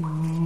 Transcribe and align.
small 0.00 0.39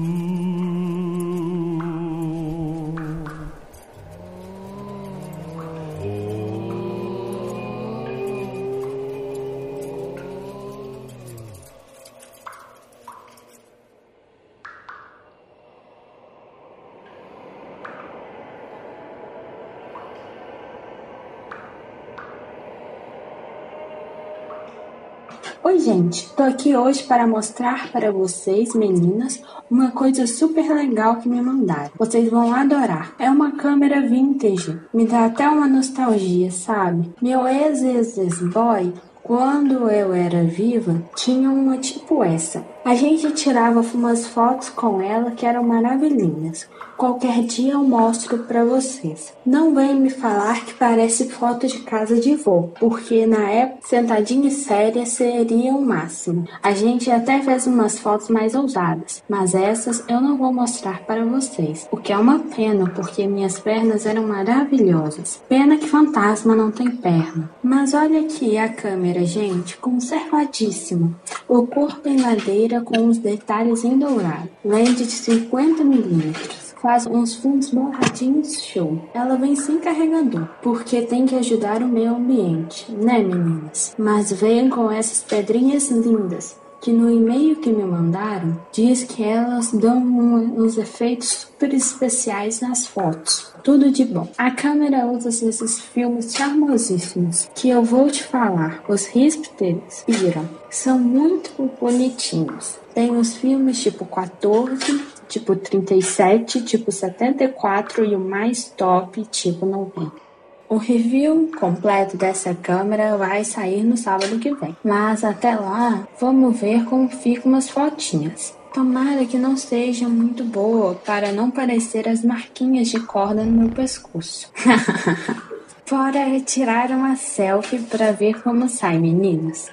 Oi, 25.67 25.79
gente, 25.79 26.31
tô 26.36 26.43
aqui 26.43 26.77
hoje 26.77 27.03
para 27.04 27.27
mostrar 27.27 27.91
para 27.91 28.13
vocês, 28.13 28.75
meninas, 28.75 29.43
uma 29.71 29.93
coisa 29.93 30.27
super 30.27 30.68
legal 30.68 31.17
que 31.17 31.27
me 31.27 31.41
mandaram. 31.41 31.91
Vocês 31.99 32.31
vão 32.31 32.53
adorar. 32.53 33.14
É 33.19 33.31
uma 33.31 33.53
câmera 33.53 34.06
vintage, 34.06 34.78
me 34.92 35.06
dá 35.06 35.25
até 35.25 35.48
uma 35.48 35.67
nostalgia, 35.67 36.50
sabe? 36.50 37.11
Meu 37.19 37.48
ex-ex-boy, 37.48 38.92
quando 39.22 39.89
eu 39.89 40.12
era 40.12 40.45
viva, 40.45 41.03
tinha 41.16 41.48
uma 41.48 41.78
tipo 41.78 42.22
essa. 42.22 42.62
A 42.84 42.94
gente 42.94 43.33
tirava 43.33 43.81
umas 43.94 44.27
fotos 44.27 44.69
com 44.69 45.00
ela 45.00 45.31
que 45.31 45.47
eram 45.47 45.62
maravilhinhas. 45.62 46.69
Qualquer 46.97 47.42
dia 47.42 47.73
eu 47.73 47.83
mostro 47.83 48.39
para 48.39 48.64
vocês. 48.64 49.33
Não 49.45 49.75
vem 49.75 49.97
me 49.97 50.11
falar 50.11 50.64
que 50.64 50.75
parece 50.75 51.28
foto 51.28 51.67
de 51.67 51.81
casa 51.81 52.20
de 52.20 52.37
vô, 52.37 52.70
porque 52.78 53.27
na 53.27 53.50
época 53.50 53.89
sentadinha 53.89 54.48
e 54.48 54.50
séria 54.50 55.05
seria 55.05 55.75
o 55.75 55.84
máximo. 55.84 56.47
A 56.62 56.72
gente 56.72 57.11
até 57.11 57.42
fez 57.42 57.67
umas 57.67 57.98
fotos 57.98 58.28
mais 58.28 58.55
ousadas, 58.55 59.22
mas 59.28 59.55
essas 59.55 60.05
eu 60.09 60.20
não 60.20 60.37
vou 60.37 60.53
mostrar 60.53 61.00
para 61.00 61.25
vocês, 61.25 61.89
o 61.91 61.97
que 61.97 62.12
é 62.12 62.17
uma 62.17 62.39
pena, 62.39 62.89
porque 62.91 63.27
minhas 63.27 63.59
pernas 63.59 64.06
eram 64.06 64.27
maravilhosas. 64.27 65.42
Pena 65.48 65.77
que 65.77 65.89
fantasma 65.89 66.55
não 66.55 66.70
tem 66.70 66.91
perna. 66.91 67.50
Mas 67.62 67.92
olha 67.92 68.20
aqui 68.20 68.56
a 68.56 68.69
câmera, 68.69 69.25
gente, 69.25 69.77
conservadíssimo. 69.78 71.15
O 71.48 71.67
corpo 71.67 72.09
em 72.09 72.20
madeira 72.20 72.81
com 72.81 73.09
os 73.09 73.19
detalhes 73.19 73.84
em 73.84 73.98
dourado. 73.98 74.48
Lente 74.65 75.05
de 75.05 75.12
50 75.12 75.83
milímetros 75.83 76.63
faz 76.84 77.06
uns 77.06 77.34
fundos 77.36 77.70
borradinhos 77.70 78.62
show. 78.62 78.98
Ela 79.14 79.36
vem 79.36 79.56
sem 79.56 79.78
carregador, 79.78 80.46
porque 80.60 81.00
tem 81.00 81.24
que 81.24 81.34
ajudar 81.34 81.82
o 81.82 81.88
meio 81.88 82.14
ambiente, 82.14 82.92
né 82.92 83.20
meninas? 83.20 83.94
Mas 83.96 84.30
vem 84.30 84.68
com 84.68 84.91
essas 84.91 85.22
pedrinhas 85.22 85.91
lindas 85.91 86.62
que 86.82 86.92
no 86.92 87.10
e-mail 87.10 87.56
que 87.56 87.72
me 87.72 87.82
mandaram 87.82 88.60
diz 88.70 89.04
que 89.04 89.22
elas 89.22 89.72
dão 89.72 89.96
um, 89.96 90.62
uns 90.62 90.76
efeitos 90.76 91.28
super 91.28 91.72
especiais 91.72 92.60
nas 92.60 92.86
fotos. 92.86 93.54
Tudo 93.62 93.91
de 93.91 94.04
bom. 94.04 94.28
A 94.36 94.50
câmera 94.50 95.06
usa 95.06 95.30
esses 95.30 95.80
filmes 95.80 96.34
charmosíssimos 96.34 97.48
que 97.54 97.70
eu 97.70 97.82
vou 97.82 98.10
te 98.10 98.22
falar. 98.22 98.84
Os 98.86 99.06
hipsters 99.06 100.04
viram. 100.06 100.46
São 100.69 100.98
muito 100.98 101.70
bonitinhos. 101.80 102.78
Tem 102.94 103.16
os 103.16 103.34
filmes 103.34 103.82
tipo 103.82 104.04
14, 104.04 105.13
tipo 105.28 105.56
37, 105.56 106.62
tipo 106.62 106.90
74 106.90 108.04
e 108.04 108.14
o 108.14 108.20
mais 108.20 108.64
top, 108.64 109.24
tipo 109.26 109.66
90. 109.66 110.24
O 110.68 110.76
review 110.76 111.50
completo 111.58 112.16
dessa 112.16 112.54
câmera 112.54 113.16
vai 113.16 113.44
sair 113.44 113.82
no 113.82 113.96
sábado 113.96 114.38
que 114.38 114.54
vem. 114.54 114.76
Mas 114.82 115.22
até 115.22 115.54
lá, 115.54 116.06
vamos 116.18 116.58
ver 116.58 116.84
como 116.84 117.08
ficam 117.08 117.52
umas 117.52 117.68
fotinhas. 117.68 118.56
Tomara 118.72 119.24
que 119.24 119.38
não 119.38 119.56
seja 119.56 120.08
muito 120.08 120.42
boa 120.42 120.94
para 120.94 121.30
não 121.30 121.50
parecer 121.50 122.08
as 122.08 122.24
marquinhas 122.24 122.88
de 122.88 122.98
corda 122.98 123.44
no 123.44 123.52
meu 123.52 123.68
pescoço. 123.68 124.50
Bora 125.88 126.41
tirar 126.41 126.91
uma 126.91 127.14
selfie 127.14 127.78
para 127.78 128.10
ver 128.10 128.42
como 128.42 128.68
sai, 128.68 128.98
meninas. 128.98 129.70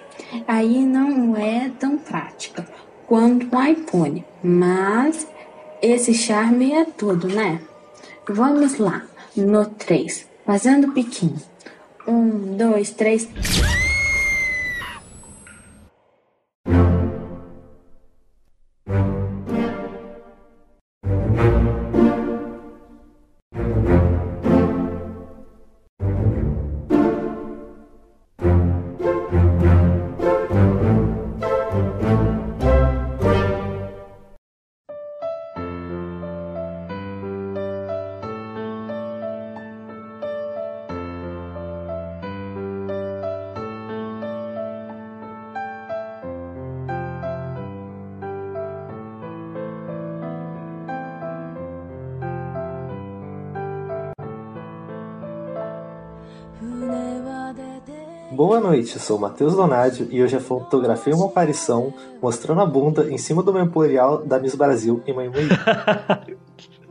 Aí 0.47 0.85
não 0.85 1.35
é 1.35 1.71
tão 1.79 1.97
prática 1.97 2.67
quanto 3.07 3.53
o 3.55 3.63
iPhone, 3.63 4.23
mas 4.43 5.27
esse 5.81 6.13
charme 6.13 6.73
é 6.73 6.85
tudo, 6.85 7.27
né? 7.27 7.59
Vamos 8.27 8.77
lá, 8.77 9.03
no 9.35 9.65
3, 9.65 10.27
fazendo 10.45 10.91
piquinho. 10.91 11.41
Um, 12.07 12.57
dois, 12.57 12.91
três. 12.91 13.27
Noite, 58.71 58.97
sou 58.99 59.19
Matheus 59.19 59.53
Donadio 59.53 60.07
e 60.09 60.23
hoje 60.23 60.39
fotografei 60.39 61.11
uma 61.11 61.25
aparição 61.25 61.93
mostrando 62.21 62.61
a 62.61 62.65
bunda 62.65 63.11
em 63.11 63.17
cima 63.17 63.43
do 63.43 63.51
memorial 63.51 64.19
da 64.19 64.39
Miss 64.39 64.55
Brasil 64.55 65.03
em 65.05 65.13
Miami. 65.13 65.49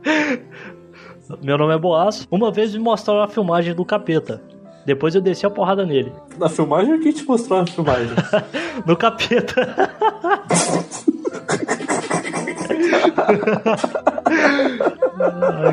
Meu 1.41 1.57
nome 1.57 1.73
é 1.73 1.79
Boas. 1.79 2.27
Uma 2.29 2.51
vez 2.51 2.71
me 2.71 2.77
mostraram 2.77 3.23
a 3.23 3.27
filmagem 3.27 3.73
do 3.73 3.83
capeta. 3.83 4.39
Depois 4.85 5.15
eu 5.15 5.21
desci 5.21 5.43
a 5.43 5.49
porrada 5.49 5.83
nele. 5.83 6.13
Na 6.37 6.47
filmagem 6.49 6.93
ou 6.93 6.99
quem 6.99 7.11
te 7.11 7.25
mostrou 7.25 7.61
a 7.61 7.65
filmagem? 7.65 8.15
no 8.85 8.95
capeta. 8.95 9.89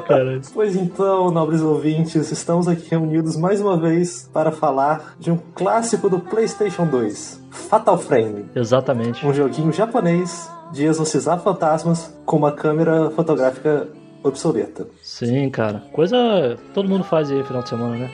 Cara. 0.06 0.40
Pois 0.52 0.76
então, 0.76 1.30
nobres 1.30 1.60
ouvintes, 1.60 2.30
estamos 2.30 2.68
aqui 2.68 2.90
reunidos 2.90 3.36
mais 3.36 3.60
uma 3.60 3.76
vez 3.78 4.28
para 4.32 4.50
falar 4.50 5.14
de 5.18 5.30
um 5.30 5.38
clássico 5.54 6.08
do 6.10 6.20
PlayStation 6.20 6.86
2, 6.86 7.40
Fatal 7.50 7.98
Frame. 7.98 8.46
Exatamente. 8.54 9.26
Um 9.26 9.32
joguinho 9.32 9.72
japonês 9.72 10.50
de 10.72 10.84
exorcizar 10.84 11.40
fantasmas 11.40 12.14
com 12.26 12.36
uma 12.36 12.52
câmera 12.52 13.10
fotográfica 13.10 13.88
obsoleta. 14.22 14.86
Sim, 15.02 15.48
cara. 15.50 15.82
Coisa 15.92 16.56
todo 16.74 16.88
mundo 16.88 17.04
faz 17.04 17.30
aí 17.30 17.38
no 17.38 17.44
final 17.44 17.62
de 17.62 17.68
semana, 17.68 17.96
né? 17.96 18.10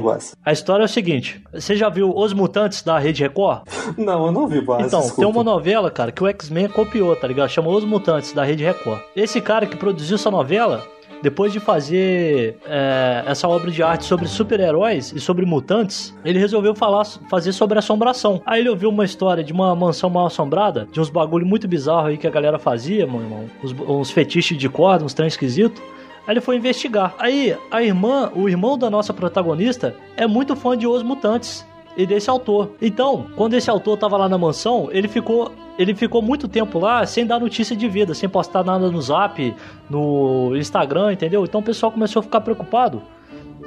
Boss. 0.00 0.36
A 0.44 0.52
história 0.52 0.82
é 0.82 0.86
o 0.86 0.88
seguinte: 0.88 1.42
você 1.52 1.76
já 1.76 1.88
viu 1.88 2.12
Os 2.14 2.32
Mutantes 2.32 2.82
da 2.82 2.98
Rede 2.98 3.22
Record? 3.22 3.62
Não, 3.96 4.26
eu 4.26 4.32
não 4.32 4.46
vi, 4.46 4.60
Boss. 4.60 4.84
Então, 4.84 5.00
desculpa. 5.00 5.22
tem 5.22 5.30
uma 5.30 5.44
novela, 5.44 5.90
cara, 5.90 6.12
que 6.12 6.22
o 6.22 6.26
X-Men 6.26 6.68
copiou, 6.68 7.14
tá 7.16 7.26
ligado? 7.26 7.48
Chama 7.48 7.68
Os 7.68 7.84
Mutantes 7.84 8.32
da 8.32 8.44
Rede 8.44 8.64
Record. 8.64 9.00
Esse 9.14 9.40
cara 9.40 9.66
que 9.66 9.76
produziu 9.76 10.16
essa 10.16 10.30
novela 10.30 10.84
depois 11.22 11.52
de 11.52 11.60
fazer 11.60 12.58
é, 12.66 13.24
essa 13.26 13.48
obra 13.48 13.70
de 13.70 13.82
arte 13.82 14.04
sobre 14.04 14.28
super-heróis 14.28 15.12
e 15.12 15.20
sobre 15.20 15.44
mutantes, 15.44 16.14
ele 16.24 16.38
resolveu 16.38 16.74
falar, 16.74 17.04
fazer 17.28 17.52
sobre 17.52 17.78
assombração. 17.78 18.40
Aí 18.46 18.60
ele 18.60 18.68
ouviu 18.68 18.88
uma 18.88 19.04
história 19.04 19.42
de 19.42 19.52
uma 19.52 19.74
mansão 19.74 20.08
mal 20.08 20.26
assombrada, 20.26 20.86
de 20.92 21.00
uns 21.00 21.10
bagulho 21.10 21.46
muito 21.46 21.66
bizarro 21.66 22.08
aí 22.08 22.16
que 22.16 22.26
a 22.26 22.30
galera 22.30 22.58
fazia, 22.58 23.02
irmão. 23.02 23.46
Uns, 23.62 23.72
uns 23.72 24.10
fetiches 24.10 24.56
de 24.56 24.68
corda, 24.68 25.04
uns 25.04 25.14
trem 25.14 25.28
esquisito. 25.28 25.82
Aí 26.28 26.34
ele 26.34 26.42
foi 26.42 26.56
investigar. 26.56 27.14
Aí 27.18 27.56
a 27.70 27.82
irmã, 27.82 28.30
o 28.34 28.50
irmão 28.50 28.76
da 28.76 28.90
nossa 28.90 29.14
protagonista, 29.14 29.96
é 30.14 30.26
muito 30.26 30.54
fã 30.54 30.76
de 30.76 30.86
Os 30.86 31.02
Mutantes. 31.02 31.66
e 31.96 32.06
desse 32.06 32.30
autor. 32.30 32.72
Então, 32.80 33.26
quando 33.34 33.54
esse 33.54 33.68
autor 33.68 33.96
tava 33.98 34.16
lá 34.16 34.28
na 34.28 34.38
mansão, 34.38 34.88
ele 34.92 35.08
ficou 35.08 35.50
ele 35.76 35.94
ficou 35.94 36.20
muito 36.20 36.46
tempo 36.46 36.78
lá 36.78 37.04
sem 37.06 37.26
dar 37.26 37.40
notícia 37.40 37.74
de 37.74 37.88
vida, 37.88 38.14
sem 38.14 38.28
postar 38.28 38.62
nada 38.62 38.90
no 38.90 39.00
Zap, 39.00 39.54
no 39.88 40.54
Instagram, 40.56 41.12
entendeu? 41.12 41.44
Então 41.44 41.60
o 41.60 41.64
pessoal 41.64 41.90
começou 41.90 42.20
a 42.20 42.22
ficar 42.22 42.40
preocupado. 42.40 43.02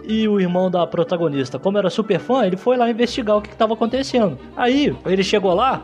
E 0.05 0.27
o 0.27 0.39
irmão 0.39 0.69
da 0.69 0.85
protagonista, 0.87 1.59
como 1.59 1.77
era 1.77 1.89
super 1.89 2.19
fã, 2.19 2.45
ele 2.45 2.57
foi 2.57 2.77
lá 2.77 2.89
investigar 2.89 3.37
o 3.37 3.41
que 3.41 3.49
estava 3.49 3.73
acontecendo. 3.73 4.37
Aí 4.55 4.95
ele 5.05 5.23
chegou 5.23 5.53
lá 5.53 5.81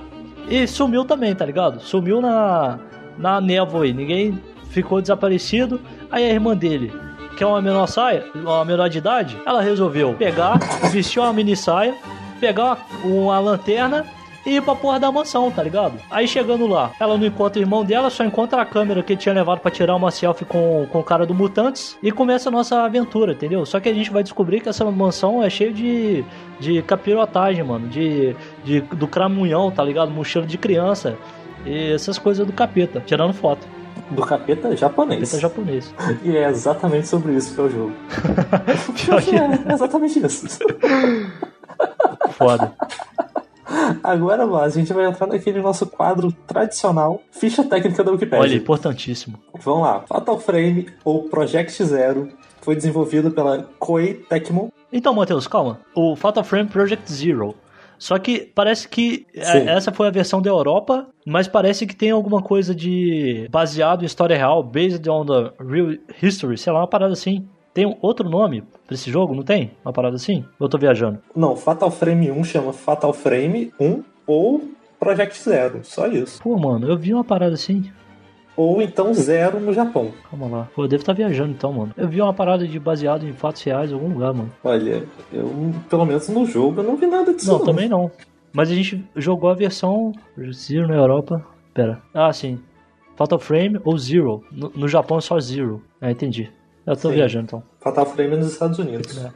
e 0.50 0.68
sumiu 0.68 1.04
também, 1.04 1.34
tá 1.36 1.46
ligado? 1.46 1.82
Sumiu 1.82 2.22
na, 2.22 2.80
na 3.18 3.42
névoa 3.42 3.84
aí. 3.84 3.94
Ninguém 3.94 4.40
ficou 4.78 5.02
desaparecido. 5.02 5.82
Aí 6.12 6.24
a 6.24 6.34
irmã 6.34 6.56
dele, 6.56 6.94
que 7.36 7.44
é 7.44 7.48
uma 7.48 7.62
menor 7.62 7.88
saia, 7.88 8.24
uma 8.36 8.64
menor 8.64 8.90
de 8.90 9.00
idade, 9.00 9.38
ela 9.46 9.62
resolveu 9.62 10.14
pegar, 10.14 10.60
vestiu 10.92 11.24
uma 11.24 11.34
mini 11.34 11.56
saia, 11.56 11.96
pegar 12.40 12.78
uma 13.04 13.40
lanterna 13.40 14.06
e 14.46 14.58
ir 14.58 14.62
pra 14.62 14.76
porra 14.76 15.00
da 15.00 15.12
mansão, 15.12 15.52
tá 15.52 15.62
ligado? 15.64 16.00
Aí 16.10 16.28
chegando 16.28 16.68
lá, 16.68 16.92
ela 17.00 17.18
não 17.18 17.26
encontra 17.26 17.60
o 17.60 17.64
irmão 17.64 17.84
dela, 17.84 18.10
só 18.10 18.24
encontra 18.24 18.62
a 18.62 18.66
câmera 18.66 19.02
que 19.04 19.16
tinha 19.18 19.34
levado 19.34 19.60
para 19.60 19.72
tirar 19.72 19.96
uma 19.96 20.12
selfie 20.12 20.46
com, 20.46 20.88
com 20.90 21.00
o 21.00 21.04
cara 21.04 21.26
do 21.26 21.34
Mutantes 21.34 21.98
e 22.02 22.12
começa 22.12 22.50
a 22.50 22.52
nossa 22.52 22.84
aventura, 22.84 23.34
entendeu? 23.34 23.66
Só 23.66 23.80
que 23.80 23.90
a 23.90 23.94
gente 23.94 24.12
vai 24.12 24.24
descobrir 24.24 24.62
que 24.62 24.70
essa 24.70 24.86
mansão 24.86 25.44
é 25.44 25.50
cheia 25.50 25.74
de, 25.74 26.24
de 26.60 26.82
capirotagem, 26.84 27.64
mano, 27.64 27.88
de, 27.90 28.36
de, 28.64 28.82
do 28.82 29.08
cramunhão, 29.08 29.72
tá 29.72 29.84
ligado? 29.84 30.12
Mochila 30.12 30.46
de 30.46 30.58
criança 30.58 31.18
e 31.66 31.92
essas 31.92 32.18
coisas 32.18 32.46
do 32.46 32.54
capeta, 32.54 33.04
tirando 33.06 33.34
foto. 33.34 33.68
Do 34.12 34.25
capeta 34.25 34.75
japonês. 34.75 35.31
Capeta 35.31 35.42
japonês. 35.42 35.94
E 36.24 36.36
é 36.36 36.50
exatamente 36.50 37.07
sobre 37.07 37.33
isso 37.33 37.54
que 37.54 37.62
é 37.62 37.63
o 37.63 37.69
jogo. 37.69 37.94
é, 39.68 39.71
é 39.71 39.74
exatamente 39.74 40.25
isso. 40.25 40.48
Foda. 42.31 42.74
Agora, 44.04 44.45
a 44.45 44.69
gente 44.69 44.92
vai 44.94 45.06
entrar 45.06 45.27
naquele 45.27 45.62
nosso 45.62 45.86
quadro 45.86 46.31
tradicional, 46.45 47.21
ficha 47.31 47.63
técnica 47.63 48.04
da 48.04 48.12
Wikipedia. 48.12 48.39
Olha, 48.39 48.56
importantíssimo. 48.56 49.38
Vamos 49.59 49.81
lá. 49.81 50.04
Fatal 50.07 50.39
Frame, 50.39 50.88
ou 51.04 51.24
Project 51.24 51.83
Zero, 51.83 52.30
foi 52.62 52.75
desenvolvido 52.75 53.31
pela 53.31 53.63
Koei 53.80 54.13
Tecmo. 54.13 54.71
Então, 54.92 55.13
Matheus, 55.13 55.48
calma. 55.48 55.80
O 55.94 56.15
Fatal 56.15 56.44
Frame 56.44 56.69
Project 56.69 57.12
Zero. 57.12 57.56
Só 57.98 58.18
que 58.20 58.52
parece 58.54 58.88
que 58.88 59.26
Sim. 59.34 59.68
essa 59.68 59.92
foi 59.92 60.08
a 60.08 60.12
versão 60.12 60.42
da 60.42 60.50
Europa, 60.50 61.08
mas 61.26 61.48
parece 61.48 61.86
que 61.86 61.96
tem 61.96 62.12
alguma 62.12 62.42
coisa 62.42 62.74
de 62.74 63.48
baseado 63.50 64.04
em 64.04 64.06
história 64.06 64.38
real, 64.38 64.64
based 64.64 65.08
on 65.10 65.26
the 65.26 65.52
real 65.60 65.96
history, 66.22 66.58
sei 66.58 66.72
lá, 66.72 66.82
uma 66.82 66.88
parada 66.88 67.14
assim. 67.14 67.48
Tem 67.74 67.98
outro 68.02 68.28
nome 68.28 68.64
pra 68.86 68.96
esse 68.96 69.12
jogo, 69.12 69.36
não 69.36 69.44
tem? 69.44 69.72
Uma 69.86 69.94
parada 69.94 70.16
assim? 70.16 70.44
Ou 70.60 70.66
eu 70.66 70.70
tô 70.70 70.78
viajando? 70.78 71.20
Não, 71.36 71.56
Fatal 71.56 71.92
Frame 71.92 72.32
1 72.32 72.44
chama 72.44 72.74
Fatal 72.74 73.14
Frame 73.14 73.72
1 73.80 74.04
ou 74.26 74.64
Project 75.00 75.40
Zero, 75.40 75.80
só 75.84 76.08
isso. 76.08 76.42
Pô, 76.42 76.58
mano, 76.58 76.88
eu 76.88 76.98
vi 76.98 77.14
uma 77.14 77.24
parada 77.24 77.54
assim. 77.54 77.92
Ou 78.57 78.81
então 78.81 79.13
Zero 79.13 79.59
no 79.59 79.71
Japão. 79.71 80.12
Calma 80.30 80.48
lá. 80.48 80.68
Pô, 80.75 80.83
eu 80.83 80.88
devo 80.88 81.04
estar 81.04 81.13
tá 81.13 81.18
viajando 81.18 81.51
então, 81.51 81.71
mano. 81.71 81.94
Eu 81.95 82.07
vi 82.07 82.19
uma 82.19 82.33
parada 82.33 82.68
de 82.68 82.80
baseado 82.80 83.24
em 83.24 83.31
fatos 83.31 83.62
reais 83.62 83.92
em 83.92 83.94
algum 83.94 84.09
lugar, 84.09 84.33
mano. 84.33 84.51
Olha, 84.63 85.04
eu, 85.31 85.74
pelo 85.88 86.06
menos 86.06 86.27
no 86.27 86.44
jogo, 86.45 86.81
eu 86.81 86.83
não 86.83 86.98
vi 86.98 87.06
nada 87.06 87.31
disso. 87.33 87.51
Não, 87.51 87.59
não. 87.59 87.65
também 87.65 87.88
não. 87.88 88.12
Mas 88.51 88.71
a 88.71 88.74
gente 88.74 89.07
jogou 89.15 89.51
a 89.51 89.54
versão 89.54 90.12
Zero 90.51 90.88
na 90.88 90.95
Europa. 90.95 91.45
Pera. 91.71 92.01
Ah, 92.12 92.33
sim. 92.33 92.59
Fatal 93.15 93.38
Frame 93.38 93.80
ou 93.86 93.95
Zero. 93.95 94.44
No, 94.51 94.71
no 94.75 94.88
Japão 94.88 95.19
é 95.19 95.21
só 95.21 95.39
Zero. 95.39 95.83
Ah, 96.01 96.09
entendi. 96.09 96.51
Eu 96.88 96.95
tô 96.95 97.09
Sim. 97.09 97.15
viajando 97.15 97.45
então. 97.45 97.63
Fatal 97.81 98.06
Frame 98.06 98.33
é 98.33 98.38
nos 98.38 98.54
Estados 98.54 98.80
Unidos. 98.80 99.18
É. 99.18 99.30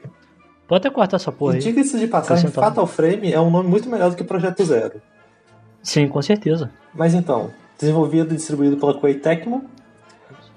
Pode 0.68 0.88
até 0.88 0.89
cortar 0.89 1.18
essa 1.18 1.33
porra 1.33 1.56
aí. 1.56 1.59
Diga-se 1.59 2.00
de 2.00 2.07
passagem, 2.07 2.50
Fatal 2.50 2.88
Frame 2.88 3.33
é 3.33 3.39
um 3.41 3.51
nome 3.51 3.68
muito 3.69 3.89
melhor 3.89 4.09
do 4.09 4.15
que 4.15 4.23
Projeto 4.23 4.63
Zero. 4.63 5.01
Sim, 5.83 6.07
com 6.07 6.21
certeza. 6.21 6.71
Mas 6.94 7.13
então, 7.13 7.51
desenvolvido 7.81 8.33
e 8.33 8.38
distribuído 8.38 8.78
pela 8.78 8.94
Koei 8.94 9.16
Tecmo, 9.16 9.66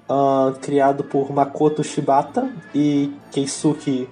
uh, 0.07 0.53
criado 0.61 1.03
por 1.03 1.33
Makoto 1.33 1.83
Shibata 1.83 2.47
e 2.73 3.11
Keisuke 3.31 4.07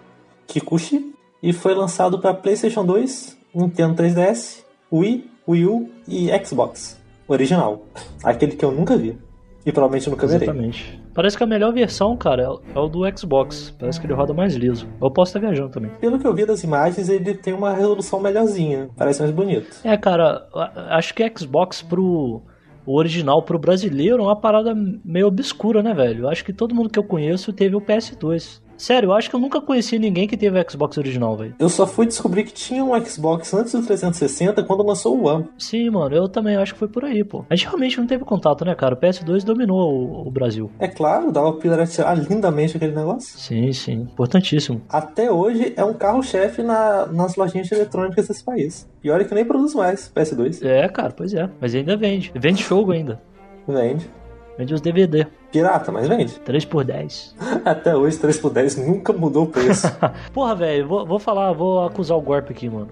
Kikuchi, 0.47 1.13
e 1.41 1.53
foi 1.53 1.75
lançado 1.75 2.19
para 2.19 2.33
PlayStation 2.33 2.83
2, 2.83 3.37
Nintendo 3.53 4.01
3DS, 4.01 4.63
Wii, 4.91 5.29
Wii 5.47 5.65
U 5.65 5.89
e 6.07 6.29
Xbox. 6.45 7.01
Original. 7.27 7.83
Aquele 8.23 8.55
que 8.55 8.65
eu 8.65 8.71
nunca 8.71 8.97
vi. 8.97 9.17
E 9.65 9.71
provavelmente 9.71 10.09
nunca 10.09 10.27
verei. 10.27 10.45
Exatamente. 10.45 11.01
Parece 11.13 11.37
que 11.37 11.43
a 11.43 11.47
melhor 11.47 11.71
versão, 11.71 12.17
cara, 12.17 12.43
é 12.75 12.79
o 12.79 12.87
do 12.87 13.01
Xbox. 13.17 13.73
Parece 13.79 13.99
que 13.99 14.05
ele 14.05 14.13
roda 14.13 14.33
mais 14.33 14.55
liso. 14.55 14.87
Eu 15.01 15.09
posso 15.09 15.29
estar 15.29 15.39
viajando 15.39 15.69
também. 15.69 15.91
Pelo 16.01 16.19
que 16.19 16.27
eu 16.27 16.33
vi 16.33 16.45
das 16.45 16.63
imagens, 16.63 17.07
ele 17.07 17.33
tem 17.33 17.53
uma 17.53 17.73
resolução 17.73 18.19
melhorzinha. 18.19 18.89
Parece 18.97 19.21
mais 19.21 19.31
bonito. 19.31 19.77
É, 19.85 19.95
cara, 19.95 20.47
acho 20.89 21.13
que 21.13 21.31
Xbox 21.37 21.81
pro 21.81 22.41
o 22.85 22.95
original 22.95 23.43
pro 23.43 23.59
brasileiro 23.59 24.23
é 24.23 24.25
uma 24.25 24.35
parada 24.35 24.73
meio 25.03 25.27
obscura, 25.27 25.83
né, 25.83 25.93
velho? 25.93 26.23
Eu 26.23 26.29
acho 26.29 26.43
que 26.43 26.53
todo 26.53 26.75
mundo 26.75 26.89
que 26.89 26.99
eu 26.99 27.03
conheço 27.03 27.53
teve 27.53 27.75
o 27.75 27.81
PS2. 27.81 28.62
Sério, 28.83 29.07
eu 29.07 29.13
acho 29.13 29.29
que 29.29 29.35
eu 29.37 29.39
nunca 29.39 29.61
conheci 29.61 29.97
ninguém 29.97 30.27
que 30.27 30.35
teve 30.35 30.61
Xbox 30.69 30.97
original, 30.97 31.37
velho. 31.37 31.55
Eu 31.57 31.69
só 31.69 31.87
fui 31.87 32.05
descobrir 32.05 32.43
que 32.43 32.51
tinha 32.51 32.83
um 32.83 32.93
Xbox 33.05 33.53
antes 33.53 33.71
do 33.71 33.81
360 33.81 34.61
quando 34.65 34.83
lançou 34.83 35.17
o 35.17 35.25
One. 35.25 35.47
Sim, 35.57 35.89
mano, 35.89 36.13
eu 36.13 36.27
também 36.27 36.57
acho 36.57 36.73
que 36.73 36.79
foi 36.79 36.89
por 36.89 37.05
aí, 37.05 37.23
pô. 37.23 37.45
A 37.49 37.55
gente 37.55 37.65
realmente 37.65 37.97
não 37.97 38.05
teve 38.05 38.25
contato, 38.25 38.65
né, 38.65 38.75
cara? 38.75 38.93
O 38.93 38.97
PS2 38.97 39.45
dominou 39.45 39.79
o, 39.79 40.27
o 40.27 40.29
Brasil. 40.29 40.69
É 40.79 40.89
claro, 40.89 41.31
dava 41.31 41.53
pra 41.53 41.61
piratear 41.61 42.13
lindamente 42.29 42.75
aquele 42.75 42.93
negócio. 42.93 43.39
Sim, 43.39 43.71
sim. 43.71 44.01
Importantíssimo. 44.01 44.81
Até 44.89 45.31
hoje 45.31 45.71
é 45.77 45.85
um 45.85 45.93
carro-chefe 45.93 46.61
na, 46.61 47.05
nas 47.05 47.37
lojinhas 47.37 47.67
de 47.67 47.75
eletrônicas 47.75 48.27
desse 48.27 48.43
país. 48.43 48.85
E 49.01 49.09
olha 49.09 49.23
que 49.23 49.33
nem 49.33 49.45
produz 49.45 49.73
mais 49.73 50.11
PS2. 50.13 50.61
É, 50.61 50.89
cara, 50.89 51.13
pois 51.15 51.33
é. 51.33 51.49
Mas 51.61 51.73
ainda 51.73 51.95
vende. 51.95 52.33
Vende 52.35 52.61
jogo 52.61 52.91
ainda. 52.91 53.21
Vende. 53.65 54.09
Vende 54.57 54.73
os 54.73 54.81
DVD. 54.81 55.25
Pirata, 55.51 55.91
mas 55.91 56.07
vende. 56.07 56.39
3 56.39 56.65
por 56.65 56.83
10. 56.83 57.35
Até 57.65 57.95
hoje, 57.95 58.17
3 58.19 58.39
por 58.39 58.51
10 58.51 58.87
nunca 58.87 59.11
mudou 59.11 59.45
o 59.45 59.47
preço. 59.47 59.87
Porra, 60.31 60.55
velho, 60.55 60.87
vou, 60.87 61.05
vou 61.05 61.19
falar, 61.19 61.51
vou 61.53 61.85
acusar 61.85 62.17
o 62.17 62.21
golpe 62.21 62.51
aqui, 62.51 62.69
mano. 62.69 62.89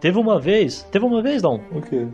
Teve 0.00 0.18
uma 0.18 0.40
vez. 0.40 0.82
Teve 0.90 1.04
uma 1.04 1.22
vez, 1.22 1.42
não? 1.42 1.60
O 1.72 1.80
quê? 1.80 2.06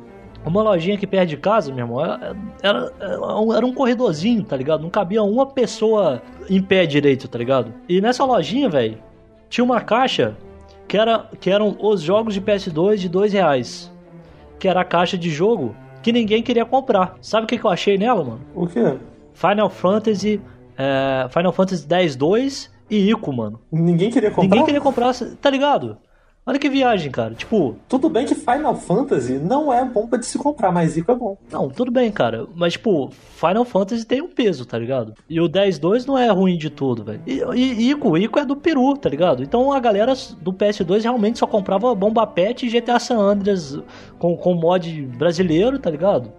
Uma 0.44 0.62
lojinha 0.62 0.94
aqui 0.94 1.06
perto 1.06 1.31
de 1.31 1.37
casa, 1.37 1.73
meu 1.73 1.84
irmão, 1.84 2.00
era, 2.00 2.37
era, 2.62 2.92
era 3.00 3.66
um 3.66 3.75
corredorzinho, 3.75 4.45
tá 4.45 4.56
ligado? 4.56 4.83
Não 4.83 4.90
cabia 4.90 5.21
uma 5.23 5.45
pessoa 5.45 6.23
em 6.49 6.62
pé 6.62 6.87
direito, 6.87 7.26
tá 7.26 7.37
ligado? 7.37 7.75
E 7.88 8.00
nessa 8.00 8.25
lojinha, 8.25 8.68
velho, 8.68 8.99
tinha 9.49 9.64
uma 9.64 9.80
caixa 9.80 10.37
que, 10.87 10.97
era, 10.97 11.28
que 11.40 11.50
eram 11.50 11.76
os 11.80 12.00
jogos 12.00 12.33
de 12.33 12.40
PS2 12.40 12.97
de 12.97 13.09
2 13.09 13.33
reais. 13.33 13.92
Que 14.59 14.68
era 14.68 14.83
a 14.83 14.85
caixa 14.85 15.18
de 15.18 15.30
jogo 15.30 15.75
que 16.07 16.13
ninguém 16.13 16.41
queria 16.41 16.65
comprar. 16.65 17.17
Sabe 17.21 17.43
o 17.43 17.47
que, 17.49 17.59
que 17.59 17.65
eu 17.65 17.71
achei 17.71 17.99
nela, 17.99 18.23
mano? 18.23 18.41
O 18.55 18.65
quê? 18.69 18.97
Final 19.35 19.69
Fantasy. 19.69 20.41
É, 20.79 21.27
Final 21.31 21.53
Fantasy 21.53 21.85
X-2 21.91 22.71
e 22.89 23.11
Ico, 23.11 23.33
mano. 23.33 23.59
Ninguém 23.73 24.09
queria 24.09 24.31
comprar? 24.31 24.45
Ninguém 24.45 24.65
queria 24.65 24.81
comprar, 24.81 25.13
tá 25.41 25.51
ligado? 25.51 25.99
Olha 26.47 26.61
que 26.61 26.69
viagem, 26.71 27.11
cara. 27.11 27.35
Tipo. 27.35 27.75
Tudo 27.88 28.09
bem 28.09 28.25
que 28.25 28.35
Final 28.37 28.76
Fantasy 28.76 29.33
não 29.33 29.73
é 29.73 29.85
bom 29.85 30.07
pra 30.07 30.17
de 30.17 30.26
se 30.26 30.38
comprar, 30.38 30.71
mas 30.71 30.97
Ico 30.97 31.11
é 31.11 31.15
bom. 31.17 31.37
Não, 31.50 31.69
tudo 31.69 31.91
bem, 31.91 32.12
cara. 32.12 32.47
Mas, 32.55 32.75
tipo, 32.75 33.11
Final 33.11 33.65
Fantasy 33.65 34.07
tem 34.07 34.23
um 34.23 34.29
peso, 34.29 34.65
tá 34.65 34.79
ligado? 34.79 35.12
E 35.29 35.41
o 35.41 35.49
10-2 35.49 36.07
não 36.07 36.17
é 36.17 36.31
ruim 36.31 36.57
de 36.57 36.71
tudo, 36.71 37.03
velho. 37.03 37.21
E, 37.26 37.43
e 37.53 37.91
Ico, 37.91 38.17
Ico 38.17 38.38
é 38.38 38.45
do 38.45 38.55
Peru, 38.55 38.97
tá 38.97 39.09
ligado? 39.09 39.43
Então 39.43 39.73
a 39.73 39.81
galera 39.81 40.12
do 40.41 40.53
PS2 40.53 41.03
realmente 41.03 41.41
só 41.41 41.49
comprava 41.49 41.93
Bomba 41.97 42.25
Pet 42.25 42.65
e 42.65 42.71
GTA 42.71 43.00
San 43.00 43.19
Andreas 43.19 43.81
com, 44.17 44.37
com 44.37 44.55
mod 44.55 45.03
brasileiro, 45.19 45.81
tá 45.81 45.91
ligado? 45.91 46.33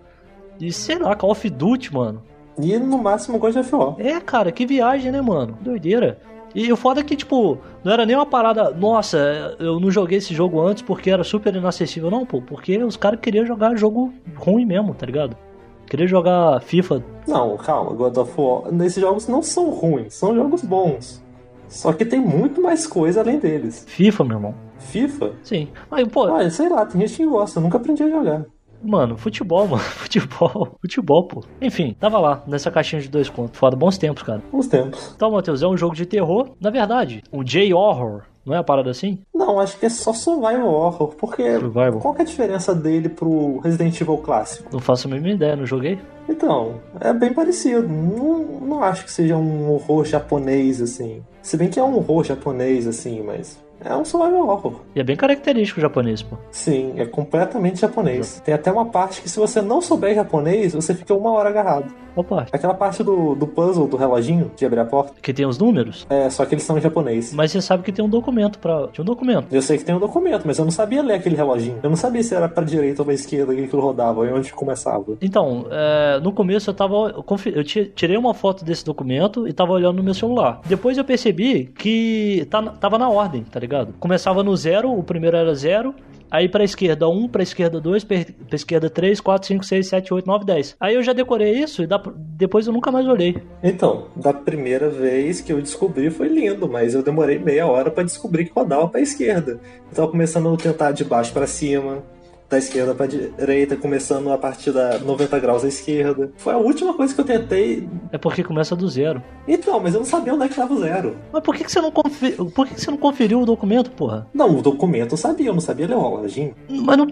E 0.57 0.71
sei 0.71 0.97
lá, 0.97 1.15
Call 1.15 1.31
of 1.31 1.49
Duty, 1.49 1.93
mano. 1.93 2.23
E 2.57 2.79
no 2.79 2.97
máximo 2.97 3.37
God 3.37 3.57
of 3.57 3.75
War. 3.75 3.95
É, 3.99 4.19
cara, 4.21 4.53
que 4.53 4.65
viagem, 4.65 5.11
né, 5.11 5.21
mano? 5.21 5.57
Doideira. 5.61 6.17
E 6.55 6.71
o 6.71 6.77
foda 6.77 7.01
é 7.01 7.03
que, 7.03 7.15
tipo, 7.15 7.57
não 7.83 7.91
era 7.93 8.05
nem 8.05 8.15
uma 8.15 8.25
parada, 8.25 8.71
nossa, 8.71 9.55
eu 9.59 9.79
não 9.79 9.91
joguei 9.91 10.17
esse 10.17 10.33
jogo 10.33 10.59
antes 10.61 10.81
porque 10.81 11.09
era 11.09 11.23
super 11.23 11.55
inacessível. 11.55 12.09
Não, 12.09 12.25
pô, 12.25 12.41
porque 12.41 12.77
os 12.83 12.97
caras 12.97 13.19
queriam 13.19 13.45
jogar 13.45 13.75
jogo 13.75 14.13
ruim 14.35 14.65
mesmo, 14.65 14.93
tá 14.93 15.05
ligado? 15.05 15.37
Queria 15.85 16.07
jogar 16.07 16.59
FIFA. 16.61 17.03
Não, 17.27 17.55
calma, 17.57 17.91
God 17.93 18.17
of 18.17 18.33
War. 18.37 18.63
Esses 18.83 19.01
jogos 19.01 19.27
não 19.27 19.41
são 19.41 19.69
ruins, 19.69 20.13
são 20.13 20.35
jogos 20.35 20.61
bons. 20.61 21.23
Só 21.69 21.93
que 21.93 22.05
tem 22.05 22.19
muito 22.19 22.61
mais 22.61 22.87
coisa 22.87 23.21
além 23.21 23.39
deles. 23.39 23.85
FIFA, 23.87 24.23
meu 24.23 24.37
irmão. 24.37 24.55
FIFA? 24.79 25.31
Sim. 25.43 25.69
Mas, 25.89 26.07
pô. 26.07 26.23
Ah, 26.33 26.49
sei 26.49 26.69
lá, 26.69 26.85
tem 26.85 27.01
gente 27.01 27.17
que 27.17 27.25
gosta, 27.25 27.59
eu 27.59 27.63
nunca 27.63 27.77
aprendi 27.77 28.03
a 28.03 28.09
jogar. 28.09 28.45
Mano, 28.87 29.17
futebol, 29.17 29.67
mano. 29.67 29.81
Futebol. 29.83 30.77
Futebol, 30.81 31.23
pô. 31.27 31.43
Enfim, 31.61 31.95
tava 31.99 32.17
lá, 32.19 32.41
nessa 32.47 32.71
caixinha 32.71 33.01
de 33.01 33.09
dois 33.09 33.29
contos. 33.29 33.59
Foda, 33.59 33.75
bons 33.75 33.97
tempos, 33.97 34.23
cara. 34.23 34.41
Bons 34.51 34.67
tempos. 34.67 35.11
Então, 35.15 35.29
Matheus, 35.31 35.61
é 35.61 35.67
um 35.67 35.75
jogo 35.75 35.93
de 35.93 36.05
terror. 36.05 36.51
Na 36.59 36.69
verdade, 36.69 37.21
um 37.31 37.43
J-Horror. 37.43 38.23
Não 38.45 38.55
é 38.55 38.59
a 38.59 38.63
parada 38.63 38.89
assim? 38.89 39.19
Não, 39.35 39.59
acho 39.59 39.77
que 39.77 39.85
é 39.85 39.89
só 39.89 40.13
Survival 40.13 40.73
Horror. 40.73 41.09
Porque 41.17 41.59
Survival. 41.59 41.99
qual 41.99 42.13
que 42.13 42.21
é 42.21 42.23
a 42.23 42.27
diferença 42.27 42.73
dele 42.73 43.09
pro 43.09 43.57
Resident 43.59 43.99
Evil 43.99 44.19
clássico? 44.19 44.69
Não 44.71 44.79
faço 44.79 45.05
a 45.07 45.11
mínima 45.11 45.31
ideia, 45.35 45.57
não 45.57 45.65
joguei. 45.65 45.99
Então, 46.29 46.75
é 47.01 47.11
bem 47.11 47.33
parecido. 47.33 47.85
Não, 47.85 48.39
não 48.61 48.81
acho 48.83 49.03
que 49.03 49.11
seja 49.11 49.35
um 49.35 49.69
horror 49.73 50.05
japonês, 50.05 50.81
assim. 50.81 51.21
Se 51.41 51.57
bem 51.57 51.69
que 51.69 51.77
é 51.77 51.83
um 51.83 51.97
horror 51.97 52.23
japonês, 52.23 52.87
assim, 52.87 53.21
mas 53.21 53.59
É 53.79 53.95
um 53.95 54.03
survival 54.03 54.47
horror. 54.47 54.81
E 54.95 54.99
é 54.99 55.03
bem 55.03 55.15
característico 55.15 55.79
japonês, 55.79 56.21
pô. 56.21 56.35
Sim, 56.51 56.93
é 56.97 57.05
completamente 57.05 57.79
japonês. 57.79 58.41
Tem 58.43 58.53
até 58.53 58.71
uma 58.71 58.85
parte 58.85 59.21
que 59.21 59.29
se 59.29 59.37
você 59.39 59.61
não 59.61 59.81
souber 59.81 60.15
japonês, 60.15 60.73
você 60.73 60.93
fica 60.95 61.13
uma 61.13 61.31
hora 61.31 61.49
agarrado. 61.49 61.93
Opa, 62.17 62.47
Aquela 62.51 62.73
parte 62.73 63.03
do, 63.03 63.35
do 63.35 63.47
puzzle 63.47 63.87
do 63.87 63.95
reloginho 63.95 64.51
de 64.55 64.65
abrir 64.65 64.79
a 64.79 64.85
porta, 64.85 65.13
que 65.21 65.33
tem 65.33 65.45
os 65.45 65.57
números. 65.57 66.05
é 66.09 66.29
só 66.29 66.45
que 66.45 66.55
eles 66.55 66.63
são 66.63 66.77
em 66.77 66.81
japonês. 66.81 67.33
Mas 67.33 67.51
você 67.51 67.61
sabe 67.61 67.83
que 67.83 67.91
tem 67.91 68.03
um 68.03 68.09
documento 68.09 68.59
pra. 68.59 68.87
Tinha 68.87 69.03
um 69.03 69.05
documento. 69.05 69.47
Eu 69.51 69.61
sei 69.61 69.77
que 69.77 69.85
tem 69.85 69.95
um 69.95 69.99
documento, 69.99 70.43
mas 70.45 70.57
eu 70.57 70.65
não 70.65 70.71
sabia 70.71 71.01
ler 71.01 71.13
aquele 71.13 71.35
reloginho. 71.35 71.77
Eu 71.83 71.89
não 71.89 71.95
sabia 71.97 72.23
se 72.23 72.33
era 72.35 72.49
pra 72.49 72.63
direita 72.63 73.01
ou 73.01 73.05
pra 73.05 73.13
esquerda 73.13 73.53
que 73.55 73.63
aquilo 73.63 73.81
rodava 73.81 74.25
e 74.27 74.33
onde 74.33 74.51
começava. 74.51 75.17
Então, 75.21 75.65
é, 75.69 76.19
no 76.19 76.31
começo 76.31 76.69
eu 76.69 76.73
tava. 76.73 76.95
Eu, 77.15 77.23
confi- 77.23 77.53
eu 77.55 77.63
ti- 77.63 77.91
tirei 77.95 78.17
uma 78.17 78.33
foto 78.33 78.65
desse 78.65 78.83
documento 78.83 79.47
e 79.47 79.53
tava 79.53 79.71
olhando 79.73 79.97
no 79.97 80.03
meu 80.03 80.13
celular. 80.13 80.59
Depois 80.65 80.97
eu 80.97 81.03
percebi 81.05 81.65
que 81.77 82.47
tá, 82.49 82.61
tava 82.63 82.97
na 82.97 83.09
ordem, 83.09 83.43
tá 83.43 83.59
ligado? 83.59 83.93
Começava 83.99 84.43
no 84.43 84.55
zero, 84.55 84.91
o 84.91 85.03
primeiro 85.03 85.37
era 85.37 85.53
zero. 85.53 85.93
Aí 86.29 86.49
pra 86.49 86.63
esquerda 86.63 87.07
1, 87.07 87.27
pra 87.29 87.41
esquerda 87.43 87.79
2, 87.79 88.03
pra 88.03 88.17
esquerda 88.53 88.89
3, 88.89 89.19
4, 89.21 89.47
5, 89.47 89.63
6, 89.65 89.87
7, 89.87 90.13
8, 90.13 90.25
9, 90.25 90.45
10. 90.45 90.75
Aí 90.79 90.95
eu 90.95 91.03
já 91.03 91.13
decorei 91.13 91.51
isso 91.59 91.83
e 91.83 91.87
dá- 91.87 92.01
depois 92.15 92.67
eu 92.67 92.73
nunca 92.73 92.91
mais 92.91 93.07
olhei. 93.07 93.37
Então, 93.63 94.07
da 94.15 94.33
primeira 94.33 94.89
vez 94.89 95.39
que 95.41 95.53
eu 95.53 95.61
descobri 95.61 96.09
foi 96.09 96.27
lindo, 96.27 96.67
mas 96.67 96.93
eu 96.93 97.01
demorei 97.03 97.39
meia 97.39 97.65
hora 97.67 97.89
pra 97.89 98.03
descobrir 98.03 98.45
que 98.45 98.51
rodava 98.53 98.87
pra 98.87 98.99
esquerda. 99.01 99.59
Eu 99.89 99.95
tava 99.95 100.07
começando 100.09 100.53
a 100.53 100.57
tentar 100.57 100.91
de 100.91 101.03
baixo 101.05 101.31
pra 101.31 101.47
cima, 101.47 102.03
da 102.49 102.57
esquerda 102.57 102.95
pra 102.95 103.05
direita, 103.05 103.75
começando 103.75 104.31
a 104.31 104.37
partir 104.37 104.71
da 104.71 104.99
90 104.99 105.39
graus 105.39 105.65
à 105.65 105.67
esquerda. 105.67 106.31
Foi 106.37 106.53
a 106.53 106.57
última 106.57 106.93
coisa 106.93 107.13
que 107.13 107.19
eu 107.21 107.25
tentei. 107.25 107.87
É 108.11 108.17
porque 108.17 108.43
começa 108.43 108.75
do 108.75 108.87
zero. 108.87 109.21
Então, 109.47 109.79
mas 109.79 109.93
eu 109.93 109.99
não 109.99 110.05
sabia 110.05 110.33
onde 110.33 110.45
é 110.45 110.49
que 110.49 110.55
tava 110.55 110.73
o 110.73 110.79
zero. 110.79 111.15
Mas 111.31 111.43
por 111.43 111.55
que, 111.55 111.63
que 111.63 111.71
você 111.71 111.81
não 111.81 111.91
confi... 111.91 112.31
por 112.31 112.67
que, 112.67 112.75
que 112.75 112.81
você 112.81 112.91
não 112.91 112.97
conferiu 112.97 113.41
o 113.41 113.45
documento, 113.45 113.91
porra? 113.91 114.27
Não, 114.33 114.57
o 114.57 114.61
documento 114.61 115.13
eu 115.13 115.17
sabia, 115.17 115.47
eu 115.47 115.53
não 115.53 115.61
sabia 115.61 115.87
ler 115.87 115.95
o 115.95 116.01
reloginho. 116.01 116.53
Mas 116.69 116.97
não. 116.97 117.07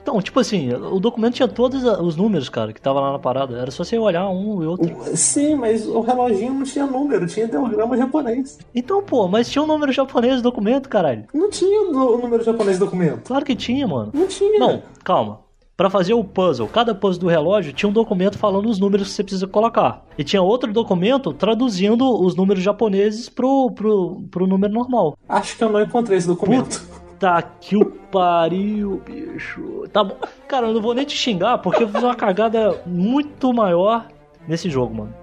Então, 0.00 0.20
tipo 0.20 0.40
assim, 0.40 0.72
o 0.72 0.98
documento 0.98 1.34
tinha 1.34 1.48
todos 1.48 1.84
os 1.84 2.16
números, 2.16 2.48
cara, 2.48 2.72
que 2.72 2.80
tava 2.80 3.00
lá 3.00 3.12
na 3.12 3.18
parada. 3.18 3.56
Era 3.56 3.70
só 3.70 3.84
você 3.84 3.98
olhar 3.98 4.28
um 4.28 4.62
e 4.62 4.66
outro. 4.66 4.94
Sim, 5.16 5.54
mas 5.54 5.86
o 5.86 6.00
reloginho 6.00 6.54
não 6.54 6.64
tinha 6.64 6.86
número, 6.86 7.26
tinha 7.26 7.46
ideograma 7.46 7.96
japonês. 7.96 8.58
Então, 8.74 9.02
pô, 9.02 9.28
mas 9.28 9.48
tinha 9.48 9.62
um 9.62 9.66
número 9.66 9.92
japonês 9.92 10.36
no 10.36 10.42
documento, 10.42 10.88
caralho. 10.88 11.24
Não 11.32 11.50
tinha 11.50 11.82
o 11.82 12.18
número 12.18 12.42
japonês 12.42 12.78
do 12.78 12.84
documento. 12.84 13.22
Claro 13.24 13.44
que 13.44 13.54
tinha, 13.54 13.86
mano. 13.86 14.10
Não 14.12 14.26
tinha. 14.26 14.63
Não, 14.68 14.82
calma. 15.02 15.44
Pra 15.76 15.90
fazer 15.90 16.14
o 16.14 16.22
puzzle, 16.22 16.68
cada 16.68 16.94
puzzle 16.94 17.22
do 17.22 17.26
relógio 17.28 17.72
tinha 17.72 17.88
um 17.88 17.92
documento 17.92 18.38
falando 18.38 18.68
os 18.68 18.78
números 18.78 19.08
que 19.08 19.14
você 19.14 19.24
precisa 19.24 19.46
colocar. 19.48 20.04
E 20.16 20.22
tinha 20.22 20.40
outro 20.40 20.72
documento 20.72 21.32
traduzindo 21.32 22.08
os 22.22 22.36
números 22.36 22.62
japoneses 22.62 23.28
pro, 23.28 23.72
pro, 23.72 24.22
pro 24.30 24.46
número 24.46 24.72
normal. 24.72 25.18
Acho 25.28 25.56
que 25.56 25.64
eu 25.64 25.70
não 25.70 25.82
encontrei 25.82 26.16
esse 26.18 26.28
documento. 26.28 26.80
Tá 27.18 27.42
que 27.42 27.76
o 27.76 27.86
pariu, 27.86 29.02
bicho. 29.04 29.84
Tá 29.92 30.04
bom. 30.04 30.16
Cara, 30.46 30.68
eu 30.68 30.74
não 30.74 30.80
vou 30.82 30.94
nem 30.94 31.04
te 31.04 31.16
xingar 31.16 31.58
porque 31.58 31.82
eu 31.82 31.88
fiz 31.88 32.02
uma 32.02 32.14
cagada 32.14 32.80
muito 32.86 33.52
maior 33.52 34.06
nesse 34.46 34.70
jogo, 34.70 34.94
mano. 34.94 35.14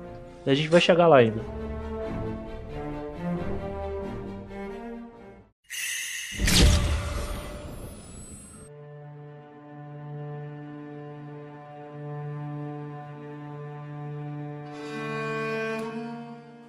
E 0.45 0.49
a 0.49 0.53
gente 0.53 0.67
vai 0.67 0.81
chegar 0.81 1.07
lá 1.07 1.17
ainda. 1.17 1.41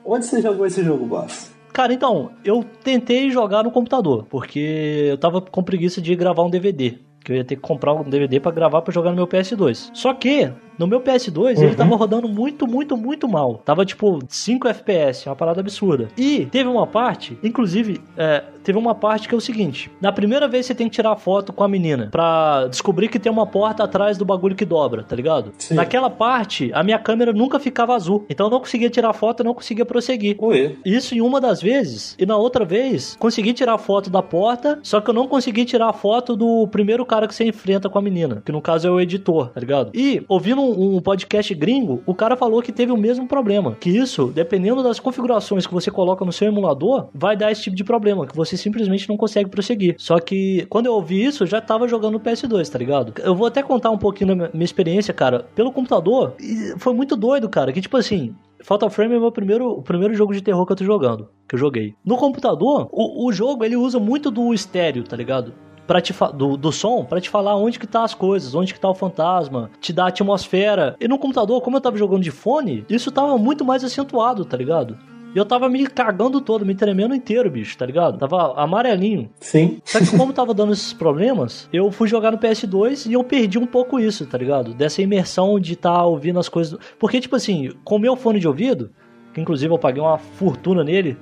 Onde 0.05 0.27
você 0.27 0.43
jogou 0.43 0.67
esse 0.67 0.83
jogo, 0.83 1.07
boss? 1.07 1.53
Cara, 1.73 1.93
então, 1.93 2.33
eu 2.45 2.65
tentei 2.85 3.31
jogar 3.31 3.63
no 3.63 3.71
computador, 3.71 4.27
porque 4.29 5.09
eu 5.11 5.17
tava 5.17 5.41
com 5.41 5.63
preguiça 5.63 6.03
de 6.03 6.15
gravar 6.15 6.43
um 6.43 6.51
DVD. 6.51 6.99
Que 7.25 7.33
eu 7.33 7.37
ia 7.37 7.45
ter 7.45 7.57
que 7.57 7.63
comprar 7.63 7.93
um 7.95 8.03
DVD 8.03 8.41
pra 8.41 8.51
gravar 8.53 8.83
pra 8.83 8.93
jogar 8.93 9.11
no 9.11 9.17
meu 9.17 9.27
PS2. 9.27 9.91
Só 9.95 10.13
que, 10.15 10.51
no 10.79 10.87
meu 10.87 11.01
PS2, 11.01 11.59
ele 11.59 11.67
Uhum. 11.69 11.75
tava 11.75 11.97
rodando 11.97 12.29
muito, 12.29 12.67
muito, 12.67 12.97
muito 12.97 13.29
mal. 13.29 13.63
Tava 13.65 13.85
tipo 13.85 14.19
5 14.29 14.67
FPS, 14.69 15.29
uma 15.29 15.37
parada 15.37 15.61
absurda. 15.61 16.09
E 16.17 16.47
teve 16.47 16.69
uma 16.69 16.87
parte, 16.87 17.39
inclusive, 17.43 18.01
é, 18.17 18.43
teve 18.65 18.79
uma 18.79 18.95
parte 18.95 19.29
que 19.29 19.35
é 19.35 19.39
o 19.39 19.41
seguinte: 19.41 19.91
na 20.01 20.11
primeira 20.13 20.49
vez 20.49 20.67
você 20.67 20.75
tem 20.75 20.89
que 20.89 20.95
tirar 20.95 21.15
foto 21.17 21.53
com 21.53 21.63
a 21.63 21.69
menina 21.69 22.09
pra 22.11 22.67
descobrir 22.69 23.09
que 23.09 23.19
tem 23.19 23.31
uma 23.31 23.47
porta 23.47 23.85
atrás 23.85 24.19
do 24.19 24.25
bagulho 24.25 24.57
que 24.57 24.65
dobra, 24.65 25.03
tá 25.05 25.15
ligado? 25.15 25.53
Sim. 25.59 25.75
Naquela 25.75 26.11
parte, 26.11 26.71
a 26.75 26.83
minha 26.83 26.99
câmera 26.99 27.33
nunca 27.33 27.59
ficava 27.61 27.95
azul. 27.95 28.25
Então 28.29 28.47
eu 28.47 28.51
não 28.51 28.59
conseguia 28.61 28.91
tirar 28.91 29.13
foto, 29.13 29.45
não 29.45 29.55
conseguia 29.55 29.85
prosseguir. 29.85 30.37
Ué. 30.41 30.75
Isso 30.85 31.15
em 31.15 31.21
uma 31.21 31.41
das 31.41 31.61
vezes. 31.63 32.17
E 32.19 32.27
na 32.27 32.37
outra 32.37 32.65
vez, 32.65 33.17
consegui 33.19 33.53
tirar 33.53 33.79
foto 33.79 34.11
da 34.11 34.23
porta, 34.23 34.79
só 34.83 35.01
que 35.01 35.09
eu 35.11 35.15
não 35.15 35.29
consegui 35.29 35.65
tirar 35.65 35.93
foto 35.93 36.35
do 36.37 36.67
primeiro 36.69 37.05
cara 37.13 37.29
que 37.29 37.35
você 37.35 37.45
enfrenta 37.45 37.91
com 37.91 37.99
a 37.99 38.03
menina. 38.03 38.43
Que 38.45 38.51
no 38.51 38.63
caso 38.63 38.89
é 38.89 38.91
o 38.91 38.99
editor, 38.99 39.49
tá 39.51 39.61
ligado? 39.61 39.91
E, 39.95 40.25
ouvindo 40.27 40.63
um, 40.63 40.97
um 40.97 41.01
podcast 41.01 41.55
gringo, 41.55 42.03
o 42.07 42.15
cara 42.15 42.37
falou 42.37 42.63
que 42.63 42.73
teve 42.73 42.91
o 42.91 42.97
mesmo 42.97 43.27
problema. 43.29 43.77
Que 43.79 43.91
isso, 43.91 44.33
dependendo 44.35 44.83
das 44.83 44.99
configurações 44.99 45.67
que 45.67 45.75
você 45.75 45.91
coloca 45.91 46.25
no 46.25 46.33
seu 46.33 46.49
emulador, 46.49 47.09
vai 47.15 47.37
dar 47.37 47.53
esse 47.53 47.63
tipo 47.65 47.77
de 47.77 47.85
problema. 47.85 48.27
Que 48.27 48.35
você 48.35 48.57
simplesmente 48.57 49.09
não 49.11 49.17
consegue 49.19 49.51
prosseguir. 49.51 49.95
Só 49.99 50.19
que, 50.19 50.65
quando 50.71 50.87
eu 50.87 50.95
ouvi 50.95 51.23
isso, 51.23 51.43
eu 51.43 51.47
já 51.47 51.61
tava 51.61 51.87
jogando 51.87 52.15
no 52.15 52.21
PS2, 52.21 52.69
tá 52.71 52.79
ligado? 52.79 53.13
Eu 53.23 53.35
vou 53.35 53.47
até 53.47 53.63
contar 53.63 53.91
um 53.91 53.99
pouquinho 53.99 54.35
da 54.35 54.49
minha- 54.49 54.65
experiência, 54.65 55.13
cara. 55.13 55.45
Pelo 55.55 55.71
computador, 55.71 56.35
foi 56.79 56.95
muito 56.95 57.15
doido, 57.15 57.47
cara. 57.49 57.73
Que 57.73 57.81
tipo 57.83 57.97
assim, 57.99 58.35
Fatal 58.63 58.89
Frame 58.89 59.17
é 59.17 59.19
meu 59.19 59.31
primeiro, 59.33 59.69
o 59.71 59.83
primeiro 59.83 60.15
jogo 60.15 60.33
de 60.33 60.41
terror 60.41 60.65
que 60.65 60.73
eu 60.73 60.77
tô 60.77 60.85
jogando, 60.85 61.29
que 61.47 61.55
eu 61.57 61.59
joguei. 61.59 61.95
No 62.05 62.17
computador, 62.17 62.89
o, 62.91 63.27
o 63.27 63.33
jogo 63.33 63.65
ele 63.65 63.77
usa 63.77 63.99
muito 63.99 64.31
do 64.31 64.55
estéreo, 64.55 65.03
tá 65.05 65.17
ligado? 65.17 65.53
Pra 65.87 66.01
te 66.01 66.15
do, 66.35 66.57
do 66.57 66.73
som, 66.73 67.05
pra 67.05 67.21
te 67.21 67.29
falar 67.29 67.57
onde 67.57 67.79
que 67.79 67.87
tá 67.87 68.05
as 68.05 68.15
coisas, 68.15 68.55
onde 68.55 68.73
que 68.73 68.81
tá 68.81 68.89
o 68.89 68.95
fantasma, 68.95 69.71
te 69.81 69.93
dá 69.93 70.05
a 70.05 70.09
atmosfera. 70.09 70.97
E 71.01 71.09
no 71.09 71.19
computador, 71.19 71.61
como 71.61 71.77
eu 71.77 71.81
tava 71.81 71.97
jogando 71.97 72.23
de 72.23 72.31
fone, 72.31 72.85
isso 72.89 73.11
tava 73.11 73.37
muito 73.37 73.65
mais 73.65 73.83
acentuado, 73.83 74.45
tá 74.45 74.57
ligado? 74.57 74.97
E 75.35 75.39
eu 75.39 75.47
tava 75.47 75.69
me 75.69 75.87
cagando 75.87 76.43
todo, 76.43 76.65
me 76.65 76.75
tremendo 76.75 77.15
inteiro, 77.15 77.51
bicho, 77.51 77.77
tá 77.77 77.87
ligado? 77.87 78.19
Tava 78.19 78.53
amarelinho. 78.61 79.31
Sim. 79.41 79.81
Só 79.83 79.99
que 79.99 80.17
como 80.17 80.33
tava 80.33 80.53
dando 80.53 80.75
esses 80.75 80.93
problemas, 80.93 81.69
eu 81.73 81.91
fui 81.91 82.07
jogar 82.07 82.31
no 82.31 82.39
PS2 82.39 83.09
e 83.09 83.15
eu 83.15 83.25
perdi 83.25 83.59
um 83.59 83.67
pouco 83.67 83.99
isso, 83.99 84.27
tá 84.27 84.37
ligado? 84.37 84.75
Dessa 84.75 85.01
imersão 85.01 85.59
de 85.59 85.73
estar 85.73 85.95
tá 85.95 86.05
ouvindo 86.05 86.39
as 86.39 86.51
coisas. 86.51 86.79
Porque, 86.99 87.19
tipo 87.19 87.35
assim, 87.35 87.71
com 87.83 87.97
o 87.97 87.99
meu 87.99 88.15
fone 88.15 88.39
de 88.39 88.47
ouvido, 88.47 88.91
que 89.33 89.41
inclusive 89.41 89.73
eu 89.73 89.79
paguei 89.79 90.03
uma 90.03 90.19
fortuna 90.19 90.85
nele, 90.85 91.17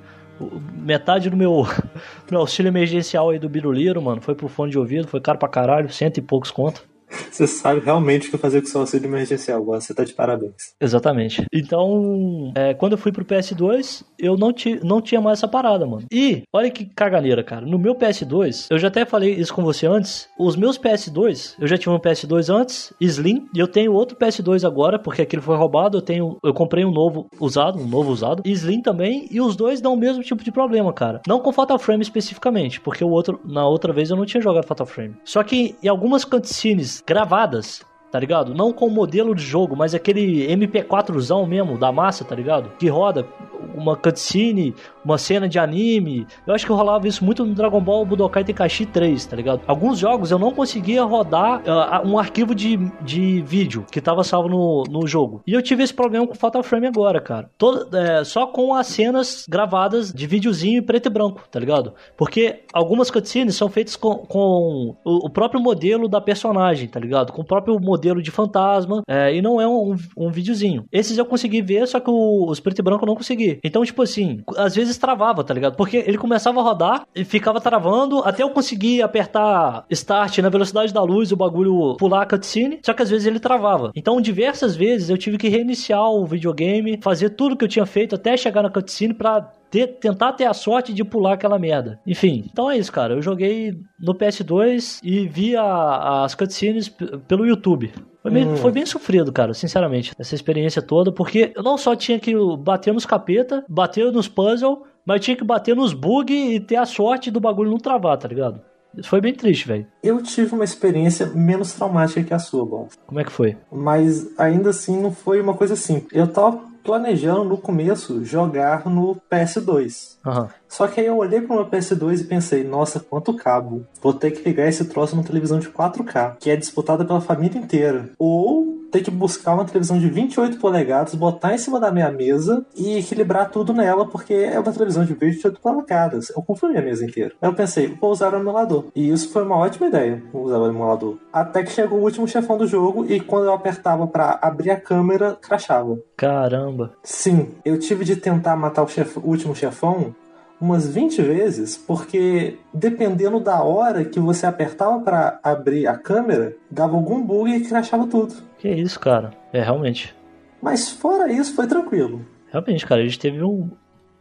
metade 0.73 1.29
do 1.29 1.37
meu, 1.37 1.65
meu 2.29 2.39
auxílio 2.39 2.69
emergencial 2.69 3.29
aí 3.29 3.39
do 3.39 3.49
Biruliro, 3.49 4.01
mano, 4.01 4.21
foi 4.21 4.35
pro 4.35 4.47
fone 4.47 4.71
de 4.71 4.77
ouvido, 4.77 5.07
foi 5.07 5.21
caro 5.21 5.37
pra 5.37 5.49
caralho, 5.49 5.91
cento 5.91 6.17
e 6.17 6.21
poucos 6.21 6.51
conto. 6.51 6.90
Você 7.31 7.47
sabe 7.47 7.81
realmente 7.81 8.27
o 8.27 8.31
que 8.31 8.37
fazer 8.37 8.61
com 8.61 8.67
seu 8.67 8.81
auxílio 8.81 9.07
emergencial. 9.07 9.63
Você 9.63 9.93
tá 9.93 10.03
de 10.03 10.13
parabéns. 10.13 10.73
Exatamente. 10.79 11.45
Então, 11.53 12.51
é, 12.55 12.73
quando 12.73 12.93
eu 12.93 12.97
fui 12.97 13.11
pro 13.11 13.25
PS2, 13.25 14.03
eu 14.17 14.37
não, 14.37 14.51
ti, 14.53 14.79
não 14.83 15.01
tinha 15.01 15.21
mais 15.21 15.39
essa 15.39 15.47
parada, 15.47 15.85
mano. 15.85 16.05
E, 16.11 16.43
olha 16.51 16.69
que 16.69 16.85
caganeira, 16.85 17.43
cara. 17.43 17.65
No 17.65 17.77
meu 17.77 17.95
PS2, 17.95 18.67
eu 18.69 18.79
já 18.79 18.87
até 18.87 19.05
falei 19.05 19.33
isso 19.33 19.53
com 19.53 19.63
você 19.63 19.85
antes. 19.85 20.29
Os 20.37 20.55
meus 20.55 20.77
PS2, 20.77 21.55
eu 21.59 21.67
já 21.67 21.77
tive 21.77 21.91
um 21.91 21.99
PS2 21.99 22.53
antes, 22.53 22.93
Slim, 22.99 23.47
e 23.53 23.59
eu 23.59 23.67
tenho 23.67 23.93
outro 23.93 24.17
PS2 24.17 24.65
agora, 24.65 24.99
porque 24.99 25.21
aquele 25.21 25.41
foi 25.41 25.55
roubado. 25.55 25.97
Eu 25.97 26.01
tenho, 26.01 26.37
eu 26.43 26.53
comprei 26.53 26.85
um 26.85 26.91
novo 26.91 27.27
usado, 27.39 27.79
um 27.79 27.87
novo 27.87 28.11
usado, 28.11 28.43
Slim 28.45 28.81
também, 28.81 29.27
e 29.31 29.41
os 29.41 29.55
dois 29.55 29.81
dão 29.81 29.93
o 29.93 29.97
mesmo 29.97 30.23
tipo 30.23 30.43
de 30.43 30.51
problema, 30.51 30.93
cara. 30.93 31.21
Não 31.27 31.39
com 31.39 31.51
Fatal 31.51 31.79
Frame 31.79 32.01
especificamente, 32.01 32.79
porque 32.79 33.03
o 33.03 33.09
outro, 33.09 33.39
na 33.45 33.67
outra 33.67 33.93
vez 33.93 34.09
eu 34.09 34.17
não 34.17 34.25
tinha 34.25 34.41
jogado 34.41 34.67
Fatal 34.67 34.85
Frame. 34.85 35.15
Só 35.23 35.43
que 35.43 35.75
em 35.81 35.87
algumas 35.87 36.23
cutscenes 36.25 37.00
gravadas, 37.05 37.85
tá 38.11 38.19
ligado? 38.19 38.53
Não 38.53 38.73
com 38.73 38.87
o 38.87 38.91
modelo 38.91 39.33
de 39.33 39.43
jogo, 39.43 39.75
mas 39.75 39.95
aquele 39.95 40.45
MP4zão 40.47 41.47
mesmo 41.47 41.77
da 41.77 41.91
massa, 41.91 42.25
tá 42.25 42.35
ligado? 42.35 42.71
Que 42.77 42.89
roda 42.89 43.25
uma 43.73 43.95
cutscene, 43.95 44.75
uma 45.03 45.17
cena 45.17 45.47
de 45.47 45.57
anime. 45.57 46.27
Eu 46.45 46.53
acho 46.53 46.65
que 46.65 46.71
rolava 46.71 47.07
isso 47.07 47.23
muito 47.23 47.45
no 47.45 47.53
Dragon 47.53 47.79
Ball 47.79 48.05
Budokai 48.05 48.43
Tenkaichi 48.43 48.85
3, 48.85 49.25
tá 49.25 49.35
ligado? 49.35 49.61
Alguns 49.65 49.99
jogos 49.99 50.31
eu 50.31 50.39
não 50.39 50.51
conseguia 50.51 51.03
rodar 51.03 51.61
ah, 51.65 52.01
um 52.03 52.17
arquivo 52.19 52.53
de, 52.53 52.77
de 53.01 53.41
vídeo 53.41 53.85
que 53.89 54.01
tava 54.01 54.23
salvo 54.23 54.49
no, 54.49 54.83
no 54.89 55.07
jogo. 55.07 55.41
E 55.47 55.53
eu 55.53 55.61
tive 55.61 55.83
esse 55.83 55.93
problema 55.93 56.27
com 56.27 56.35
Fatal 56.35 56.63
Frame 56.63 56.87
agora, 56.87 57.21
cara. 57.21 57.49
Todo, 57.57 57.95
é, 57.95 58.23
só 58.23 58.47
com 58.47 58.73
as 58.73 58.87
cenas 58.87 59.45
gravadas 59.47 60.11
de 60.11 60.27
videozinho 60.27 60.79
em 60.79 60.83
preto 60.83 61.05
e 61.07 61.09
branco, 61.09 61.43
tá 61.49 61.59
ligado? 61.59 61.93
Porque 62.17 62.63
algumas 62.73 63.09
cutscenes 63.09 63.55
são 63.55 63.69
feitas 63.69 63.95
com, 63.95 64.15
com 64.15 64.95
o, 65.05 65.27
o 65.27 65.29
próprio 65.29 65.61
modelo 65.61 66.09
da 66.09 66.19
personagem, 66.19 66.87
tá 66.87 66.99
ligado? 66.99 67.31
Com 67.31 67.41
o 67.41 67.45
próprio 67.45 67.79
modelo 67.79 68.00
de 68.01 68.31
fantasma. 68.31 69.01
é, 69.07 69.33
e 69.35 69.41
não 69.41 69.59
é 69.61 69.67
um, 69.67 69.95
um 70.17 70.29
videozinho. 70.29 70.85
Esses 70.91 71.17
eu 71.17 71.25
consegui 71.25 71.61
ver, 71.61 71.87
só 71.87 71.99
que 71.99 72.09
o- 72.09 72.49
os 72.49 72.59
preto 72.59 72.79
e 72.79 72.81
branco 72.81 73.03
eu 73.03 73.07
não 73.07 73.15
consegui. 73.15 73.59
Então, 73.63 73.83
tipo 73.85 74.01
assim, 74.01 74.41
às 74.57 74.75
vezes 74.75 74.97
travava, 74.97 75.43
tá 75.43 75.53
ligado? 75.53 75.75
Porque 75.75 75.97
ele 75.97 76.17
começava 76.17 76.59
a 76.59 76.63
rodar 76.63 77.05
e 77.15 77.23
ficava 77.23 77.59
travando 77.61 78.19
até 78.19 78.43
eu 78.43 78.49
conseguir 78.49 79.01
apertar 79.01 79.85
start 79.89 80.37
na 80.39 80.49
velocidade 80.49 80.93
da 80.93 81.01
luz, 81.03 81.31
o 81.31 81.35
bagulho 81.37 81.95
pular 81.97 82.23
a 82.23 82.25
cutscene. 82.25 82.79
Só 82.85 82.93
que 82.93 83.01
às 83.03 83.09
vezes 83.09 83.27
ele 83.27 83.39
travava. 83.39 83.91
Então, 83.95 84.19
diversas 84.21 84.75
vezes 84.75 85.09
eu 85.09 85.17
tive 85.17 85.37
que 85.37 85.47
reiniciar 85.49 86.09
o 86.11 86.25
videogame, 86.25 86.99
fazer 87.01 87.31
tudo 87.31 87.55
que 87.55 87.63
eu 87.63 87.69
tinha 87.69 87.85
feito 87.85 88.15
até 88.15 88.35
chegar 88.37 88.63
na 88.63 88.69
cutscene 88.69 89.13
pra 89.13 89.51
ter, 89.71 89.87
tentar 89.87 90.33
ter 90.33 90.45
a 90.45 90.53
sorte 90.53 90.93
de 90.93 91.03
pular 91.03 91.33
aquela 91.33 91.57
merda. 91.57 91.99
Enfim, 92.05 92.43
então 92.51 92.69
é 92.69 92.77
isso, 92.77 92.91
cara. 92.91 93.13
Eu 93.13 93.21
joguei 93.21 93.73
no 93.97 94.13
PS2 94.13 94.99
e 95.01 95.27
vi 95.27 95.55
a, 95.55 96.25
as 96.25 96.35
cutscenes 96.35 96.89
pelo 97.27 97.45
YouTube. 97.45 97.91
Foi 98.21 98.29
bem, 98.29 98.47
hum. 98.47 98.57
foi 98.57 98.71
bem, 98.71 98.85
sofrido, 98.85 99.31
cara, 99.31 99.53
sinceramente, 99.53 100.11
essa 100.19 100.35
experiência 100.35 100.81
toda, 100.81 101.11
porque 101.11 101.51
eu 101.55 101.63
não 101.63 101.77
só 101.77 101.95
tinha 101.95 102.19
que 102.19 102.35
bater 102.59 102.93
nos 102.93 103.05
capeta, 103.05 103.65
bater 103.67 104.11
nos 104.11 104.27
puzzles, 104.27 104.77
mas 105.03 105.21
tinha 105.21 105.35
que 105.35 105.43
bater 105.43 105.75
nos 105.75 105.93
bugs 105.93 106.35
e 106.35 106.59
ter 106.59 106.75
a 106.75 106.85
sorte 106.85 107.31
do 107.31 107.39
bagulho 107.39 107.71
não 107.71 107.79
travar, 107.79 108.17
tá 108.17 108.27
ligado? 108.27 108.61
Isso 108.95 109.09
foi 109.09 109.21
bem 109.21 109.33
triste, 109.33 109.67
velho. 109.67 109.87
Eu 110.03 110.21
tive 110.21 110.53
uma 110.53 110.65
experiência 110.65 111.25
menos 111.27 111.73
traumática 111.73 112.21
que 112.21 112.33
a 112.33 112.39
sua, 112.39 112.65
bom. 112.65 112.89
Como 113.07 113.19
é 113.19 113.23
que 113.23 113.31
foi? 113.31 113.57
Mas 113.71 114.37
ainda 114.37 114.69
assim 114.69 115.01
não 115.01 115.11
foi 115.11 115.39
uma 115.41 115.53
coisa 115.53 115.73
assim. 115.73 116.05
Eu 116.11 116.27
tava 116.27 116.70
planejando 116.83 117.43
no 117.43 117.57
começo 117.57 118.23
jogar 118.25 118.85
no 118.89 119.15
PS2. 119.29 120.17
Uhum. 120.25 120.47
Só 120.71 120.87
que 120.87 121.01
aí 121.01 121.05
eu 121.05 121.17
olhei 121.17 121.41
pro 121.41 121.55
meu 121.55 121.65
PS2 121.65 122.21
e 122.21 122.23
pensei, 122.23 122.63
nossa, 122.63 122.97
quanto 123.01 123.33
cabo. 123.33 123.85
Vou 124.01 124.13
ter 124.13 124.31
que 124.31 124.41
ligar 124.41 124.69
esse 124.69 124.85
troço 124.85 125.13
numa 125.13 125.27
televisão 125.27 125.59
de 125.59 125.67
4K, 125.67 126.37
que 126.39 126.49
é 126.49 126.55
disputada 126.55 127.03
pela 127.03 127.19
família 127.19 127.59
inteira. 127.59 128.09
Ou 128.17 128.79
ter 128.89 129.01
que 129.01 129.11
buscar 129.11 129.53
uma 129.53 129.65
televisão 129.65 129.99
de 129.99 130.09
28 130.09 130.57
polegadas, 130.57 131.13
botar 131.13 131.53
em 131.53 131.57
cima 131.57 131.77
da 131.77 131.91
minha 131.91 132.09
mesa 132.09 132.65
e 132.73 132.97
equilibrar 132.97 133.49
tudo 133.49 133.73
nela, 133.73 134.07
porque 134.07 134.33
é 134.33 134.57
uma 134.57 134.71
televisão 134.71 135.03
de 135.03 135.13
28 135.13 135.59
polegadas. 135.59 136.29
Eu 136.29 136.41
confio 136.41 136.69
minha 136.69 136.81
mesa 136.81 137.03
inteira. 137.03 137.33
Aí 137.41 137.49
eu 137.49 137.53
pensei, 137.53 137.87
vou 137.99 138.09
usar 138.09 138.33
o 138.33 138.37
emulador. 138.37 138.85
E 138.95 139.09
isso 139.09 139.29
foi 139.29 139.43
uma 139.43 139.57
ótima 139.57 139.87
ideia, 139.87 140.23
usar 140.33 140.57
o 140.57 140.69
emulador. 140.69 141.17
Até 141.33 141.63
que 141.63 141.71
chegou 141.71 141.99
o 141.99 142.03
último 142.03 142.27
chefão 142.29 142.57
do 142.57 142.65
jogo 142.65 143.05
e 143.11 143.19
quando 143.19 143.45
eu 143.45 143.53
apertava 143.53 144.07
para 144.07 144.39
abrir 144.41 144.71
a 144.71 144.79
câmera, 144.79 145.37
crachava. 145.41 145.99
Caramba. 146.15 146.93
Sim, 147.03 147.49
eu 147.65 147.77
tive 147.77 148.05
de 148.05 148.15
tentar 148.15 148.55
matar 148.55 148.83
o, 148.83 148.87
chef... 148.87 149.17
o 149.17 149.27
último 149.27 149.53
chefão 149.53 150.15
umas 150.61 150.87
20 150.87 151.21
vezes, 151.23 151.75
porque 151.75 152.59
dependendo 152.71 153.39
da 153.39 153.63
hora 153.63 154.05
que 154.05 154.19
você 154.19 154.45
apertava 154.45 154.99
para 154.99 155.39
abrir 155.43 155.87
a 155.87 155.97
câmera, 155.97 156.55
dava 156.69 156.95
algum 156.95 157.21
bug 157.21 157.51
e 157.51 157.65
crashava 157.65 158.05
tudo. 158.05 158.35
Que 158.59 158.69
isso, 158.69 158.99
cara. 158.99 159.31
É, 159.51 159.61
realmente. 159.61 160.15
Mas 160.61 160.89
fora 160.89 161.31
isso, 161.33 161.55
foi 161.55 161.65
tranquilo. 161.65 162.23
Realmente, 162.51 162.85
cara, 162.85 163.01
a 163.01 163.03
gente 163.03 163.17
teve 163.17 163.43
um. 163.43 163.71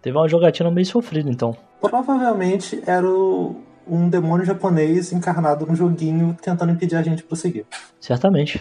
Teve 0.00 0.16
uma 0.16 0.26
jogatina 0.26 0.70
meio 0.70 0.87
sofrida, 0.87 1.28
então. 1.28 1.54
Provavelmente 1.78 2.82
era 2.87 3.06
o, 3.06 3.56
um 3.90 4.09
demônio 4.09 4.47
japonês 4.47 5.12
encarnado 5.12 5.66
no 5.66 5.75
joguinho 5.75 6.37
tentando 6.40 6.73
impedir 6.73 6.97
a 6.97 7.02
gente 7.02 7.18
de 7.18 7.23
prosseguir. 7.25 7.64
Certamente. 8.00 8.61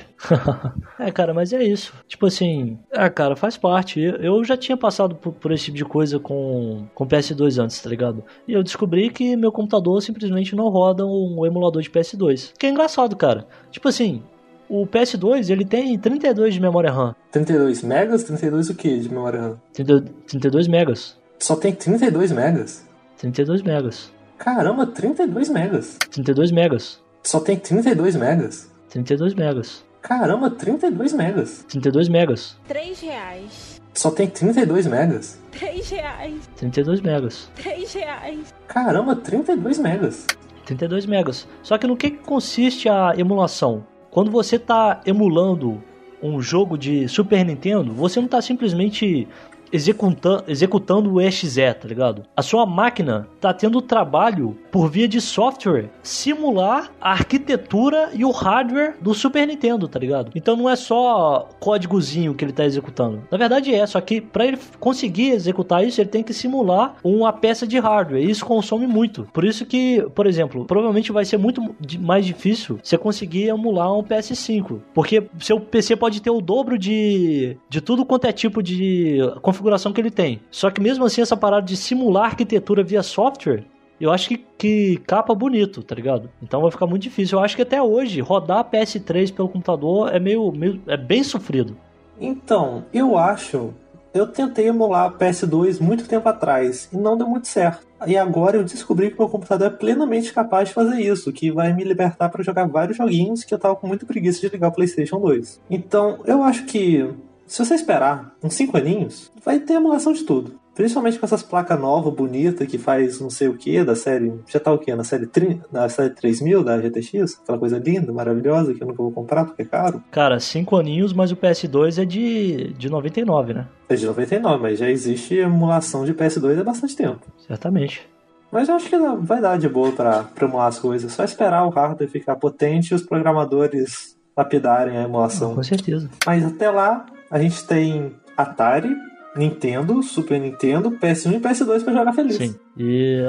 é, 1.00 1.12
cara, 1.12 1.33
mas 1.33 1.53
é 1.53 1.63
isso. 1.63 1.93
Tipo 2.07 2.25
assim, 2.25 2.77
é, 2.91 3.09
cara, 3.09 3.36
faz 3.36 3.55
parte. 3.55 4.01
Eu 4.01 4.43
já 4.43 4.57
tinha 4.57 4.75
passado 4.75 5.15
por, 5.15 5.31
por, 5.33 5.51
esse 5.51 5.65
tipo 5.65 5.77
de 5.77 5.86
coisa 5.86 6.19
com, 6.19 6.88
com 6.95 7.07
PS2 7.07 7.62
antes, 7.62 7.81
tá 7.81 7.89
ligado? 7.89 8.24
E 8.48 8.53
eu 8.53 8.63
descobri 8.63 9.09
que 9.09 9.36
meu 9.36 9.51
computador 9.51 10.01
simplesmente 10.01 10.55
não 10.55 10.69
roda 10.69 11.05
um 11.05 11.45
emulador 11.45 11.81
de 11.81 11.89
PS2. 11.89 12.53
Que 12.57 12.65
é 12.65 12.69
engraçado, 12.69 13.15
cara. 13.15 13.45
Tipo 13.71 13.88
assim, 13.88 14.24
o 14.67 14.86
PS2 14.86 15.50
ele 15.50 15.65
tem 15.65 15.98
32 15.98 16.53
de 16.53 16.59
memória 16.59 16.91
RAM. 16.91 17.15
32 17.31 17.83
megas? 17.83 18.24
32 18.24 18.69
o 18.69 18.75
que 18.75 19.00
de 19.00 19.09
memória 19.09 19.41
RAM? 19.41 19.57
32 19.74 20.67
megas. 20.67 21.17
Só 21.39 21.55
tem 21.55 21.74
32 21.74 22.31
megas? 22.31 22.86
32 23.17 23.62
megas. 23.62 24.12
Caramba, 24.39 24.88
32 24.88 25.50
megas. 25.50 25.98
32 26.12 26.51
megas. 26.51 27.03
Só 27.24 27.41
tem 27.41 27.58
32 27.58 28.15
megas? 28.15 28.72
32 28.89 29.36
megas. 29.36 29.86
Caramba, 30.01 30.50
32 30.50 31.12
megas. 31.12 31.65
32 31.67 32.08
megas. 32.08 32.58
3 32.65 33.01
reais. 33.01 33.81
Só 33.93 34.10
tem 34.10 34.27
32 34.27 34.87
megas? 34.87 35.37
3 35.51 35.90
reais. 35.90 36.50
32 36.55 37.01
megas. 37.01 37.51
3 37.61 37.94
reais. 37.94 38.55
Caramba, 38.66 39.13
32 39.13 39.77
megas. 39.77 40.25
32 40.66 41.05
megas. 41.05 41.46
Só 41.61 41.77
que 41.77 41.85
no 41.85 41.98
que 41.98 42.09
consiste 42.09 42.87
a 42.87 43.13
emulação? 43.18 43.85
Quando 44.09 44.31
você 44.31 44.55
está 44.55 45.01
emulando 45.05 45.83
um 46.24 46.42
jogo 46.42 46.77
de 46.77 47.09
Super 47.09 47.44
Nintendo, 47.44 47.92
você 47.92 48.20
não 48.20 48.25
está 48.25 48.42
simplesmente 48.42 49.27
executando, 49.72 50.44
executando 50.48 51.14
o 51.14 51.22
EXE, 51.22 51.74
tá 51.74 51.88
ligado? 51.88 52.24
A 52.36 52.42
sua 52.42 52.66
máquina 52.66 53.27
tá 53.40 53.53
tendo 53.53 53.82
trabalho 53.82 54.58
por 54.72 54.90
via 54.90 55.08
de 55.08 55.22
software 55.22 55.90
simular 56.03 56.92
a 57.00 57.12
arquitetura 57.12 58.10
e 58.14 58.24
o 58.25 58.32
hardware 58.32 58.96
do 59.01 59.14
Super 59.14 59.48
Nintendo, 59.48 59.88
tá 59.88 60.00
ligado? 60.00 60.32
Então 60.36 60.55
não 60.55 60.70
é 60.70 60.75
só 60.75 61.50
códigozinho 61.60 62.34
que 62.34 62.44
ele 62.44 62.51
tá 62.51 62.66
executando. 62.66 63.24
Na 63.32 63.38
verdade 63.38 63.74
é, 63.74 63.86
só 63.86 64.00
que 64.01 64.22
para 64.22 64.46
ele 64.46 64.58
conseguir 64.79 65.32
executar 65.32 65.86
isso, 65.86 66.01
ele 66.01 66.10
tem 66.10 66.24
que 66.24 66.34
simular 66.34 66.96
uma 67.03 67.32
peça 67.34 67.68
de 67.68 67.79
hardware. 67.79 68.24
E 68.24 68.29
isso 68.29 68.46
consome 68.46 68.88
muito. 68.88 69.27
Por 69.34 69.44
isso 69.44 69.66
que, 69.66 70.05
por 70.16 70.25
exemplo, 70.25 70.66
provavelmente 70.66 71.12
vai 71.12 71.25
ser 71.25 71.38
muito 71.38 71.75
mais 72.00 72.25
difícil 72.25 72.79
você 72.82 72.98
conseguir 72.98 73.48
emular 73.48 73.94
um 73.94 74.03
PS5, 74.03 74.79
porque 74.94 75.24
seu 75.40 75.60
PC 75.60 75.96
pode 75.96 76.22
ter 76.22 76.29
o 76.29 76.42
dobro 76.42 76.77
de 76.77 77.58
de 77.70 77.82
tudo 77.82 78.05
quanto 78.05 78.25
é 78.25 78.32
tipo 78.32 78.62
de 78.62 79.20
configuração 79.42 79.94
que 79.94 80.01
ele 80.01 80.12
tem. 80.12 80.42
Só 80.51 80.70
que 80.70 80.82
mesmo 80.82 81.05
assim, 81.05 81.22
essa 81.22 81.38
parada 81.38 81.66
de 81.66 81.77
simular 81.77 82.25
arquitetura 82.25 82.84
via 82.84 83.03
software, 83.03 83.64
eu 84.00 84.12
acho 84.12 84.29
que, 84.29 84.38
que 84.57 84.98
capa 85.05 85.33
bonito, 85.33 85.83
tá 85.83 85.96
ligado? 85.96 86.29
Então 86.42 86.62
vai 86.62 86.72
ficar 86.72 86.88
muito 86.88 87.03
difícil. 87.03 87.38
Eu 87.38 87.44
acho 87.44 87.55
que 87.55 87.62
até 87.62 87.81
hoje, 87.81 88.22
rodar 88.22 88.70
PS3 88.70 89.33
pelo 89.33 89.50
computador 89.50 90.14
é 90.14 90.20
meio, 90.20 90.51
meio 90.51 90.81
é 90.88 90.98
bem 90.98 91.24
sofrido. 91.24 91.75
Então, 92.20 92.85
eu 92.94 93.18
acho. 93.18 93.74
Eu 94.12 94.25
tentei 94.25 94.68
emular 94.68 95.12
PS2 95.18 95.79
muito 95.79 96.07
tempo 96.07 96.27
atrás 96.27 96.90
e 96.92 96.98
não 96.98 97.16
deu 97.16 97.27
muito 97.27 97.48
certo. 97.48 97.88
E 98.07 98.18
agora 98.18 98.57
eu 98.57 98.64
descobri 98.64 99.12
que 99.12 99.20
meu 99.20 99.29
computador 99.29 99.68
é 99.68 99.70
plenamente 99.70 100.33
capaz 100.33 100.70
de 100.70 100.74
fazer 100.74 101.00
isso, 101.00 101.31
que 101.31 101.51
vai 101.51 101.74
me 101.74 101.83
libertar 101.83 102.29
para 102.29 102.44
jogar 102.44 102.68
vários 102.68 102.98
joguinhos 102.98 103.44
que 103.44 103.53
eu 103.53 103.59
tava 103.59 103.75
com 103.75 103.88
muita 103.88 104.05
preguiça 104.05 104.42
de 104.42 104.50
ligar 104.50 104.70
o 104.70 104.72
PlayStation 104.72 105.20
2. 105.20 105.62
Então, 105.70 106.20
eu 106.25 106.42
acho 106.42 106.66
que 106.66 107.07
se 107.46 107.66
você 107.66 107.75
esperar 107.75 108.35
uns 108.44 108.53
5 108.53 108.77
aninhos, 108.77 109.31
vai 109.44 109.59
ter 109.59 109.74
emulação 109.74 110.14
de 110.14 110.24
tudo. 110.24 110.59
Principalmente 110.79 111.20
com 111.20 111.25
essas 111.25 111.44
placas 111.44 111.77
novas, 111.77 112.13
bonitas, 112.13 112.65
que 112.65 112.77
faz 112.77 113.20
não 113.20 113.29
sei 113.29 113.50
o 113.50 113.57
que 113.57 113.83
da 113.83 113.98
série. 113.98 114.33
Já 114.48 114.61
tá 114.61 114.72
o 114.72 114.77
que? 114.77 114.96
Na 114.96 115.03
série, 115.03 115.27
tri, 115.27 115.61
na 115.70 115.89
série 115.89 116.11
3000 116.11 116.63
da 116.63 116.79
GTX? 116.79 117.37
Aquela 117.44 117.57
coisa 117.57 117.77
linda, 117.77 118.13
maravilhosa, 118.13 118.74
que 118.74 118.81
eu 118.81 118.87
nunca 118.87 119.03
vou 119.03 119.11
comprar 119.11 119.44
porque 119.44 119.63
é 119.63 119.65
caro. 119.65 120.01
Cara, 120.09 120.39
5 120.39 120.77
aninhos, 120.77 121.11
mas 121.11 121.33
o 121.33 121.35
PS2 121.35 122.01
é 122.01 122.05
de, 122.05 122.72
de 122.77 122.89
99, 122.89 123.55
né? 123.55 123.68
É 123.89 123.96
de 123.96 124.05
99, 124.05 124.61
mas 124.61 124.79
já 124.79 124.89
existe 124.89 125.35
emulação 125.35 126.05
de 126.05 126.13
PS2 126.13 126.61
há 126.61 126.63
bastante 126.63 126.96
tempo. 126.96 127.27
Certamente. 127.46 128.07
Mas 128.50 128.70
eu 128.70 128.75
acho 128.75 128.89
que 128.89 128.98
vai 128.98 129.42
dar 129.42 129.57
de 129.57 129.68
boa 129.68 129.92
pra, 129.92 130.24
pra 130.24 130.48
emular 130.48 130.68
as 130.68 130.79
coisas. 130.79 131.11
Só 131.11 131.25
esperar 131.25 131.65
o 131.65 131.72
hardware 131.72 132.09
ficar 132.09 132.37
potente 132.37 132.92
e 132.92 132.96
os 132.96 133.03
programadores 133.03 134.15
lapidarem 134.37 134.98
a 134.98 135.03
emulação. 135.03 135.55
Com 135.55 135.63
certeza. 135.63 136.09
Mas 136.25 136.46
até 136.46 136.72
lá, 136.72 137.05
a 137.29 137.37
gente 137.37 137.65
tem 137.65 138.15
Atari, 138.37 138.96
Nintendo, 139.35 140.01
Super 140.01 140.39
Nintendo, 140.39 140.92
PS1 140.92 141.35
e 141.35 141.39
PS2 141.39 141.83
para 141.83 141.94
jogar 141.94 142.13
feliz. 142.13 142.37
Sim. 142.37 142.55
E 142.77 143.22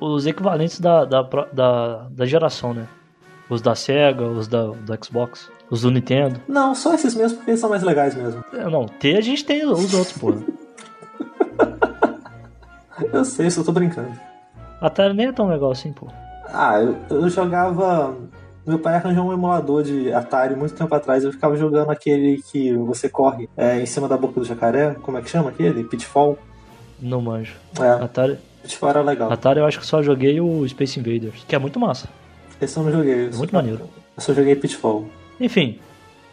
os 0.00 0.26
equivalentes 0.26 0.80
da, 0.80 1.04
da, 1.04 1.22
da, 1.52 2.08
da 2.10 2.26
geração, 2.26 2.72
né? 2.72 2.86
Os 3.50 3.60
da 3.60 3.74
Sega, 3.74 4.24
os 4.24 4.46
da, 4.46 4.66
do 4.66 5.04
Xbox, 5.04 5.50
os 5.70 5.82
do 5.82 5.90
Nintendo. 5.90 6.40
Não, 6.46 6.74
só 6.74 6.94
esses 6.94 7.14
mesmos 7.14 7.34
porque 7.34 7.50
eles 7.50 7.60
são 7.60 7.70
mais 7.70 7.82
legais 7.82 8.14
mesmo. 8.14 8.44
É, 8.52 8.68
não, 8.68 8.86
ter 8.86 9.16
a 9.16 9.20
gente 9.20 9.44
tem 9.44 9.66
os 9.66 9.94
outros, 9.94 10.12
pô. 10.12 10.34
eu 13.12 13.24
sei, 13.24 13.50
só 13.50 13.62
tô 13.62 13.72
brincando. 13.72 14.12
Atari 14.80 15.14
nem 15.14 15.26
é 15.26 15.32
tão 15.32 15.48
legal 15.48 15.70
assim, 15.70 15.92
pô. 15.92 16.06
Ah, 16.52 16.80
eu, 16.80 16.96
eu 17.10 17.28
jogava 17.28 18.14
meu 18.68 18.78
pai 18.78 18.96
arranjou 18.96 19.24
um 19.24 19.32
emulador 19.32 19.82
de 19.82 20.12
Atari 20.12 20.54
muito 20.54 20.74
tempo 20.74 20.94
atrás. 20.94 21.24
Eu 21.24 21.32
ficava 21.32 21.56
jogando 21.56 21.90
aquele 21.90 22.42
que 22.42 22.74
você 22.74 23.08
corre 23.08 23.48
é, 23.56 23.80
em 23.80 23.86
cima 23.86 24.06
da 24.06 24.16
boca 24.16 24.38
do 24.38 24.46
jacaré. 24.46 24.94
Como 25.00 25.16
é 25.16 25.22
que 25.22 25.30
chama 25.30 25.48
aquele? 25.48 25.84
Pitfall? 25.84 26.38
Não 27.00 27.22
manjo. 27.22 27.54
É. 27.80 28.04
Atari. 28.04 28.38
Pitfall 28.62 28.90
era 28.90 29.02
legal. 29.02 29.32
Atari 29.32 29.60
eu 29.60 29.66
acho 29.66 29.80
que 29.80 29.86
só 29.86 30.02
joguei 30.02 30.40
o 30.40 30.68
Space 30.68 31.00
Invaders, 31.00 31.44
que 31.48 31.54
é 31.54 31.58
muito 31.58 31.80
massa. 31.80 32.08
Esse 32.60 32.76
eu 32.76 32.82
não 32.82 32.92
joguei. 32.92 33.28
É 33.28 33.36
muito 33.36 33.54
maneiro. 33.54 33.80
Eu 34.16 34.22
só 34.22 34.34
joguei 34.34 34.54
Pitfall. 34.54 35.06
Enfim. 35.40 35.78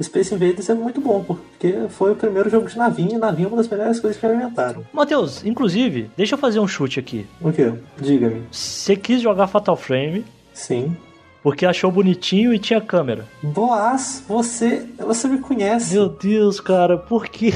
Space 0.04 0.36
Invaders 0.36 0.70
é 0.70 0.74
muito 0.74 1.00
bom, 1.00 1.24
porque 1.24 1.88
foi 1.88 2.12
o 2.12 2.16
primeiro 2.18 2.50
jogo 2.50 2.68
de 2.68 2.78
navinha 2.78 3.16
e 3.16 3.18
navinha 3.18 3.46
é 3.46 3.48
uma 3.48 3.56
das 3.56 3.70
melhores 3.70 3.98
coisas 3.98 4.20
que 4.20 4.28
inventaram. 4.28 4.84
Matheus, 4.92 5.46
inclusive, 5.46 6.12
deixa 6.18 6.36
eu 6.36 6.40
fazer 6.40 6.60
um 6.60 6.68
chute 6.68 7.00
aqui. 7.00 7.26
O 7.40 7.50
quê? 7.54 7.72
Diga-me. 7.98 8.44
Você 8.52 8.98
quis 8.98 9.22
jogar 9.22 9.48
Fatal 9.48 9.78
Frame. 9.78 10.26
Sim 10.54 10.98
porque 11.46 11.64
achou 11.64 11.92
bonitinho 11.92 12.52
e 12.52 12.58
tinha 12.58 12.82
câmera. 12.82 13.28
Boas, 13.44 14.24
você, 14.28 14.90
você 14.98 15.28
me 15.28 15.38
conhece. 15.38 15.94
Meu 15.94 16.10
Deus, 16.10 16.60
cara, 16.60 16.98
por 16.98 17.28
quê? 17.28 17.52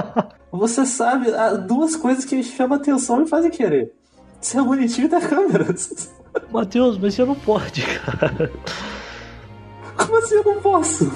você 0.50 0.86
sabe 0.86 1.26
duas 1.66 1.96
coisas 1.96 2.24
que 2.24 2.42
chamam 2.42 2.78
atenção 2.78 3.22
e 3.22 3.28
fazem 3.28 3.50
querer. 3.50 3.92
Ser 4.40 4.62
bonitinho 4.62 5.04
e 5.04 5.10
ter 5.10 5.28
câmera. 5.28 5.66
Matheus, 6.50 6.96
mas 6.96 7.12
você 7.12 7.26
não 7.26 7.34
pode, 7.34 7.82
cara. 7.82 8.50
Como 9.98 10.16
assim 10.16 10.36
eu 10.36 10.44
não 10.44 10.62
posso? 10.62 11.12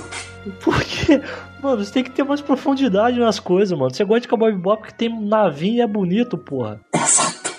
Porque, 0.63 1.23
mano, 1.63 1.83
você 1.83 1.91
tem 1.91 2.05
que 2.05 2.11
ter 2.11 2.23
mais 2.23 2.43
profundidade 2.43 3.19
nas 3.19 3.41
coisas, 3.41 3.79
mano. 3.79 3.95
Você 3.95 4.05
gosta 4.05 4.21
de 4.21 4.29
Cowboy 4.29 4.53
Bebop 4.53 4.83
porque 4.83 4.95
tem 4.95 5.27
navinha 5.27 5.79
e 5.79 5.81
é 5.81 5.87
bonito, 5.87 6.37
porra. 6.37 6.83
Exato. 6.95 7.55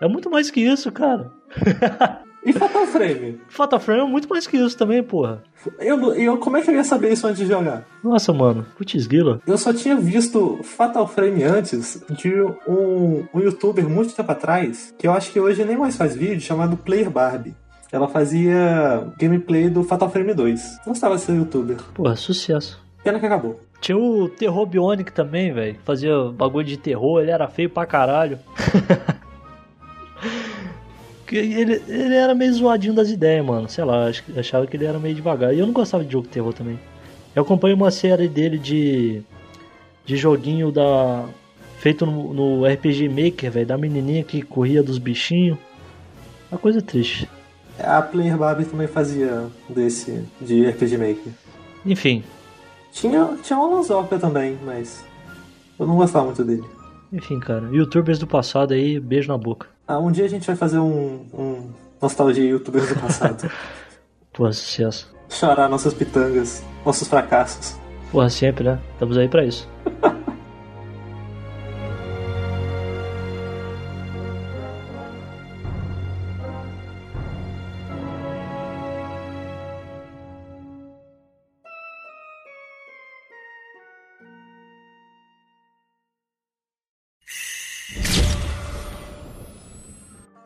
É 0.00 0.06
muito 0.06 0.30
mais 0.30 0.48
que 0.48 0.60
isso, 0.60 0.92
cara. 0.92 1.32
E 2.46 2.52
Fatal 2.52 2.86
Frame? 2.86 3.40
Fatal 3.48 3.80
Frame 3.80 4.00
é 4.02 4.04
muito 4.04 4.28
mais 4.28 4.46
que 4.46 4.56
isso 4.56 4.78
também, 4.78 5.02
porra. 5.02 5.42
Eu, 5.80 6.14
eu, 6.14 6.38
como 6.38 6.56
é 6.56 6.62
que 6.62 6.70
eu 6.70 6.74
ia 6.76 6.84
saber 6.84 7.12
isso 7.12 7.26
antes 7.26 7.40
de 7.40 7.46
jogar? 7.46 7.84
Nossa, 8.04 8.32
mano. 8.32 8.64
Putz, 8.78 9.04
grila. 9.08 9.40
Eu 9.44 9.58
só 9.58 9.72
tinha 9.72 9.96
visto 9.96 10.60
Fatal 10.62 11.08
Frame 11.08 11.42
antes 11.42 12.00
de 12.08 12.40
um, 12.68 13.24
um 13.34 13.40
youtuber 13.40 13.88
muito 13.88 14.14
tempo 14.14 14.30
atrás, 14.30 14.94
que 14.96 15.08
eu 15.08 15.12
acho 15.12 15.32
que 15.32 15.40
hoje 15.40 15.64
nem 15.64 15.76
mais 15.76 15.96
faz 15.96 16.14
vídeo, 16.14 16.40
chamado 16.40 16.76
Player 16.76 17.10
Barbie. 17.10 17.54
Ela 17.90 18.06
fazia 18.06 19.08
gameplay 19.18 19.68
do 19.68 19.82
Fatal 19.82 20.08
Frame 20.08 20.32
2. 20.32 20.80
Gostava 20.86 21.16
de 21.16 21.22
ser 21.22 21.34
youtuber. 21.34 21.78
Porra, 21.94 22.14
sucesso. 22.14 22.80
Pena 23.02 23.18
que 23.18 23.26
acabou. 23.26 23.60
Tinha 23.80 23.98
o 23.98 24.28
Terror 24.28 24.66
Bionic 24.66 25.12
também, 25.12 25.52
velho. 25.52 25.78
Fazia 25.84 26.12
bagulho 26.32 26.64
de 26.66 26.76
terror, 26.76 27.20
ele 27.20 27.30
era 27.30 27.48
feio 27.48 27.70
pra 27.70 27.86
caralho. 27.86 28.38
Que 31.26 31.36
ele, 31.36 31.82
ele 31.88 32.14
era 32.14 32.34
meio 32.34 32.52
zoadinho 32.54 32.94
das 32.94 33.10
ideias, 33.10 33.44
mano. 33.44 33.68
Sei 33.68 33.84
lá, 33.84 34.06
achava 34.36 34.66
que 34.66 34.76
ele 34.76 34.84
era 34.84 34.98
meio 34.98 35.14
devagar. 35.14 35.52
E 35.54 35.58
eu 35.58 35.66
não 35.66 35.72
gostava 35.72 36.04
de 36.04 36.12
jogo 36.12 36.26
de 36.26 36.32
terror 36.32 36.52
também. 36.52 36.78
Eu 37.34 37.42
acompanho 37.42 37.74
uma 37.76 37.90
série 37.90 38.28
dele 38.28 38.58
de. 38.58 39.22
de 40.04 40.16
joguinho 40.16 40.70
da. 40.70 41.24
feito 41.78 42.06
no, 42.06 42.32
no 42.32 42.64
RPG 42.66 43.08
Maker, 43.08 43.50
velho. 43.50 43.66
Da 43.66 43.76
menininha 43.76 44.22
que 44.22 44.40
corria 44.42 44.82
dos 44.82 44.98
bichinhos. 44.98 45.58
Uma 46.50 46.58
coisa 46.58 46.80
triste. 46.80 47.28
A 47.78 48.00
Player 48.00 48.38
Barbie 48.38 48.64
também 48.64 48.86
fazia 48.86 49.46
desse, 49.68 50.24
de 50.40 50.66
RPG 50.66 50.96
Maker. 50.96 51.32
Enfim, 51.84 52.24
Tinha, 52.90 53.36
tinha 53.42 53.58
o 53.58 53.62
Alan 53.62 53.82
Zopia 53.82 54.18
também, 54.18 54.56
mas 54.64 55.04
eu 55.78 55.86
não 55.86 55.96
gostava 55.96 56.24
muito 56.24 56.42
dele. 56.42 56.64
enfim, 57.12 57.38
cara. 57.38 57.68
Youtubers 57.70 58.18
do 58.18 58.26
passado 58.26 58.72
aí, 58.72 58.98
beijo 58.98 59.28
na 59.28 59.36
boca. 59.36 59.66
Ah, 59.88 59.98
um 60.00 60.10
dia 60.10 60.24
a 60.24 60.28
gente 60.28 60.46
vai 60.46 60.56
fazer 60.56 60.78
um, 60.78 61.26
um 61.32 61.70
nostalgia 62.02 62.44
youtubers 62.44 62.88
do 62.88 63.00
passado. 63.00 63.48
Porra, 64.32 64.52
sucesso. 64.52 65.14
Chorar 65.28 65.68
nossas 65.68 65.94
pitangas, 65.94 66.64
nossos 66.84 67.06
fracassos. 67.06 67.78
Porra, 68.10 68.28
sempre, 68.28 68.64
né? 68.64 68.80
Estamos 68.94 69.16
aí 69.16 69.28
pra 69.28 69.44
isso. 69.44 69.68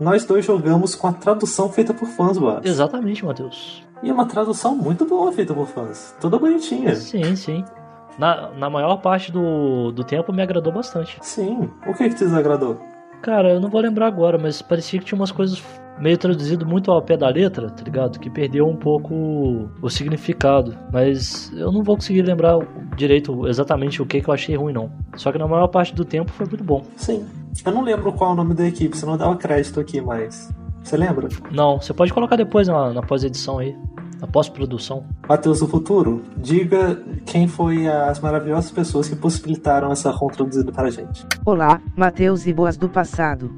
Nós 0.01 0.25
dois 0.25 0.47
jogamos 0.47 0.95
com 0.95 1.09
a 1.09 1.13
tradução 1.13 1.69
feita 1.69 1.93
por 1.93 2.09
fãs, 2.09 2.39
Boas. 2.39 2.65
Exatamente, 2.65 3.23
Matheus. 3.23 3.85
E 4.03 4.11
uma 4.11 4.25
tradução 4.25 4.75
muito 4.75 5.05
boa 5.05 5.31
feita 5.31 5.53
por 5.53 5.67
fãs. 5.67 6.17
Toda 6.19 6.39
bonitinha. 6.39 6.97
Sim, 6.97 7.37
sim. 7.37 7.63
Na, 8.19 8.51
na 8.53 8.71
maior 8.71 8.97
parte 8.97 9.31
do, 9.31 9.93
do 9.93 10.03
tempo 10.03 10.33
me 10.33 10.41
agradou 10.41 10.73
bastante. 10.73 11.19
Sim. 11.21 11.71
O 11.87 11.93
que 11.93 12.09
que 12.09 12.15
te 12.15 12.25
desagradou? 12.25 12.81
Cara, 13.21 13.51
eu 13.51 13.61
não 13.61 13.69
vou 13.69 13.81
lembrar 13.83 14.07
agora, 14.07 14.39
mas 14.39 14.63
parecia 14.63 14.99
que 14.99 15.05
tinha 15.05 15.19
umas 15.21 15.31
coisas 15.31 15.63
meio 16.01 16.17
traduzido 16.17 16.67
muito 16.67 16.91
ao 16.91 17.03
pé 17.03 17.17
da 17.17 17.29
letra, 17.29 17.71
tá 17.71 17.85
ligado? 17.85 18.19
Que 18.19 18.31
perdeu 18.31 18.67
um 18.67 18.77
pouco 18.77 19.69
o 19.81 19.89
significado. 19.89 20.77
Mas 20.93 21.53
eu 21.55 21.71
não 21.71 21.83
vou 21.83 21.97
conseguir 21.97 22.23
lembrar 22.23 22.59
direito 22.97 23.47
exatamente 23.47 24.01
o 24.03 24.07
que, 24.07 24.21
que 24.21 24.29
eu 24.29 24.35
achei 24.35 24.57
ruim, 24.57 24.73
não. 24.73 24.91
Só 25.17 25.31
que 25.31 25.39
na 25.39 25.47
maior 25.47 25.69
parte 25.69 25.95
do 25.95 26.05
tempo 26.05 26.33
foi 26.33 26.47
muito 26.47 26.65
bom. 26.65 26.83
Sim. 26.97 27.27
Eu 27.65 27.73
não 27.73 27.83
lembro 27.83 28.13
qual 28.13 28.31
é 28.31 28.33
o 28.33 28.37
nome 28.37 28.55
da 28.55 28.67
equipe, 28.67 28.97
senão 28.97 29.15
eu 29.15 29.19
dava 29.19 29.37
crédito 29.37 29.79
aqui, 29.79 30.01
mas. 30.01 30.51
Você 30.83 30.97
lembra? 30.97 31.29
Não, 31.51 31.79
você 31.79 31.93
pode 31.93 32.13
colocar 32.13 32.37
depois 32.37 32.67
na, 32.67 32.93
na 32.93 33.03
pós-edição 33.03 33.59
aí. 33.59 33.77
Na 34.19 34.27
pós-produção. 34.27 35.05
Matheus 35.27 35.61
do 35.61 35.67
Futuro, 35.67 36.23
diga 36.37 37.03
quem 37.25 37.49
foi 37.49 37.89
as 37.89 38.21
maravilhosas 38.21 38.71
pessoas 38.71 39.09
que 39.09 39.17
possibilitaram 39.17 39.91
essa 39.91 40.11
ROM 40.11 40.29
traduzida 40.29 40.71
para 40.71 40.89
a 40.89 40.91
gente. 40.91 41.25
Olá, 41.45 41.81
Mateus 41.97 42.47
e 42.47 42.53
Boas 42.53 42.77
do 42.77 42.87
passado. 42.87 43.51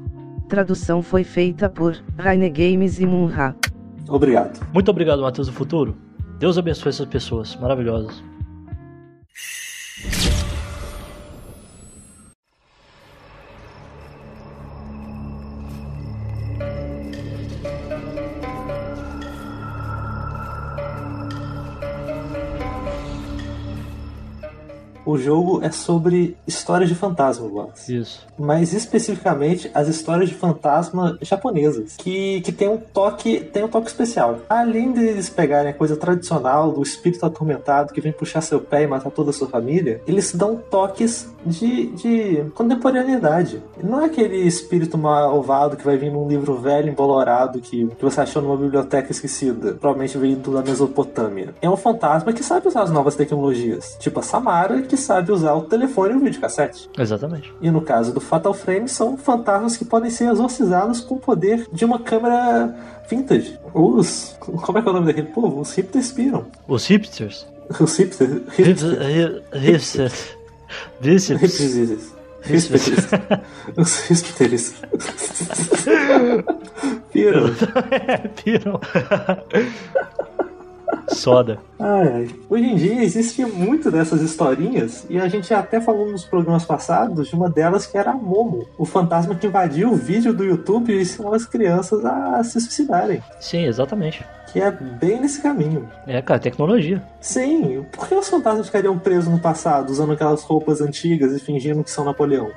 Tradução 0.53 1.01
foi 1.01 1.23
feita 1.23 1.67
por 1.67 1.97
Raine 2.15 2.47
Games 2.47 2.99
e 2.99 3.07
Munra. 3.07 3.55
Obrigado. 4.07 4.63
Muito 4.71 4.91
obrigado, 4.91 5.19
Matheus 5.23 5.47
do 5.47 5.53
Futuro. 5.53 5.97
Deus 6.37 6.59
abençoe 6.59 6.89
essas 6.89 7.07
pessoas 7.07 7.55
maravilhosas. 7.55 8.23
O 25.13 25.17
jogo 25.19 25.59
é 25.61 25.69
sobre 25.69 26.35
histórias 26.47 26.89
de 26.89 26.95
fantasma, 26.95 27.47
Boas. 27.47 27.87
Isso. 27.87 28.25
mas 28.35 28.73
especificamente 28.73 29.69
as 29.71 29.87
histórias 29.87 30.27
de 30.27 30.33
fantasma 30.33 31.19
japonesas, 31.21 31.95
que, 31.95 32.41
que 32.41 32.51
tem 32.51 32.67
um 32.67 32.77
toque 32.77 33.39
tem 33.39 33.63
um 33.63 33.67
toque 33.67 33.89
especial. 33.89 34.39
Além 34.49 34.91
deles 34.91 35.29
pegarem 35.29 35.69
a 35.69 35.73
coisa 35.73 35.95
tradicional 35.95 36.71
do 36.71 36.81
espírito 36.81 37.23
atormentado 37.27 37.93
que 37.93 38.01
vem 38.01 38.11
puxar 38.11 38.41
seu 38.41 38.59
pé 38.59 38.81
e 38.83 38.87
matar 38.87 39.11
toda 39.11 39.29
a 39.29 39.33
sua 39.33 39.47
família, 39.47 40.01
eles 40.07 40.33
dão 40.33 40.55
toques 40.55 41.31
de, 41.45 41.87
de 41.87 42.45
contemporaneidade. 42.55 43.61
Não 43.83 44.01
é 44.01 44.05
aquele 44.05 44.37
espírito 44.37 44.97
malvado 44.97 45.77
que 45.77 45.85
vai 45.85 45.95
vir 45.95 46.11
num 46.11 46.27
livro 46.27 46.55
velho, 46.55 46.89
embolorado, 46.89 47.59
que, 47.59 47.87
que 47.87 48.03
você 48.03 48.21
achou 48.21 48.41
numa 48.41 48.57
biblioteca 48.57 49.11
esquecida, 49.11 49.73
provavelmente 49.73 50.17
veio 50.17 50.37
da 50.37 50.63
Mesopotâmia. 50.63 51.53
É 51.61 51.69
um 51.69 51.77
fantasma 51.77 52.33
que 52.33 52.43
sabe 52.43 52.67
usar 52.67 52.81
as 52.81 52.91
novas 52.91 53.15
tecnologias, 53.15 53.95
tipo 53.99 54.19
a 54.19 54.23
Samara, 54.23 54.81
que 54.81 54.97
sabe 55.03 55.31
usar 55.31 55.53
o 55.53 55.61
telefone 55.63 56.13
e 56.13 56.17
o 56.17 56.19
videocassete. 56.19 56.89
Exatamente. 56.97 57.53
E 57.61 57.69
no 57.69 57.81
caso 57.81 58.13
do 58.13 58.19
Fatal 58.19 58.53
Frame, 58.53 58.87
são 58.89 59.17
fantasmas 59.17 59.77
que 59.77 59.85
podem 59.85 60.09
ser 60.09 60.29
exorcizados 60.31 61.01
com 61.01 61.15
o 61.15 61.19
poder 61.19 61.67
de 61.71 61.85
uma 61.85 61.99
câmera 61.99 62.75
vintage. 63.09 63.59
Os. 63.73 64.35
Como 64.39 64.77
é 64.77 64.81
que 64.81 64.87
é 64.87 64.91
o 64.91 64.93
nome 64.93 65.05
daquele 65.05 65.27
povo? 65.27 65.61
Os 65.61 65.77
hiptespiram. 65.77 66.45
Os 66.67 66.85
hipsters. 66.87 67.45
Os 67.79 67.97
hipsters. 67.97 68.41
Hipsters. 68.57 69.43
Hipsters. 69.53 70.35
Hipsters. 71.01 72.13
Hipsters. 72.43 73.07
Os 73.77 73.99
hipsters. 74.09 74.73
Piram. 77.11 77.55
Piram. 78.43 78.79
Soda. 81.09 81.59
Ai, 81.79 82.07
ai. 82.07 82.29
Hoje 82.49 82.63
em 82.63 82.75
dia 82.75 83.03
existe 83.03 83.45
muito 83.45 83.91
dessas 83.91 84.21
historinhas 84.21 85.05
e 85.09 85.19
a 85.19 85.27
gente 85.27 85.53
até 85.53 85.79
falou 85.81 86.09
nos 86.09 86.23
programas 86.23 86.65
passados 86.65 87.27
de 87.27 87.35
uma 87.35 87.49
delas 87.49 87.85
que 87.85 87.97
era 87.97 88.11
a 88.11 88.13
Momo, 88.15 88.67
o 88.77 88.85
fantasma 88.85 89.35
que 89.35 89.47
invadiu 89.47 89.91
o 89.91 89.95
vídeo 89.95 90.33
do 90.33 90.43
YouTube 90.43 90.93
e 90.93 91.01
ensinou 91.01 91.33
as 91.33 91.45
crianças 91.45 92.03
a 92.05 92.43
se 92.43 92.59
suicidarem. 92.59 93.21
Sim, 93.39 93.65
exatamente. 93.65 94.25
Que 94.51 94.61
é 94.61 94.71
bem 94.71 95.19
nesse 95.19 95.41
caminho. 95.41 95.89
É, 96.05 96.21
cara, 96.21 96.39
tecnologia. 96.39 97.03
Sim, 97.19 97.85
por 97.91 98.07
que 98.07 98.15
os 98.15 98.29
fantasmas 98.29 98.67
ficariam 98.67 98.97
presos 98.99 99.31
no 99.31 99.39
passado, 99.39 99.89
usando 99.89 100.13
aquelas 100.13 100.43
roupas 100.43 100.79
antigas 100.81 101.33
e 101.33 101.39
fingindo 101.39 101.83
que 101.83 101.91
são 101.91 102.05
Napoleão? 102.05 102.51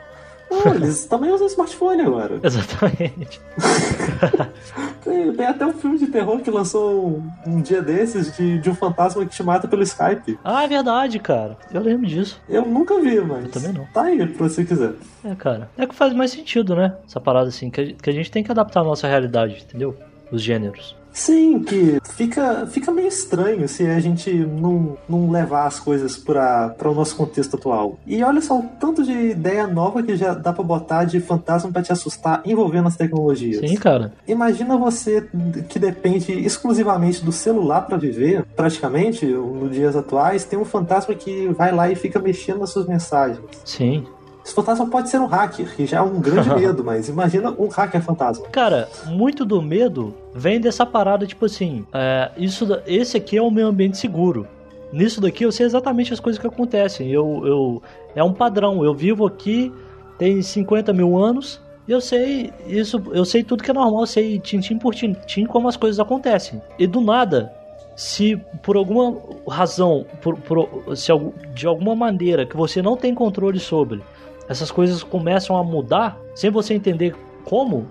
Não, 0.51 0.75
eles 0.75 1.07
também 1.07 1.31
usam 1.31 1.47
smartphone 1.47 2.03
agora. 2.03 2.41
Exatamente. 2.43 3.41
Tem, 5.03 5.33
tem 5.33 5.47
até 5.47 5.65
um 5.65 5.73
filme 5.73 5.99
de 5.99 6.09
terror 6.09 6.41
que 6.41 6.51
lançou 6.51 7.23
um, 7.47 7.61
dia 7.61 7.81
desses 7.81 8.37
de, 8.37 8.59
de 8.59 8.69
um 8.69 8.75
fantasma 8.75 9.25
que 9.25 9.31
te 9.31 9.43
mata 9.43 9.69
pelo 9.69 9.85
Skype. 9.85 10.37
Ah, 10.43 10.65
é 10.65 10.69
verdade, 10.69 11.21
cara. 11.21 11.57
Eu 11.73 11.81
lembro 11.81 12.07
disso. 12.09 12.41
Eu 12.49 12.67
nunca 12.67 13.01
vi, 13.01 13.21
mas. 13.21 13.45
Eu 13.45 13.51
também 13.53 13.73
não. 13.73 13.87
Tá 13.87 14.03
aí 14.03 14.27
pra 14.27 14.49
você 14.49 14.65
quiser. 14.65 14.95
É, 15.25 15.35
cara. 15.37 15.71
É 15.79 15.87
que 15.87 15.95
faz 15.95 16.13
mais 16.13 16.33
sentido, 16.33 16.75
né? 16.75 16.97
Essa 17.07 17.21
parada 17.21 17.49
assim, 17.49 17.71
que 17.71 17.81
a, 17.81 17.93
que 17.93 18.11
a 18.11 18.13
gente 18.13 18.33
tem 18.33 18.43
que 18.43 18.51
adaptar 18.51 18.81
a 18.81 18.85
nossa 18.85 19.07
realidade, 19.07 19.65
entendeu? 19.69 19.97
Os 20.33 20.43
gêneros. 20.43 20.97
Sim, 21.17 21.61
que 21.61 21.99
fica, 22.15 22.67
fica 22.67 22.93
meio 22.93 23.09
estranho 23.09 23.67
se 23.67 23.87
a 23.87 23.99
gente 23.99 24.31
não, 24.31 24.99
não 25.09 25.31
levar 25.31 25.67
as 25.67 25.81
coisas 25.81 26.15
para 26.19 26.77
o 26.85 26.95
nosso 26.95 27.17
contexto 27.17 27.57
atual. 27.57 27.99
E 28.07 28.23
olha 28.23 28.43
só 28.43 28.59
o 28.59 28.63
tanto 28.79 29.03
de 29.03 29.31
ideia 29.31 29.67
nova 29.67 30.03
que 30.03 30.15
já 30.15 30.35
dá 30.35 30.53
pra 30.53 30.63
botar 30.63 31.05
de 31.05 31.19
fantasma 31.19 31.73
pra 31.73 31.83
te 31.83 31.91
assustar 31.91 32.43
envolvendo 32.45 32.89
as 32.89 32.97
tecnologias. 32.97 33.67
Sim, 33.67 33.77
cara. 33.77 34.13
Imagina 34.29 34.77
você 34.77 35.27
que 35.71 35.79
depende 35.79 36.33
exclusivamente 36.33 37.25
do 37.25 37.33
celular 37.33 37.81
para 37.83 37.97
viver, 37.97 38.45
praticamente, 38.55 39.25
nos 39.25 39.73
dias 39.73 39.97
atuais, 39.97 40.45
tem 40.45 40.59
um 40.59 40.67
fantasma 40.67 41.15
que 41.15 41.49
vai 41.49 41.73
lá 41.73 41.91
e 41.91 41.95
fica 41.95 42.19
mexendo 42.19 42.59
nas 42.61 42.71
suas 42.71 42.87
mensagens. 42.87 43.41
Sim. 43.65 44.07
Esse 44.47 44.55
fantasma 44.55 44.87
pode 44.87 45.11
ser 45.11 45.21
um 45.21 45.27
hacker, 45.27 45.75
que 45.75 45.87
já 45.87 45.97
é 45.99 46.01
um 46.01 46.21
grande 46.21 46.49
medo, 46.55 46.85
mas 46.85 47.09
imagina 47.09 47.51
um 47.59 47.67
hacker 47.67 48.01
fantasma. 48.01 48.47
Cara, 48.47 48.89
muito 49.07 49.45
do 49.45 49.61
medo 49.61 50.15
vem 50.33 50.61
dessa 50.61 50.87
parada, 50.87 51.27
tipo 51.27 51.47
assim, 51.47 51.85
é, 51.93 52.31
isso, 52.37 52.65
esse 52.87 53.17
aqui 53.17 53.37
é 53.37 53.43
o 53.43 53.51
meu 53.51 53.67
ambiente 53.67 53.99
seguro. 53.99 54.47
Nisso 54.93 55.21
daqui 55.21 55.45
eu 55.45 55.51
sei 55.51 55.67
exatamente 55.67 56.13
as 56.13 56.21
coisas 56.21 56.41
que 56.41 56.47
acontecem. 56.47 57.11
Eu, 57.11 57.43
eu, 57.45 57.83
é 58.15 58.23
um 58.23 58.33
padrão. 58.33 58.85
Eu 58.85 58.95
vivo 58.95 59.27
aqui 59.27 59.73
tem 60.17 60.41
50 60.41 60.93
mil 60.93 61.19
anos 61.19 61.61
E 61.89 61.93
eu 61.93 62.01
sei 62.01 62.53
isso, 62.69 63.03
eu 63.13 63.25
sei 63.25 63.43
tudo 63.43 63.65
que 63.65 63.71
é 63.73 63.75
normal, 63.75 64.03
eu 64.03 64.07
sei 64.07 64.39
tintim 64.39 64.79
por 64.79 64.95
tintim 64.95 65.45
como 65.45 65.67
as 65.67 65.77
coisas 65.77 65.99
acontecem. 65.99 66.63
E 66.79 66.87
do 66.87 67.01
nada, 67.01 67.53
se 67.97 68.37
por 68.63 68.77
alguma 68.77 69.17
razão, 69.49 70.07
por, 70.23 70.37
por, 70.39 70.97
se 70.97 71.11
de 71.53 71.67
alguma 71.67 71.97
maneira 71.97 72.47
que 72.47 72.57
você 72.57 72.81
não 72.81 72.97
tem 72.97 73.13
controle 73.13 73.59
sobre, 73.59 74.05
essas 74.49 74.71
coisas 74.71 75.03
começam 75.03 75.57
a 75.57 75.65
mudar, 75.65 76.19
sem 76.35 76.51
você 76.51 76.75
entender 76.75 77.15
como, 77.45 77.87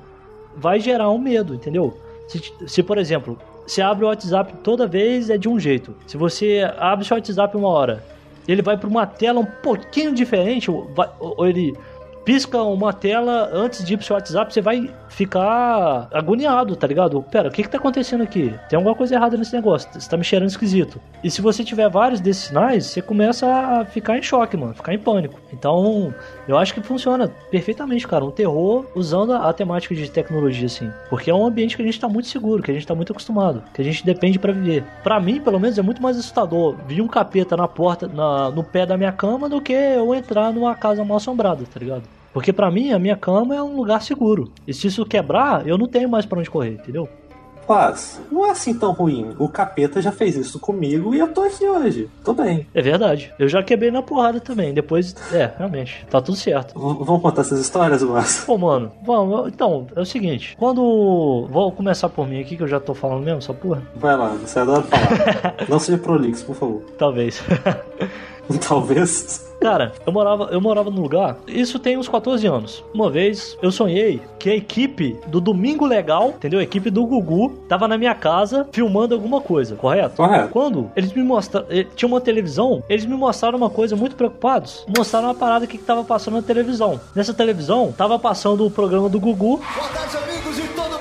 vai 0.56 0.80
gerar 0.80 1.10
um 1.10 1.18
medo, 1.18 1.54
entendeu? 1.54 1.98
Se, 2.28 2.41
se 2.65 2.84
por 2.84 2.98
exemplo, 2.98 3.38
você 3.65 3.82
abre 3.82 4.06
o 4.06 4.08
WhatsApp 4.08 4.54
toda 4.63 4.88
vez 4.88 5.30
é 5.30 5.38
de 5.38 5.50
um 5.50 5.60
jeito. 5.60 5.96
Se 6.08 6.18
você 6.18 6.70
abre 6.78 7.06
o 7.10 7.13
WhatsApp 7.13 7.58
uma 7.58 7.70
hora, 7.70 8.04
ele 8.48 8.62
vai 8.62 8.78
para 8.78 8.88
uma 8.88 9.06
tela 9.06 9.39
um 9.39 9.46
pouquinho 9.46 10.13
diferente, 10.13 10.70
ou, 10.70 10.89
ou 11.20 11.48
ele 11.48 11.74
pisca 12.26 12.62
uma 12.64 12.92
tela 12.92 13.50
antes 13.54 13.86
de 13.86 13.94
ir 13.94 13.98
pro 13.98 14.06
seu 14.06 14.16
WhatsApp, 14.16 14.52
você 14.52 14.60
vai 14.60 14.92
ficar 15.08 16.10
agoniado, 16.12 16.76
tá 16.76 16.88
ligado? 16.88 17.22
Pera, 17.24 17.48
o 17.48 17.52
que 17.52 17.64
que 17.64 17.70
tá 17.70 17.78
acontecendo 17.78 18.24
aqui? 18.24 18.54
Tem 18.68 18.76
alguma 18.76 18.96
coisa 18.96 19.16
errada 19.16 19.38
nesse 19.38 19.56
negócio, 19.56 19.88
você 19.94 20.10
tá 20.10 20.18
me 20.18 20.24
cheirando 20.24 20.50
esquisito. 20.50 21.00
E 21.24 21.32
se 21.32 21.42
você 21.42 21.64
tiver 21.64 21.90
vários 21.90 22.20
desses 22.20 22.46
sinais, 22.46 22.88
você 22.88 23.02
começa 23.02 23.48
a 23.48 23.86
ficar 23.86 24.18
em 24.18 24.24
choque, 24.24 24.58
mano, 24.58 24.74
ficar 24.74 24.94
em 24.94 25.00
pânico. 25.00 25.40
Então, 25.54 26.14
eu 26.48 26.58
acho 26.58 26.74
que 26.74 26.82
funciona 26.82 27.32
perfeitamente, 27.50 28.08
cara, 28.08 28.26
um 28.26 28.32
terror 28.32 28.86
usando 28.96 29.34
a 29.34 29.54
temática 29.54 29.94
de 29.96 30.10
tecnologia, 30.10 30.66
assim. 30.66 30.92
Porque 31.10 31.30
é 31.30 31.34
um 31.34 31.46
ambiente 31.46 31.76
que 31.78 31.82
a 31.82 31.86
gente 31.86 32.00
tá 32.00 32.10
muito 32.10 32.28
seguro, 32.28 32.64
que 32.64 32.72
a 32.72 32.74
gente 32.74 32.88
tá 32.88 32.96
muito 32.96 33.12
acostumado, 33.12 33.64
que 33.74 33.82
a 33.82 33.86
gente 33.86 34.04
depende 34.04 34.40
para 34.40 34.52
viver. 34.52 34.84
Para 35.04 35.20
mim, 35.20 35.40
pelo 35.40 35.60
menos, 35.60 35.78
é 35.78 35.82
muito 35.82 36.02
mais 36.02 36.18
assustador 36.18 36.76
vir 36.88 37.02
um 37.02 37.08
capeta 37.08 37.56
na 37.56 37.68
porta, 37.68 38.08
na, 38.08 38.50
no 38.50 38.64
pé 38.64 38.86
da 38.86 38.98
minha 38.98 39.12
cama, 39.12 39.48
do 39.48 39.62
que 39.62 39.74
eu 39.74 40.14
entrar 40.14 40.52
numa 40.52 40.76
casa 40.76 41.06
mal 41.06 41.18
assombrada, 41.18 41.64
tá 41.72 41.80
ligado? 41.80 42.14
Porque 42.36 42.52
para 42.52 42.69
mim, 42.69 42.91
a 42.91 43.00
minha 43.00 43.15
cama 43.15 43.56
é 43.56 43.63
um 43.63 43.78
lugar 43.78 44.02
seguro. 44.02 44.52
E 44.67 44.74
se 44.74 44.88
isso 44.88 45.06
quebrar, 45.06 45.65
eu 45.65 45.78
não 45.78 45.88
tenho 45.88 46.10
mais 46.10 46.26
para 46.26 46.38
onde 46.38 46.50
correr, 46.50 46.71
entendeu? 46.71 47.08
Mas 47.65 48.21
não 48.30 48.45
é 48.45 48.52
assim 48.52 48.74
tão 48.74 48.91
ruim. 48.91 49.34
O 49.39 49.48
capeta 49.48 50.02
já 50.02 50.12
fez 50.12 50.36
isso 50.36 50.60
comigo 50.60 51.15
e 51.15 51.19
eu 51.19 51.30
tô 51.30 51.43
aqui 51.43 51.65
hoje. 51.65 52.10
Tô 52.26 52.34
bem. 52.34 52.67
É 52.74 52.82
verdade. 52.82 53.34
Eu 53.39 53.48
já 53.48 53.63
quebrei 53.63 53.89
na 53.89 54.02
porrada 54.02 54.41
também. 54.41 54.74
Depois, 54.74 55.15
é, 55.32 55.50
realmente, 55.58 56.06
tá 56.10 56.21
tudo 56.21 56.38
certo. 56.38 56.78
V 56.78 57.06
vamos 57.06 57.21
contar 57.21 57.41
essas 57.41 57.62
histórias, 57.62 58.04
Márcio? 58.04 58.45
Pô, 58.45 58.58
mano, 58.58 58.91
vamos. 59.02 59.48
Então, 59.48 59.88
é 59.95 60.02
o 60.02 60.06
seguinte. 60.06 60.58
Quando. 60.60 61.48
Vou 61.50 61.71
começar 61.71 62.10
por 62.10 62.28
mim 62.28 62.41
aqui, 62.41 62.58
que 62.58 62.63
eu 62.63 62.67
já 62.67 62.82
tô 62.82 62.93
falando 62.93 63.24
mesmo, 63.24 63.41
só 63.41 63.54
porra. 63.54 63.82
Vai 63.95 64.17
lá, 64.17 64.28
você 64.28 64.60
adora 64.60 64.84
falar. 64.84 65.56
não 65.69 65.80
seja 65.80 65.98
prolixo, 65.98 66.45
por 66.45 66.56
favor. 66.56 66.82
Talvez. 66.98 67.41
Talvez. 68.67 69.45
Cara, 69.60 69.93
eu 70.05 70.13
morava, 70.13 70.49
eu 70.51 70.62
morava 70.62 70.91
num 70.91 71.01
lugar, 71.01 71.38
isso 71.47 71.79
tem 71.79 71.97
uns 71.97 72.08
14 72.08 72.45
anos. 72.45 72.84
Uma 72.93 73.10
vez 73.10 73.58
eu 73.62 73.71
sonhei 73.71 74.21
que 74.38 74.49
a 74.49 74.55
equipe 74.55 75.17
do 75.27 75.41
Domingo 75.41 75.86
Legal, 75.86 76.29
entendeu? 76.29 76.60
A 76.60 76.63
equipe 76.63 76.91
do 76.91 77.05
Gugu 77.05 77.49
tava 77.67 77.88
na 77.88 77.97
minha 77.97 78.13
casa 78.13 78.67
filmando 78.71 79.15
alguma 79.15 79.41
coisa, 79.41 79.75
correto? 79.75 80.17
Correto. 80.17 80.49
Quando 80.49 80.91
eles 80.95 81.12
me 81.13 81.23
mostraram, 81.23 81.67
eh, 81.69 81.86
tinha 81.95 82.08
uma 82.08 82.21
televisão, 82.21 82.84
eles 82.88 83.05
me 83.05 83.15
mostraram 83.15 83.58
uma 83.58 83.69
coisa 83.69 83.95
muito 83.95 84.15
preocupados. 84.15 84.86
Mostraram 84.95 85.29
uma 85.29 85.36
parada 85.36 85.65
que, 85.65 85.77
que 85.77 85.84
tava 85.84 86.03
passando 86.03 86.36
na 86.36 86.43
televisão. 86.43 86.99
Nessa 87.15 87.34
televisão 87.34 87.91
tava 87.91 88.19
passando 88.19 88.65
o 88.65 88.69
programa 88.69 89.10
do 89.10 89.19
Gugu. 89.19 89.58
Boa 89.58 89.89
tarde, 89.89 90.17
amigos 90.17 90.55
de 90.58 90.67
todo 90.69 90.94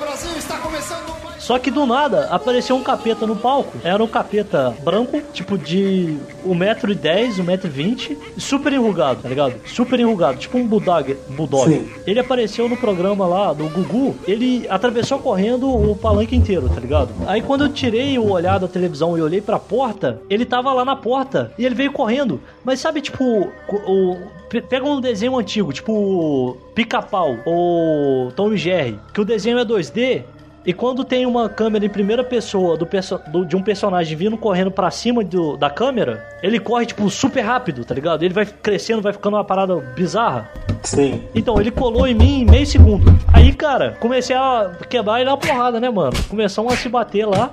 só 1.45 1.59
que 1.59 1.71
do 1.71 1.85
nada 1.85 2.27
apareceu 2.31 2.75
um 2.75 2.83
capeta 2.83 3.27
no 3.27 3.37
palco. 3.37 3.77
Era 3.85 4.03
um 4.03 4.07
capeta 4.09 4.75
branco, 4.83 5.21
tipo 5.35 5.59
de 5.59 6.17
1,10m, 6.47 7.45
1,20m, 7.45 8.17
super 8.39 8.73
enrugado, 8.73 9.21
tá 9.21 9.29
ligado? 9.29 9.55
Super 9.67 10.01
enrugado, 10.01 10.39
tipo 10.39 10.57
um 10.57 10.67
bulldog. 10.67 11.15
bulldog. 11.29 11.71
Sim. 11.71 11.87
Ele 12.07 12.19
apareceu 12.19 12.67
no 12.67 12.79
programa 12.79 13.27
lá 13.27 13.53
do 13.53 13.69
Gugu, 13.69 14.17
ele 14.27 14.67
atravessou 14.71 15.19
correndo 15.19 15.69
o 15.69 15.95
palanque 15.95 16.35
inteiro, 16.35 16.67
tá 16.67 16.81
ligado? 16.81 17.11
Aí 17.27 17.43
quando 17.43 17.65
eu 17.65 17.69
tirei 17.69 18.19
o 18.19 18.31
olhar 18.31 18.59
da 18.59 18.67
televisão 18.67 19.19
e 19.19 19.21
olhei 19.21 19.43
pra 19.43 19.59
porta, 19.59 20.23
ele 20.31 20.47
tava 20.47 20.73
lá 20.73 20.83
na 20.83 20.97
porta 20.97 21.53
e 21.59 21.67
ele 21.67 21.75
veio 21.75 21.93
correndo. 21.93 22.41
Mas 22.65 22.81
sabe, 22.81 23.03
tipo, 23.03 23.53
o, 23.69 24.17
Pega 24.61 24.87
um 24.87 25.01
desenho 25.01 25.37
antigo, 25.37 25.73
tipo 25.73 26.57
Pica-Pau 26.75 27.37
ou 27.45 28.31
Tom 28.33 28.53
e 28.53 28.57
Jerry, 28.57 28.99
que 29.13 29.21
o 29.21 29.25
desenho 29.25 29.59
é 29.59 29.65
2D 29.65 30.23
e 30.67 30.73
quando 30.73 31.05
tem 31.05 31.27
uma 31.27 31.49
câmera 31.49 31.85
em 31.85 31.91
primeira 31.91 32.25
pessoa 32.25 32.77
do, 32.77 32.87
perso 32.87 33.21
do 33.29 33.45
de 33.45 33.55
um 33.55 33.63
personagem 33.63 34.17
vindo 34.17 34.37
correndo 34.39 34.71
para 34.71 34.91
cima 34.91 35.23
do, 35.23 35.57
da 35.57 35.69
câmera, 35.69 36.27
ele 36.43 36.59
corre, 36.59 36.87
tipo, 36.87 37.09
super 37.11 37.43
rápido, 37.43 37.85
tá 37.85 37.95
ligado? 37.95 38.23
Ele 38.23 38.33
vai 38.33 38.47
crescendo, 38.47 39.03
vai 39.03 39.13
ficando 39.13 39.37
uma 39.37 39.45
parada 39.45 39.77
bizarra. 39.77 40.49
Sim. 40.83 41.23
Então, 41.35 41.61
ele 41.61 41.71
colou 41.71 42.07
em 42.07 42.15
mim 42.15 42.41
em 42.41 42.45
meio 42.47 42.67
segundo. 42.67 43.15
Aí, 43.33 43.53
cara, 43.53 43.97
comecei 44.01 44.35
a 44.35 44.73
quebrar 44.89 45.21
e 45.21 45.25
dar 45.25 45.33
uma 45.33 45.39
porrada, 45.39 45.79
né, 45.79 45.91
mano? 45.91 46.17
Começamos 46.29 46.73
a 46.73 46.77
se 46.77 46.89
bater 46.89 47.27
lá. 47.27 47.53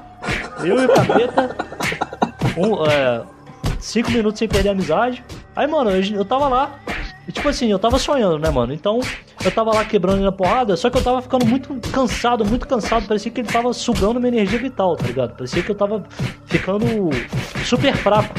Eu 0.63 0.82
e 0.82 0.86
o 0.86 0.89
capeta. 0.89 1.56
Um, 2.58 2.86
é, 2.86 3.24
cinco 3.80 4.12
minutos 4.12 4.39
sem 4.39 4.47
perder 4.47 4.69
a 4.69 4.71
amizade. 4.71 5.24
Aí, 5.56 5.67
mano, 5.67 5.89
eu, 5.91 6.02
eu 6.15 6.24
tava 6.24 6.47
lá. 6.47 6.80
E, 7.28 7.32
tipo 7.32 7.48
assim, 7.48 7.72
eu 7.72 7.78
tava 7.78 8.00
sonhando, 8.00 8.40
né, 8.40 8.50
mano? 8.50 8.74
Então, 8.74 9.00
eu 9.44 9.52
tava 9.52 9.74
lá 9.74 9.86
quebrando 9.86 10.18
ele 10.18 10.26
na 10.26 10.32
porrada, 10.32 10.76
só 10.76 10.90
que 10.90 10.98
eu 10.98 11.04
tava 11.04 11.22
ficando 11.22 11.46
muito 11.46 11.74
cansado, 11.92 12.44
muito 12.44 12.68
cansado. 12.68 13.08
Parecia 13.08 13.32
que 13.32 13.42
ele 13.42 13.48
tava 13.48 13.72
sugando 13.74 14.20
minha 14.20 14.30
energia 14.34 14.60
vital, 14.60 14.96
tá 14.96 15.06
ligado? 15.06 15.36
Parecia 15.36 15.62
que 15.62 15.72
eu 15.72 15.76
tava 15.76 16.04
ficando 16.46 16.86
super 17.64 17.96
fraco. 17.96 18.34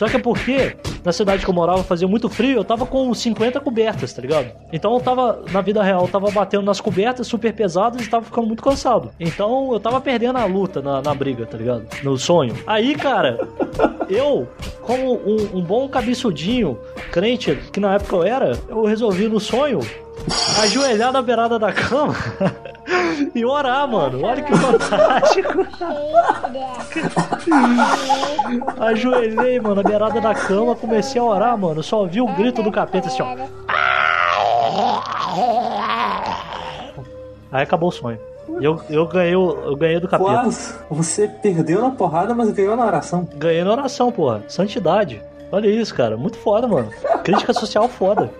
Só 0.00 0.08
que 0.08 0.16
é 0.16 0.18
porque 0.18 0.74
na 1.04 1.12
cidade 1.12 1.44
que 1.44 1.50
eu 1.50 1.52
morava 1.52 1.84
fazia 1.84 2.08
muito 2.08 2.26
frio, 2.30 2.56
eu 2.56 2.64
tava 2.64 2.86
com 2.86 3.12
50 3.12 3.60
cobertas, 3.60 4.10
tá 4.14 4.22
ligado? 4.22 4.50
Então 4.72 4.94
eu 4.94 5.00
tava, 5.00 5.42
na 5.52 5.60
vida 5.60 5.82
real, 5.82 6.04
eu 6.04 6.08
tava 6.08 6.30
batendo 6.30 6.64
nas 6.64 6.80
cobertas 6.80 7.26
super 7.26 7.52
pesadas 7.52 8.06
e 8.06 8.08
tava 8.08 8.24
ficando 8.24 8.46
muito 8.46 8.62
cansado. 8.62 9.10
Então 9.20 9.74
eu 9.74 9.78
tava 9.78 10.00
perdendo 10.00 10.38
a 10.38 10.46
luta 10.46 10.80
na, 10.80 11.02
na 11.02 11.14
briga, 11.14 11.44
tá 11.44 11.58
ligado? 11.58 11.86
No 12.02 12.16
sonho. 12.16 12.54
Aí, 12.66 12.94
cara, 12.94 13.46
eu, 14.08 14.48
como 14.80 15.16
um, 15.16 15.58
um 15.58 15.60
bom 15.60 15.86
cabeçudinho, 15.86 16.78
crente, 17.12 17.54
que 17.70 17.78
na 17.78 17.96
época 17.96 18.16
eu 18.16 18.22
era, 18.22 18.58
eu 18.70 18.86
resolvi 18.86 19.28
no 19.28 19.38
sonho 19.38 19.80
ajoelhar 20.62 21.12
na 21.12 21.20
beirada 21.20 21.58
da 21.58 21.74
cama 21.74 22.14
e 23.34 23.44
orar, 23.44 23.88
mano. 23.88 24.24
Olha 24.24 24.42
que 24.42 24.56
fantástico. 24.56 25.66
Ajoelhei, 28.78 29.60
mano, 29.60 29.76
na 29.76 29.82
beirada 29.82 30.20
da 30.20 30.34
cama, 30.34 30.74
comecei 30.74 31.20
a 31.20 31.24
orar, 31.24 31.56
mano. 31.56 31.82
Só 31.82 32.00
ouvi 32.00 32.20
o 32.20 32.26
grito 32.26 32.62
do 32.62 32.72
capeta 32.72 33.08
assim, 33.08 33.22
ó. 33.22 33.36
Aí 37.52 37.62
acabou 37.62 37.88
o 37.88 37.92
sonho. 37.92 38.18
Eu, 38.60 38.80
eu, 38.90 39.06
ganhei, 39.06 39.34
eu 39.34 39.76
ganhei 39.76 40.00
do 40.00 40.08
capeta. 40.08 40.30
Quase. 40.30 40.74
Você 40.90 41.28
perdeu 41.28 41.80
na 41.80 41.90
porrada, 41.90 42.34
mas 42.34 42.50
ganhou 42.50 42.76
na 42.76 42.84
oração. 42.84 43.28
Ganhei 43.36 43.62
na 43.62 43.72
oração, 43.72 44.10
porra. 44.10 44.42
Santidade. 44.48 45.22
Olha 45.52 45.68
isso, 45.68 45.94
cara. 45.94 46.16
Muito 46.16 46.36
foda, 46.38 46.66
mano. 46.66 46.90
Crítica 47.24 47.52
social 47.52 47.88
foda. 47.88 48.30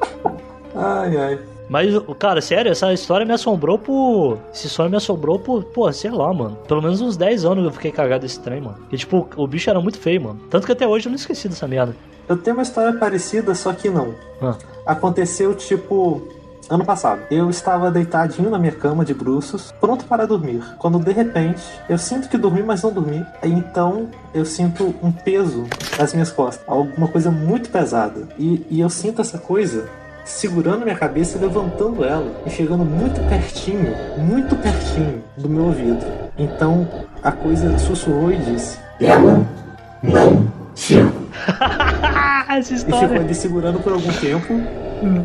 Ai, 0.75 1.17
ai. 1.17 1.39
Mas, 1.71 1.95
cara, 2.19 2.41
sério, 2.41 2.73
essa 2.73 2.93
história 2.93 3.25
me 3.25 3.33
assombrou 3.33 3.79
por. 3.79 4.39
Esse 4.53 4.69
sonho 4.69 4.91
me 4.91 4.97
assombrou 4.97 5.39
por, 5.39 5.63
pô, 5.63 5.91
sei 5.93 6.11
lá, 6.11 6.35
mano. 6.35 6.59
Pelo 6.67 6.83
menos 6.83 7.01
uns 7.01 7.17
10 7.17 7.45
anos 7.45 7.65
eu 7.65 7.71
fiquei 7.71 7.93
cagado 7.93 8.23
desse 8.23 8.41
trem, 8.41 8.61
mano. 8.61 8.79
E, 8.91 8.97
tipo, 8.97 9.29
o 9.37 9.47
bicho 9.47 9.71
era 9.71 9.81
muito 9.81 9.97
feio, 9.97 10.21
mano. 10.21 10.41
Tanto 10.51 10.67
que 10.67 10.73
até 10.73 10.85
hoje 10.85 11.07
eu 11.07 11.11
não 11.11 11.17
esqueci 11.17 11.49
dessa 11.49 11.69
merda. 11.69 11.95
Eu 12.29 12.37
tenho 12.37 12.57
uma 12.57 12.65
história 12.65 12.93
parecida, 12.99 13.55
só 13.55 13.73
que 13.73 13.89
não. 13.89 14.13
Ah. 14.43 14.57
Aconteceu, 14.85 15.55
tipo, 15.55 16.21
ano 16.69 16.85
passado. 16.85 17.23
Eu 17.31 17.49
estava 17.49 17.89
deitadinho 17.89 18.51
na 18.51 18.59
minha 18.59 18.73
cama 18.73 19.05
de 19.05 19.15
bruços, 19.15 19.73
pronto 19.81 20.05
para 20.07 20.27
dormir. 20.27 20.63
Quando 20.77 20.99
de 20.99 21.13
repente 21.13 21.63
eu 21.89 21.99
sinto 21.99 22.29
que 22.29 22.37
dormi, 22.37 22.65
mas 22.65 22.83
não 22.83 22.93
dormi. 22.93 23.25
Então 23.45 24.09
eu 24.35 24.45
sinto 24.45 24.93
um 25.01 25.13
peso 25.13 25.67
nas 25.97 26.13
minhas 26.13 26.33
costas, 26.33 26.65
alguma 26.67 27.07
coisa 27.07 27.31
muito 27.31 27.71
pesada. 27.71 28.29
E, 28.37 28.67
e 28.71 28.81
eu 28.81 28.89
sinto 28.89 29.21
essa 29.21 29.39
coisa 29.39 29.89
segurando 30.25 30.85
minha 30.85 30.97
cabeça 30.97 31.37
e 31.37 31.41
levantando 31.41 32.05
ela 32.05 32.43
e 32.47 32.51
chegando 32.51 32.85
muito 32.85 33.21
pertinho, 33.29 33.95
muito 34.19 34.57
pertinho 34.57 35.23
do 35.37 35.49
meu 35.49 35.65
ouvido. 35.65 36.05
Então 36.39 36.89
a 37.23 37.33
coisa 37.33 37.79
sussurrou 37.79 38.33
e 38.33 38.37
disse: 38.39 38.79
Ela 39.01 39.47
não 40.03 40.53
te 40.75 40.99
ama. 40.99 41.13
Essa 42.51 42.75
história. 42.75 43.05
E 43.05 43.09
ficou 43.09 43.25
ali 43.25 43.35
segurando 43.35 43.81
por 43.81 43.93
algum 43.93 44.13
tempo. 44.13 44.53
Hum. 44.53 45.25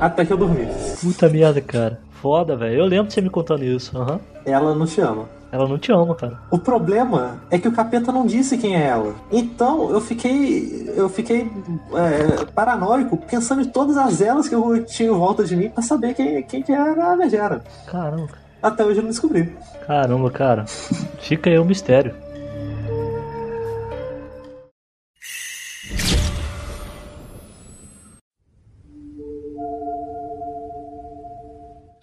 Até 0.00 0.24
que 0.24 0.32
eu 0.32 0.36
dormi. 0.36 0.68
Puta 1.00 1.28
merda, 1.28 1.60
cara. 1.60 1.98
Foda, 2.20 2.56
velho. 2.56 2.80
Eu 2.80 2.86
lembro 2.86 3.08
de 3.08 3.14
você 3.14 3.20
me 3.20 3.30
contando 3.30 3.64
isso. 3.64 3.96
Uhum. 3.96 4.18
Ela 4.44 4.74
não 4.74 4.86
te 4.86 5.00
ama. 5.00 5.28
Ela 5.52 5.68
não 5.68 5.78
te 5.78 5.92
ama, 5.92 6.14
cara. 6.14 6.38
O 6.50 6.58
problema 6.58 7.38
é 7.50 7.58
que 7.58 7.68
o 7.68 7.72
capeta 7.72 8.10
não 8.10 8.26
disse 8.26 8.58
quem 8.58 8.76
é 8.76 8.86
ela. 8.86 9.14
Então 9.30 9.90
eu 9.90 10.00
fiquei. 10.00 10.92
Eu 10.96 11.08
fiquei 11.08 11.50
é, 11.94 12.44
paranoico, 12.46 13.16
pensando 13.16 13.62
em 13.62 13.68
todas 13.68 13.96
as 13.96 14.20
elas 14.20 14.48
que 14.48 14.54
eu 14.54 14.84
tinha 14.84 15.08
em 15.08 15.12
volta 15.12 15.44
de 15.44 15.56
mim 15.56 15.68
pra 15.68 15.82
saber 15.82 16.14
quem, 16.14 16.42
quem 16.42 16.62
que 16.62 16.72
era 16.72 17.12
a 17.12 17.16
Megera. 17.16 17.62
Caramba. 17.86 18.28
Até 18.62 18.84
hoje 18.84 18.98
eu 18.98 19.02
não 19.02 19.10
descobri. 19.10 19.56
Caramba, 19.86 20.30
cara. 20.30 20.66
Fica 21.20 21.48
aí 21.48 21.58
o 21.58 21.62
um 21.62 21.66
mistério. 21.66 22.14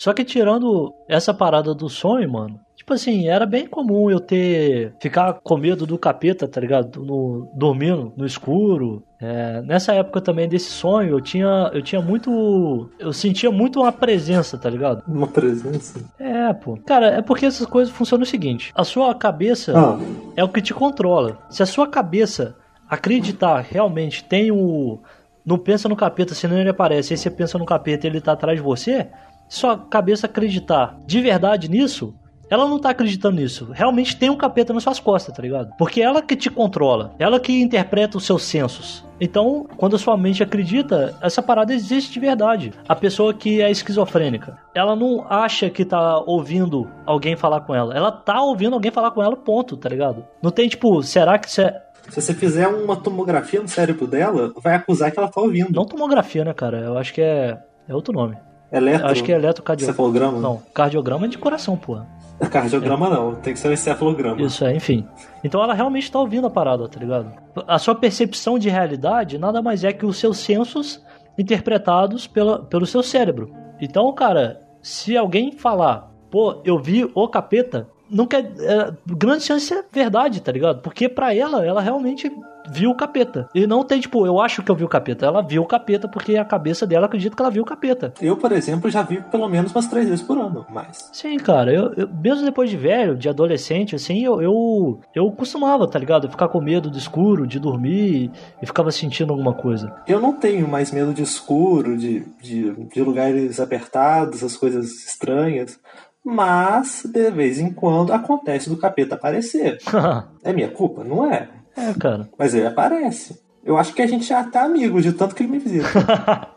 Só 0.03 0.11
que 0.11 0.25
tirando 0.25 0.93
essa 1.07 1.33
parada 1.33 1.73
do 1.73 1.87
sonho, 1.87 2.29
mano, 2.29 2.59
Tipo 2.75 2.95
assim, 2.95 3.29
era 3.29 3.45
bem 3.45 3.65
comum 3.65 4.11
eu 4.11 4.19
ter. 4.19 4.93
ficar 4.99 5.39
com 5.41 5.55
medo 5.55 5.85
do 5.85 5.97
capeta, 5.97 6.49
tá 6.49 6.59
ligado? 6.59 7.01
No, 7.01 7.49
dormindo 7.55 8.11
no 8.17 8.25
escuro. 8.25 9.01
É, 9.21 9.61
nessa 9.61 9.93
época 9.93 10.19
também 10.19 10.49
desse 10.49 10.69
sonho, 10.69 11.11
eu 11.11 11.21
tinha, 11.21 11.71
eu 11.73 11.81
tinha 11.81 12.01
muito. 12.01 12.89
Eu 12.99 13.13
sentia 13.13 13.49
muito 13.49 13.79
uma 13.79 13.93
presença, 13.93 14.57
tá 14.57 14.69
ligado? 14.69 15.01
Uma 15.07 15.27
presença? 15.27 16.03
É, 16.19 16.51
pô. 16.51 16.77
Cara, 16.85 17.07
é 17.07 17.21
porque 17.21 17.45
essas 17.45 17.65
coisas 17.65 17.93
funcionam 17.93 18.23
o 18.23 18.27
seguinte: 18.27 18.73
a 18.75 18.83
sua 18.83 19.15
cabeça 19.15 19.71
Ah, 19.73 19.97
é 20.35 20.43
o 20.43 20.49
que 20.49 20.61
te 20.61 20.73
controla. 20.73 21.37
Se 21.49 21.63
a 21.63 21.65
sua 21.65 21.87
cabeça 21.87 22.57
acreditar 22.89 23.61
realmente 23.61 24.25
tem 24.25 24.51
o. 24.51 24.99
Não 25.45 25.57
pensa 25.57 25.87
no 25.87 25.95
capeta, 25.95 26.35
senão 26.35 26.57
ele 26.57 26.69
aparece. 26.69 27.13
Aí 27.13 27.17
você 27.17 27.31
pensa 27.31 27.57
no 27.57 27.65
capeta 27.65 28.05
e 28.05 28.09
ele 28.09 28.19
tá 28.19 28.33
atrás 28.33 28.57
de 28.57 28.63
você. 28.63 29.07
Sua 29.53 29.77
cabeça 29.77 30.25
acreditar 30.25 30.97
de 31.05 31.21
verdade 31.21 31.69
nisso, 31.69 32.15
ela 32.49 32.67
não 32.67 32.79
tá 32.79 32.89
acreditando 32.89 33.35
nisso. 33.35 33.69
Realmente 33.71 34.17
tem 34.17 34.27
um 34.27 34.35
capeta 34.35 34.73
nas 34.73 34.81
suas 34.81 34.99
costas, 34.99 35.35
tá 35.35 35.43
ligado? 35.43 35.71
Porque 35.77 36.01
ela 36.01 36.23
que 36.23 36.35
te 36.35 36.49
controla. 36.49 37.13
Ela 37.19 37.39
que 37.39 37.61
interpreta 37.61 38.17
os 38.17 38.25
seus 38.25 38.41
sensos. 38.41 39.05
Então, 39.21 39.67
quando 39.77 39.95
a 39.95 39.99
sua 39.99 40.17
mente 40.17 40.41
acredita, 40.41 41.15
essa 41.21 41.39
parada 41.39 41.71
existe 41.71 42.11
de 42.13 42.19
verdade. 42.19 42.73
A 42.89 42.95
pessoa 42.95 43.31
que 43.31 43.61
é 43.61 43.69
esquizofrênica, 43.69 44.57
ela 44.73 44.95
não 44.95 45.23
acha 45.29 45.69
que 45.69 45.85
tá 45.85 46.17
ouvindo 46.25 46.89
alguém 47.05 47.35
falar 47.35 47.61
com 47.61 47.75
ela. 47.75 47.95
Ela 47.95 48.11
tá 48.11 48.41
ouvindo 48.41 48.73
alguém 48.73 48.91
falar 48.91 49.11
com 49.11 49.21
ela, 49.21 49.37
ponto, 49.37 49.77
tá 49.77 49.87
ligado? 49.87 50.25
Não 50.41 50.49
tem 50.49 50.67
tipo, 50.67 51.03
será 51.03 51.37
que 51.37 51.47
isso 51.47 51.61
é. 51.61 51.79
se 52.09 52.19
você 52.19 52.33
fizer 52.33 52.67
uma 52.67 52.95
tomografia 52.95 53.61
no 53.61 53.67
cérebro 53.67 54.07
dela, 54.07 54.51
vai 54.63 54.73
acusar 54.73 55.11
que 55.11 55.19
ela 55.19 55.27
tá 55.29 55.39
ouvindo. 55.39 55.71
Não 55.71 55.85
tomografia, 55.85 56.43
né, 56.43 56.55
cara? 56.55 56.79
Eu 56.79 56.97
acho 56.97 57.13
que 57.13 57.21
é. 57.21 57.59
É 57.87 57.93
outro 57.93 58.13
nome. 58.13 58.35
Eletro... 58.73 59.07
Acho 59.07 59.23
que 59.23 59.31
é 59.31 59.35
eletrocardiograma. 59.35 59.93
Cefalograma? 59.93 60.39
Não, 60.39 60.61
cardiograma 60.73 61.25
é 61.25 61.29
de 61.29 61.37
coração, 61.37 61.77
porra. 61.77 62.07
Cardiograma 62.49 63.07
não, 63.07 63.35
tem 63.35 63.53
que 63.53 63.59
ser 63.59 63.69
um 63.69 63.71
encefalograma. 63.71 64.41
Isso 64.41 64.65
é, 64.65 64.75
enfim. 64.75 65.07
Então 65.43 65.63
ela 65.63 65.73
realmente 65.73 66.11
tá 66.11 66.19
ouvindo 66.19 66.47
a 66.47 66.49
parada, 66.49 66.89
tá 66.89 66.99
ligado? 66.99 67.31
A 67.67 67.77
sua 67.77 67.93
percepção 67.93 68.57
de 68.57 68.69
realidade 68.69 69.37
nada 69.37 69.61
mais 69.61 69.83
é 69.83 69.93
que 69.93 70.05
os 70.05 70.17
seus 70.17 70.39
sensos 70.39 71.01
interpretados 71.37 72.25
pela, 72.25 72.59
pelo 72.65 72.85
seu 72.85 73.03
cérebro. 73.03 73.53
Então, 73.79 74.11
cara, 74.13 74.59
se 74.81 75.15
alguém 75.15 75.51
falar, 75.51 76.11
pô, 76.31 76.59
eu 76.65 76.79
vi 76.79 77.09
o 77.13 77.27
capeta, 77.27 77.87
não 78.09 78.25
quer. 78.25 78.51
É, 78.59 78.91
grande 79.05 79.43
chance 79.43 79.73
é 79.73 79.83
verdade, 79.91 80.41
tá 80.41 80.51
ligado? 80.51 80.81
Porque 80.81 81.07
pra 81.07 81.33
ela, 81.33 81.65
ela 81.65 81.81
realmente 81.81 82.31
viu 82.69 82.91
o 82.91 82.95
capeta. 82.95 83.47
E 83.53 83.65
não 83.67 83.83
tem, 83.83 83.99
tipo, 83.99 84.25
eu 84.25 84.39
acho 84.39 84.61
que 84.63 84.71
eu 84.71 84.75
vi 84.75 84.83
o 84.83 84.87
capeta. 84.89 85.25
Ela 85.25 85.41
viu 85.41 85.61
o 85.61 85.65
capeta 85.67 86.07
porque 86.07 86.37
a 86.37 86.45
cabeça 86.45 86.85
dela 86.87 87.05
acredita 87.05 87.35
que 87.35 87.41
ela 87.41 87.51
viu 87.51 87.63
o 87.63 87.65
capeta. 87.65 88.13
Eu, 88.21 88.37
por 88.37 88.51
exemplo, 88.51 88.89
já 88.89 89.01
vi 89.01 89.21
pelo 89.21 89.47
menos 89.47 89.71
umas 89.71 89.87
três 89.87 90.07
vezes 90.07 90.23
por 90.25 90.37
ano, 90.37 90.65
mas. 90.69 91.09
Sim, 91.13 91.37
cara, 91.37 91.73
eu, 91.73 91.93
eu- 91.95 92.09
mesmo 92.09 92.45
depois 92.45 92.69
de 92.69 92.77
velho, 92.77 93.15
de 93.17 93.27
adolescente, 93.29 93.95
assim, 93.95 94.23
eu, 94.23 94.41
eu, 94.41 94.99
eu 95.15 95.31
costumava, 95.31 95.87
tá 95.87 95.97
ligado? 95.99 96.29
Ficar 96.29 96.47
com 96.47 96.61
medo 96.61 96.89
do 96.89 96.97
escuro, 96.97 97.45
de 97.47 97.59
dormir 97.59 98.31
e 98.61 98.65
ficava 98.65 98.91
sentindo 98.91 99.31
alguma 99.31 99.53
coisa. 99.53 99.93
Eu 100.07 100.19
não 100.19 100.33
tenho 100.33 100.67
mais 100.67 100.91
medo 100.91 101.13
de 101.13 101.23
escuro, 101.23 101.97
de, 101.97 102.21
de, 102.41 102.71
de 102.93 103.01
lugares 103.01 103.59
apertados, 103.59 104.37
essas 104.37 104.55
coisas 104.57 104.91
estranhas. 105.05 105.79
Mas, 106.25 107.03
de 107.05 107.29
vez 107.31 107.59
em 107.59 107.71
quando, 107.73 108.13
acontece 108.13 108.69
do 108.69 108.77
capeta 108.77 109.15
aparecer. 109.15 109.77
É 110.45 110.51
minha 110.51 110.69
culpa? 110.69 111.03
Não 111.05 111.25
é. 111.31 111.47
É, 111.75 111.93
cara. 111.93 112.29
Mas 112.37 112.53
ele 112.53 112.67
aparece. 112.67 113.41
Eu 113.63 113.77
acho 113.77 113.93
que 113.93 114.01
a 114.01 114.07
gente 114.07 114.25
já 114.25 114.43
tá 114.43 114.63
amigo 114.63 115.01
de 115.01 115.13
tanto 115.13 115.33
que 115.35 115.43
ele 115.43 115.51
me 115.53 115.59
visita. 115.59 115.87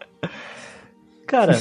Cara, 1.27 1.57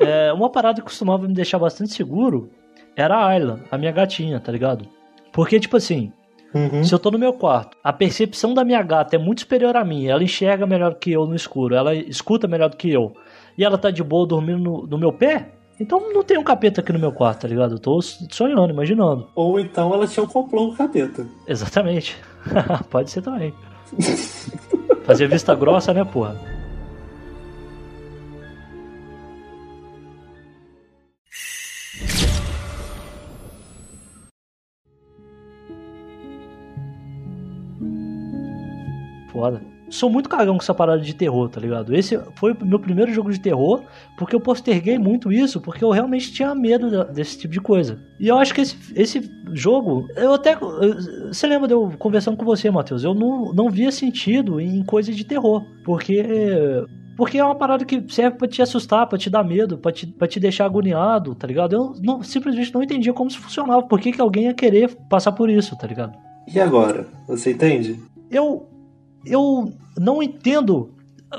é, 0.00 0.32
uma 0.32 0.50
parada 0.50 0.80
que 0.80 0.86
costumava 0.86 1.26
me 1.26 1.32
deixar 1.34 1.58
bastante 1.58 1.92
seguro 1.94 2.50
era 2.94 3.16
a 3.16 3.26
Ayla, 3.26 3.60
a 3.70 3.78
minha 3.78 3.92
gatinha, 3.92 4.38
tá 4.38 4.52
ligado? 4.52 4.86
Porque, 5.32 5.58
tipo 5.58 5.76
assim, 5.76 6.12
Uhum. 6.54 6.82
se 6.82 6.94
eu 6.94 6.98
tô 6.98 7.10
no 7.10 7.18
meu 7.18 7.32
quarto, 7.34 7.76
a 7.84 7.92
percepção 7.92 8.54
da 8.54 8.64
minha 8.64 8.82
gata 8.82 9.16
é 9.16 9.18
muito 9.18 9.40
superior 9.40 9.76
a 9.76 9.84
mim, 9.84 10.06
ela 10.06 10.22
enxerga 10.22 10.66
melhor 10.66 10.94
que 10.94 11.12
eu 11.12 11.26
no 11.26 11.34
escuro, 11.34 11.74
ela 11.74 11.94
escuta 11.94 12.48
melhor 12.48 12.70
do 12.70 12.76
que 12.76 12.90
eu, 12.90 13.12
e 13.56 13.62
ela 13.64 13.76
tá 13.76 13.90
de 13.90 14.02
boa 14.02 14.26
dormindo 14.26 14.58
no, 14.58 14.86
no 14.86 14.98
meu 14.98 15.12
pé, 15.12 15.50
então 15.78 16.10
não 16.12 16.22
tem 16.24 16.38
um 16.38 16.42
capeta 16.42 16.80
aqui 16.80 16.90
no 16.92 16.98
meu 16.98 17.12
quarto, 17.12 17.42
tá 17.42 17.48
ligado? 17.48 17.74
Eu 17.74 17.78
tô 17.78 18.00
sonhando, 18.00 18.70
imaginando. 18.72 19.28
Ou 19.34 19.60
então 19.60 19.92
ela 19.92 20.06
tinha 20.06 20.24
um 20.24 20.26
complô 20.26 20.68
com 20.68 20.72
o 20.72 20.76
capeta. 20.76 21.26
Exatamente. 21.46 22.16
Pode 22.90 23.10
ser 23.10 23.22
também. 23.22 23.54
Fazer 25.04 25.28
vista 25.28 25.54
grossa, 25.54 25.92
né, 25.92 26.04
porra? 26.04 26.36
Foda. 39.32 39.77
Sou 39.90 40.10
muito 40.10 40.28
cagão 40.28 40.56
com 40.56 40.62
essa 40.62 40.74
parada 40.74 41.00
de 41.00 41.14
terror, 41.14 41.48
tá 41.48 41.60
ligado? 41.60 41.94
Esse 41.94 42.18
foi 42.34 42.52
o 42.52 42.66
meu 42.66 42.78
primeiro 42.78 43.12
jogo 43.12 43.32
de 43.32 43.40
terror, 43.40 43.82
porque 44.16 44.34
eu 44.36 44.40
posterguei 44.40 44.98
muito 44.98 45.32
isso, 45.32 45.60
porque 45.60 45.82
eu 45.82 45.90
realmente 45.90 46.32
tinha 46.32 46.54
medo 46.54 47.04
desse 47.06 47.38
tipo 47.38 47.52
de 47.52 47.60
coisa. 47.60 47.98
E 48.20 48.28
eu 48.28 48.36
acho 48.38 48.52
que 48.54 48.60
esse, 48.60 48.76
esse 48.94 49.30
jogo, 49.52 50.06
eu 50.16 50.34
até. 50.34 50.56
Você 51.28 51.46
lembra 51.46 51.66
de 51.68 51.74
eu 51.74 51.92
conversando 51.98 52.36
com 52.36 52.44
você, 52.44 52.70
Matheus? 52.70 53.02
Eu 53.04 53.14
não, 53.14 53.52
não 53.54 53.70
via 53.70 53.90
sentido 53.90 54.60
em 54.60 54.82
coisa 54.84 55.12
de 55.12 55.24
terror, 55.24 55.64
porque. 55.84 56.22
Porque 57.16 57.36
é 57.36 57.44
uma 57.44 57.56
parada 57.56 57.84
que 57.84 58.04
serve 58.12 58.36
pra 58.38 58.46
te 58.46 58.62
assustar, 58.62 59.04
pra 59.08 59.18
te 59.18 59.28
dar 59.28 59.42
medo, 59.42 59.76
pra 59.76 59.90
te, 59.90 60.06
pra 60.06 60.28
te 60.28 60.38
deixar 60.38 60.66
agoniado, 60.66 61.34
tá 61.34 61.48
ligado? 61.48 61.72
Eu 61.74 61.92
não- 62.00 62.22
simplesmente 62.22 62.72
não 62.72 62.80
entendia 62.80 63.12
como 63.12 63.28
isso 63.28 63.40
funcionava, 63.40 63.82
por 63.82 63.98
que, 63.98 64.12
que 64.12 64.20
alguém 64.20 64.44
ia 64.44 64.54
querer 64.54 64.94
passar 65.10 65.32
por 65.32 65.50
isso, 65.50 65.76
tá 65.76 65.84
ligado? 65.88 66.16
E 66.46 66.60
agora? 66.60 67.08
Você 67.26 67.50
entende? 67.50 67.98
eu 68.30 68.68
eu 69.30 69.72
não 69.96 70.22
entendo, 70.22 70.90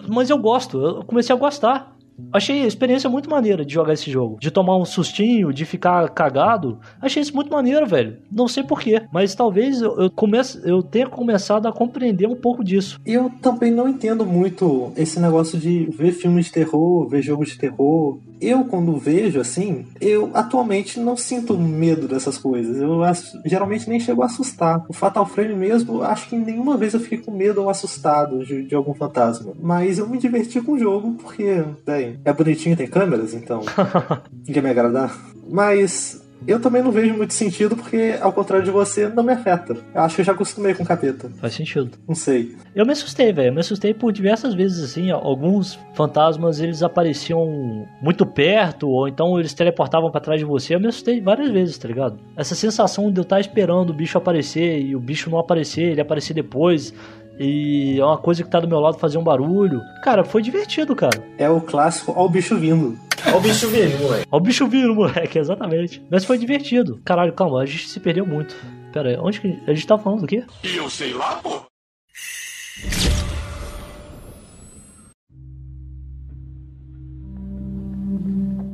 mas 0.07 0.29
eu 0.29 0.37
gosto. 0.37 0.77
Eu 0.79 1.03
comecei 1.03 1.35
a 1.35 1.39
gostar. 1.39 1.95
Achei 2.31 2.63
a 2.63 2.67
experiência 2.67 3.09
muito 3.09 3.29
maneira 3.29 3.65
de 3.65 3.73
jogar 3.73 3.93
esse 3.93 4.11
jogo. 4.11 4.37
De 4.39 4.51
tomar 4.51 4.77
um 4.77 4.85
sustinho, 4.85 5.53
de 5.53 5.65
ficar 5.65 6.09
cagado. 6.09 6.79
Achei 7.01 7.21
isso 7.21 7.33
muito 7.33 7.51
maneiro, 7.51 7.85
velho. 7.85 8.17
Não 8.31 8.47
sei 8.47 8.63
porquê. 8.63 9.03
Mas 9.11 9.33
talvez 9.33 9.81
eu, 9.81 9.97
eu, 9.99 10.11
comece, 10.11 10.59
eu 10.63 10.83
tenha 10.83 11.07
começado 11.07 11.67
a 11.67 11.71
compreender 11.71 12.27
um 12.27 12.35
pouco 12.35 12.63
disso. 12.63 12.99
Eu 13.05 13.31
também 13.41 13.71
não 13.71 13.87
entendo 13.87 14.25
muito 14.25 14.91
esse 14.95 15.19
negócio 15.19 15.57
de 15.57 15.85
ver 15.85 16.11
filmes 16.11 16.47
de 16.47 16.51
terror, 16.51 17.07
ver 17.07 17.21
jogos 17.21 17.49
de 17.49 17.57
terror. 17.57 18.19
Eu, 18.41 18.63
quando 18.65 18.97
vejo 18.97 19.39
assim, 19.39 19.85
eu 19.99 20.31
atualmente 20.33 20.99
não 20.99 21.17
sinto 21.17 21.57
medo 21.57 22.07
dessas 22.07 22.37
coisas. 22.37 22.77
Eu 22.77 23.01
geralmente 23.45 23.89
nem 23.89 23.99
chego 23.99 24.21
a 24.21 24.25
assustar. 24.25 24.83
O 24.87 24.93
Fatal 24.93 25.25
Frame 25.25 25.55
mesmo, 25.55 26.01
acho 26.01 26.29
que 26.29 26.37
nenhuma 26.37 26.77
vez 26.77 26.93
eu 26.93 26.99
fiquei 26.99 27.17
com 27.17 27.31
medo 27.31 27.61
ou 27.61 27.69
assustado 27.69 28.45
de, 28.45 28.63
de 28.63 28.75
algum 28.75 28.93
fantasma. 28.93 29.53
Mas 29.59 29.99
eu 29.99 30.07
me 30.07 30.17
diverti 30.17 30.61
com 30.61 30.73
o 30.73 30.79
jogo 30.79 31.15
porque, 31.21 31.63
bem, 31.85 32.19
é 32.23 32.31
bonitinho, 32.31 32.77
tem 32.77 32.87
câmeras, 32.87 33.33
então 33.33 33.61
quer 34.45 34.63
me 34.63 34.69
agradar. 34.69 35.17
Mas 35.49 36.21
eu 36.47 36.59
também 36.59 36.81
não 36.81 36.91
vejo 36.91 37.15
muito 37.15 37.33
sentido 37.33 37.75
porque, 37.75 38.17
ao 38.21 38.31
contrário 38.31 38.65
de 38.65 38.71
você, 38.71 39.07
não 39.07 39.23
me 39.23 39.33
afeta. 39.33 39.77
Eu 39.93 40.01
acho 40.01 40.15
que 40.15 40.21
eu 40.21 40.25
já 40.25 40.31
acostumei 40.31 40.73
com 40.73 40.85
capeta. 40.85 41.29
Faz 41.39 41.53
sentido. 41.53 41.91
Não 42.07 42.15
sei. 42.15 42.55
Eu 42.75 42.85
me 42.85 42.93
assustei, 42.93 43.31
velho. 43.31 43.49
Eu 43.49 43.53
me 43.53 43.59
assustei 43.59 43.93
por 43.93 44.11
diversas 44.11 44.53
vezes, 44.53 44.83
assim. 44.83 45.11
Alguns 45.11 45.79
fantasmas, 45.93 46.59
eles 46.59 46.81
apareciam 46.81 47.87
muito 48.01 48.25
perto, 48.25 48.89
ou 48.89 49.07
então 49.07 49.39
eles 49.39 49.53
teleportavam 49.53 50.11
pra 50.11 50.21
trás 50.21 50.39
de 50.39 50.45
você. 50.45 50.75
Eu 50.75 50.79
me 50.79 50.87
assustei 50.87 51.21
várias 51.21 51.49
vezes, 51.51 51.77
tá 51.77 51.87
ligado? 51.87 52.19
Essa 52.35 52.55
sensação 52.55 53.11
de 53.11 53.19
eu 53.19 53.23
estar 53.23 53.39
esperando 53.39 53.91
o 53.91 53.93
bicho 53.93 54.17
aparecer 54.17 54.81
e 54.81 54.95
o 54.95 54.99
bicho 54.99 55.29
não 55.29 55.39
aparecer, 55.39 55.91
ele 55.91 56.01
aparecer 56.01 56.33
depois. 56.33 56.93
E 57.39 57.97
é 57.97 58.03
uma 58.03 58.17
coisa 58.17 58.43
que 58.43 58.49
tá 58.49 58.59
do 58.59 58.67
meu 58.67 58.79
lado 58.79 58.97
fazer 58.97 59.17
um 59.17 59.23
barulho. 59.23 59.79
Cara, 60.03 60.25
foi 60.25 60.41
divertido, 60.41 60.93
cara. 60.93 61.23
É 61.37 61.49
o 61.49 61.61
clássico 61.61 62.13
Ó 62.15 62.25
o 62.25 62.29
bicho 62.29 62.57
vindo. 62.57 62.97
Olha 63.27 63.37
o 63.37 63.41
bicho 63.41 63.67
vindo, 63.67 63.99
moleque. 63.99 64.27
Ó 64.31 64.37
o 64.37 64.39
bicho 64.39 64.67
vindo, 64.67 64.95
moleque, 64.95 65.39
exatamente. 65.39 66.01
Mas 66.11 66.25
foi 66.25 66.37
divertido. 66.37 66.99
Caralho, 67.03 67.33
calma, 67.33 67.61
a 67.61 67.65
gente 67.65 67.87
se 67.87 67.99
perdeu 67.99 68.25
muito. 68.25 68.55
Pera 68.91 69.09
aí, 69.09 69.17
onde 69.17 69.39
que 69.39 69.59
a 69.67 69.73
gente 69.73 69.85
tá 69.85 69.97
falando 69.97 70.21
do 70.21 70.27
quê? 70.27 70.43
E 70.63 70.75
eu 70.75 70.89
sei 70.89 71.13
lá, 71.13 71.35
pô. 71.35 71.68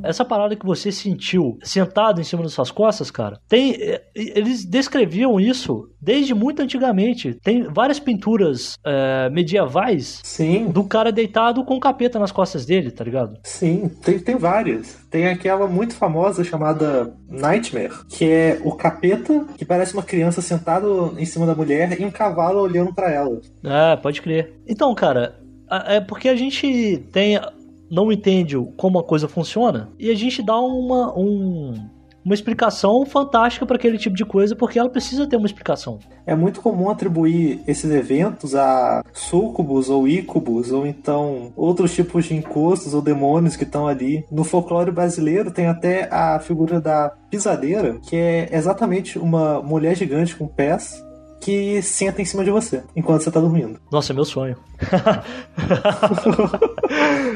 Essa 0.08 0.24
parada 0.24 0.56
que 0.56 0.64
você 0.66 0.90
sentiu 0.92 1.58
sentado 1.62 2.20
em 2.20 2.24
cima 2.24 2.42
das 2.42 2.52
suas 2.52 2.70
costas, 2.70 3.10
cara, 3.10 3.38
tem. 3.48 3.72
eh, 3.80 4.02
Eles 4.14 4.64
descreviam 4.64 5.38
isso 5.40 5.88
desde 6.00 6.34
muito 6.34 6.62
antigamente. 6.62 7.34
Tem 7.42 7.64
várias 7.64 7.98
pinturas 7.98 8.76
eh, 8.84 9.28
medievais 9.30 10.20
Sim, 10.24 10.68
do 10.70 10.84
cara 10.84 11.10
deitado 11.12 11.64
com 11.64 11.74
o 11.76 11.80
capeta 11.80 12.18
nas 12.18 12.32
costas 12.32 12.64
dele, 12.66 12.90
tá 12.90 13.04
ligado? 13.04 13.38
sim, 13.44 13.88
tem, 14.02 14.18
tem 14.18 14.36
várias. 14.36 14.96
Tem 15.10 15.26
aquela 15.28 15.66
muito 15.66 15.94
famosa 15.94 16.44
chamada 16.44 17.12
Nightmare, 17.28 17.92
que 18.08 18.24
é 18.30 18.60
o 18.64 18.72
capeta 18.72 19.46
que 19.56 19.64
parece 19.64 19.94
uma 19.94 20.02
criança 20.02 20.40
sentado 20.42 21.14
em 21.18 21.24
cima 21.24 21.46
da 21.46 21.54
mulher 21.54 21.98
e 22.00 22.04
um 22.04 22.10
cavalo 22.10 22.60
olhando 22.60 22.94
pra 22.94 23.10
ela. 23.10 23.40
É, 23.64 23.96
pode 23.96 24.20
crer. 24.20 24.52
Então, 24.68 24.94
cara, 24.94 25.36
é 25.86 26.00
porque 26.00 26.28
a 26.28 26.36
gente 26.36 26.98
tem 27.12 27.40
não 27.90 28.10
entende 28.10 28.56
como 28.76 28.98
a 28.98 29.04
coisa 29.04 29.28
funciona 29.28 29.90
e 29.98 30.10
a 30.10 30.14
gente 30.14 30.42
dá 30.42 30.58
uma, 30.58 31.16
um, 31.18 31.74
uma 32.26 32.34
explicação 32.34 33.06
fantástica 33.06 33.64
para 33.64 33.76
aquele 33.76 33.96
tipo 33.96 34.16
de 34.16 34.24
coisa, 34.24 34.56
porque 34.56 34.80
ela 34.80 34.90
precisa 34.90 35.28
ter 35.28 35.36
uma 35.36 35.46
explicação. 35.46 36.00
É 36.26 36.34
muito 36.34 36.60
comum 36.60 36.90
atribuir 36.90 37.60
esses 37.68 37.88
eventos 37.88 38.52
a 38.56 39.04
súcubos 39.12 39.88
ou 39.88 40.08
ícubos, 40.08 40.72
ou 40.72 40.84
então 40.84 41.52
outros 41.54 41.94
tipos 41.94 42.24
de 42.24 42.34
encostos 42.34 42.94
ou 42.94 43.00
demônios 43.00 43.54
que 43.54 43.62
estão 43.62 43.86
ali. 43.86 44.24
No 44.28 44.42
folclore 44.42 44.90
brasileiro 44.90 45.52
tem 45.52 45.66
até 45.66 46.12
a 46.12 46.40
figura 46.40 46.80
da 46.80 47.12
pisadeira, 47.30 48.00
que 48.02 48.16
é 48.16 48.48
exatamente 48.50 49.20
uma 49.20 49.62
mulher 49.62 49.96
gigante 49.96 50.34
com 50.34 50.48
pés 50.48 51.00
que 51.40 51.80
senta 51.80 52.20
em 52.20 52.24
cima 52.24 52.42
de 52.42 52.50
você 52.50 52.82
enquanto 52.96 53.22
você 53.22 53.30
tá 53.30 53.38
dormindo. 53.38 53.78
Nossa, 53.92 54.12
é 54.12 54.14
meu 54.14 54.24
sonho. 54.24 54.56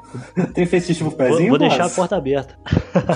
Tem 0.53 0.65
fetiche 0.65 1.03
pro 1.03 1.11
pezinho? 1.11 1.49
Vou, 1.49 1.49
vou 1.49 1.57
deixar 1.59 1.85
a 1.85 1.89
porta 1.89 2.15
aberta. 2.15 2.55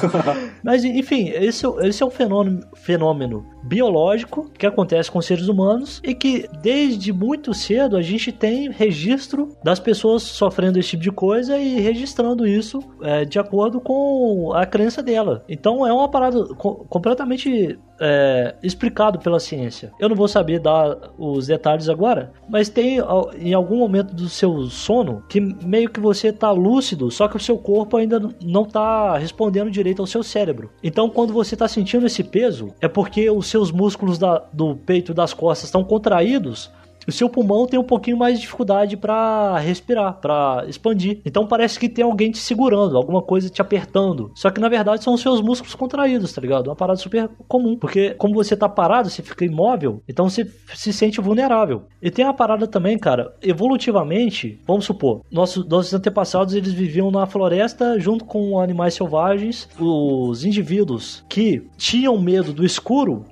Mas, 0.63 0.83
enfim, 0.83 1.29
esse, 1.29 1.65
esse 1.81 2.01
é 2.01 2.05
um 2.05 2.09
fenômeno, 2.11 2.61
fenômeno 2.75 3.45
biológico 3.63 4.49
que 4.57 4.65
acontece 4.65 5.09
com 5.11 5.21
seres 5.21 5.47
humanos 5.47 5.99
e 6.03 6.13
que 6.13 6.47
desde 6.61 7.11
muito 7.11 7.53
cedo 7.53 7.97
a 7.97 8.01
gente 8.01 8.31
tem 8.31 8.69
registro 8.69 9.49
das 9.63 9.79
pessoas 9.79 10.23
sofrendo 10.23 10.79
esse 10.79 10.89
tipo 10.91 11.03
de 11.03 11.11
coisa 11.11 11.57
e 11.57 11.79
registrando 11.79 12.47
isso 12.47 12.79
é, 13.01 13.25
de 13.25 13.39
acordo 13.39 13.81
com 13.81 14.51
a 14.53 14.65
crença 14.65 15.01
dela. 15.01 15.43
Então 15.49 15.85
é 15.85 15.91
uma 15.91 16.07
parada 16.09 16.45
co- 16.55 16.85
completamente 16.87 17.77
é, 17.99 18.55
explicado 18.61 19.19
pela 19.19 19.39
ciência. 19.39 19.91
Eu 19.99 20.09
não 20.09 20.15
vou 20.15 20.27
saber 20.27 20.59
dar 20.59 20.95
os 21.17 21.47
detalhes 21.47 21.89
agora, 21.89 22.31
mas 22.47 22.69
tem 22.69 22.99
em 23.39 23.53
algum 23.53 23.77
momento 23.77 24.13
do 24.13 24.29
seu 24.29 24.63
sono 24.65 25.23
que 25.27 25.39
meio 25.39 25.89
que 25.89 25.99
você 25.99 26.31
tá 26.31 26.51
lúcido, 26.51 26.84
só 27.09 27.27
que 27.27 27.37
o 27.37 27.39
seu 27.39 27.57
corpo 27.57 27.97
ainda 27.97 28.21
não 28.43 28.65
tá 28.65 29.17
respondendo 29.17 29.71
direito 29.71 30.01
ao 30.01 30.07
seu 30.07 30.21
cérebro. 30.21 30.69
Então 30.83 31.09
quando 31.09 31.33
você 31.33 31.55
tá 31.55 31.67
sentindo 31.67 32.05
esse 32.05 32.23
peso, 32.23 32.73
é 32.81 32.87
porque 32.87 33.29
os 33.29 33.47
seus 33.47 33.71
músculos 33.71 34.17
da- 34.17 34.43
do 34.53 34.75
peito 34.75 35.11
e 35.11 35.15
das 35.15 35.33
costas 35.33 35.65
estão 35.69 35.83
contraídos 35.83 36.69
o 37.07 37.11
seu 37.11 37.29
pulmão 37.29 37.67
tem 37.67 37.79
um 37.79 37.83
pouquinho 37.83 38.17
mais 38.17 38.35
de 38.35 38.41
dificuldade 38.41 38.97
para 38.97 39.57
respirar, 39.59 40.19
para 40.19 40.65
expandir. 40.67 41.21
Então 41.25 41.47
parece 41.47 41.79
que 41.79 41.89
tem 41.89 42.03
alguém 42.03 42.31
te 42.31 42.37
segurando, 42.37 42.97
alguma 42.97 43.21
coisa 43.21 43.49
te 43.49 43.61
apertando. 43.61 44.31
Só 44.35 44.49
que 44.49 44.59
na 44.59 44.69
verdade 44.69 45.03
são 45.03 45.13
os 45.13 45.21
seus 45.21 45.41
músculos 45.41 45.75
contraídos, 45.75 46.33
tá 46.33 46.41
ligado? 46.41 46.67
Uma 46.67 46.75
parada 46.75 46.97
super 46.97 47.29
comum. 47.47 47.77
Porque 47.77 48.11
como 48.11 48.33
você 48.33 48.55
tá 48.55 48.67
parado, 48.67 49.09
você 49.09 49.21
fica 49.21 49.45
imóvel, 49.45 50.01
então 50.07 50.29
você 50.29 50.49
se 50.73 50.91
sente 50.93 51.21
vulnerável. 51.21 51.83
E 52.01 52.09
tem 52.09 52.25
uma 52.25 52.33
parada 52.33 52.67
também, 52.67 52.97
cara, 52.97 53.33
evolutivamente, 53.41 54.59
vamos 54.65 54.85
supor, 54.85 55.21
nossos, 55.31 55.65
nossos 55.67 55.93
antepassados 55.93 56.53
eles 56.53 56.73
viviam 56.73 57.11
na 57.11 57.25
floresta 57.25 57.99
junto 57.99 58.25
com 58.25 58.59
animais 58.59 58.93
selvagens. 58.93 59.67
Os 59.79 60.43
indivíduos 60.43 61.23
que 61.29 61.63
tinham 61.77 62.17
medo 62.19 62.53
do 62.53 62.65
escuro 62.65 63.25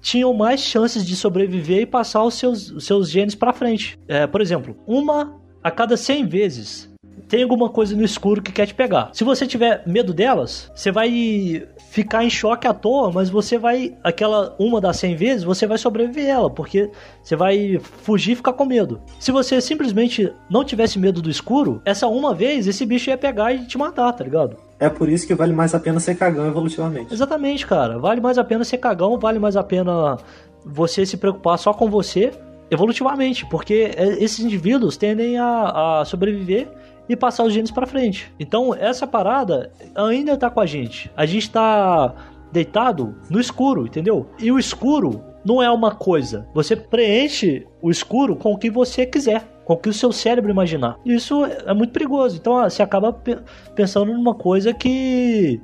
tinham 0.00 0.32
mais 0.32 0.60
chances 0.60 1.04
de 1.04 1.14
sobreviver 1.14 1.82
e 1.82 1.86
passar 1.86 2.24
os 2.24 2.34
seus, 2.34 2.70
os 2.70 2.84
seus 2.84 3.10
genes 3.10 3.34
pra 3.34 3.52
frente. 3.52 3.98
É, 4.08 4.26
por 4.26 4.40
exemplo, 4.40 4.76
uma 4.86 5.38
a 5.62 5.70
cada 5.70 5.96
100 5.96 6.26
vezes 6.26 6.90
tem 7.28 7.44
alguma 7.44 7.68
coisa 7.68 7.94
no 7.94 8.04
escuro 8.04 8.42
que 8.42 8.50
quer 8.50 8.66
te 8.66 8.74
pegar. 8.74 9.10
Se 9.12 9.22
você 9.22 9.46
tiver 9.46 9.84
medo 9.86 10.12
delas, 10.12 10.70
você 10.74 10.90
vai 10.90 11.66
ficar 11.90 12.24
em 12.24 12.30
choque 12.30 12.68
à 12.68 12.72
toa, 12.72 13.10
mas 13.12 13.28
você 13.28 13.58
vai 13.58 13.96
aquela 14.04 14.54
uma 14.60 14.80
das 14.80 14.96
100 14.98 15.16
vezes, 15.16 15.44
você 15.44 15.66
vai 15.66 15.76
sobreviver 15.76 16.28
ela, 16.28 16.48
porque 16.48 16.88
você 17.20 17.34
vai 17.34 17.80
fugir 17.80 18.32
e 18.32 18.36
ficar 18.36 18.52
com 18.52 18.64
medo. 18.64 19.00
Se 19.18 19.32
você 19.32 19.60
simplesmente 19.60 20.32
não 20.48 20.64
tivesse 20.64 21.00
medo 21.00 21.20
do 21.20 21.28
escuro, 21.28 21.82
essa 21.84 22.06
uma 22.06 22.32
vez 22.32 22.68
esse 22.68 22.86
bicho 22.86 23.10
ia 23.10 23.18
pegar 23.18 23.52
e 23.52 23.66
te 23.66 23.76
matar, 23.76 24.12
tá 24.12 24.22
ligado? 24.22 24.56
É 24.78 24.88
por 24.88 25.08
isso 25.08 25.26
que 25.26 25.34
vale 25.34 25.52
mais 25.52 25.74
a 25.74 25.80
pena 25.80 25.98
ser 25.98 26.14
cagão 26.14 26.46
evolutivamente. 26.46 27.12
Exatamente, 27.12 27.66
cara. 27.66 27.98
Vale 27.98 28.20
mais 28.20 28.38
a 28.38 28.44
pena 28.44 28.62
ser 28.62 28.78
cagão, 28.78 29.18
vale 29.18 29.40
mais 29.40 29.56
a 29.56 29.64
pena 29.64 30.16
você 30.64 31.04
se 31.04 31.16
preocupar 31.16 31.58
só 31.58 31.74
com 31.74 31.90
você 31.90 32.30
evolutivamente, 32.70 33.44
porque 33.46 33.90
é, 33.96 34.22
esses 34.22 34.38
indivíduos 34.38 34.96
tendem 34.96 35.38
a, 35.38 36.00
a 36.00 36.04
sobreviver 36.04 36.68
e 37.10 37.16
passar 37.16 37.42
os 37.42 37.52
genes 37.52 37.72
pra 37.72 37.88
frente. 37.88 38.32
Então, 38.38 38.72
essa 38.72 39.04
parada 39.04 39.72
ainda 39.96 40.36
tá 40.36 40.48
com 40.48 40.60
a 40.60 40.66
gente. 40.66 41.10
A 41.16 41.26
gente 41.26 41.50
tá 41.50 42.14
deitado 42.52 43.16
no 43.28 43.40
escuro, 43.40 43.84
entendeu? 43.84 44.30
E 44.38 44.52
o 44.52 44.60
escuro 44.60 45.20
não 45.44 45.60
é 45.60 45.68
uma 45.68 45.90
coisa. 45.90 46.46
Você 46.54 46.76
preenche 46.76 47.66
o 47.82 47.90
escuro 47.90 48.36
com 48.36 48.52
o 48.52 48.56
que 48.56 48.70
você 48.70 49.04
quiser, 49.04 49.42
com 49.64 49.74
o 49.74 49.76
que 49.76 49.88
o 49.88 49.92
seu 49.92 50.12
cérebro 50.12 50.52
imaginar. 50.52 50.98
Isso 51.04 51.44
é 51.44 51.74
muito 51.74 51.92
perigoso. 51.92 52.36
Então, 52.36 52.56
ah, 52.56 52.70
você 52.70 52.80
acaba 52.80 53.12
pe- 53.12 53.38
pensando 53.74 54.12
numa 54.12 54.34
coisa 54.34 54.72
que 54.72 55.60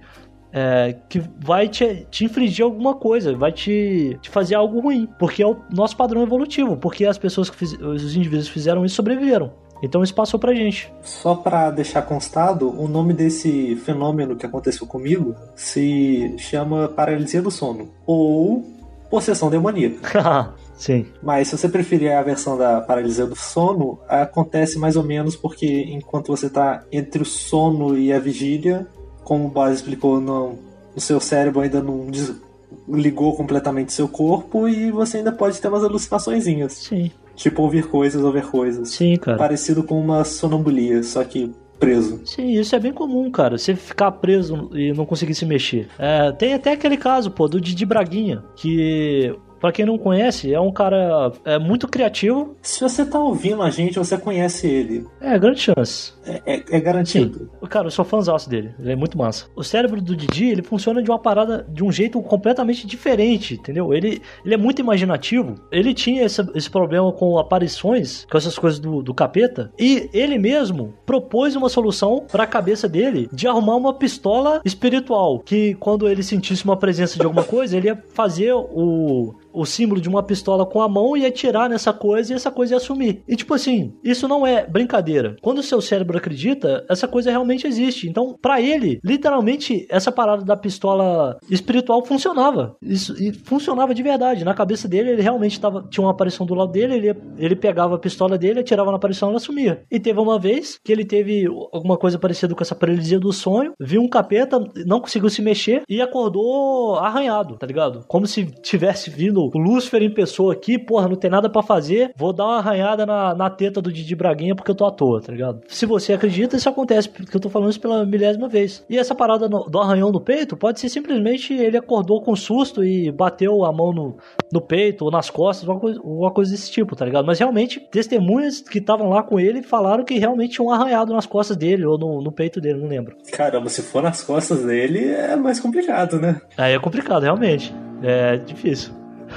é, 0.53 0.97
que 1.09 1.21
vai 1.39 1.69
te, 1.69 2.07
te 2.11 2.25
infligir 2.25 2.65
alguma 2.65 2.95
coisa, 2.95 3.37
vai 3.37 3.53
te, 3.53 4.19
te 4.21 4.31
fazer 4.31 4.55
algo 4.57 4.81
ruim, 4.81 5.09
porque 5.19 5.43
é 5.43 5.47
o 5.47 5.57
nosso 5.71 5.97
padrão 5.97 6.23
evolutivo, 6.23 6.77
porque 6.77 7.05
as 7.05 7.19
pessoas 7.19 7.51
que 7.51 7.57
fiz, 7.57 7.73
os 7.75 8.17
indivíduos 8.17 8.49
fizeram 8.49 8.85
isso 8.85 8.97
sobreviveram. 8.97 9.53
Então 9.83 10.03
isso 10.03 10.15
passou 10.15 10.39
pra 10.39 10.55
gente. 10.55 10.93
Só 11.03 11.35
pra 11.35 11.71
deixar 11.71 12.03
constado, 12.03 12.69
o 12.69 12.89
nome 12.89 13.13
desse 13.13 13.77
fenômeno 13.77 14.37
que 14.37 14.47
aconteceu 14.47 14.87
comigo 14.87 15.35
se 15.55 16.35
chama 16.39 16.89
paralisia 16.89 17.43
do 17.43 17.51
sono 17.51 17.89
ou 18.07 18.65
possessão 19.11 19.51
demoníaca. 19.51 20.55
Sim. 20.77 21.07
Mas 21.23 21.49
se 21.49 21.57
você 21.57 21.69
preferir 21.69 22.13
a 22.13 22.23
versão 22.23 22.57
da 22.57 22.81
paralisia 22.81 23.27
do 23.27 23.35
sono, 23.35 23.99
acontece 24.09 24.79
mais 24.79 24.97
ou 24.97 25.03
menos 25.03 25.35
porque 25.35 25.85
enquanto 25.89 26.29
você 26.29 26.47
está 26.47 26.85
entre 26.93 27.23
o 27.23 27.25
sono 27.25 27.97
e 27.97 28.13
a 28.13 28.19
vigília, 28.19 28.87
como 29.25 29.47
o 29.47 29.51
Boaz 29.51 29.77
explicou, 29.77 30.21
não, 30.21 30.59
o 30.95 31.01
seu 31.01 31.19
cérebro 31.19 31.61
ainda 31.61 31.83
não 31.83 32.07
desligou 32.11 33.35
completamente 33.35 33.93
seu 33.93 34.07
corpo 34.09 34.69
e 34.69 34.91
você 34.91 35.19
ainda 35.19 35.33
pode 35.33 35.61
ter 35.61 35.69
umas 35.69 35.83
alucinaçõezinhas. 35.83 36.75
Sim. 36.75 37.11
Tipo 37.37 37.63
ouvir 37.63 37.87
coisas, 37.87 38.25
ouvir 38.25 38.47
coisas. 38.47 38.89
Sim, 38.89 39.17
cara. 39.17 39.37
Parecido 39.37 39.85
com 39.85 40.01
uma 40.01 40.25
sonambulia, 40.25 41.03
só 41.03 41.23
que 41.23 41.53
preso. 41.79 42.23
Sim, 42.25 42.53
isso 42.53 42.75
é 42.75 42.79
bem 42.81 42.93
comum, 42.93 43.31
cara. 43.31 43.59
Você 43.59 43.75
ficar 43.77 44.11
preso 44.13 44.71
e 44.75 44.93
não 44.93 45.07
conseguir 45.07 45.35
se 45.35 45.45
mexer. 45.45 45.89
É, 45.99 46.33
tem 46.33 46.55
até 46.55 46.73
aquele 46.73 46.97
caso, 46.97 47.31
pô, 47.31 47.47
do 47.47 47.61
Didi 47.61 47.85
Braguinha, 47.85 48.43
que. 48.57 49.35
Pra 49.61 49.73
quem 49.73 49.85
não 49.87 49.99
conhece, 49.99 50.53
é 50.53 50.61
um 50.61 50.73
cara 50.73 51.33
é, 51.45 51.59
muito 51.59 51.89
criativo. 51.89 52.55
Se 52.63 52.81
você 52.81 53.05
tá 53.05 53.19
ouvindo 53.19 53.63
a 53.63 53.71
gente, 53.71 53.99
você 53.99 54.17
conhece 54.19 54.67
ele. 54.67 55.07
É, 55.21 55.39
grande 55.39 55.61
chance. 55.61 56.13
É, 56.27 56.43
é- 56.55 56.65
é 56.71 56.81
garantido. 56.81 57.51
Cara, 57.69 57.87
eu 57.87 57.91
sou 57.91 58.05
fãzaço 58.05 58.49
dele. 58.51 58.75
Ele 58.79 58.93
é 58.93 58.97
muito 58.97 59.17
massa. 59.19 59.47
O 59.57 59.63
cérebro 59.65 60.01
do 60.01 60.15
Didi, 60.17 60.47
ele 60.51 60.63
funciona 60.63 61.03
de 61.03 61.11
uma 61.11 61.19
parada, 61.19 61.67
de 61.69 61.83
um 61.85 61.91
jeito 61.91 62.21
completamente 62.23 62.87
diferente, 62.87 63.55
entendeu? 63.55 63.93
Ele, 63.95 64.21
ele 64.45 64.55
é 64.55 64.57
muito 64.57 64.81
imaginativo. 64.81 65.55
Ele 65.71 65.95
tinha 65.95 66.23
esse, 66.25 66.45
esse 66.55 66.71
problema 66.71 67.11
com 67.13 67.39
aparições, 67.39 68.27
com 68.31 68.37
essas 68.37 68.59
coisas 68.59 68.79
do, 68.79 69.03
do 69.03 69.15
capeta. 69.15 69.73
E 69.79 70.09
ele 70.13 70.39
mesmo 70.39 70.95
propôs 71.05 71.57
uma 71.57 71.69
solução 71.69 72.25
pra 72.31 72.47
cabeça 72.47 72.89
dele 72.89 73.29
de 73.33 73.47
arrumar 73.49 73.77
uma 73.77 73.95
pistola 73.95 74.61
espiritual. 74.65 75.41
Que 75.41 75.75
quando 75.75 76.09
ele 76.09 76.23
sentisse 76.23 76.65
uma 76.65 76.77
presença 76.77 77.19
de 77.19 77.25
alguma 77.25 77.45
coisa, 77.45 77.77
ele 77.77 77.89
ia 77.89 78.03
fazer 78.15 78.53
o, 78.53 79.35
o 79.57 79.65
símbolo 79.65 80.01
de 80.01 80.09
uma 80.09 80.23
pistola 80.23 80.67
com 80.67 80.83
a 80.83 80.89
mão 80.89 81.17
e 81.17 81.25
atirar 81.25 81.69
nessa 81.69 81.93
coisa 81.93 82.33
e 82.33 82.37
essa 82.37 82.51
coisa 82.51 82.75
ia 82.75 82.81
sumir. 82.81 83.23
E 83.27 83.35
tipo 83.35 83.55
assim, 83.55 83.95
isso 84.05 84.29
não 84.29 84.47
é 84.47 84.67
brincadeira. 84.67 85.37
Quando 85.41 85.59
o 85.59 85.63
seu 85.63 85.81
cérebro 85.81 86.19
acredita, 86.19 86.85
essa 86.89 87.09
coisa 87.09 87.31
realmente 87.31 87.67
existe. 87.67 88.09
Então, 88.09 88.37
pra 88.41 88.61
ele, 88.61 89.01
literalmente, 89.03 89.87
essa 89.89 90.13
parada 90.13 90.45
da 90.45 90.57
pistola 90.57 91.39
espiritual 91.51 92.05
funcionava. 92.05 92.77
Isso 92.83 93.15
e 93.19 93.33
funcionava 93.33 93.95
de 93.95 94.03
verdade. 94.03 94.45
Na 94.45 94.55
cabeça 94.55 94.87
dele, 94.87 95.11
ele 95.11 95.23
realmente 95.23 95.59
tava, 95.59 95.87
tinha 95.89 96.05
uma 96.05 96.11
aparição 96.11 96.45
do 96.45 96.55
lado 96.55 96.73
dele, 96.73 96.95
ele, 96.95 97.17
ele 97.39 97.57
pegava 97.57 97.95
a 97.95 97.99
pistola 97.99 98.37
dele, 98.37 98.61
atirava 98.61 98.91
na 98.91 98.97
aparição 98.97 99.29
e 99.29 99.31
ela 99.31 99.41
sumia. 99.41 99.83
E 99.91 99.99
teve 99.99 100.21
uma 100.21 100.39
vez 100.39 100.79
que 100.85 100.93
ele 100.93 101.05
teve 101.05 101.47
alguma 101.73 101.97
coisa 101.97 102.19
parecida 102.19 102.55
com 102.55 102.63
essa 102.63 102.75
paralisia 102.75 103.19
do 103.19 103.33
sonho, 103.33 103.73
viu 103.81 104.03
um 104.03 104.09
capeta, 104.09 104.63
não 104.85 105.01
conseguiu 105.01 105.31
se 105.31 105.41
mexer 105.41 105.83
e 105.89 106.03
acordou 106.03 106.97
arranhado, 106.97 107.57
tá 107.57 107.67
ligado? 107.67 108.05
Como 108.07 108.27
se 108.27 108.45
tivesse 108.63 109.11
vindo 109.11 109.46
o 109.55 109.59
Lúcifer 109.59 110.03
em 110.03 110.11
pessoa 110.13 110.53
aqui, 110.53 110.79
porra, 110.79 111.09
não 111.09 111.17
tem 111.17 111.31
nada 111.31 111.49
pra 111.49 111.63
fazer, 111.63 112.13
vou 112.17 112.33
dar 112.33 112.45
uma 112.45 112.59
arranhada 112.59 113.05
na, 113.07 113.35
na 113.35 113.51
teta 113.51 113.81
do 113.81 113.93
Didi 113.93 114.15
Braguinha 114.15 114.55
porque 114.55 114.71
eu 114.71 114.75
tô 114.75 114.85
à 114.85 114.91
toa, 114.91 115.21
tá 115.21 115.33
ligado? 115.33 115.61
Se 115.69 115.87
você 115.87 116.13
acredita, 116.13 116.57
isso 116.57 116.69
acontece, 116.69 117.09
porque 117.09 117.37
eu 117.37 117.41
tô 117.41 117.49
falando 117.49 117.71
isso 117.71 117.81
pela 117.81 118.05
milésima 118.05 118.49
vez. 118.49 118.85
E 118.89 118.99
essa 118.99 119.15
parada 119.15 119.49
no- 119.49 119.65
do 119.65 119.79
arranhão 119.79 120.11
no 120.11 120.21
peito 120.21 120.57
pode 120.57 120.81
ser 120.81 120.89
simplesmente 120.89 121.53
ele 121.55 121.77
acordou 121.77 122.21
com 122.23 122.35
susto 122.37 122.85
e 122.85 123.11
bateu 123.11 123.65
a 123.65 123.73
mão 123.73 123.93
no, 123.93 124.17
no 124.53 124.61
peito 124.61 125.05
ou 125.05 125.11
nas 125.11 125.31
costas, 125.31 125.69
uma 125.69 125.79
coisa, 125.79 126.01
uma 126.03 126.31
coisa 126.31 126.51
desse 126.51 126.71
tipo, 126.71 126.95
tá 126.97 127.05
ligado? 127.05 127.25
Mas 127.27 127.39
realmente, 127.39 127.81
testemunhas 127.81 128.61
que 128.61 128.79
estavam 128.79 129.09
lá 129.11 129.23
com 129.23 129.39
ele 129.41 129.63
falaram 129.63 130.05
que 130.05 130.19
realmente 130.19 130.55
tinha 130.55 130.65
um 130.67 130.71
arranhado 130.71 131.13
nas 131.13 131.27
costas 131.27 131.57
dele 131.57 131.85
ou 131.85 131.99
no, 131.99 132.21
no 132.23 132.33
peito 132.33 132.61
dele, 132.61 132.81
não 132.81 132.89
lembro. 132.89 133.17
Caramba, 133.33 133.69
se 133.69 133.83
for 133.83 134.03
nas 134.03 134.23
costas 134.23 134.65
dele, 134.65 135.07
é 135.09 135.37
mais 135.37 135.61
complicado, 135.61 136.19
né? 136.21 136.41
Aí 136.57 136.75
é 136.75 136.79
complicado, 136.79 137.23
realmente. 137.23 137.75
É 138.03 138.37
difícil. 138.37 138.93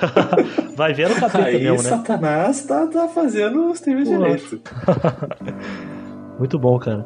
Vai 0.76 0.94
ver 0.94 1.10
no 1.10 1.16
capeta 1.16 1.46
Aí 1.46 1.64
mesmo, 1.64 1.84
né? 1.84 1.90
Satanás 1.90 2.64
tá, 2.66 2.88
tá 2.88 3.08
fazendo 3.08 3.70
os 3.72 3.80
Pô. 3.80 3.86
direito. 3.94 4.62
Muito 6.40 6.58
bom, 6.58 6.80
cara. 6.80 7.06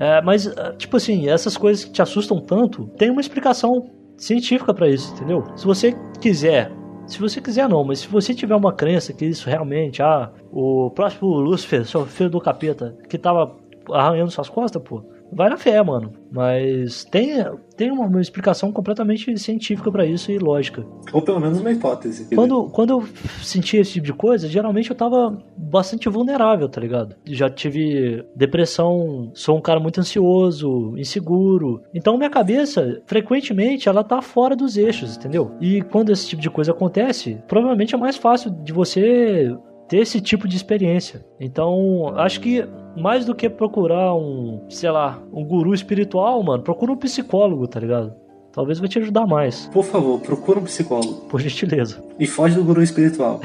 é, 0.00 0.20
mas, 0.22 0.46
ah, 0.46 0.74
tipo 0.76 0.96
assim, 0.96 1.28
essas 1.28 1.56
coisas 1.56 1.84
que 1.84 1.92
te 1.92 2.02
assustam 2.02 2.40
tanto, 2.40 2.86
tem 2.98 3.10
uma 3.10 3.20
explicação 3.20 3.90
científica 4.16 4.74
pra 4.74 4.88
isso, 4.88 5.14
entendeu? 5.14 5.44
Se 5.56 5.64
você 5.64 5.94
quiser. 6.20 6.72
Se 7.06 7.18
você 7.18 7.40
quiser 7.40 7.68
não, 7.68 7.82
mas 7.82 8.00
se 8.00 8.08
você 8.08 8.32
tiver 8.32 8.54
uma 8.54 8.72
crença 8.72 9.12
que 9.12 9.24
isso 9.24 9.48
realmente, 9.48 10.00
ah, 10.00 10.30
o 10.52 10.90
próximo 10.90 11.28
Lúcifer, 11.40 11.84
seu 11.84 12.06
filho 12.06 12.30
do 12.30 12.40
capeta, 12.40 12.96
que 13.08 13.18
tava 13.18 13.56
arranhando 13.92 14.30
suas 14.30 14.48
costas, 14.48 14.80
pô, 14.82 15.02
vai 15.32 15.48
na 15.48 15.56
fé, 15.56 15.82
mano. 15.82 16.12
Mas 16.30 17.04
tem, 17.04 17.44
tem 17.76 17.90
uma, 17.90 18.06
uma 18.06 18.20
explicação 18.20 18.70
completamente 18.72 19.36
científica 19.38 19.90
pra 19.90 20.06
isso 20.06 20.30
e 20.30 20.38
lógica. 20.38 20.84
Ou 21.12 21.22
pelo 21.22 21.40
menos 21.40 21.60
uma 21.60 21.72
hipótese. 21.72 22.34
Quando, 22.34 22.70
quando 22.70 22.90
eu 22.90 23.04
sentia 23.42 23.80
esse 23.80 23.94
tipo 23.94 24.06
de 24.06 24.12
coisa, 24.12 24.48
geralmente 24.48 24.90
eu 24.90 24.96
tava 24.96 25.36
bastante 25.56 26.08
vulnerável, 26.08 26.68
tá 26.68 26.80
ligado? 26.80 27.16
Já 27.26 27.50
tive 27.50 28.24
depressão, 28.36 29.30
sou 29.34 29.56
um 29.56 29.60
cara 29.60 29.80
muito 29.80 30.00
ansioso, 30.00 30.94
inseguro. 30.96 31.82
Então 31.94 32.16
minha 32.16 32.30
cabeça, 32.30 33.02
frequentemente, 33.06 33.88
ela 33.88 34.04
tá 34.04 34.22
fora 34.22 34.54
dos 34.54 34.76
eixos, 34.76 35.16
entendeu? 35.16 35.52
E 35.60 35.82
quando 35.82 36.12
esse 36.12 36.28
tipo 36.28 36.42
de 36.42 36.50
coisa 36.50 36.70
acontece, 36.70 37.38
provavelmente 37.48 37.94
é 37.94 37.98
mais 37.98 38.16
fácil 38.16 38.50
de 38.50 38.72
você 38.72 39.52
ter 39.90 39.98
esse 39.98 40.20
tipo 40.20 40.46
de 40.46 40.56
experiência. 40.56 41.26
Então, 41.40 42.14
acho 42.16 42.40
que 42.40 42.64
mais 42.96 43.26
do 43.26 43.34
que 43.34 43.50
procurar 43.50 44.14
um, 44.14 44.64
sei 44.70 44.90
lá, 44.90 45.20
um 45.32 45.44
guru 45.44 45.74
espiritual, 45.74 46.40
mano, 46.44 46.62
procura 46.62 46.92
um 46.92 46.96
psicólogo, 46.96 47.66
tá 47.66 47.80
ligado? 47.80 48.14
Talvez 48.52 48.78
vai 48.78 48.88
te 48.88 49.00
ajudar 49.00 49.26
mais. 49.26 49.66
Por 49.72 49.84
favor, 49.84 50.20
procura 50.20 50.60
um 50.60 50.64
psicólogo. 50.64 51.26
Por 51.28 51.40
gentileza. 51.40 52.02
E 52.18 52.26
foge 52.26 52.54
do 52.54 52.64
guru 52.64 52.82
espiritual. 52.82 53.40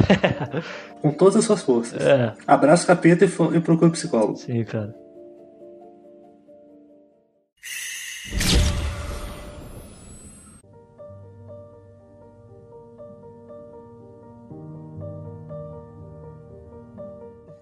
Com 1.01 1.11
todas 1.11 1.37
as 1.37 1.45
suas 1.45 1.63
forças. 1.63 2.01
É, 2.01 2.33
Abraça 2.47 2.83
o 2.83 2.87
capeta 2.87 3.25
e, 3.25 3.27
e 3.27 3.59
procura 3.59 3.87
um 3.87 3.91
psicólogo. 3.91 4.35
sim, 4.35 4.63
cara. 4.63 4.93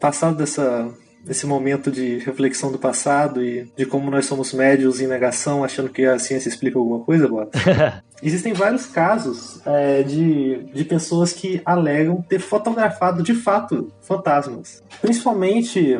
Passado 0.03 0.35
dessa, 0.35 0.93
desse 1.23 1.45
momento 1.45 1.89
de 1.89 2.17
reflexão 2.17 2.73
do 2.73 2.77
passado 2.77 3.41
e 3.41 3.71
de 3.73 3.85
como 3.85 4.11
nós 4.11 4.25
somos 4.25 4.51
médios 4.51 4.99
em 4.99 5.07
negação, 5.07 5.63
achando 5.63 5.87
que 5.87 6.03
a 6.03 6.19
ciência 6.19 6.49
explica 6.49 6.77
alguma 6.77 6.99
coisa, 6.99 7.25
Bota. 7.25 7.57
Existem 8.21 8.51
vários 8.51 8.85
casos 8.85 9.61
é, 9.65 10.03
de, 10.03 10.65
de 10.73 10.83
pessoas 10.83 11.31
que 11.31 11.61
alegam 11.63 12.21
ter 12.21 12.39
fotografado 12.39 13.23
de 13.23 13.33
fato 13.33 13.93
fantasmas. 14.01 14.83
Principalmente 15.01 15.97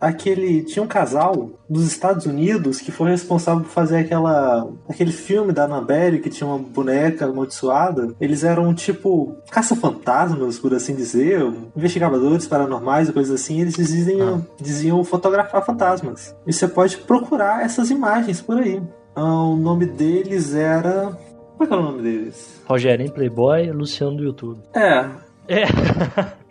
aquele. 0.00 0.62
Tinha 0.62 0.82
um 0.82 0.88
casal 0.88 1.50
dos 1.68 1.86
Estados 1.86 2.26
Unidos 2.26 2.80
que 2.80 2.90
foi 2.90 3.10
responsável 3.10 3.62
por 3.62 3.70
fazer 3.70 3.98
aquela. 3.98 4.68
aquele 4.88 5.12
filme 5.12 5.52
da 5.52 5.64
Annabelle 5.64 6.20
que 6.20 6.30
tinha 6.30 6.48
uma 6.48 6.58
boneca 6.58 7.26
amaldiçoada. 7.26 8.14
Eles 8.20 8.42
eram 8.42 8.72
tipo 8.74 9.36
caça-fantasmas, 9.50 10.58
por 10.58 10.74
assim 10.74 10.94
dizer, 10.94 11.42
investigadores 11.76 12.46
paranormais 12.46 13.08
e 13.08 13.12
coisas 13.12 13.40
assim. 13.40 13.60
Eles 13.60 13.74
diziam, 13.74 14.46
diziam 14.60 15.04
fotografar 15.04 15.64
fantasmas. 15.64 16.34
E 16.46 16.52
você 16.52 16.66
pode 16.66 16.96
procurar 16.98 17.64
essas 17.64 17.90
imagens 17.90 18.40
por 18.40 18.58
aí. 18.58 18.82
Ah, 19.14 19.44
o 19.44 19.56
nome 19.56 19.86
deles 19.86 20.54
era. 20.54 21.12
Como 21.56 21.64
é 21.64 21.66
que 21.66 21.72
era 21.72 21.82
o 21.82 21.84
nome 21.84 22.02
deles? 22.02 22.60
Rogerinho 22.64 23.12
Playboy, 23.12 23.70
Luciano 23.70 24.16
do 24.16 24.22
YouTube. 24.22 24.60
É. 24.74 25.04
É, 25.48 25.64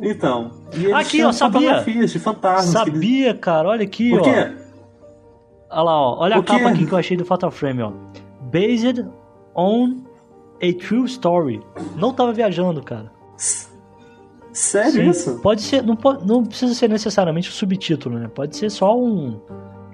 Então. 0.00 0.50
E 0.74 0.84
eles 0.84 0.94
Aqui, 0.96 1.22
ó, 1.24 1.32
sabia? 1.32 1.80
de 1.82 2.18
fantasmas. 2.18 2.74
eles- 2.74 2.94
sabia, 2.94 3.34
cara, 3.34 3.68
olha 3.68 3.84
aqui, 3.84 4.12
O 4.14 4.18
ó. 4.20 4.22
quê? 4.22 4.52
Olha 5.70 5.82
lá, 5.82 6.00
ó. 6.00 6.18
Olha 6.20 6.36
O 6.36 6.40
a 6.40 6.44
capa 6.44 6.58
quê? 6.60 6.66
aqui 6.66 6.86
que 6.86 6.92
eu 6.92 6.98
achei 6.98 7.16
do 7.16 7.24
Fatal 7.24 7.50
Frame, 7.50 7.82
ó. 7.82 7.92
Based 8.50 9.06
on 9.54 9.98
a 10.62 10.72
true 10.86 11.04
story. 11.06 11.60
Não 11.96 12.12
tava 12.12 12.32
viajando, 12.32 12.82
cara. 12.82 13.10
Sério 14.52 14.92
Sim, 14.92 15.08
isso? 15.10 15.40
Pode 15.40 15.62
ser, 15.62 15.82
não, 15.82 15.96
não 16.26 16.44
precisa 16.44 16.74
ser 16.74 16.88
necessariamente 16.88 17.48
o 17.48 17.52
subtítulo, 17.52 18.18
né? 18.18 18.28
Pode 18.34 18.54
ser 18.56 18.70
só 18.70 18.94
um, 18.94 19.40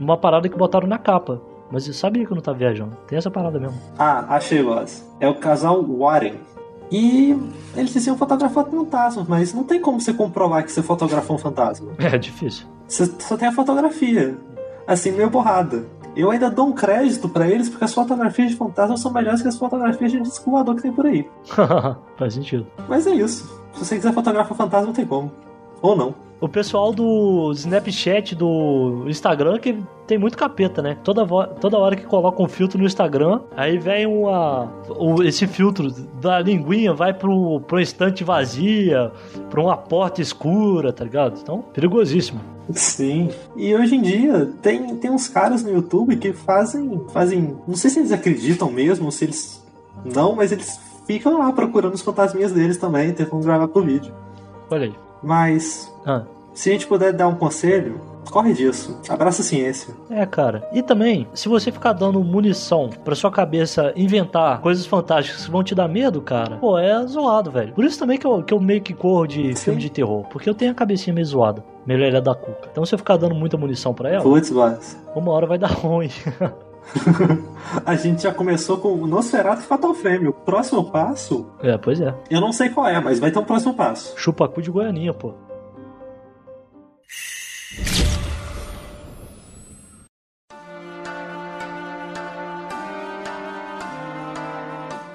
uma 0.01 0.17
parada 0.17 0.49
que 0.49 0.57
botaram 0.57 0.89
na 0.89 0.99
capa. 0.99 1.41
Mas 1.71 1.87
eu 1.87 1.93
sabia 1.95 2.25
que 2.25 2.33
eu 2.33 2.35
não 2.35 2.43
tava 2.43 2.59
viajando. 2.59 2.97
Tem 3.07 3.17
essa 3.19 3.31
parada 3.31 3.61
mesmo. 3.61 3.79
Ah, 3.99 4.25
achei, 4.35 4.63
Loz. 4.63 5.07
É 5.21 5.29
o 5.29 5.35
casal 5.35 5.85
Warren. 5.85 6.35
E 6.91 7.37
eles 7.77 7.93
diziam 7.93 8.17
fotografar 8.17 8.65
fantasmas, 8.65 9.27
mas 9.29 9.53
não 9.53 9.65
tem 9.65 9.81
como 9.81 10.01
você 10.01 10.13
comprovar 10.13 10.65
que 10.65 10.73
você 10.73 10.83
fotografou 10.83 11.37
um 11.37 11.39
fantasma. 11.39 11.93
É 11.99 12.17
difícil. 12.17 12.67
Você 12.87 13.07
só 13.19 13.37
tem 13.37 13.49
a 13.49 13.53
fotografia. 13.53 14.37
Assim, 14.87 15.13
meio 15.13 15.29
borrada. 15.29 15.87
Eu 16.17 16.31
ainda 16.31 16.51
dou 16.51 16.67
um 16.67 16.73
crédito 16.73 17.29
pra 17.29 17.47
eles 17.47 17.69
porque 17.69 17.85
as 17.85 17.95
fotografias 17.95 18.51
de 18.51 18.57
fantasmas 18.57 19.01
são 19.01 19.13
melhores 19.13 19.43
que 19.43 19.49
as 19.49 19.57
fotografias 19.57 20.11
de 20.11 20.21
disco 20.21 20.51
que 20.75 20.83
tem 20.83 20.93
por 20.93 21.07
aí. 21.07 21.29
Faz 22.17 22.35
sentido. 22.35 22.67
Mas 22.89 23.07
é 23.07 23.15
isso. 23.15 23.47
Se 23.75 23.85
você 23.85 23.97
quiser 23.97 24.13
fotografar 24.13 24.57
fantasma, 24.57 24.93
tem 24.93 25.07
como. 25.07 25.31
Ou 25.83 25.95
não. 25.95 26.28
O 26.41 26.49
pessoal 26.49 26.93
do 26.93 27.51
Snapchat, 27.53 28.35
do 28.37 29.05
Instagram, 29.09 29.59
que 29.59 29.77
tem 30.07 30.17
muito 30.17 30.39
capeta, 30.39 30.81
né? 30.81 30.97
Toda, 31.03 31.27
toda 31.61 31.77
hora 31.77 31.97
que 31.97 32.05
coloca 32.07 32.41
um 32.41 32.47
filtro 32.47 32.79
no 32.79 32.87
Instagram, 32.87 33.41
aí 33.57 33.77
vem 33.77 34.07
uma, 34.07 34.73
o- 34.97 35.23
esse 35.25 35.49
filtro 35.49 35.91
da 36.21 36.39
linguinha, 36.41 36.95
vai 36.95 37.13
pro, 37.13 37.61
pro 37.63 37.81
estante 37.81 38.23
vazia, 38.23 39.11
pra 39.51 39.61
uma 39.61 39.77
porta 39.77 40.23
escura, 40.23 40.93
tá 40.93 41.03
ligado? 41.03 41.39
Então, 41.43 41.61
perigosíssimo. 41.75 42.41
Sim. 42.73 43.31
E 43.57 43.75
hoje 43.75 43.97
em 43.97 44.03
dia 44.03 44.53
tem, 44.63 44.95
tem 44.97 45.11
uns 45.11 45.27
caras 45.29 45.65
no 45.65 45.71
YouTube 45.73 46.17
que 46.17 46.33
fazem. 46.33 47.01
fazem. 47.13 47.57
Não 47.67 47.75
sei 47.75 47.91
se 47.91 47.99
eles 47.99 48.13
acreditam 48.13 48.71
mesmo, 48.71 49.11
se 49.11 49.25
eles. 49.25 49.61
Não, 50.15 50.37
mas 50.37 50.53
eles 50.53 50.79
ficam 51.05 51.39
lá 51.39 51.51
procurando 51.53 51.95
os 51.95 52.03
fantasminhas 52.03 52.53
deles 52.53 52.77
também, 52.77 53.13
tentam 53.13 53.41
gravar 53.41 53.67
pro 53.67 53.83
vídeo. 53.83 54.15
Olha 54.71 54.85
aí. 54.85 54.95
Mas, 55.21 55.93
Ah, 56.09 56.23
se 56.55 56.71
a 56.71 56.73
gente 56.73 56.87
puder 56.87 57.13
dar 57.13 57.29
um 57.29 57.35
conselho, 57.37 58.01
corre 58.31 58.53
disso. 58.53 58.99
Abraça 59.09 59.43
a 59.43 59.45
ciência. 59.45 59.95
é, 60.11 60.25
cara. 60.27 60.67
E 60.73 60.83
também, 60.83 61.29
se 61.33 61.49
você 61.49 61.71
ficar 61.71 61.93
dando 61.93 62.19
munição 62.25 62.91
pra 63.05 63.15
sua 63.15 63.31
cabeça 63.31 63.93
inventar 63.95 64.61
coisas 64.61 64.85
fantásticas 64.87 65.45
que 65.45 65.51
vão 65.51 65.63
te 65.63 65.75
dar 65.75 65.87
medo, 65.87 66.21
cara, 66.21 66.57
pô, 66.57 66.77
é 66.79 67.07
zoado, 67.07 67.51
velho. 67.51 67.73
Por 67.75 67.85
isso 67.85 67.99
também 67.99 68.19
que 68.19 68.27
eu, 68.27 68.43
que 68.43 68.53
eu 68.53 68.59
meio 68.61 68.81
que 68.81 68.93
corro 68.95 69.27
de 69.27 69.55
Sim. 69.57 69.65
filme 69.67 69.81
de 69.81 69.91
terror. 69.91 70.25
Porque 70.31 70.49
eu 70.51 70.55
tenho 70.55 70.73
a 70.73 70.75
cabecinha 70.75 71.15
meio 71.15 71.27
zoada. 71.27 71.63
Meio 71.87 72.01
lelé 72.01 72.21
da 72.21 72.35
cuca. 72.35 72.69
Então 72.73 72.85
se 72.85 72.95
eu 72.95 72.99
ficar 72.99 73.17
dando 73.17 73.35
muita 73.35 73.57
munição 73.57 73.95
pra 73.95 74.11
ela, 74.11 74.23
Putz, 74.23 74.51
Blas. 74.51 74.97
uma 75.15 75.31
hora 75.33 75.47
vai 75.47 75.59
dar 75.59 75.71
ruim. 75.71 76.11
A 77.85 77.95
gente 77.97 78.23
já 78.23 78.33
começou 78.33 78.79
com 78.79 78.89
o 78.95 79.07
Nosferatu 79.07 79.61
e 79.61 79.65
Fatal 79.65 79.93
Frame. 79.95 80.29
O 80.29 80.33
próximo 80.33 80.85
passo, 80.91 81.47
é, 81.63 81.77
pois 81.77 82.01
é. 82.01 82.15
eu 82.31 82.41
não 82.41 82.51
sei 82.53 82.71
qual 82.71 82.87
é, 82.89 82.99
mas 82.99 83.19
vai 83.21 83.31
ter 83.31 83.39
um 83.39 83.45
próximo 83.45 83.75
passo. 83.75 84.15
Chupacu 84.17 84.63
de 84.63 84.71
Goianinha, 84.71 85.13
pô. 85.13 85.35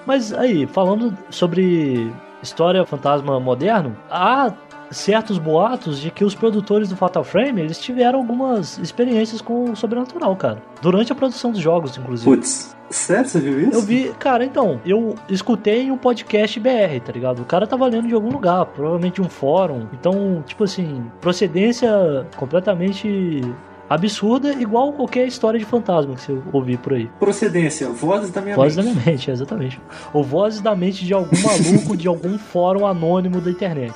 Mas 0.05 0.33
aí, 0.33 0.67
falando 0.67 1.17
sobre 1.29 2.11
história 2.41 2.85
fantasma 2.85 3.39
moderno, 3.39 3.97
há 4.09 4.51
certos 4.93 5.37
boatos 5.37 5.99
de 5.99 6.09
que 6.11 6.23
os 6.23 6.33
produtores 6.35 6.89
do 6.89 6.95
Fatal 6.95 7.23
Frame, 7.23 7.61
eles 7.61 7.79
tiveram 7.79 8.19
algumas 8.19 8.77
experiências 8.77 9.41
com 9.41 9.71
o 9.71 9.75
sobrenatural, 9.75 10.35
cara. 10.35 10.61
Durante 10.81 11.11
a 11.11 11.15
produção 11.15 11.51
dos 11.51 11.59
jogos, 11.59 11.97
inclusive. 11.97 12.29
Putz, 12.29 12.75
sério, 12.89 13.27
você 13.27 13.39
viu 13.39 13.59
isso? 13.61 13.73
Eu 13.73 13.81
vi, 13.81 14.13
cara, 14.19 14.45
então, 14.45 14.79
eu 14.85 15.15
escutei 15.29 15.83
em 15.83 15.91
um 15.91 15.97
podcast 15.97 16.59
BR, 16.59 16.99
tá 17.03 17.11
ligado? 17.11 17.41
O 17.41 17.45
cara 17.45 17.65
tava 17.67 17.85
lendo 17.87 18.07
de 18.07 18.13
algum 18.13 18.29
lugar, 18.31 18.65
provavelmente 18.67 19.21
um 19.21 19.29
fórum. 19.29 19.87
Então, 19.93 20.43
tipo 20.45 20.63
assim, 20.63 21.03
procedência 21.21 22.25
completamente 22.37 23.41
absurda, 23.89 24.53
igual 24.53 24.93
qualquer 24.93 25.27
história 25.27 25.59
de 25.59 25.65
fantasma 25.65 26.15
que 26.15 26.21
você 26.21 26.37
ouvir 26.51 26.77
por 26.77 26.93
aí. 26.93 27.09
Procedência, 27.19 27.89
vozes 27.89 28.31
da 28.31 28.41
minha 28.41 28.55
Vozes 28.55 28.75
da 28.77 28.83
mente. 28.83 28.95
minha 28.95 29.05
mente, 29.05 29.29
exatamente. 29.31 29.79
Ou 30.13 30.23
vozes 30.23 30.61
da 30.61 30.75
mente 30.75 31.05
de 31.05 31.13
algum 31.13 31.35
maluco 31.41 31.95
de 31.95 32.07
algum 32.07 32.37
fórum 32.37 32.87
anônimo 32.87 33.39
da 33.41 33.51
internet. 33.51 33.93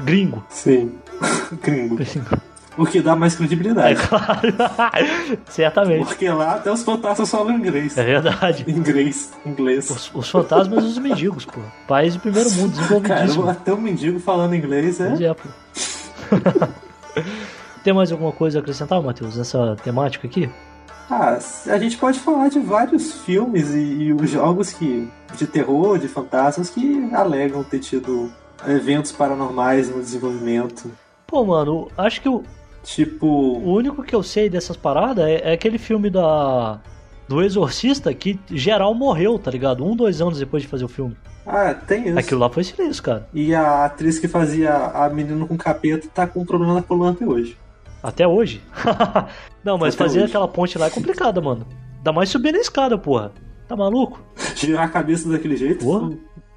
Gringo. 0.00 0.44
Sim. 0.48 0.92
Gringo. 1.62 1.96
Gringo. 1.96 2.40
O 2.76 2.84
que 2.84 3.00
dá 3.00 3.16
mais 3.16 3.32
É 3.34 3.36
credibilidade. 3.38 3.98
claro. 4.06 4.52
Certamente. 5.48 6.04
Porque 6.04 6.28
lá 6.28 6.56
até 6.56 6.70
os 6.70 6.82
fantasmas 6.82 7.30
falam 7.30 7.52
inglês. 7.52 7.96
É 7.96 8.04
verdade. 8.04 8.64
Inglês, 8.68 9.32
inglês. 9.46 9.88
Os, 9.90 10.10
os 10.14 10.28
fantasmas 10.28 10.84
e 10.84 10.88
os 10.88 10.98
mendigos, 10.98 11.46
pô. 11.46 11.60
País 11.88 12.12
de 12.12 12.18
primeiro 12.18 12.50
mundo, 12.50 12.72
desenvolvidíssimo. 12.72 13.44
Cara, 13.44 13.52
até 13.52 13.72
o 13.72 13.78
mendigo 13.80 14.20
falando 14.20 14.54
inglês 14.54 14.98
Pois 14.98 15.20
é. 15.20 15.24
é, 15.24 15.34
pô. 15.34 15.48
Tem 17.82 17.94
mais 17.94 18.12
alguma 18.12 18.32
coisa 18.32 18.58
a 18.58 18.60
acrescentar, 18.60 19.00
Matheus, 19.00 19.36
nessa 19.38 19.76
temática 19.82 20.26
aqui? 20.26 20.50
Ah, 21.08 21.38
a 21.68 21.78
gente 21.78 21.96
pode 21.96 22.18
falar 22.18 22.48
de 22.48 22.58
vários 22.58 23.12
filmes 23.20 23.70
e, 23.72 23.78
e 23.78 24.12
os 24.12 24.28
jogos 24.28 24.72
que 24.72 25.08
de 25.36 25.46
terror, 25.46 25.98
de 25.98 26.08
fantasmas, 26.08 26.68
que 26.68 27.08
alegam 27.14 27.62
ter 27.62 27.78
tido 27.78 28.30
eventos 28.66 29.12
paranormais 29.12 29.88
no 29.88 30.00
desenvolvimento. 30.00 30.90
Pô, 31.26 31.44
mano, 31.44 31.90
acho 31.96 32.20
que 32.20 32.28
o, 32.28 32.44
Tipo. 32.86 33.26
O 33.26 33.74
único 33.74 34.02
que 34.04 34.14
eu 34.14 34.22
sei 34.22 34.48
dessas 34.48 34.76
paradas 34.76 35.26
é, 35.26 35.50
é 35.50 35.52
aquele 35.52 35.76
filme 35.76 36.08
da. 36.08 36.80
Do 37.28 37.42
Exorcista 37.42 38.14
que 38.14 38.38
geral 38.48 38.94
morreu, 38.94 39.36
tá 39.36 39.50
ligado? 39.50 39.84
Um, 39.84 39.96
dois 39.96 40.20
anos 40.20 40.38
depois 40.38 40.62
de 40.62 40.68
fazer 40.68 40.84
o 40.84 40.88
filme. 40.88 41.16
Ah, 41.44 41.74
tem 41.74 42.08
isso. 42.08 42.18
Aquilo 42.18 42.40
lá 42.40 42.48
foi 42.48 42.62
silêncio, 42.62 43.02
cara. 43.02 43.28
E 43.34 43.52
a 43.52 43.84
atriz 43.84 44.20
que 44.20 44.28
fazia 44.28 44.72
a 44.72 45.08
menina 45.08 45.44
com 45.44 45.56
capeta 45.56 46.06
tá 46.14 46.24
com 46.28 46.40
um 46.40 46.44
problema 46.44 46.74
na 46.74 46.82
coluna 46.82 47.10
até 47.10 47.26
hoje. 47.26 47.58
Até 48.00 48.28
hoje. 48.28 48.62
Não, 49.64 49.76
mas 49.76 49.94
Até 49.94 50.04
fazer 50.04 50.18
hoje. 50.20 50.28
aquela 50.28 50.46
ponte 50.46 50.78
lá 50.78 50.86
é 50.86 50.90
complicada, 50.90 51.40
mano. 51.40 51.66
Ainda 51.96 52.12
mais 52.12 52.28
subir 52.28 52.52
na 52.52 52.58
escada, 52.58 52.96
porra. 52.96 53.32
Tá 53.66 53.74
maluco? 53.74 54.20
Girar 54.54 54.84
a 54.84 54.88
cabeça 54.88 55.28
daquele 55.28 55.56
jeito, 55.56 55.84
Porra. 55.84 56.16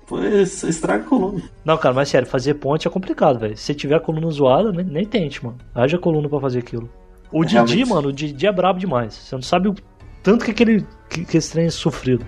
Pô, 0.09 0.19
estraga 0.21 1.03
a 1.03 1.07
coluna. 1.07 1.41
Não, 1.63 1.77
cara, 1.77 1.93
mas 1.93 2.09
sério, 2.09 2.27
fazer 2.27 2.55
ponte 2.55 2.87
é 2.87 2.91
complicado, 2.91 3.39
velho. 3.39 3.55
Se 3.55 3.73
tiver 3.75 3.95
a 3.95 3.99
coluna 3.99 4.29
zoada, 4.31 4.71
nem, 4.71 4.83
nem 4.83 5.05
tente, 5.05 5.45
mano. 5.45 5.57
Haja 5.73 5.97
coluna 5.97 6.27
pra 6.27 6.39
fazer 6.39 6.59
aquilo. 6.59 6.89
O 7.31 7.43
Didi, 7.45 7.53
Realmente. 7.55 7.85
mano, 7.85 8.07
o 8.09 8.13
Didi 8.13 8.47
é 8.47 8.51
brabo 8.51 8.79
demais. 8.79 9.13
Você 9.13 9.35
não 9.35 9.41
sabe 9.43 9.69
o 9.69 9.75
tanto 10.23 10.43
que 10.43 10.51
aquele 10.51 10.83
que, 11.09 11.23
que 11.23 11.37
esse 11.37 11.51
trem 11.51 11.67
é 11.67 11.69
sofrido. 11.69 12.25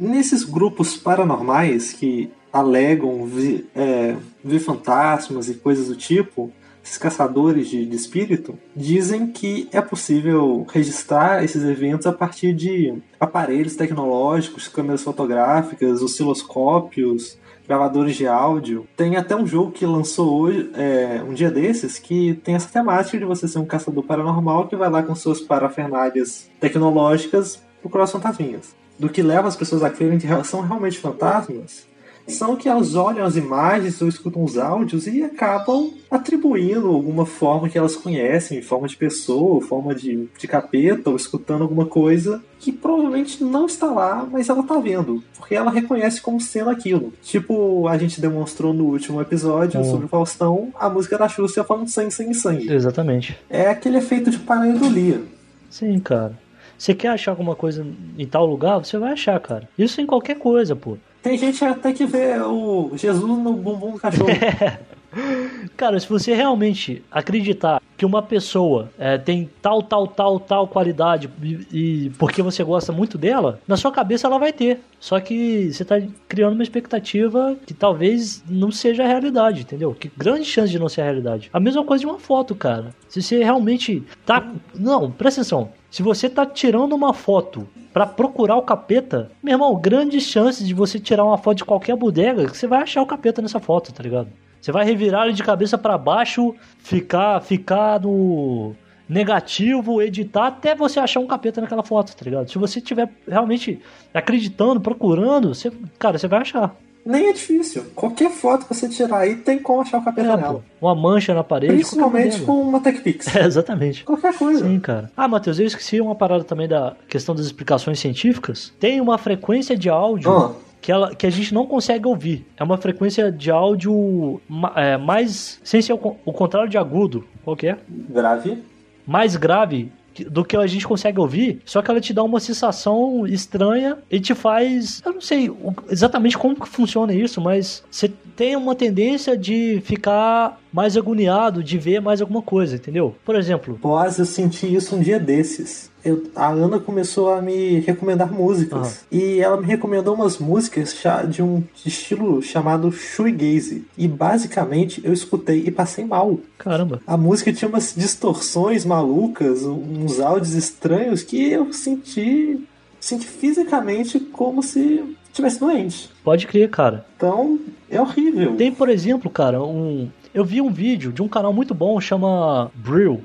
Nesses 0.00 0.44
grupos 0.44 0.96
paranormais 0.96 1.92
que 1.92 2.32
alegam 2.50 3.28
é, 3.76 4.16
ver 4.42 4.58
fantasmas 4.58 5.50
e 5.50 5.54
coisas 5.54 5.88
do 5.88 5.94
tipo, 5.94 6.50
esses 6.82 6.96
caçadores 6.96 7.68
de, 7.68 7.84
de 7.84 7.96
espírito, 7.96 8.58
dizem 8.74 9.26
que 9.26 9.68
é 9.70 9.82
possível 9.82 10.66
registrar 10.72 11.44
esses 11.44 11.62
eventos 11.62 12.06
a 12.06 12.14
partir 12.14 12.54
de 12.54 12.94
aparelhos 13.20 13.76
tecnológicos, 13.76 14.68
câmeras 14.68 15.02
fotográficas, 15.02 16.00
osciloscópios, 16.00 17.38
gravadores 17.68 18.16
de 18.16 18.26
áudio. 18.26 18.88
Tem 18.96 19.16
até 19.16 19.36
um 19.36 19.46
jogo 19.46 19.70
que 19.70 19.84
lançou 19.84 20.40
hoje, 20.40 20.70
é, 20.76 21.22
um 21.22 21.34
dia 21.34 21.50
desses, 21.50 21.98
que 21.98 22.40
tem 22.42 22.54
essa 22.54 22.72
temática 22.72 23.18
de 23.18 23.26
você 23.26 23.46
ser 23.46 23.58
um 23.58 23.66
caçador 23.66 24.02
paranormal 24.02 24.66
que 24.66 24.76
vai 24.76 24.88
lá 24.88 25.02
com 25.02 25.14
suas 25.14 25.42
parafernálias 25.42 26.50
tecnológicas 26.58 27.62
procurar 27.82 28.04
os 28.04 28.12
fantasminhas. 28.12 28.79
Do 29.00 29.08
que 29.08 29.22
leva 29.22 29.48
as 29.48 29.56
pessoas 29.56 29.82
a 29.82 29.90
crerem 29.90 30.18
que 30.18 30.28
são 30.44 30.60
realmente 30.60 30.98
fantasmas 30.98 31.90
são 32.30 32.56
que 32.56 32.68
elas 32.68 32.94
olham 32.94 33.24
as 33.24 33.36
imagens 33.36 34.00
ou 34.00 34.08
escutam 34.08 34.44
os 34.44 34.56
áudios 34.56 35.06
e 35.06 35.22
acabam 35.22 35.92
atribuindo 36.10 36.88
alguma 36.88 37.26
forma 37.26 37.68
que 37.68 37.76
elas 37.76 37.96
conhecem, 37.96 38.62
forma 38.62 38.88
de 38.88 38.96
pessoa, 38.96 39.60
forma 39.60 39.94
de, 39.94 40.28
de 40.38 40.48
capeta, 40.48 41.10
ou 41.10 41.16
escutando 41.16 41.62
alguma 41.62 41.86
coisa 41.86 42.42
que 42.58 42.72
provavelmente 42.72 43.42
não 43.42 43.66
está 43.66 43.86
lá, 43.86 44.26
mas 44.30 44.48
ela 44.48 44.60
está 44.60 44.78
vendo, 44.78 45.22
porque 45.36 45.54
ela 45.54 45.70
reconhece 45.70 46.20
como 46.20 46.40
sendo 46.40 46.70
aquilo. 46.70 47.12
Tipo, 47.22 47.88
a 47.88 47.96
gente 47.96 48.20
demonstrou 48.20 48.72
no 48.72 48.84
último 48.84 49.20
episódio 49.20 49.80
Hum. 49.80 49.84
sobre 49.84 50.06
o 50.06 50.08
Faustão, 50.08 50.68
a 50.78 50.88
música 50.88 51.16
da 51.16 51.28
Xuxa 51.28 51.64
falando 51.64 51.88
sangue, 51.88 52.12
sangue, 52.12 52.34
sangue. 52.34 52.72
Exatamente. 52.72 53.36
É 53.48 53.68
aquele 53.68 53.98
efeito 53.98 54.30
de 54.30 54.38
pareidolia. 54.38 55.22
Sim, 55.70 55.98
cara. 56.00 56.38
Você 56.80 56.94
quer 56.94 57.08
achar 57.08 57.32
alguma 57.32 57.54
coisa 57.54 57.86
em 58.18 58.26
tal 58.26 58.46
lugar, 58.46 58.78
você 58.78 58.96
vai 58.96 59.12
achar, 59.12 59.38
cara. 59.38 59.68
Isso 59.76 60.00
em 60.00 60.06
qualquer 60.06 60.38
coisa, 60.38 60.74
pô. 60.74 60.96
Tem 61.22 61.36
gente 61.36 61.62
até 61.62 61.92
que 61.92 62.06
vê 62.06 62.40
o 62.40 62.92
Jesus 62.96 63.20
no 63.22 63.52
bumbum 63.52 63.92
do 63.92 63.98
cachorro. 63.98 64.30
Cara, 65.76 66.00
se 66.00 66.08
você 66.08 66.32
realmente 66.32 67.02
acreditar 67.10 67.82
que 67.98 68.06
uma 68.06 68.22
pessoa 68.22 68.90
é, 68.98 69.18
tem 69.18 69.50
tal, 69.60 69.82
tal, 69.82 70.06
tal, 70.06 70.40
tal 70.40 70.68
qualidade 70.68 71.28
e, 71.42 71.66
e 72.06 72.10
porque 72.10 72.40
você 72.40 72.64
gosta 72.64 72.92
muito 72.92 73.18
dela, 73.18 73.60
na 73.68 73.76
sua 73.76 73.92
cabeça 73.92 74.26
ela 74.26 74.38
vai 74.38 74.52
ter. 74.52 74.80
Só 74.98 75.20
que 75.20 75.70
você 75.70 75.84
tá 75.84 76.00
criando 76.28 76.54
uma 76.54 76.62
expectativa 76.62 77.56
que 77.66 77.74
talvez 77.74 78.42
não 78.48 78.70
seja 78.70 79.04
a 79.04 79.06
realidade, 79.06 79.62
entendeu? 79.62 79.92
Que 79.92 80.10
grande 80.16 80.46
chance 80.46 80.70
de 80.70 80.78
não 80.78 80.88
ser 80.88 81.02
a 81.02 81.04
realidade. 81.04 81.50
A 81.52 81.60
mesma 81.60 81.84
coisa 81.84 82.00
de 82.00 82.06
uma 82.06 82.18
foto, 82.18 82.54
cara. 82.54 82.94
Se 83.06 83.20
você 83.20 83.44
realmente 83.44 84.02
tá. 84.24 84.50
Não, 84.74 85.10
presta 85.10 85.42
atenção. 85.42 85.72
Se 85.90 86.02
você 86.02 86.30
tá 86.30 86.46
tirando 86.46 86.94
uma 86.94 87.12
foto 87.12 87.68
pra 87.92 88.06
procurar 88.06 88.56
o 88.56 88.62
capeta, 88.62 89.30
meu 89.42 89.54
irmão, 89.54 89.74
grandes 89.74 90.22
chances 90.22 90.66
de 90.66 90.72
você 90.72 91.00
tirar 91.00 91.24
uma 91.24 91.36
foto 91.36 91.58
de 91.58 91.64
qualquer 91.64 91.96
bodega 91.96 92.46
que 92.46 92.56
você 92.56 92.68
vai 92.68 92.82
achar 92.82 93.02
o 93.02 93.06
capeta 93.06 93.42
nessa 93.42 93.58
foto, 93.58 93.92
tá 93.92 94.02
ligado? 94.02 94.28
Você 94.60 94.70
vai 94.70 94.84
revirar 94.84 95.24
ele 95.24 95.32
de 95.32 95.42
cabeça 95.42 95.76
pra 95.76 95.98
baixo, 95.98 96.54
ficar, 96.78 97.40
ficar 97.40 98.00
no 98.00 98.74
negativo, 99.08 100.00
editar 100.00 100.46
até 100.46 100.76
você 100.76 101.00
achar 101.00 101.18
um 101.18 101.26
capeta 101.26 101.60
naquela 101.60 101.82
foto, 101.82 102.14
tá 102.14 102.24
ligado? 102.24 102.48
Se 102.48 102.58
você 102.58 102.80
tiver 102.80 103.10
realmente 103.26 103.80
acreditando, 104.14 104.80
procurando, 104.80 105.52
você, 105.52 105.72
cara, 105.98 106.16
você 106.16 106.28
vai 106.28 106.42
achar. 106.42 106.76
Nem 107.04 107.28
é 107.28 107.32
difícil. 107.32 107.84
Qualquer 107.94 108.30
foto 108.30 108.66
que 108.66 108.74
você 108.74 108.88
tirar 108.88 109.18
aí 109.20 109.36
tem 109.36 109.58
como 109.58 109.80
achar 109.80 109.98
o 109.98 110.04
capeta 110.04 110.28
É, 110.32 110.36
nela. 110.36 110.54
pô, 110.80 110.86
uma 110.86 110.94
mancha 110.94 111.34
na 111.34 111.42
parede. 111.42 111.72
Principalmente 111.74 112.40
com 112.42 112.60
uma 112.60 112.80
TechPix. 112.80 113.26
É, 113.34 113.44
exatamente. 113.46 114.04
Qualquer 114.04 114.36
coisa. 114.36 114.64
Sim, 114.66 114.78
cara. 114.78 115.10
Ah, 115.16 115.26
Matheus, 115.26 115.58
eu 115.58 115.66
esqueci 115.66 116.00
uma 116.00 116.14
parada 116.14 116.44
também 116.44 116.68
da 116.68 116.94
questão 117.08 117.34
das 117.34 117.46
explicações 117.46 117.98
científicas. 117.98 118.72
Tem 118.78 119.00
uma 119.00 119.16
frequência 119.18 119.76
de 119.76 119.88
áudio 119.88 120.30
Ah. 120.30 120.52
que, 120.80 120.92
ela, 120.92 121.14
que 121.14 121.26
a 121.26 121.30
gente 121.30 121.54
não 121.54 121.66
consegue 121.66 122.06
ouvir. 122.06 122.46
É 122.56 122.62
uma 122.62 122.76
frequência 122.76 123.32
de 123.32 123.50
áudio 123.50 124.40
é, 124.76 124.96
mais. 124.98 125.58
sem 125.64 125.80
ser 125.80 125.94
o, 125.94 126.16
o 126.24 126.32
contrário 126.32 126.68
de 126.68 126.76
agudo. 126.78 127.24
Qual 127.44 127.56
que 127.56 127.66
é? 127.68 127.78
Grave. 127.88 128.62
mais 129.06 129.36
grave 129.36 129.90
do 130.28 130.44
que 130.44 130.56
a 130.56 130.66
gente 130.66 130.86
consegue 130.86 131.18
ouvir, 131.18 131.60
só 131.64 131.80
que 131.80 131.90
ela 131.90 132.00
te 132.00 132.12
dá 132.12 132.22
uma 132.22 132.40
sensação 132.40 133.26
estranha 133.26 133.98
e 134.10 134.20
te 134.20 134.34
faz. 134.34 135.02
Eu 135.04 135.14
não 135.14 135.20
sei 135.20 135.50
exatamente 135.88 136.36
como 136.36 136.54
que 136.54 136.68
funciona 136.68 137.12
isso, 137.14 137.40
mas 137.40 137.82
você 137.90 138.08
tem 138.36 138.56
uma 138.56 138.74
tendência 138.74 139.36
de 139.36 139.80
ficar 139.84 140.59
mais 140.72 140.96
agoniado, 140.96 141.62
de 141.62 141.76
ver 141.78 142.00
mais 142.00 142.20
alguma 142.20 142.42
coisa, 142.42 142.76
entendeu? 142.76 143.14
Por 143.24 143.34
exemplo, 143.36 143.78
Boaz, 143.80 144.18
eu 144.18 144.24
senti 144.24 144.72
isso 144.72 144.94
um 144.96 145.00
dia 145.00 145.18
desses. 145.18 145.90
Eu- 146.02 146.30
a 146.34 146.48
Ana 146.48 146.78
começou 146.80 147.30
a 147.32 147.42
me 147.42 147.80
recomendar 147.80 148.32
músicas. 148.32 149.04
E 149.12 149.38
ela 149.40 149.60
me 149.60 149.66
recomendou 149.66 150.14
umas 150.14 150.38
músicas 150.38 150.96
de 151.28 151.42
um 151.42 151.62
estilo 151.84 152.40
chamado 152.40 152.90
shoegaze. 152.90 153.84
E 153.98 154.08
basicamente 154.08 155.00
eu 155.04 155.12
escutei 155.12 155.62
e 155.66 155.70
passei 155.70 156.04
mal. 156.04 156.38
caramba, 156.56 157.00
A 157.06 157.16
música 157.18 157.52
tinha 157.52 157.68
umas 157.68 157.94
distorções 157.94 158.84
malucas, 158.86 159.62
uns 159.64 160.20
áudios 160.20 160.54
estranhos 160.54 161.22
que 161.22 161.50
eu 161.50 161.70
senti, 161.72 162.58
senti 162.98 163.26
fisicamente 163.26 164.18
como 164.20 164.62
se 164.62 165.02
estivesse 165.28 165.60
doente. 165.60 166.10
pode 166.24 166.46
crer, 166.46 166.70
cara. 166.70 167.04
Então, 167.16 167.58
é 167.90 168.00
horrível. 168.00 168.56
Tem, 168.56 168.72
por 168.72 168.88
exemplo, 168.88 169.30
cara, 169.30 169.62
um. 169.62 170.08
Eu 170.32 170.44
vi 170.44 170.60
um 170.60 170.70
vídeo 170.70 171.12
de 171.12 171.22
um 171.22 171.28
canal 171.28 171.52
muito 171.52 171.74
bom, 171.74 172.00
chama 172.00 172.70
Brill. 172.74 173.24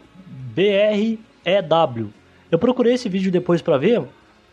B-R-E-W. 0.55 2.09
Eu 2.49 2.57
procurei 2.57 2.93
esse 2.93 3.09
vídeo 3.09 3.31
depois 3.31 3.61
pra 3.61 3.77
ver 3.77 4.01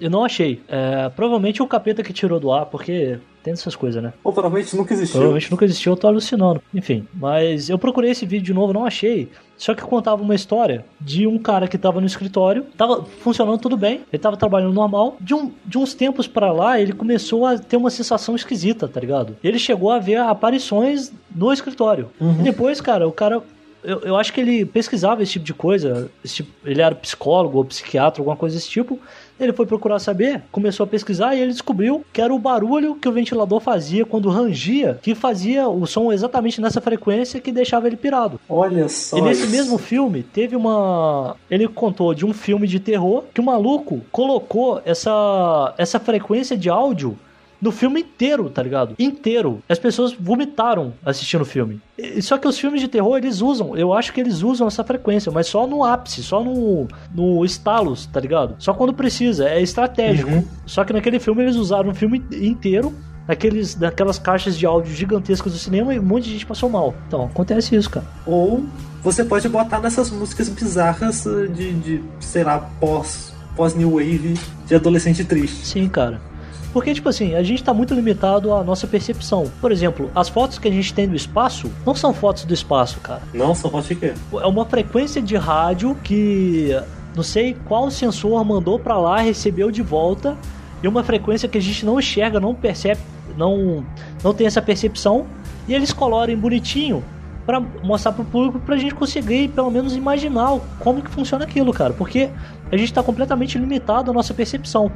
e 0.01 0.09
não 0.09 0.25
achei. 0.25 0.61
É, 0.69 1.09
provavelmente 1.09 1.63
o 1.63 1.67
capeta 1.67 2.03
que 2.03 2.13
tirou 2.13 2.41
do 2.41 2.53
ar, 2.53 2.67
porque 2.67 3.19
tem 3.43 3.53
essas 3.53 3.74
coisas, 3.76 4.03
né? 4.03 4.12
Ou 4.22 4.32
provavelmente 4.32 4.74
nunca 4.76 4.93
existiu. 4.95 5.14
Provavelmente 5.14 5.51
nunca 5.51 5.64
existiu, 5.64 5.93
eu 5.93 5.97
tô 5.97 6.07
alucinando. 6.07 6.62
Enfim, 6.74 7.07
mas 7.14 7.68
eu 7.68 7.78
procurei 7.78 8.11
esse 8.11 8.24
vídeo 8.24 8.45
de 8.47 8.55
novo, 8.55 8.72
não 8.72 8.84
achei. 8.86 9.28
Só 9.57 9.74
que 9.74 9.82
contava 9.82 10.20
uma 10.22 10.34
história 10.34 10.84
de 11.01 11.26
um 11.26 11.38
cara 11.38 11.68
que 11.68 11.78
tava 11.78 12.01
no 12.01 12.07
escritório, 12.07 12.64
tava 12.76 13.05
funcionando 13.20 13.59
tudo 13.59 13.76
bem, 13.76 14.01
ele 14.12 14.20
tava 14.20 14.36
trabalhando 14.36 14.72
normal. 14.72 15.16
De, 15.20 15.34
um, 15.34 15.53
de 15.64 15.78
uns 15.78 15.95
tempos 15.95 16.26
pra 16.26 16.51
lá, 16.53 16.80
ele 16.80 16.93
começou 16.93 17.47
a 17.47 17.57
ter 17.59 17.76
uma 17.76 17.90
sensação 17.90 18.34
esquisita, 18.34 18.88
tá 18.88 18.99
ligado? 18.99 19.36
Ele 19.45 19.59
chegou 19.61 19.90
a 19.90 19.99
ver 20.01 20.16
aparições 20.16 21.12
no 21.34 21.53
escritório. 21.53 22.11
E 22.20 22.43
depois, 22.43 22.80
cara, 22.80 23.07
o 23.07 23.12
cara. 23.12 23.40
Eu, 23.84 23.99
eu 24.03 24.16
acho 24.16 24.32
que 24.32 24.40
ele 24.40 24.64
pesquisava 24.64 25.22
esse 25.24 25.32
tipo 25.32 25.45
de 25.45 25.53
coisa. 25.55 26.09
tipo- 26.24 26.51
ele 26.64 26.80
era 26.80 26.95
psicólogo 26.95 27.59
ou 27.59 27.64
psiquiatra, 27.64 28.20
alguma 28.20 28.36
coisa 28.36 28.55
desse 28.57 28.68
tipo. 28.70 28.99
Ele 29.43 29.53
foi 29.53 29.66
procurar 29.66 29.99
saber, 29.99 30.43
começou 30.51 30.84
a 30.84 30.86
pesquisar 30.86 31.34
e 31.34 31.40
ele 31.40 31.53
descobriu 31.53 32.05
que 32.12 32.20
era 32.20 32.32
o 32.32 32.38
barulho 32.38 32.95
que 32.95 33.09
o 33.09 33.12
ventilador 33.12 33.61
fazia 33.61 34.05
quando 34.05 34.28
rangia, 34.28 34.99
que 35.03 35.14
fazia 35.14 35.68
o 35.68 35.86
som 35.86 36.12
exatamente 36.12 36.61
nessa 36.61 36.80
frequência 36.80 37.40
que 37.40 37.51
deixava 37.51 37.86
ele 37.86 37.97
pirado. 37.97 38.40
Olha 38.49 38.88
só. 38.88 39.18
E 39.18 39.20
nesse 39.20 39.43
isso. 39.43 39.51
mesmo 39.51 39.78
filme, 39.78 40.22
teve 40.22 40.55
uma. 40.55 41.36
Ele 41.51 41.66
contou 41.68 42.14
de 42.14 42.24
um 42.24 42.32
filme 42.32 42.66
de 42.66 42.78
terror 42.78 43.24
que 43.34 43.40
o 43.40 43.45
maluco 43.45 44.01
colocou 44.11 44.80
essa, 44.84 45.74
essa 45.76 45.99
frequência 45.99 46.57
de 46.57 46.68
áudio 46.68 47.18
no 47.63 47.71
filme 47.71 48.01
inteiro, 48.01 48.51
tá 48.51 48.61
ligado? 48.61 48.97
Inteiro. 48.99 49.63
As 49.69 49.79
pessoas 49.79 50.13
vomitaram 50.13 50.93
assistindo 51.07 51.43
o 51.43 51.45
filme. 51.45 51.81
Só 52.21 52.37
que 52.37 52.49
os 52.49 52.59
filmes 52.59 52.81
de 52.81 52.89
terror, 52.89 53.17
eles 53.17 53.41
usam, 53.41 53.77
eu 53.77 53.95
acho 53.95 54.13
que 54.13 54.21
eles 54.21 54.43
usam 54.43 54.67
essa 54.67 54.83
frequência, 54.83 55.31
mas 55.31 55.47
só 55.47 55.65
no 55.65 55.85
ápice, 55.85 56.25
só 56.25 56.43
no, 56.43 56.89
no 57.15 57.45
estalos, 57.45 58.07
tá 58.07 58.19
ligado? 58.19 58.57
Só 58.59 58.75
quando 58.75 58.93
precisa, 58.93 59.49
é 59.49 59.63
estratégico. 59.63 60.29
Uhum. 60.29 60.45
Só 60.67 60.85
que 60.85 60.93
naquele 60.93 61.21
filme 61.21 61.45
eles 61.45 61.55
usaram 61.55 61.91
o 61.91 61.95
filme 61.95 62.21
inteiro 62.33 62.93
naqueles, 63.29 63.77
naquelas 63.77 64.19
caixas 64.19 64.59
de 64.59 64.67
áudio 64.67 64.93
gigantescas 64.93 65.53
do 65.53 65.59
cinema 65.59 65.95
e 65.95 66.01
um 66.01 66.03
monte 66.03 66.25
de 66.25 66.33
gente 66.33 66.47
passou 66.47 66.69
mal. 66.69 66.93
Então, 67.07 67.27
acontece 67.27 67.77
isso, 67.77 67.89
cara. 67.89 68.07
Ou 68.27 68.65
você 69.05 69.25
pode 69.25 69.49
botar 69.49 69.79
nessas 69.79 70.11
músicas 70.11 70.49
bizarras 70.49 71.25
uh, 71.27 71.47
de, 71.47 71.73
de 71.75 72.05
sei 72.19 72.43
lá, 72.43 72.59
pós, 72.81 73.33
pós 73.55 73.75
New 73.75 73.93
Wave 73.93 74.35
de 74.67 74.75
adolescente 74.75 75.25
triste. 75.25 75.65
Sim, 75.65 75.89
cara. 75.89 76.32
Porque, 76.73 76.95
tipo 76.95 77.09
assim, 77.09 77.35
a 77.35 77.43
gente 77.43 77.62
tá 77.62 77.75
muito 77.75 77.95
limitado 77.95 78.55
à 78.55 78.64
nossa 78.64 78.87
percepção. 78.87 79.51
Por 79.61 79.70
exemplo, 79.70 80.11
as 80.14 80.29
fotos 80.29 80.59
que 80.59 80.68
a 80.68 80.70
gente 80.70 80.95
tem 80.95 81.07
do 81.07 81.14
espaço 81.14 81.70
não 81.85 81.95
são 81.95 82.14
fotos 82.14 82.45
do 82.45 82.55
espaço, 82.55 82.99
cara. 83.01 83.23
Não, 83.35 83.55
só 83.55 83.68
pode 83.68 83.95
quê? 83.95 84.14
É 84.41 84.47
uma 84.47 84.64
frequência 84.64 85.20
de 85.20 85.37
rádio 85.37 85.95
que 86.03 86.75
não 87.14 87.23
sei 87.23 87.57
qual 87.66 87.91
sensor 87.91 88.43
mandou 88.45 88.79
pra 88.79 88.97
lá, 88.97 89.18
recebeu 89.18 89.70
de 89.70 89.83
volta, 89.83 90.37
e 90.83 90.89
uma 90.89 91.05
frequência 91.05 91.49
que 91.49 91.59
a 91.59 91.61
gente 91.61 91.85
não 91.85 91.99
enxerga, 91.99 92.41
não 92.41 92.55
percebe, 92.55 93.01
não, 93.37 93.85
não 94.25 94.33
tem 94.33 94.47
essa 94.47 94.62
percepção, 94.62 95.27
e 95.68 95.75
eles 95.75 95.93
colorem 95.93 96.37
bonitinho 96.37 97.05
pra 97.45 97.61
mostrar 97.61 98.12
pro 98.12 98.25
público 98.25 98.59
pra 98.61 98.77
gente 98.77 98.95
conseguir 98.95 99.49
pelo 99.49 99.70
menos 99.70 99.95
imaginar 99.95 100.59
como 100.79 101.03
que 101.03 101.11
funciona 101.11 101.45
aquilo, 101.45 101.73
cara. 101.73 101.93
Porque 101.93 102.31
a 102.73 102.77
gente 102.77 102.93
tá 102.93 103.03
completamente 103.03 103.59
limitado 103.59 104.11
à 104.11 104.14
nossa 104.14 104.33
percepção. 104.33 104.91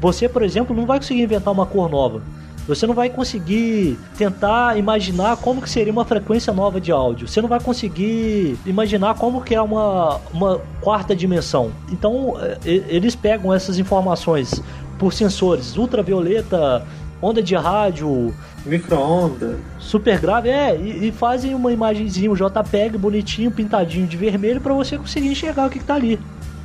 Você, 0.00 0.28
por 0.28 0.42
exemplo, 0.42 0.74
não 0.74 0.84
vai 0.84 0.98
conseguir 0.98 1.22
inventar 1.22 1.52
uma 1.54 1.64
cor 1.64 1.88
nova. 1.88 2.20
Você 2.68 2.86
não 2.86 2.94
vai 2.94 3.08
conseguir 3.08 3.98
tentar 4.18 4.76
imaginar 4.78 5.36
como 5.38 5.62
que 5.62 5.68
seria 5.70 5.92
uma 5.92 6.04
frequência 6.04 6.52
nova 6.52 6.80
de 6.80 6.92
áudio. 6.92 7.26
Você 7.26 7.40
não 7.40 7.48
vai 7.48 7.58
conseguir 7.60 8.56
imaginar 8.66 9.14
como 9.14 9.40
que 9.42 9.54
é 9.54 9.60
uma, 9.62 10.20
uma 10.32 10.60
quarta 10.80 11.16
dimensão. 11.16 11.70
Então, 11.90 12.34
e- 12.64 12.84
eles 12.88 13.16
pegam 13.16 13.52
essas 13.52 13.78
informações 13.78 14.62
por 14.98 15.12
sensores 15.12 15.76
ultravioleta, 15.76 16.84
onda 17.22 17.42
de 17.42 17.54
rádio, 17.56 18.34
Micro-onda. 18.64 19.58
super 19.78 20.18
grave, 20.20 20.48
é, 20.50 20.76
e, 20.76 21.08
e 21.08 21.12
fazem 21.12 21.54
uma 21.54 21.72
imagenzinha, 21.72 22.30
um 22.30 22.34
JPEG 22.34 22.96
bonitinho, 22.98 23.50
pintadinho 23.50 24.06
de 24.06 24.16
vermelho 24.16 24.60
pra 24.60 24.74
você 24.74 24.96
conseguir 24.98 25.28
enxergar 25.28 25.66
o 25.66 25.70
que, 25.70 25.78
que 25.78 25.84
tá 25.84 25.94
ali. 25.94 26.20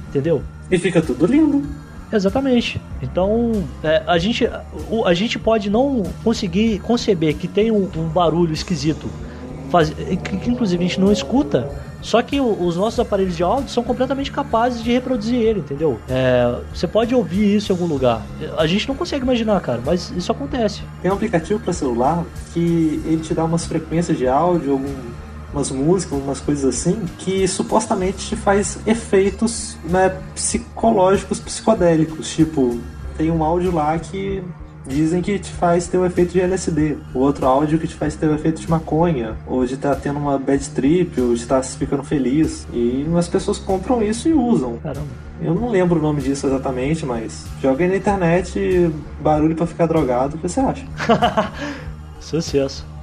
Entendeu? 0.09 0.43
E 0.70 0.78
fica 0.78 1.01
tudo 1.01 1.26
lindo. 1.26 1.63
Exatamente. 2.11 2.80
Então, 3.01 3.63
é, 3.84 4.03
a, 4.07 4.18
gente, 4.18 4.49
o- 4.89 5.05
a 5.05 5.13
gente 5.13 5.38
pode 5.39 5.70
não 5.70 6.03
conseguir 6.24 6.80
conceber 6.80 7.36
que 7.36 7.47
tem 7.47 7.72
um, 7.72 7.89
um 7.97 8.07
barulho 8.07 8.53
esquisito, 8.53 9.07
faz, 9.70 9.89
que, 9.89 10.16
que 10.38 10.49
inclusive 10.49 10.84
a 10.84 10.88
gente 10.88 10.99
não 10.99 11.11
escuta, 11.11 11.68
só 12.01 12.22
que 12.22 12.39
o- 12.39 12.63
os 12.68 12.78
nossos 12.78 12.99
aparelhos 12.99 13.36
de 13.36 13.41
áudio 13.43 13.70
são 13.70 13.84
completamente 13.84 14.32
capazes 14.32 14.84
de 14.84 14.91
reproduzir 14.91 15.39
ele, 15.39 15.59
entendeu? 15.61 15.99
É, 16.07 16.55
você 16.74 16.88
pode 16.88 17.13
ouvir 17.16 17.55
isso 17.55 17.72
em 17.72 17.74
algum 17.76 17.88
lugar. 17.88 18.22
A 18.57 18.68
gente 18.68 18.88
não 18.88 18.95
consegue 18.95 19.24
imaginar, 19.24 19.59
cara, 19.61 19.82
mas 19.84 20.11
isso 20.16 20.32
acontece. 20.32 20.82
Tem 21.01 21.09
um 21.09 21.16
aplicativo 21.16 21.59
para 21.59 21.74
celular 21.74 22.24
que 22.53 23.01
ele 23.05 23.18
te 23.22 23.34
dá 23.34 23.43
umas 23.43 23.66
frequências 23.66 24.18
de 24.18 24.28
áudio, 24.28 24.74
algum, 24.74 24.93
umas 25.56 25.72
músicas, 25.72 26.20
umas 26.20 26.41
coisas 26.41 26.66
assim, 26.66 27.06
que 27.18 27.47
supostamente 27.47 28.18
te 28.28 28.36
faz 28.36 28.78
efeitos 28.86 29.78
né, 29.86 30.10
psicológicos, 30.34 31.39
psicodélicos. 31.39 32.36
Tipo, 32.36 32.78
tem 33.18 33.32
um 33.32 33.41
áudio 33.43 33.74
lá 33.74 33.97
que 33.97 34.43
dizem 34.86 35.22
que 35.22 35.39
te 35.39 35.51
faz 35.51 35.88
ter 35.88 35.97
o 35.97 36.06
efeito 36.06 36.34
de 36.34 36.41
LSD. 36.41 36.97
O 37.14 37.20
outro 37.20 37.47
áudio 37.47 37.80
que 37.80 37.88
te 37.88 37.95
faz 37.95 38.16
ter 38.16 38.28
o 38.28 38.36
efeito 38.36 38.62
de 38.62 38.70
maconha, 38.70 39.36
ou 39.47 39.66
de 39.66 39.76
estar 39.76 39.95
tendo 39.95 40.20
uma 40.20 40.38
bad 40.38 40.70
trip, 40.72 41.20
ou 41.22 41.34
de 41.34 41.41
estar 41.41 41.64
ficando 41.64 42.03
feliz. 42.03 42.68
E 42.74 43.06
as 43.18 43.28
pessoas 43.28 43.58
compram 43.58 44.03
isso 44.03 44.28
e 44.28 44.34
usam. 44.34 44.78
Caramba. 44.78 45.08
Eu 45.41 45.53
não 45.53 45.70
lembro 45.70 45.99
o 45.99 46.01
nome 46.01 46.22
disso 46.22 46.47
exatamente, 46.47 47.06
mas 47.06 47.45
joga 47.62 47.84
aí 47.84 47.89
na 47.89 47.97
internet 47.97 48.91
barulho 49.22 49.56
pra 49.56 49.66
ficar 49.66 49.86
drogado, 49.86 50.36
o 50.36 50.39
que 50.39 50.47
você 50.47 50.60
acha? 50.60 50.86
Sucesso. 52.20 52.95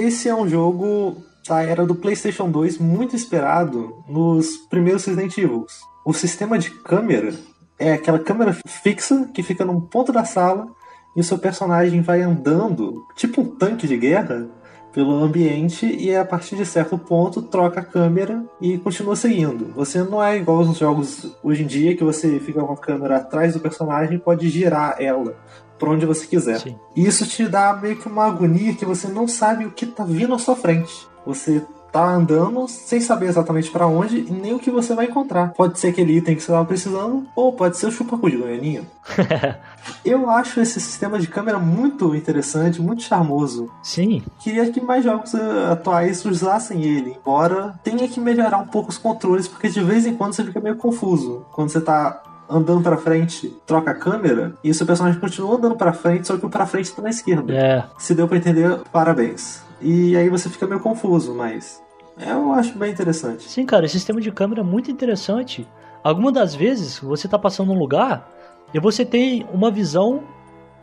Esse 0.00 0.30
é 0.30 0.34
um 0.34 0.48
jogo 0.48 1.18
da 1.46 1.62
era 1.62 1.84
do 1.84 1.94
PlayStation 1.94 2.50
2 2.50 2.78
muito 2.78 3.14
esperado 3.14 4.02
nos 4.08 4.56
primeiros 4.70 5.04
Resident 5.04 5.36
Evil. 5.36 5.66
O 6.06 6.14
sistema 6.14 6.58
de 6.58 6.70
câmera 6.70 7.34
é 7.78 7.92
aquela 7.92 8.18
câmera 8.18 8.56
fixa 8.66 9.28
que 9.34 9.42
fica 9.42 9.62
num 9.62 9.78
ponto 9.78 10.10
da 10.10 10.24
sala 10.24 10.66
e 11.14 11.20
o 11.20 11.24
seu 11.24 11.38
personagem 11.38 12.00
vai 12.00 12.22
andando, 12.22 13.04
tipo 13.14 13.42
um 13.42 13.54
tanque 13.56 13.86
de 13.86 13.98
guerra, 13.98 14.48
pelo 14.90 15.22
ambiente 15.22 15.84
e 15.84 16.16
a 16.16 16.24
partir 16.24 16.56
de 16.56 16.64
certo 16.64 16.96
ponto 16.96 17.42
troca 17.42 17.80
a 17.80 17.84
câmera 17.84 18.42
e 18.58 18.78
continua 18.78 19.14
seguindo. 19.14 19.70
Você 19.74 20.02
não 20.02 20.22
é 20.22 20.38
igual 20.38 20.60
aos 20.60 20.78
jogos 20.78 21.30
hoje 21.42 21.62
em 21.62 21.66
dia 21.66 21.94
que 21.94 22.02
você 22.02 22.40
fica 22.40 22.62
com 22.62 22.72
a 22.72 22.76
câmera 22.76 23.18
atrás 23.18 23.52
do 23.52 23.60
personagem 23.60 24.16
e 24.16 24.18
pode 24.18 24.48
girar 24.48 24.96
ela 24.98 25.36
para 25.80 25.90
onde 25.90 26.06
você 26.06 26.26
quiser. 26.26 26.60
Sim. 26.60 26.76
E 26.94 27.06
isso 27.06 27.26
te 27.26 27.48
dá 27.48 27.72
meio 27.74 27.96
que 27.96 28.06
uma 28.06 28.26
agonia 28.26 28.74
que 28.74 28.84
você 28.84 29.08
não 29.08 29.26
sabe 29.26 29.64
o 29.64 29.72
que 29.72 29.86
tá 29.86 30.04
vindo 30.04 30.34
à 30.34 30.38
sua 30.38 30.54
frente. 30.54 31.08
Você 31.26 31.62
tá 31.90 32.14
andando 32.14 32.68
sem 32.68 33.00
saber 33.00 33.26
exatamente 33.26 33.70
para 33.70 33.86
onde 33.86 34.18
e 34.18 34.30
nem 34.30 34.54
o 34.54 34.58
que 34.58 34.70
você 34.70 34.94
vai 34.94 35.06
encontrar. 35.06 35.52
Pode 35.54 35.78
ser 35.78 35.88
aquele 35.88 36.16
item 36.16 36.36
que 36.36 36.42
você 36.42 36.52
tava 36.52 36.64
precisando, 36.64 37.26
ou 37.34 37.52
pode 37.52 37.76
ser 37.76 37.86
o 37.86 37.90
chupacu 37.90 38.30
de 38.30 38.36
goianinha. 38.36 38.82
Eu 40.04 40.30
acho 40.30 40.60
esse 40.60 40.80
sistema 40.80 41.18
de 41.18 41.26
câmera 41.26 41.58
muito 41.58 42.14
interessante, 42.14 42.80
muito 42.80 43.02
charmoso. 43.02 43.70
Sim, 43.82 44.22
Queria 44.38 44.70
que 44.70 44.80
mais 44.80 45.04
jogos 45.04 45.34
eh, 45.34 45.72
atuais 45.72 46.24
usassem 46.24 46.84
ele, 46.84 47.16
embora 47.18 47.74
tenha 47.82 48.06
que 48.06 48.20
melhorar 48.20 48.58
um 48.58 48.66
pouco 48.66 48.90
os 48.90 48.98
controles, 48.98 49.48
porque 49.48 49.68
de 49.68 49.82
vez 49.82 50.06
em 50.06 50.14
quando 50.14 50.34
você 50.34 50.44
fica 50.44 50.60
meio 50.60 50.76
confuso. 50.76 51.44
Quando 51.50 51.70
você 51.70 51.80
tá 51.80 52.22
andando 52.50 52.82
pra 52.82 52.96
frente, 52.96 53.54
troca 53.64 53.92
a 53.92 53.94
câmera, 53.94 54.54
e 54.64 54.70
o 54.70 54.74
seu 54.74 54.86
personagem 54.86 55.20
continua 55.20 55.56
andando 55.56 55.76
pra 55.76 55.92
frente, 55.92 56.26
só 56.26 56.36
que 56.36 56.44
o 56.44 56.50
pra 56.50 56.66
frente 56.66 56.92
tá 56.92 57.00
na 57.00 57.10
esquerda. 57.10 57.54
é. 57.54 57.84
Se 57.98 58.14
deu 58.14 58.26
pra 58.26 58.36
entender, 58.36 58.80
parabéns. 58.92 59.62
E 59.80 60.16
aí 60.16 60.28
você 60.28 60.48
fica 60.48 60.66
meio 60.66 60.80
confuso, 60.80 61.34
mas 61.34 61.80
eu 62.18 62.52
acho 62.52 62.76
bem 62.76 62.90
interessante. 62.90 63.48
Sim, 63.48 63.64
cara, 63.64 63.86
esse 63.86 63.94
sistema 63.94 64.20
de 64.20 64.30
câmera 64.30 64.60
é 64.60 64.64
muito 64.64 64.90
interessante. 64.90 65.66
Algumas 66.02 66.32
das 66.32 66.54
vezes 66.54 66.98
você 66.98 67.28
tá 67.28 67.38
passando 67.38 67.68
num 67.68 67.78
lugar 67.78 68.28
e 68.74 68.80
você 68.80 69.04
tem 69.04 69.46
uma 69.52 69.70
visão 69.70 70.22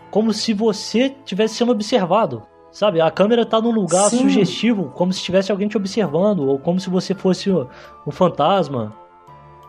como 0.10 0.34
se 0.34 0.54
você 0.54 1.16
estivesse 1.20 1.56
sendo 1.56 1.72
observado. 1.72 2.44
Sabe, 2.72 3.02
a 3.02 3.10
câmera 3.10 3.46
tá 3.46 3.60
num 3.60 3.72
lugar 3.72 4.10
Sim. 4.10 4.20
sugestivo, 4.20 4.92
como 4.94 5.12
se 5.12 5.22
tivesse 5.24 5.52
alguém 5.52 5.68
te 5.68 5.78
observando, 5.78 6.42
ou 6.48 6.60
como 6.60 6.80
se 6.80 6.90
você 6.90 7.16
fosse 7.16 7.50
um 7.50 8.12
fantasma. 8.12 8.94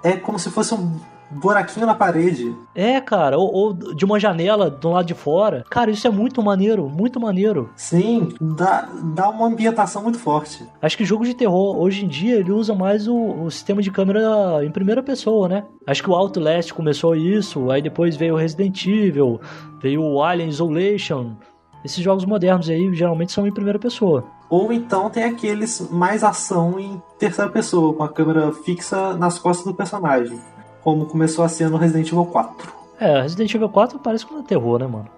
É 0.02 0.12
como 0.12 0.38
se 0.38 0.50
fosse 0.50 0.74
um 0.74 0.98
buraquinho 1.30 1.86
na 1.86 1.94
parede. 1.94 2.54
É, 2.74 3.00
cara, 3.00 3.38
ou, 3.38 3.52
ou 3.52 3.72
de 3.72 4.04
uma 4.04 4.18
janela 4.18 4.70
do 4.70 4.90
lado 4.90 5.06
de 5.06 5.14
fora. 5.14 5.64
Cara, 5.70 5.90
isso 5.90 6.06
é 6.06 6.10
muito 6.10 6.42
maneiro, 6.42 6.88
muito 6.88 7.20
maneiro. 7.20 7.70
Sim, 7.76 8.28
dá, 8.40 8.88
dá 9.14 9.28
uma 9.28 9.46
ambientação 9.46 10.02
muito 10.02 10.18
forte. 10.18 10.64
Acho 10.80 10.96
que 10.96 11.04
jogo 11.04 11.24
de 11.24 11.34
terror, 11.34 11.76
hoje 11.78 12.04
em 12.04 12.08
dia, 12.08 12.36
ele 12.36 12.52
usa 12.52 12.74
mais 12.74 13.06
o, 13.06 13.16
o 13.16 13.50
sistema 13.50 13.82
de 13.82 13.90
câmera 13.90 14.64
em 14.64 14.70
primeira 14.70 15.02
pessoa, 15.02 15.48
né? 15.48 15.64
Acho 15.86 16.02
que 16.02 16.10
o 16.10 16.14
Outlast 16.14 16.72
começou 16.72 17.14
isso, 17.14 17.70
aí 17.70 17.82
depois 17.82 18.16
veio 18.16 18.34
o 18.34 18.36
Resident 18.36 18.86
Evil, 18.86 19.40
veio 19.80 20.02
o 20.02 20.22
Alien 20.22 20.48
Isolation. 20.48 21.32
Esses 21.84 22.02
jogos 22.02 22.24
modernos 22.24 22.68
aí 22.68 22.92
geralmente 22.94 23.32
são 23.32 23.46
em 23.46 23.52
primeira 23.52 23.78
pessoa. 23.78 24.24
Ou 24.50 24.72
então 24.72 25.10
tem 25.10 25.24
aqueles 25.24 25.88
mais 25.90 26.24
ação 26.24 26.78
em 26.80 27.00
terceira 27.18 27.50
pessoa, 27.50 27.94
com 27.94 28.02
a 28.02 28.08
câmera 28.08 28.52
fixa 28.52 29.14
nas 29.14 29.38
costas 29.38 29.66
do 29.66 29.74
personagem. 29.74 30.38
Como 30.82 31.06
começou 31.06 31.44
a 31.44 31.48
ser 31.48 31.68
no 31.68 31.76
Resident 31.76 32.08
Evil 32.08 32.26
4. 32.26 32.72
É, 33.00 33.22
Resident 33.22 33.54
Evil 33.54 33.68
4 33.68 33.98
parece 33.98 34.26
que 34.26 34.32
não 34.32 34.40
é 34.40 34.44
terror, 34.44 34.78
né, 34.78 34.86
mano? 34.86 35.08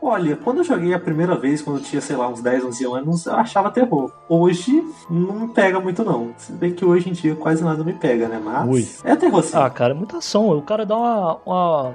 Olha, 0.00 0.36
quando 0.36 0.58
eu 0.58 0.64
joguei 0.64 0.94
a 0.94 0.98
primeira 0.98 1.34
vez, 1.34 1.60
quando 1.60 1.78
eu 1.78 1.82
tinha, 1.82 2.00
sei 2.00 2.14
lá, 2.14 2.28
uns 2.28 2.40
10, 2.40 2.64
11 2.66 2.84
anos, 2.86 3.26
eu 3.26 3.34
achava 3.34 3.70
terror. 3.70 4.12
Hoje, 4.28 4.84
não 5.10 5.34
me 5.40 5.48
pega 5.48 5.80
muito 5.80 6.04
não. 6.04 6.30
Se 6.36 6.52
bem 6.52 6.72
que 6.72 6.84
hoje 6.84 7.10
em 7.10 7.12
dia 7.12 7.34
quase 7.34 7.64
nada 7.64 7.82
me 7.82 7.92
pega, 7.92 8.28
né? 8.28 8.40
Mas 8.42 8.68
Ui. 8.68 8.88
é 9.02 9.16
terror 9.16 9.42
sim. 9.42 9.56
Ah, 9.56 9.68
cara, 9.68 9.92
é 9.92 9.96
muita 9.96 10.18
ação. 10.18 10.56
O 10.56 10.62
cara 10.62 10.86
dá 10.86 10.96
uma, 10.96 11.38
uma, 11.44 11.94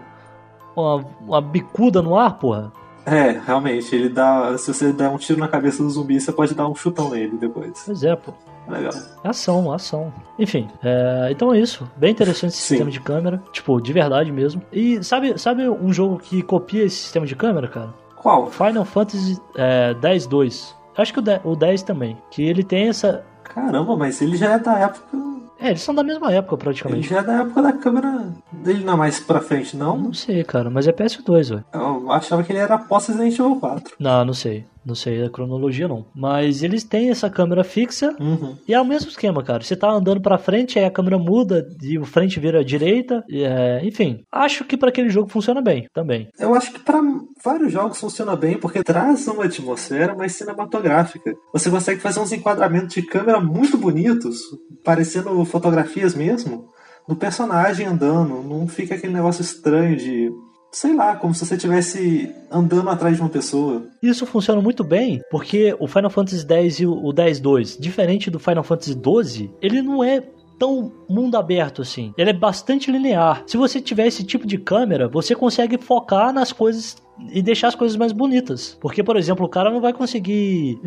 uma, 0.76 1.05
uma 1.21 1.41
bicuda 1.41 2.01
no 2.01 2.17
ar, 2.17 2.38
porra. 2.38 2.74
É, 3.05 3.39
realmente, 3.45 3.93
ele 3.95 4.09
dá. 4.09 4.57
Se 4.57 4.74
você 4.74 4.91
der 4.91 5.09
um 5.09 5.17
tiro 5.17 5.39
na 5.39 5.47
cabeça 5.47 5.82
do 5.82 5.89
zumbi, 5.89 6.19
você 6.19 6.32
pode 6.32 6.53
dar 6.53 6.67
um 6.67 6.76
chutão 6.76 7.09
nele 7.09 7.38
depois. 7.38 7.84
Pois 7.86 8.03
é, 8.03 8.15
pô. 8.15 8.34
Legal. 8.68 8.93
É 9.24 9.30
Ação, 9.30 9.72
ação. 9.72 10.14
Enfim, 10.39 10.68
é, 10.84 11.30
então 11.32 11.53
é 11.53 11.59
isso. 11.59 11.89
Bem 11.97 12.11
interessante 12.11 12.49
esse 12.51 12.57
Sim. 12.61 12.68
sistema 12.76 12.91
de 12.91 12.99
câmera. 12.99 13.41
Tipo, 13.51 13.80
de 13.82 13.91
verdade 13.93 14.32
mesmo. 14.32 14.61
E 14.72 15.03
sabe, 15.03 15.38
sabe 15.39 15.68
um 15.70 15.91
jogo 15.91 16.18
que 16.18 16.41
copia 16.41 16.84
esse 16.84 16.95
sistema 16.97 17.26
de 17.26 17.36
câmera, 17.36 17.68
cara? 17.68 17.93
Qual? 18.16 18.49
Final 18.49 18.86
Fantasy 18.86 19.39
é, 19.55 19.93
10-2. 19.95 20.74
Acho 20.97 21.11
que 21.14 21.20
o 21.20 21.22
10, 21.22 21.41
o 21.43 21.55
10 21.55 21.84
também. 21.84 22.18
Que 22.32 22.43
ele 22.43 22.64
tem 22.64 22.88
essa. 22.88 23.24
Caramba, 23.43 23.95
mas 23.97 24.22
ele 24.22 24.38
já 24.38 24.51
é 24.53 24.59
da 24.59 24.78
época. 24.80 25.18
É, 25.59 25.68
eles 25.70 25.82
são 25.82 25.95
da 25.95 26.03
mesma 26.03 26.32
época 26.34 26.55
Ele 26.55 26.64
praticamente. 26.64 27.07
já 27.07 27.20
é 27.20 27.24
da 27.24 27.34
época 27.41 27.61
da 27.61 27.72
câmera 27.72 28.28
Ele 28.66 28.84
não 28.84 28.95
é 28.95 28.97
mais 28.97 29.20
pra 29.22 29.39
frente, 29.39 29.78
não? 29.78 29.95
Não 29.97 30.14
sei, 30.14 30.43
cara, 30.43 30.70
mas 30.70 30.88
é 30.88 30.91
PS2, 30.91 31.49
velho. 31.49 31.66
Eu 31.74 32.11
achava 32.11 32.43
que 32.43 32.51
ele 32.51 32.59
era 32.59 32.76
após 32.76 33.07
Resident 33.07 33.34
Evil 33.39 33.55
4. 33.57 33.95
Não, 33.97 34.26
não 34.26 34.34
sei. 34.34 34.66
Não 34.86 34.96
sei 34.96 35.24
a 35.24 35.30
cronologia, 35.30 35.88
não. 35.88 36.06
Mas 36.16 36.62
eles 36.64 36.84
têm 36.84 37.10
essa 37.10 37.30
câmera 37.30 37.64
fixa 37.64 38.16
Uhum. 38.20 38.56
e 38.68 38.74
é 38.74 38.80
o 38.82 38.86
mesmo 38.86 39.10
esquema, 39.10 39.44
cara. 39.44 39.64
Você 39.64 39.76
tá 39.76 39.90
andando 39.90 40.22
pra 40.22 40.38
frente, 40.38 40.78
aí 40.78 40.86
a 40.86 40.92
câmera 40.92 41.18
muda 41.18 41.68
e 41.82 41.98
o 41.98 42.06
frente 42.06 42.40
vira 42.40 42.60
à 42.60 42.64
direita. 42.64 43.24
é, 43.32 43.82
enfim, 43.86 44.24
acho 44.32 44.64
que 44.66 44.76
pra 44.78 44.90
aquele 44.90 45.10
jogo 45.10 45.30
funciona 45.30 45.62
bem 45.62 45.88
também. 45.94 46.28
Eu 46.40 46.54
acho 46.54 46.72
que 46.74 46.80
pra 46.80 47.02
vários 47.44 47.72
jogos 47.72 48.00
funciona 48.00 48.36
bem 48.36 48.58
porque 48.58 48.84
traz 48.84 49.28
uma 49.28 49.46
atmosfera 49.46 50.16
mais 50.16 50.34
cinematográfica. 50.36 51.34
Você 51.54 51.70
consegue 51.70 52.00
fazer 52.02 52.20
uns 52.20 52.32
enquadramentos 52.32 52.94
de 52.94 53.02
câmera 53.04 53.40
muito 53.40 53.78
bonitos, 53.78 54.38
parecendo 54.84 55.44
fotografias 55.46 56.14
mesmo, 56.16 56.66
do 57.08 57.16
personagem 57.16 57.86
andando. 57.86 58.42
Não 58.44 58.68
fica 58.68 58.96
aquele 58.96 59.14
negócio 59.14 59.42
estranho 59.42 59.96
de. 59.96 60.30
Sei 60.74 60.91
lá, 60.91 61.15
como 61.15 61.36
se 61.36 61.45
você 61.45 61.53
estivesse 61.53 62.34
andando 62.51 62.89
atrás 62.89 63.15
de 63.15 63.21
uma 63.21 63.30
pessoa. 63.30 63.84
Isso 64.01 64.26
funciona 64.26 64.59
muito 64.59 64.84
bem 64.84 65.21
porque 65.30 65.76
o 65.80 65.88
Final 65.88 66.09
Fantasy 66.09 66.43
X 66.51 66.80
e 66.80 66.86
o 66.88 67.03
o 67.03 67.13
X-2, 67.15 67.80
diferente 67.80 68.32
do 68.32 68.39
Final 68.39 68.63
Fantasy 68.63 68.93
XII, 68.93 69.51
ele 69.61 69.84
não 69.84 70.03
é 70.03 70.24
tão 70.57 70.91
mundo 71.07 71.38
aberto 71.38 71.84
assim. 71.84 72.11
Ele 72.17 72.32
é 72.32 72.34
bastante 72.34 72.89
linear. 72.91 73.43
Se 73.45 73.55
você 73.55 73.80
tiver 73.80 74.07
esse 74.07 74.24
tipo 74.24 74.47
de 74.47 74.57
câmera, 74.57 75.07
você 75.07 75.36
consegue 75.36 75.78
focar 75.78 76.34
nas 76.34 76.51
coisas 76.51 76.97
e 77.32 77.41
deixar 77.41 77.67
as 77.67 77.76
coisas 77.76 77.95
mais 77.95 78.11
bonitas. 78.11 78.76
Porque, 78.82 79.03
por 79.03 79.15
exemplo, 79.15 79.45
o 79.45 79.49
cara 79.49 79.69
não 79.69 79.80
vai 79.80 79.93
conseguir 79.93 80.80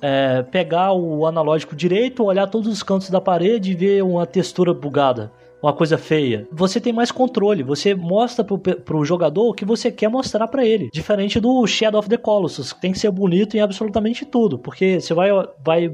é, 0.00 0.42
pegar 0.42 0.92
o 0.92 1.26
analógico 1.26 1.74
direito, 1.74 2.22
olhar 2.22 2.46
todos 2.46 2.68
os 2.68 2.82
cantos 2.82 3.10
da 3.10 3.20
parede 3.20 3.72
e 3.72 3.74
ver 3.74 4.04
uma 4.04 4.26
textura 4.26 4.72
bugada. 4.72 5.32
Uma 5.64 5.72
coisa 5.72 5.96
feia. 5.96 6.46
Você 6.52 6.78
tem 6.78 6.92
mais 6.92 7.10
controle. 7.10 7.62
Você 7.62 7.94
mostra 7.94 8.44
pro, 8.44 8.58
pro 8.58 9.02
jogador 9.02 9.48
o 9.48 9.54
que 9.54 9.64
você 9.64 9.90
quer 9.90 10.10
mostrar 10.10 10.46
pra 10.46 10.62
ele. 10.62 10.90
Diferente 10.92 11.40
do 11.40 11.66
Shadow 11.66 11.98
of 11.98 12.08
the 12.10 12.18
Colossus, 12.18 12.74
que 12.74 12.82
tem 12.82 12.92
que 12.92 12.98
ser 12.98 13.10
bonito 13.10 13.56
em 13.56 13.60
absolutamente 13.60 14.26
tudo. 14.26 14.58
Porque 14.58 15.00
você 15.00 15.14
vai, 15.14 15.30
vai 15.64 15.90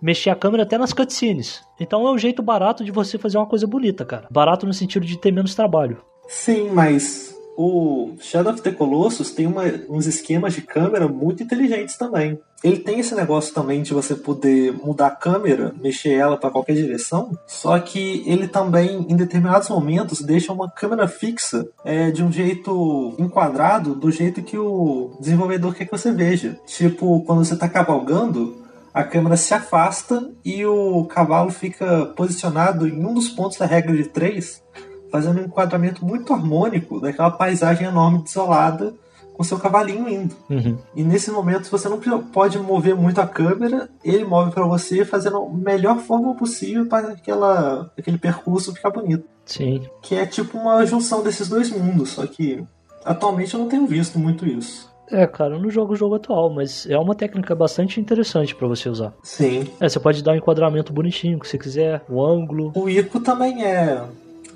mexer 0.00 0.30
a 0.30 0.36
câmera 0.36 0.62
até 0.62 0.78
nas 0.78 0.92
cutscenes. 0.92 1.64
Então 1.80 2.06
é 2.06 2.12
um 2.12 2.16
jeito 2.16 2.44
barato 2.44 2.84
de 2.84 2.92
você 2.92 3.18
fazer 3.18 3.38
uma 3.38 3.46
coisa 3.46 3.66
bonita, 3.66 4.04
cara. 4.04 4.28
Barato 4.30 4.64
no 4.64 4.72
sentido 4.72 5.04
de 5.04 5.18
ter 5.18 5.32
menos 5.32 5.52
trabalho. 5.52 6.00
Sim, 6.28 6.70
mas 6.70 7.36
o 7.60 8.14
Shadow 8.20 8.52
of 8.52 8.62
the 8.62 8.70
Colossus 8.70 9.32
tem 9.32 9.44
uma- 9.44 9.64
uns 9.90 10.06
esquemas 10.06 10.54
de 10.54 10.62
câmera 10.62 11.08
muito 11.08 11.42
inteligentes 11.42 11.96
também. 11.96 12.38
Ele 12.62 12.78
tem 12.78 13.00
esse 13.00 13.16
negócio 13.16 13.52
também 13.52 13.82
de 13.82 13.92
você 13.92 14.14
poder 14.14 14.72
mudar 14.72 15.08
a 15.08 15.10
câmera, 15.10 15.74
mexer 15.82 16.12
ela 16.12 16.36
para 16.36 16.50
qualquer 16.50 16.74
direção, 16.74 17.36
só 17.48 17.76
que 17.80 18.22
ele 18.26 18.46
também, 18.46 19.06
em 19.08 19.16
determinados 19.16 19.68
momentos, 19.68 20.20
deixa 20.20 20.52
uma 20.52 20.70
câmera 20.70 21.08
fixa 21.08 21.66
é, 21.84 22.12
de 22.12 22.22
um 22.22 22.30
jeito 22.30 23.16
enquadrado, 23.18 23.92
do 23.92 24.08
jeito 24.10 24.40
que 24.40 24.56
o 24.56 25.16
desenvolvedor 25.18 25.74
quer 25.74 25.84
que 25.84 25.90
você 25.90 26.12
veja. 26.12 26.56
Tipo, 26.64 27.22
quando 27.22 27.44
você 27.44 27.54
está 27.54 27.68
cavalgando, 27.68 28.56
a 28.94 29.02
câmera 29.02 29.36
se 29.36 29.52
afasta 29.52 30.30
e 30.44 30.64
o 30.64 31.04
cavalo 31.06 31.50
fica 31.50 32.06
posicionado 32.16 32.86
em 32.86 33.04
um 33.04 33.14
dos 33.14 33.28
pontos 33.28 33.58
da 33.58 33.66
regra 33.66 33.96
de 33.96 34.04
três 34.04 34.62
fazendo 35.10 35.40
um 35.40 35.44
enquadramento 35.44 36.04
muito 36.04 36.32
harmônico 36.32 37.00
daquela 37.00 37.30
paisagem 37.30 37.86
enorme 37.86 38.22
desolada 38.22 38.94
com 39.38 39.44
seu 39.44 39.56
cavalinho 39.56 40.08
indo. 40.08 40.34
Uhum. 40.50 40.76
E 40.96 41.04
nesse 41.04 41.30
momento 41.30 41.70
você 41.70 41.88
não 41.88 42.00
pode 42.32 42.58
mover 42.58 42.96
muito 42.96 43.20
a 43.20 43.26
câmera, 43.26 43.88
ele 44.02 44.24
move 44.24 44.50
para 44.50 44.66
você 44.66 45.04
fazendo 45.04 45.36
a 45.36 45.48
melhor 45.48 45.98
forma 46.00 46.34
possível 46.34 46.86
para 46.86 47.12
aquela, 47.12 47.88
aquele 47.96 48.18
percurso 48.18 48.74
ficar 48.74 48.90
bonito. 48.90 49.24
Sim. 49.46 49.88
Que 50.02 50.16
é 50.16 50.26
tipo 50.26 50.58
uma 50.58 50.84
junção 50.84 51.22
desses 51.22 51.48
dois 51.48 51.70
mundos, 51.70 52.10
só 52.10 52.26
que 52.26 52.64
atualmente 53.04 53.54
eu 53.54 53.60
não 53.60 53.68
tenho 53.68 53.86
visto 53.86 54.18
muito 54.18 54.44
isso. 54.44 54.88
É, 55.10 55.24
cara, 55.26 55.54
eu 55.54 55.62
não 55.62 55.70
jogo 55.70 55.92
o 55.92 55.96
jogo 55.96 56.16
atual, 56.16 56.52
mas 56.52 56.84
é 56.86 56.98
uma 56.98 57.14
técnica 57.14 57.54
bastante 57.54 58.00
interessante 58.00 58.54
pra 58.54 58.66
você 58.66 58.88
usar. 58.88 59.14
Sim. 59.22 59.68
É, 59.80 59.88
você 59.88 60.00
pode 60.00 60.22
dar 60.22 60.32
um 60.32 60.36
enquadramento 60.36 60.92
bonitinho, 60.92 61.38
que 61.38 61.48
você 61.48 61.56
quiser, 61.56 62.02
o 62.10 62.22
ângulo. 62.22 62.72
O 62.74 62.88
Ico 62.88 63.20
também 63.20 63.64
é 63.64 64.02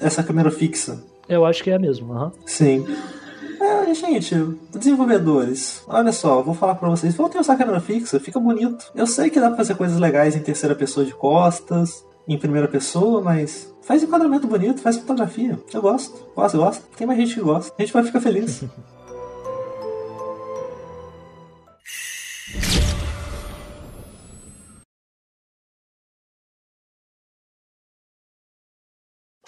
essa 0.02 0.22
câmera 0.22 0.50
fixa. 0.50 1.02
Eu 1.28 1.44
acho 1.44 1.62
que 1.62 1.70
é 1.70 1.78
mesmo, 1.78 2.12
aham. 2.12 2.32
Sim. 2.44 2.84
É, 3.60 3.94
gente, 3.94 4.34
desenvolvedores, 4.72 5.84
olha 5.86 6.10
só, 6.10 6.42
vou 6.42 6.52
falar 6.52 6.74
pra 6.74 6.88
vocês, 6.88 7.14
voltem 7.14 7.38
a 7.38 7.42
usar 7.42 7.52
a 7.52 7.56
câmera 7.56 7.80
fixa, 7.80 8.18
fica 8.18 8.40
bonito. 8.40 8.90
Eu 8.94 9.06
sei 9.06 9.30
que 9.30 9.38
dá 9.38 9.48
pra 9.48 9.56
fazer 9.56 9.76
coisas 9.76 9.98
legais 9.98 10.34
em 10.34 10.40
terceira 10.40 10.74
pessoa 10.74 11.06
de 11.06 11.14
costas, 11.14 12.04
em 12.26 12.36
primeira 12.36 12.66
pessoa, 12.66 13.20
mas 13.20 13.72
faz 13.82 14.02
enquadramento 14.02 14.48
bonito, 14.48 14.80
faz 14.80 14.96
fotografia. 14.96 15.58
Eu 15.72 15.80
gosto, 15.80 16.28
gosto, 16.34 16.58
gosto. 16.58 16.82
Tem 16.96 17.06
mais 17.06 17.18
gente 17.18 17.34
que 17.34 17.40
gosta, 17.40 17.72
a 17.78 17.82
gente 17.82 17.92
vai 17.92 18.02
ficar 18.02 18.20
feliz. 18.20 18.64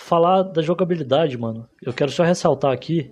Falar 0.06 0.42
da 0.42 0.60
jogabilidade, 0.60 1.38
mano. 1.38 1.66
Eu 1.82 1.90
quero 1.90 2.10
só 2.10 2.22
ressaltar 2.24 2.70
aqui 2.72 3.10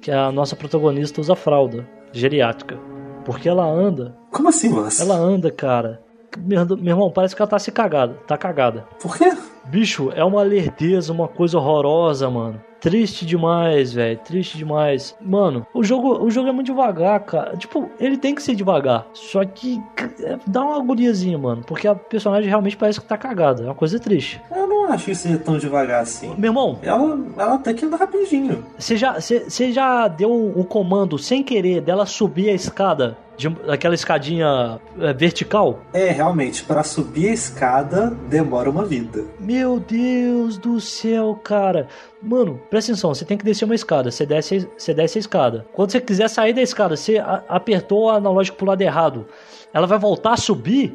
que 0.00 0.12
a 0.12 0.30
nossa 0.30 0.54
protagonista 0.54 1.20
usa 1.20 1.34
fralda 1.34 1.84
geriátrica. 2.12 2.78
Porque 3.24 3.48
ela 3.48 3.66
anda, 3.66 4.16
Como 4.30 4.48
assim, 4.48 4.68
você? 4.70 5.02
ela 5.02 5.16
anda, 5.16 5.50
cara. 5.50 6.00
Meu, 6.38 6.64
meu 6.76 6.94
irmão, 6.94 7.10
parece 7.10 7.34
que 7.34 7.42
ela 7.42 7.50
tá 7.50 7.58
se 7.58 7.72
cagada, 7.72 8.14
tá 8.28 8.36
cagada. 8.38 8.86
Por 9.02 9.18
quê? 9.18 9.32
Bicho, 9.64 10.10
é 10.14 10.24
uma 10.24 10.42
lerdeza, 10.42 11.12
uma 11.12 11.28
coisa 11.28 11.58
horrorosa, 11.58 12.28
mano. 12.30 12.60
Triste 12.80 13.26
demais, 13.26 13.92
velho. 13.92 14.18
Triste 14.24 14.56
demais. 14.56 15.14
Mano, 15.20 15.66
o 15.74 15.84
jogo, 15.84 16.24
o 16.24 16.30
jogo 16.30 16.48
é 16.48 16.52
muito 16.52 16.68
devagar, 16.68 17.20
cara. 17.20 17.54
Tipo, 17.56 17.90
ele 18.00 18.16
tem 18.16 18.34
que 18.34 18.42
ser 18.42 18.54
devagar. 18.54 19.06
Só 19.12 19.44
que 19.44 19.78
é, 20.22 20.38
dá 20.46 20.62
uma 20.64 20.76
agoniazinha, 20.78 21.36
mano. 21.36 21.62
Porque 21.66 21.86
a 21.86 21.94
personagem 21.94 22.48
realmente 22.48 22.78
parece 22.78 22.98
que 22.98 23.06
tá 23.06 23.18
cagada. 23.18 23.62
É 23.62 23.66
uma 23.66 23.74
coisa 23.74 23.98
triste. 24.00 24.40
Eu 24.50 24.66
não 24.66 24.90
acho 24.90 25.04
que 25.04 25.14
seja 25.14 25.36
tão 25.38 25.58
devagar 25.58 26.00
assim. 26.00 26.34
Meu 26.38 26.48
irmão, 26.50 26.78
Ela, 26.82 27.18
ela 27.36 27.54
até 27.56 27.74
que 27.74 27.84
anda 27.84 27.98
rapidinho. 27.98 28.64
você 28.78 28.96
já, 28.96 29.16
já 29.20 30.08
deu 30.08 30.32
o 30.32 30.64
comando 30.64 31.18
sem 31.18 31.42
querer 31.42 31.82
dela 31.82 32.06
subir 32.06 32.48
a 32.48 32.54
escada? 32.54 33.14
De, 33.40 33.48
aquela 33.72 33.94
escadinha 33.94 34.78
é, 34.98 35.14
vertical? 35.14 35.80
É, 35.94 36.10
realmente, 36.10 36.62
para 36.62 36.82
subir 36.82 37.28
a 37.30 37.32
escada 37.32 38.10
demora 38.28 38.68
uma 38.68 38.84
vida. 38.84 39.24
Meu 39.40 39.80
Deus 39.80 40.58
do 40.58 40.78
céu, 40.78 41.40
cara. 41.42 41.88
Mano, 42.22 42.60
presta 42.68 42.92
atenção, 42.92 43.14
você 43.14 43.24
tem 43.24 43.38
que 43.38 43.44
descer 43.44 43.64
uma 43.64 43.74
escada, 43.74 44.10
você 44.10 44.26
desce, 44.26 44.68
você 44.76 44.92
desce 44.92 45.16
a 45.16 45.20
escada. 45.20 45.66
Quando 45.72 45.90
você 45.90 46.00
quiser 46.02 46.28
sair 46.28 46.52
da 46.52 46.60
escada, 46.60 46.94
você 46.98 47.16
a- 47.16 47.42
apertou 47.48 48.04
o 48.04 48.10
analógico 48.10 48.58
pro 48.58 48.66
lado 48.66 48.82
errado. 48.82 49.26
Ela 49.72 49.86
vai 49.86 49.98
voltar 49.98 50.34
a 50.34 50.36
subir? 50.36 50.94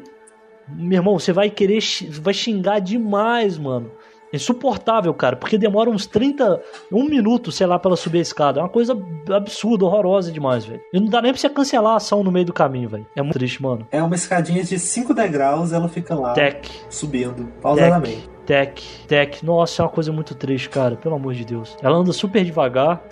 Meu 0.68 0.98
irmão, 1.00 1.18
você 1.18 1.32
vai 1.32 1.50
querer, 1.50 1.80
vai 2.20 2.32
xingar 2.32 2.78
demais, 2.78 3.58
mano. 3.58 3.90
Insuportável, 4.36 5.12
cara, 5.14 5.36
porque 5.36 5.58
demora 5.58 5.90
uns 5.90 6.06
30, 6.06 6.60
um 6.92 7.04
minuto, 7.04 7.50
sei 7.50 7.66
lá, 7.66 7.78
pra 7.78 7.90
ela 7.90 7.96
subir 7.96 8.18
a 8.18 8.22
escada. 8.22 8.60
É 8.60 8.62
uma 8.62 8.68
coisa 8.68 8.96
absurda, 9.32 9.84
horrorosa 9.84 10.30
demais, 10.30 10.64
velho. 10.64 10.80
E 10.92 11.00
não 11.00 11.08
dá 11.08 11.20
nem 11.20 11.32
pra 11.32 11.40
você 11.40 11.48
cancelar 11.48 11.94
a 11.94 11.96
ação 11.96 12.22
no 12.22 12.30
meio 12.30 12.46
do 12.46 12.52
caminho, 12.52 12.88
velho. 12.88 13.06
É 13.16 13.22
muito 13.22 13.34
triste, 13.34 13.62
mano. 13.62 13.86
É 13.90 14.02
uma 14.02 14.14
escadinha 14.14 14.62
de 14.62 14.78
5 14.78 15.12
degraus, 15.14 15.72
ela 15.72 15.88
fica 15.88 16.14
lá 16.14 16.32
Tech. 16.32 16.70
subindo, 16.88 17.48
pausadamente. 17.60 18.35
Tech, 18.46 18.82
Tech. 19.08 19.44
Nossa, 19.44 19.82
é 19.82 19.84
uma 19.84 19.90
coisa 19.90 20.12
muito 20.12 20.34
triste, 20.34 20.68
cara. 20.68 20.96
Pelo 20.96 21.16
amor 21.16 21.34
de 21.34 21.44
Deus. 21.44 21.76
Ela 21.82 21.96
anda 21.96 22.12
super 22.12 22.44
devagar. 22.44 23.02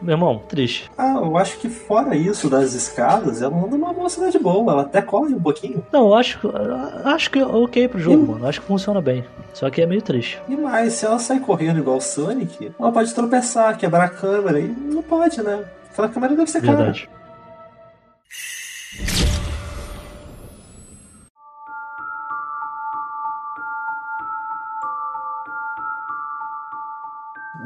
Meu 0.00 0.14
irmão, 0.14 0.42
triste. 0.48 0.90
Ah, 0.96 1.14
eu 1.16 1.36
acho 1.36 1.58
que 1.58 1.68
fora 1.68 2.16
isso 2.16 2.48
das 2.48 2.74
escadas, 2.74 3.42
ela 3.42 3.56
anda 3.56 3.76
numa 3.76 3.92
velocidade 3.92 4.38
boa, 4.38 4.72
ela 4.72 4.82
até 4.82 5.02
corre 5.02 5.34
um 5.34 5.40
pouquinho. 5.40 5.84
Não, 5.92 6.08
eu 6.08 6.14
acho, 6.14 6.38
acho 7.04 7.30
que 7.30 7.38
é 7.38 7.46
ok 7.46 7.88
pro 7.88 7.98
jogo, 7.98 8.32
mano. 8.32 8.46
Acho 8.46 8.60
que 8.60 8.66
funciona 8.66 9.00
bem. 9.00 9.24
Só 9.52 9.68
que 9.70 9.82
é 9.82 9.86
meio 9.86 10.02
triste. 10.02 10.40
E 10.48 10.56
mais, 10.56 10.94
se 10.94 11.06
ela 11.06 11.18
sair 11.18 11.40
correndo 11.40 11.78
igual 11.78 11.96
o 11.96 12.00
Sonic, 12.00 12.72
ela 12.78 12.92
pode 12.92 13.14
tropeçar, 13.14 13.76
quebrar 13.76 14.04
a 14.04 14.08
câmera, 14.08 14.60
e 14.60 14.68
não 14.68 15.02
pode, 15.02 15.42
né? 15.42 15.64
Aquela 15.92 16.08
câmera 16.08 16.34
deve 16.34 16.50
ser 16.50 16.60
cara. 16.60 16.76
Verdade. 16.76 17.08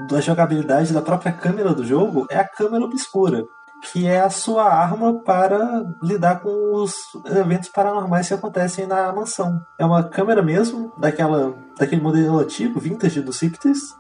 Da 0.09 0.23
jogabilidade 0.23 0.93
da 0.93 1.03
própria 1.03 1.31
câmera 1.31 1.75
do 1.75 1.85
jogo 1.85 2.27
é 2.31 2.39
a 2.39 2.49
câmera 2.49 2.83
obscura, 2.83 3.45
que 3.93 4.07
é 4.07 4.21
a 4.21 4.31
sua 4.31 4.65
arma 4.65 5.23
para 5.23 5.85
lidar 6.03 6.41
com 6.41 6.75
os 6.75 6.95
eventos 7.27 7.69
paranormais 7.69 8.27
que 8.27 8.33
acontecem 8.33 8.87
na 8.87 9.13
mansão. 9.13 9.61
É 9.79 9.85
uma 9.85 10.03
câmera 10.03 10.43
mesmo, 10.43 10.91
daquela, 10.97 11.55
daquele 11.79 12.01
modelo 12.01 12.39
antigo, 12.39 12.81
vintage 12.81 13.21
do 13.21 13.35
Ciptis. 13.35 13.95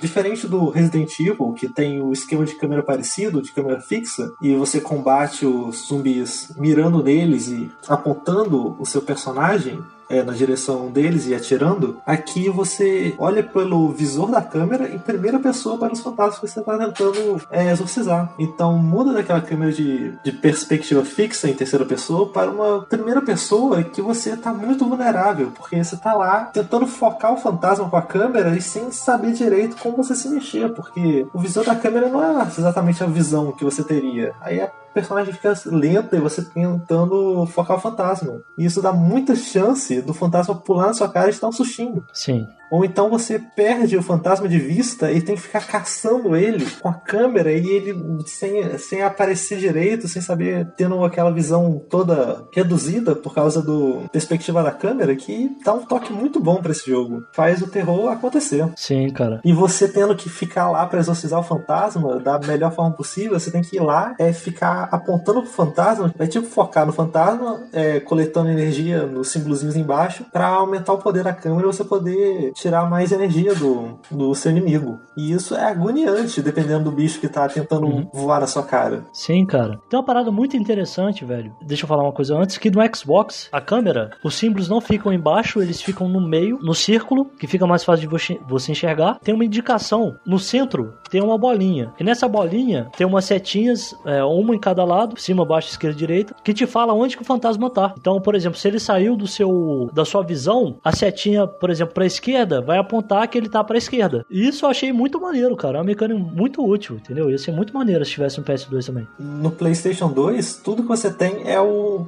Diferente 0.00 0.48
do 0.48 0.68
Resident 0.68 1.20
Evil, 1.20 1.52
que 1.52 1.68
tem 1.68 2.00
o 2.02 2.12
esquema 2.12 2.44
de 2.44 2.56
câmera 2.56 2.82
parecido, 2.82 3.42
de 3.42 3.52
câmera 3.52 3.80
fixa, 3.80 4.28
e 4.42 4.54
você 4.54 4.80
combate 4.80 5.46
os 5.46 5.86
zumbis 5.86 6.52
mirando 6.56 7.02
neles 7.02 7.48
e 7.48 7.70
apontando 7.88 8.76
o 8.80 8.86
seu 8.86 9.02
personagem, 9.02 9.80
é, 10.08 10.22
na 10.22 10.32
direção 10.32 10.90
deles 10.90 11.26
e 11.26 11.34
atirando, 11.34 12.00
aqui 12.06 12.48
você 12.48 13.14
olha 13.18 13.42
pelo 13.42 13.90
visor 13.90 14.30
da 14.30 14.42
câmera 14.42 14.88
em 14.88 14.98
primeira 14.98 15.38
pessoa 15.38 15.78
para 15.78 15.92
os 15.92 16.00
fantasmas 16.00 16.38
que 16.38 16.48
você 16.48 16.60
está 16.60 16.78
tentando 16.78 17.40
é, 17.50 17.70
exorcizar. 17.70 18.32
Então 18.38 18.76
muda 18.78 19.12
daquela 19.12 19.40
câmera 19.40 19.72
de, 19.72 20.12
de 20.22 20.32
perspectiva 20.32 21.04
fixa 21.04 21.48
em 21.48 21.54
terceira 21.54 21.84
pessoa 21.84 22.28
para 22.28 22.50
uma 22.50 22.82
primeira 22.82 23.20
pessoa 23.22 23.82
que 23.82 24.00
você 24.00 24.30
está 24.30 24.52
muito 24.52 24.86
vulnerável, 24.86 25.52
porque 25.56 25.82
você 25.82 25.94
está 25.94 26.14
lá 26.14 26.44
tentando 26.46 26.86
focar 26.86 27.32
o 27.32 27.36
fantasma 27.36 27.88
com 27.88 27.96
a 27.96 28.02
câmera 28.02 28.56
e 28.56 28.60
sem 28.60 28.90
saber 28.90 29.32
direito 29.32 29.76
como 29.76 29.96
você 29.96 30.14
se 30.14 30.28
mexer, 30.28 30.72
porque 30.72 31.26
o 31.32 31.38
visor 31.38 31.64
da 31.64 31.74
câmera 31.74 32.08
não 32.08 32.22
é 32.22 32.46
exatamente 32.46 33.02
a 33.02 33.06
visão 33.06 33.52
que 33.52 33.64
você 33.64 33.82
teria. 33.82 34.32
Aí 34.40 34.60
a 34.60 34.70
personagem 34.92 35.32
fica 35.32 35.54
lenta 35.66 36.16
e 36.16 36.20
você 36.20 36.42
tentando 36.42 37.46
focar 37.46 37.76
o 37.76 37.80
fantasma. 37.80 38.40
E 38.56 38.64
isso 38.64 38.82
dá 38.82 38.92
muita 38.92 39.34
chance 39.34 40.00
do 40.02 40.14
fantasma 40.14 40.54
pular 40.54 40.88
na 40.88 40.94
sua 40.94 41.08
cara 41.08 41.30
e 41.30 41.32
te 41.32 41.40
dar 41.40 41.48
um 41.48 41.52
sustinho. 41.52 42.04
Sim. 42.12 42.46
Ou 42.70 42.84
então 42.84 43.10
você 43.10 43.38
perde 43.38 43.96
o 43.96 44.02
fantasma 44.02 44.48
de 44.48 44.58
vista 44.58 45.10
e 45.10 45.20
tem 45.20 45.34
que 45.34 45.42
ficar 45.42 45.66
caçando 45.66 46.36
ele 46.36 46.66
com 46.80 46.88
a 46.88 46.94
câmera 46.94 47.52
e 47.52 47.66
ele 47.66 47.94
sem, 48.26 48.78
sem 48.78 49.02
aparecer 49.02 49.58
direito, 49.58 50.08
sem 50.08 50.20
saber, 50.20 50.66
tendo 50.76 51.04
aquela 51.04 51.32
visão 51.32 51.80
toda 51.88 52.46
reduzida 52.52 53.14
por 53.14 53.34
causa 53.34 53.62
do 53.62 54.02
perspectiva 54.12 54.62
da 54.62 54.70
câmera, 54.70 55.14
que 55.16 55.50
dá 55.64 55.72
um 55.72 55.84
toque 55.84 56.12
muito 56.12 56.40
bom 56.40 56.56
para 56.56 56.72
esse 56.72 56.90
jogo. 56.90 57.22
Faz 57.32 57.62
o 57.62 57.68
terror 57.68 58.10
acontecer. 58.10 58.68
Sim, 58.76 59.08
cara. 59.10 59.40
E 59.44 59.52
você 59.52 59.88
tendo 59.88 60.14
que 60.14 60.28
ficar 60.28 60.70
lá 60.70 60.86
para 60.86 61.00
exorcizar 61.00 61.40
o 61.40 61.44
fantasma 61.44 62.18
da 62.18 62.38
melhor 62.38 62.72
forma 62.72 62.92
possível, 62.92 63.38
você 63.38 63.50
tem 63.50 63.62
que 63.62 63.76
ir 63.76 63.80
lá, 63.80 64.14
é 64.18 64.32
ficar 64.32 64.88
apontando 64.90 65.42
pro 65.42 65.50
fantasma, 65.50 66.12
é 66.18 66.26
tipo 66.26 66.46
focar 66.46 66.86
no 66.86 66.92
fantasma, 66.92 67.66
é, 67.72 68.00
coletando 68.00 68.50
energia 68.50 69.06
nos 69.06 69.30
símbolozinhos 69.30 69.76
embaixo, 69.76 70.24
para 70.32 70.46
aumentar 70.48 70.92
o 70.92 70.98
poder 70.98 71.24
da 71.24 71.32
câmera 71.32 71.68
e 71.68 71.72
você 71.72 71.84
poder 71.84 72.52
tirar 72.60 72.88
mais 72.88 73.12
energia 73.12 73.54
do, 73.54 73.98
do 74.10 74.34
seu 74.34 74.50
inimigo. 74.50 74.98
E 75.16 75.32
isso 75.32 75.54
é 75.54 75.64
agoniante, 75.64 76.42
dependendo 76.42 76.84
do 76.84 76.92
bicho 76.92 77.20
que 77.20 77.28
tá 77.28 77.48
tentando 77.48 77.86
Uhum. 77.86 78.08
voar 78.12 78.40
na 78.40 78.46
sua 78.46 78.62
cara. 78.62 79.04
Sim, 79.12 79.44
cara. 79.46 79.78
Tem 79.88 79.98
uma 79.98 80.04
parada 80.04 80.30
muito 80.30 80.56
interessante, 80.56 81.24
velho. 81.24 81.54
Deixa 81.62 81.84
eu 81.84 81.88
falar 81.88 82.02
uma 82.02 82.12
coisa 82.12 82.36
antes, 82.36 82.58
que 82.58 82.70
no 82.70 82.80
Xbox, 82.94 83.48
a 83.52 83.60
câmera, 83.60 84.10
os 84.24 84.34
símbolos 84.34 84.68
não 84.68 84.80
ficam 84.80 85.12
embaixo, 85.12 85.60
eles 85.62 85.80
ficam 85.80 86.08
no 86.08 86.20
meio, 86.20 86.58
no 86.62 86.74
círculo, 86.74 87.24
que 87.38 87.46
fica 87.46 87.66
mais 87.66 87.84
fácil 87.84 88.02
de 88.02 88.06
você- 88.08 88.38
você 88.48 88.72
enxergar. 88.72 89.18
Tem 89.22 89.34
uma 89.34 89.44
indicação. 89.44 90.16
No 90.26 90.38
centro 90.38 90.94
tem 91.10 91.22
uma 91.22 91.38
bolinha. 91.38 91.92
E 91.98 92.04
nessa 92.04 92.28
bolinha 92.28 92.88
tem 92.96 93.06
umas 93.06 93.24
setinhas, 93.24 93.94
é, 94.04 94.22
uma 94.24 94.54
em 94.54 94.58
cada 94.58 94.84
lado, 94.84 95.18
cima, 95.20 95.44
baixo, 95.44 95.68
esquerda, 95.70 95.96
direita, 95.96 96.34
que 96.44 96.52
te 96.54 96.66
fala 96.66 96.92
onde 96.92 97.16
que 97.16 97.22
o 97.22 97.26
fantasma 97.26 97.70
tá. 97.70 97.94
Então, 97.98 98.20
por 98.20 98.34
exemplo, 98.34 98.58
se 98.58 98.66
ele 98.68 98.78
saiu 98.80 99.16
do 99.16 99.26
seu 99.26 99.88
da 99.92 100.04
sua 100.04 100.22
visão, 100.22 100.76
a 100.84 100.92
setinha, 100.94 101.46
por 101.46 101.70
exemplo, 101.70 101.94
pra 101.94 102.06
esquerda, 102.06 102.47
vai 102.60 102.78
apontar 102.78 103.28
que 103.28 103.36
ele 103.36 103.48
tá 103.48 103.62
pra 103.62 103.78
esquerda. 103.78 104.24
E 104.30 104.48
isso 104.48 104.64
eu 104.64 104.70
achei 104.70 104.92
muito 104.92 105.20
maneiro, 105.20 105.56
cara. 105.56 105.78
É 105.78 105.80
uma 105.80 105.86
mecânica 105.86 106.18
muito 106.18 106.64
útil, 106.66 106.96
entendeu? 106.96 107.30
Ia 107.30 107.38
ser 107.38 107.52
muito 107.52 107.72
maneiro 107.74 108.04
se 108.04 108.12
tivesse 108.12 108.40
um 108.40 108.44
PS2 108.44 108.86
também. 108.86 109.06
No 109.18 109.50
PlayStation 109.50 110.08
2, 110.08 110.56
tudo 110.56 110.82
que 110.82 110.88
você 110.88 111.10
tem 111.10 111.48
é 111.48 111.60
o 111.60 112.06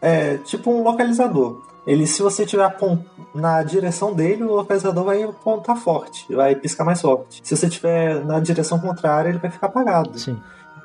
é 0.00 0.38
tipo 0.38 0.70
um 0.70 0.82
localizador. 0.82 1.62
Ele, 1.86 2.06
se 2.06 2.20
você 2.20 2.44
tiver 2.44 2.76
na 3.34 3.62
direção 3.62 4.12
dele, 4.12 4.42
o 4.42 4.54
localizador 4.56 5.04
vai 5.04 5.22
apontar 5.22 5.76
forte, 5.76 6.26
vai 6.34 6.56
piscar 6.56 6.84
mais 6.84 7.00
forte. 7.00 7.40
Se 7.44 7.56
você 7.56 7.68
tiver 7.68 8.24
na 8.24 8.40
direção 8.40 8.78
contrária, 8.78 9.28
ele 9.28 9.38
vai 9.38 9.50
ficar 9.50 9.68
apagado. 9.68 10.18
Sim. 10.18 10.36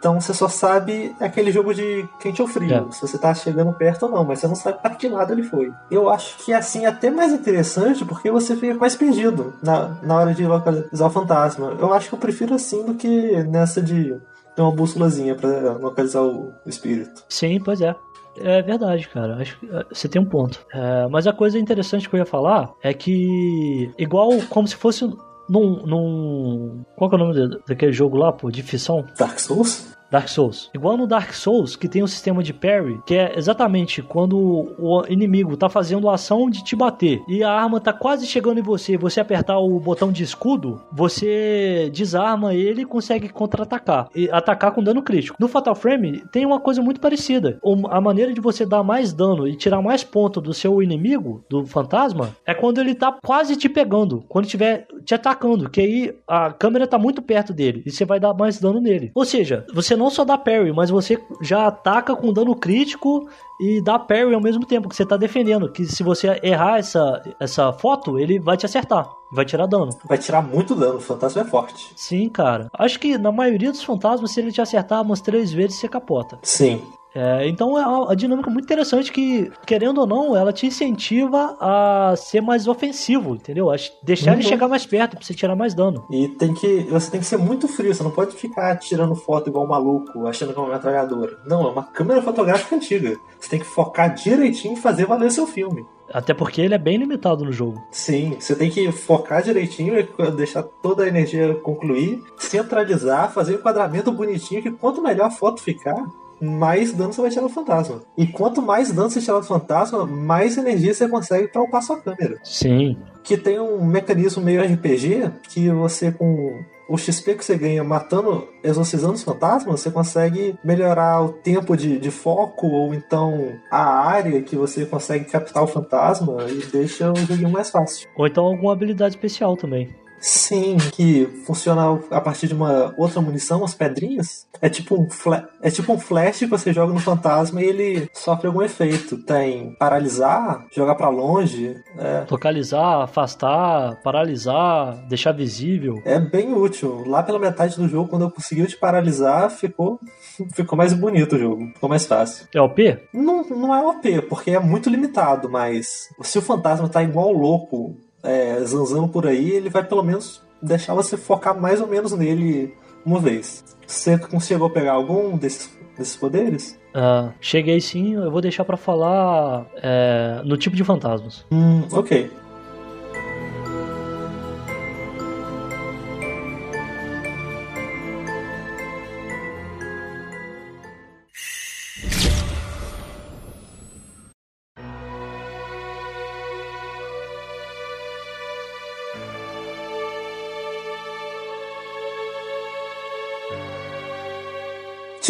Então 0.02 0.20
você 0.20 0.34
só 0.34 0.48
sabe 0.48 1.16
aquele 1.20 1.52
jogo 1.52 1.76
de 1.76 2.10
quente 2.20 2.42
ou 2.42 2.48
frio, 2.48 2.88
É. 2.90 2.92
se 2.92 3.02
você 3.02 3.20
tá 3.20 3.36
chegando 3.36 3.72
perto 3.72 4.08
ou 4.08 4.12
não, 4.12 4.24
mas 4.24 4.40
você 4.40 4.48
não 4.48 4.56
sabe 4.56 4.80
para 4.82 4.96
que 4.96 5.08
lado 5.08 5.32
ele 5.32 5.44
foi. 5.44 5.72
Eu 5.92 6.10
acho 6.10 6.40
que 6.44 6.52
assim 6.52 6.86
é 6.86 6.88
até 6.88 7.12
mais 7.12 7.32
interessante 7.32 8.04
porque 8.04 8.32
você 8.32 8.56
fica 8.56 8.74
mais 8.74 8.96
perdido 8.96 9.54
na, 9.62 9.90
na 10.02 10.16
hora 10.18 10.34
de 10.34 10.44
localizar 10.44 11.06
o 11.06 11.10
fantasma. 11.12 11.78
Eu 11.80 11.94
acho 11.94 12.10
que 12.10 12.16
eu 12.16 12.20
prefiro 12.20 12.56
assim 12.56 12.84
do 12.84 12.96
que 12.96 13.44
nessa 13.44 13.80
de 13.80 14.18
ter 14.56 14.62
uma 14.64 14.72
bússolazinha 14.72 15.36
para 15.36 15.74
localizar 15.74 16.24
o, 16.24 16.52
o 16.66 16.70
espírito. 16.70 17.24
Sim, 17.30 17.60
pois 17.64 17.80
é. 17.80 17.96
É 18.38 18.60
verdade, 18.64 19.08
cara. 19.08 19.36
Acho 19.36 19.60
que 19.60 19.68
é, 19.70 19.86
você 19.94 20.08
tem 20.10 20.20
um 20.20 20.26
ponto. 20.26 20.66
É, 20.74 21.08
mas 21.12 21.28
a 21.28 21.34
coisa 21.34 21.60
interessante 21.60 22.10
que 22.10 22.16
eu 22.16 22.20
ia 22.20 22.26
falar 22.26 22.72
é 22.82 22.92
que, 22.92 23.92
igual 24.00 24.32
como 24.50 24.68
se 24.68 24.76
fosse 24.76 25.08
num. 25.50 25.86
num 25.86 26.84
qual 26.96 27.10
que 27.10 27.16
é 27.16 27.20
o 27.20 27.22
nome 27.26 27.34
da- 27.50 27.58
daquele 27.68 27.92
jogo 27.92 28.18
lá, 28.18 28.32
pô? 28.32 28.50
De 28.52 28.62
ficção? 28.64 29.06
Dark 29.18 29.40
Souls? 29.40 29.92
Dark 30.12 30.28
Souls. 30.28 30.70
Igual 30.74 30.98
no 30.98 31.08
Dark 31.08 31.34
Souls, 31.34 31.78
que 31.78 31.88
tem 31.88 32.04
um 32.04 32.08
sistema 32.08 32.44
de 32.44 32.54
parry, 32.54 33.00
que 33.06 33.16
é 33.16 33.34
exatamente 33.38 34.02
quando 34.02 34.38
o 34.78 35.06
inimigo 35.08 35.56
tá 35.56 35.70
fazendo 35.70 36.10
a 36.10 36.16
ação 36.16 36.50
de 36.50 36.64
te 36.64 36.76
bater 36.76 37.22
e 37.28 37.44
a 37.44 37.52
arma 37.52 37.80
tá 37.80 37.94
quase 37.94 38.28
chegando 38.28 38.60
em 38.60 38.64
você, 38.64 38.98
você 38.98 39.22
apertar 39.22 39.58
o 39.58 39.80
botão 39.80 40.12
de 40.12 40.24
escudo, 40.24 40.82
você 40.92 41.90
desarma 41.94 42.54
ele 42.54 42.82
e 42.82 42.86
consegue 42.86 43.30
contra-atacar. 43.30 44.10
E 44.14 44.30
atacar 44.32 44.74
com 44.74 44.84
dano 44.84 45.02
crítico. 45.02 45.38
No 45.40 45.48
Fatal 45.48 45.76
Frame 45.76 46.24
tem 46.32 46.46
uma 46.46 46.60
coisa 46.60 46.82
muito 46.82 47.00
parecida. 47.00 47.60
A 47.90 48.02
maneira 48.02 48.34
de 48.34 48.42
você 48.42 48.66
dar 48.66 48.84
mais 48.84 49.14
dano 49.14 49.48
e 49.48 49.56
tirar 49.56 49.82
mais 49.82 50.04
ponto 50.04 50.42
do 50.42 50.54
seu 50.54 50.84
inimigo, 50.84 51.46
do 51.50 51.66
fantasma, 51.66 52.36
é 52.46 52.54
quando 52.54 52.82
ele 52.82 52.94
tá 52.96 53.18
quase 53.24 53.56
te 53.56 53.70
pegando, 53.70 54.26
quando 54.28 54.46
estiver 54.46 54.88
te 55.06 55.16
atacando, 55.16 55.70
que 55.70 55.80
aí 55.80 56.16
a 56.28 56.52
câmera 56.52 56.86
tá 56.86 56.98
muito 56.98 57.22
perto 57.22 57.54
dele 57.54 57.82
e 57.86 57.92
você 57.92 58.04
vai 58.04 58.20
dar 58.20 58.34
mais 58.34 58.60
dano 58.60 58.82
nele. 58.82 59.12
Ou 59.16 59.24
seja, 59.24 59.66
você 59.74 59.96
não 59.96 60.01
só 60.10 60.24
dá 60.24 60.38
parry, 60.38 60.74
mas 60.74 60.90
você 60.90 61.22
já 61.42 61.68
ataca 61.68 62.16
com 62.16 62.34
dano 62.34 62.56
crítico 62.56 63.28
e 63.60 63.82
dá 63.82 64.00
parry 64.00 64.34
ao 64.34 64.42
mesmo 64.42 64.66
tempo 64.66 64.90
que 64.90 64.96
você 64.96 65.06
tá 65.06 65.18
defendendo. 65.18 65.72
Que 65.72 65.86
se 65.86 66.04
você 66.04 66.40
errar 66.42 66.80
essa, 66.80 67.22
essa 67.40 67.72
foto, 67.74 68.18
ele 68.18 68.40
vai 68.40 68.58
te 68.58 68.66
acertar, 68.66 69.10
vai 69.32 69.46
tirar 69.46 69.68
dano. 69.68 69.92
Vai 70.06 70.18
tirar 70.18 70.42
muito 70.42 70.76
dano, 70.76 70.96
o 70.96 71.02
fantasma 71.02 71.42
é 71.42 71.46
forte. 71.46 71.92
Sim, 71.96 72.30
cara. 72.30 72.70
Acho 72.74 73.00
que 73.00 73.18
na 73.18 73.32
maioria 73.32 73.72
dos 73.72 73.84
fantasmas, 73.84 74.32
se 74.32 74.40
ele 74.40 74.52
te 74.52 74.62
acertar 74.62 75.02
umas 75.02 75.22
três 75.22 75.52
vezes, 75.52 75.76
você 75.76 75.88
capota. 75.88 76.40
Sim. 76.42 76.82
É, 77.14 77.48
então 77.48 77.78
é 77.78 77.86
uma, 77.86 78.16
dinâmica 78.16 78.50
muito 78.50 78.64
interessante 78.66 79.12
que, 79.12 79.52
querendo 79.66 80.00
ou 80.00 80.08
não, 80.08 80.36
ela 80.36 80.54
te 80.54 80.66
incentiva 80.66 81.58
a 81.60 82.14
ser 82.16 82.42
mais 82.42 82.68
ofensivo, 82.68 83.36
entendeu? 83.36 83.70
A 83.70 83.76
deixar 84.02 84.32
ele 84.34 84.44
Uhum. 84.44 84.48
chegar 84.50 84.68
mais 84.68 84.86
perto 84.86 85.18
pra 85.18 85.26
você 85.26 85.34
tirar 85.34 85.56
mais 85.56 85.74
dano. 85.74 86.06
E 86.10 86.30
tem 86.30 86.54
que. 86.54 86.84
Você 86.90 87.12
tem 87.12 87.20
que 87.20 87.26
ser 87.26 87.38
muito 87.38 87.68
frio, 87.68 87.94
você 87.94 88.02
não 88.04 88.12
pode 88.12 88.36
ficar 88.36 88.78
tirando 88.78 89.14
foto 89.16 89.50
igual 89.50 89.66
um 89.66 89.70
maluco, 89.70 90.26
achando 90.26 90.54
que 90.54 90.60
é 90.60 90.62
uma 90.64 90.72
metralhadora. 90.74 91.38
Não, 91.46 91.68
é 91.68 91.72
uma 91.72 91.84
câmera 91.84 92.22
fotográfica 92.22 92.76
antiga. 92.76 93.18
Você 93.40 93.50
tem 93.50 93.60
que 93.60 93.66
focar 93.66 94.14
direitinho 94.14 94.76
e 94.76 94.78
fazer 94.78 95.06
valer 95.06 95.32
seu 95.32 95.46
filme. 95.46 95.86
Até 96.14 96.34
porque 96.34 96.62
ele 96.62 96.74
é 96.74 96.78
bem 96.78 96.98
limitado 96.98 97.46
no 97.46 97.52
jogo. 97.54 97.82
Sim, 97.90 98.36
você 98.38 98.54
tem 98.54 98.70
que 98.70 98.92
focar 98.92 99.42
direitinho 99.42 99.98
e 99.98 100.32
deixar 100.32 100.62
toda 100.64 101.04
a 101.04 101.08
energia 101.08 101.56
concluir, 101.56 102.22
centralizar, 102.38 103.32
fazer 103.32 103.54
o 103.54 103.56
enquadramento 103.56 104.12
bonitinho, 104.12 104.62
que 104.62 104.72
quanto 104.72 105.02
melhor 105.02 105.28
a 105.28 105.32
foto 105.32 105.62
ficar, 105.62 105.96
mais 106.42 106.92
dano 106.92 107.14
você 107.14 107.22
vai 107.22 107.30
tirar 107.30 107.44
do 107.44 107.50
fantasma. 107.50 108.02
E 108.18 108.26
quanto 108.26 108.62
mais 108.62 108.92
dano 108.92 109.10
você 109.10 109.22
tirar 109.22 109.40
do 109.40 109.46
fantasma, 109.46 110.06
mais 110.06 110.58
energia 110.58 110.94
você 110.94 111.08
consegue 111.08 111.48
para 111.48 111.62
upar 111.62 111.84
sua 111.84 112.02
câmera. 112.02 112.40
Sim. 112.44 112.98
Que 113.24 113.38
tem 113.38 113.60
um 113.60 113.86
mecanismo 113.86 114.42
meio 114.42 114.64
RPG 114.64 115.32
que 115.48 115.70
você 115.70 116.12
com 116.12 116.64
o 116.92 116.98
XP 116.98 117.36
que 117.36 117.46
você 117.46 117.58
ganha 117.58 117.84
matando, 117.86 118.50
exorcizando 118.62 119.14
os 119.14 119.24
fantasmas, 119.24 119.80
você 119.80 119.90
consegue 119.90 120.56
melhorar 120.62 121.24
o 121.24 121.30
tempo 121.30 121.78
de, 121.78 121.98
de 121.98 122.12
foco 122.12 122.68
ou 122.68 122.94
então 122.94 123.54
a 123.72 123.82
área 123.82 124.42
que 124.42 124.58
você 124.58 124.86
consegue 124.86 125.24
captar 125.24 125.64
o 125.64 125.68
fantasma 125.68 126.44
e 126.50 126.66
deixa 126.66 127.10
o 127.10 127.16
joguinho 127.16 127.50
mais 127.50 127.70
fácil. 127.70 128.10
Ou 128.14 128.28
então 128.28 128.44
alguma 128.44 128.74
habilidade 128.74 129.16
especial 129.16 129.56
também. 129.56 129.90
Sim, 130.22 130.78
que 130.94 131.26
funciona 131.46 132.00
a 132.12 132.22
partir 132.22 132.48
de 132.48 132.54
uma 132.54 132.94
outra 132.98 133.20
munição, 133.20 133.64
as 133.64 133.74
pedrinhas. 133.74 134.46
É 134.62 134.70
tipo 134.70 134.96
um 135.02 135.10
fla- 135.10 135.50
é 135.62 135.72
tipo 135.72 135.92
um 135.92 136.00
flash 136.00 136.40
que 136.40 136.46
você 136.46 136.72
joga 136.72 136.94
no 136.94 137.00
fantasma 137.00 137.60
e 137.62 137.66
ele 137.66 138.10
sofre 138.14 138.46
algum 138.48 138.62
efeito. 138.62 139.18
Tem 139.18 139.76
paralisar, 139.80 140.66
jogar 140.72 140.94
pra 140.96 141.10
longe. 141.10 141.76
É, 141.98 142.26
Localizar, 142.30 143.02
afastar, 143.02 143.96
paralisar, 144.04 144.96
deixar 145.08 145.32
visível. 145.32 146.02
é 146.06 146.20
bem 146.20 146.54
útil. 146.54 147.04
Lá 147.08 147.24
pela 147.24 147.40
metade 147.40 147.76
do 147.76 147.88
jogo, 147.88 148.10
quando 148.10 148.22
eu 148.24 148.32
consegui 148.32 148.66
te 148.68 148.78
paralisar, 148.78 149.50
ficou 149.50 150.00
ficou 150.54 150.78
mais 150.78 150.94
bonito 150.94 151.36
o 151.36 151.40
jogo, 151.40 151.68
ficou 151.74 151.90
mais 151.90 152.06
fácil. 152.06 152.46
É 152.54 152.62
OP? 152.62 153.00
Não, 153.14 153.44
não 153.44 153.74
é 153.76 153.82
OP, 153.86 154.22
porque 154.30 154.52
é 154.52 154.60
muito 154.60 154.90
limitado, 154.90 155.50
mas 155.50 156.10
se 156.22 156.38
o 156.38 156.42
fantasma 156.42 156.88
tá 156.88 157.02
igual 157.02 157.32
louco, 157.32 157.96
é, 158.24 158.60
zanzando 158.64 159.08
por 159.08 159.28
aí, 159.28 159.52
ele 159.52 159.70
vai 159.70 159.84
pelo 159.84 160.04
menos 160.04 160.42
deixar 160.62 160.94
você 160.94 161.18
focar 161.18 161.60
mais 161.60 161.82
ou 161.82 161.88
menos 161.88 162.12
nele 162.12 162.74
uma 163.06 163.20
vez. 163.20 163.64
Você 163.86 164.18
conseguiu 164.18 164.70
pegar 164.70 164.94
algum 164.94 165.38
desses, 165.38 165.70
desses 165.98 166.16
poderes? 166.16 166.80
Ah, 166.94 167.32
cheguei 167.40 167.80
sim, 167.82 168.14
eu 168.14 168.32
vou 168.32 168.42
deixar 168.42 168.64
pra 168.64 168.78
falar 168.78 169.66
é, 169.78 170.42
no 170.46 170.58
tipo 170.58 170.76
de 170.76 170.84
fantasmas. 170.84 171.46
Hum, 171.52 171.84
ok. 171.92 172.30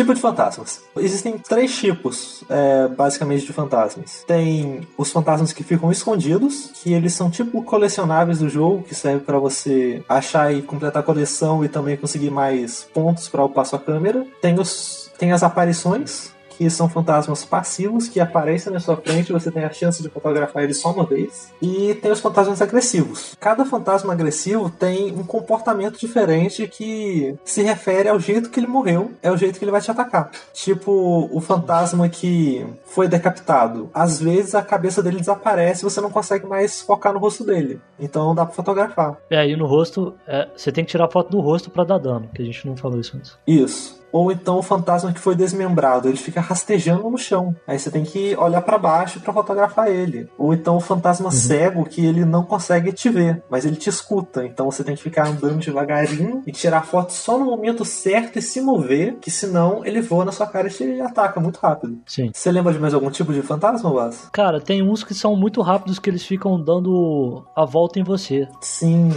Tipo 0.01 0.15
de 0.15 0.21
fantasmas. 0.21 0.81
Existem 0.97 1.37
três 1.37 1.77
tipos, 1.77 2.43
é, 2.49 2.87
basicamente, 2.87 3.45
de 3.45 3.53
fantasmas. 3.53 4.23
Tem 4.25 4.81
os 4.97 5.11
fantasmas 5.11 5.53
que 5.53 5.63
ficam 5.63 5.91
escondidos, 5.91 6.71
que 6.81 6.91
eles 6.91 7.13
são 7.13 7.29
tipo 7.29 7.61
colecionáveis 7.61 8.39
do 8.39 8.49
jogo, 8.49 8.81
que 8.81 8.95
serve 8.95 9.23
para 9.23 9.37
você 9.37 10.03
achar 10.09 10.51
e 10.51 10.63
completar 10.63 11.03
a 11.03 11.05
coleção 11.05 11.63
e 11.63 11.69
também 11.69 11.95
conseguir 11.97 12.31
mais 12.31 12.87
pontos 12.91 13.29
para 13.29 13.45
upar 13.45 13.63
sua 13.63 13.77
câmera. 13.77 14.25
Tem 14.41 14.59
os 14.59 15.11
tem 15.19 15.31
as 15.31 15.43
aparições, 15.43 16.31
que 16.57 16.69
são 16.69 16.89
fantasmas 16.89 17.45
passivos 17.45 18.07
que 18.07 18.19
aparecem 18.19 18.71
na 18.71 18.79
sua 18.79 18.97
frente 18.97 19.29
e 19.29 19.33
você 19.33 19.51
tem 19.51 19.63
a 19.63 19.71
chance 19.71 20.01
de 20.01 20.09
fotografar 20.09 20.63
eles 20.63 20.79
só 20.79 20.91
uma 20.91 21.05
vez. 21.05 21.51
E 21.61 21.95
tem 21.95 22.11
os 22.11 22.19
fantasmas 22.19 22.61
agressivos. 22.61 23.35
Cada 23.39 23.65
fantasma 23.65 24.13
agressivo 24.13 24.69
tem 24.69 25.11
um 25.11 25.23
comportamento 25.23 25.99
diferente 25.99 26.67
que 26.67 27.35
se 27.43 27.61
refere 27.61 28.09
ao 28.09 28.19
jeito 28.19 28.49
que 28.49 28.59
ele 28.59 28.67
morreu, 28.67 29.11
é 29.21 29.31
o 29.31 29.37
jeito 29.37 29.57
que 29.57 29.65
ele 29.65 29.71
vai 29.71 29.81
te 29.81 29.91
atacar. 29.91 30.31
Tipo, 30.53 31.29
o 31.31 31.39
fantasma 31.39 32.07
que 32.09 32.65
foi 32.85 33.07
decapitado. 33.07 33.89
Às 33.93 34.19
vezes 34.19 34.55
a 34.55 34.61
cabeça 34.61 35.01
dele 35.01 35.19
desaparece 35.19 35.81
e 35.81 35.89
você 35.89 36.01
não 36.01 36.11
consegue 36.11 36.45
mais 36.45 36.81
focar 36.81 37.13
no 37.13 37.19
rosto 37.19 37.43
dele. 37.43 37.79
Então 37.99 38.25
não 38.25 38.35
dá 38.35 38.45
pra 38.45 38.53
fotografar. 38.53 39.17
É, 39.29 39.37
aí 39.37 39.55
no 39.55 39.65
rosto, 39.65 40.13
é, 40.27 40.47
você 40.55 40.71
tem 40.71 40.83
que 40.83 40.91
tirar 40.91 41.09
foto 41.09 41.29
do 41.29 41.39
rosto 41.39 41.69
pra 41.69 41.83
dar 41.83 41.97
dano, 41.97 42.29
que 42.33 42.41
a 42.41 42.45
gente 42.45 42.67
não 42.67 42.75
falou 42.75 42.99
isso 42.99 43.15
antes. 43.15 43.37
Isso. 43.47 44.00
Ou 44.11 44.31
então 44.31 44.57
o 44.57 44.63
fantasma 44.63 45.13
que 45.13 45.19
foi 45.19 45.35
desmembrado, 45.35 46.07
ele 46.07 46.17
fica 46.17 46.41
rastejando 46.41 47.09
no 47.09 47.17
chão. 47.17 47.55
Aí 47.67 47.79
você 47.79 47.89
tem 47.89 48.03
que 48.03 48.35
olhar 48.35 48.61
para 48.61 48.77
baixo 48.77 49.19
para 49.19 49.33
fotografar 49.33 49.87
ele. 49.87 50.29
Ou 50.37 50.53
então 50.53 50.77
o 50.77 50.81
fantasma 50.81 51.27
uhum. 51.27 51.31
cego 51.31 51.85
que 51.85 52.05
ele 52.05 52.25
não 52.25 52.43
consegue 52.43 52.91
te 52.91 53.09
ver, 53.09 53.43
mas 53.49 53.65
ele 53.65 53.75
te 53.75 53.89
escuta. 53.89 54.45
Então 54.45 54.69
você 54.69 54.83
tem 54.83 54.95
que 54.95 55.03
ficar 55.03 55.27
andando 55.27 55.59
devagarinho 55.59 56.43
e 56.45 56.51
tirar 56.51 56.85
foto 56.85 57.13
só 57.13 57.37
no 57.37 57.45
momento 57.45 57.85
certo 57.85 58.37
e 58.37 58.41
se 58.41 58.61
mover, 58.61 59.15
que 59.15 59.31
senão 59.31 59.85
ele 59.85 60.01
voa 60.01 60.25
na 60.25 60.31
sua 60.31 60.47
cara 60.47 60.67
e 60.67 60.71
te 60.71 61.01
ataca 61.01 61.39
muito 61.39 61.57
rápido. 61.57 61.99
Sim. 62.05 62.31
Você 62.33 62.51
lembra 62.51 62.73
de 62.73 62.79
mais 62.79 62.93
algum 62.93 63.09
tipo 63.09 63.33
de 63.33 63.41
fantasma, 63.41 63.91
Bas? 63.91 64.29
Cara, 64.31 64.59
tem 64.59 64.81
uns 64.81 65.03
que 65.03 65.13
são 65.13 65.35
muito 65.35 65.61
rápidos 65.61 65.99
que 65.99 66.09
eles 66.09 66.25
ficam 66.25 66.61
dando 66.61 67.43
a 67.55 67.65
volta 67.65 67.99
em 67.99 68.03
você. 68.03 68.47
Sim. 68.61 69.11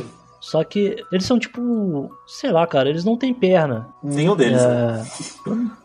Só 0.45 0.63
que 0.63 1.03
eles 1.11 1.25
são 1.25 1.39
tipo, 1.39 2.15
sei 2.27 2.53
lá, 2.53 2.67
cara, 2.67 2.91
eles 2.91 3.03
não 3.03 3.17
têm 3.17 3.33
perna. 3.33 3.89
Nenhum 4.03 4.37
deles, 4.37 4.61
é... 4.61 4.69
né? 4.69 5.07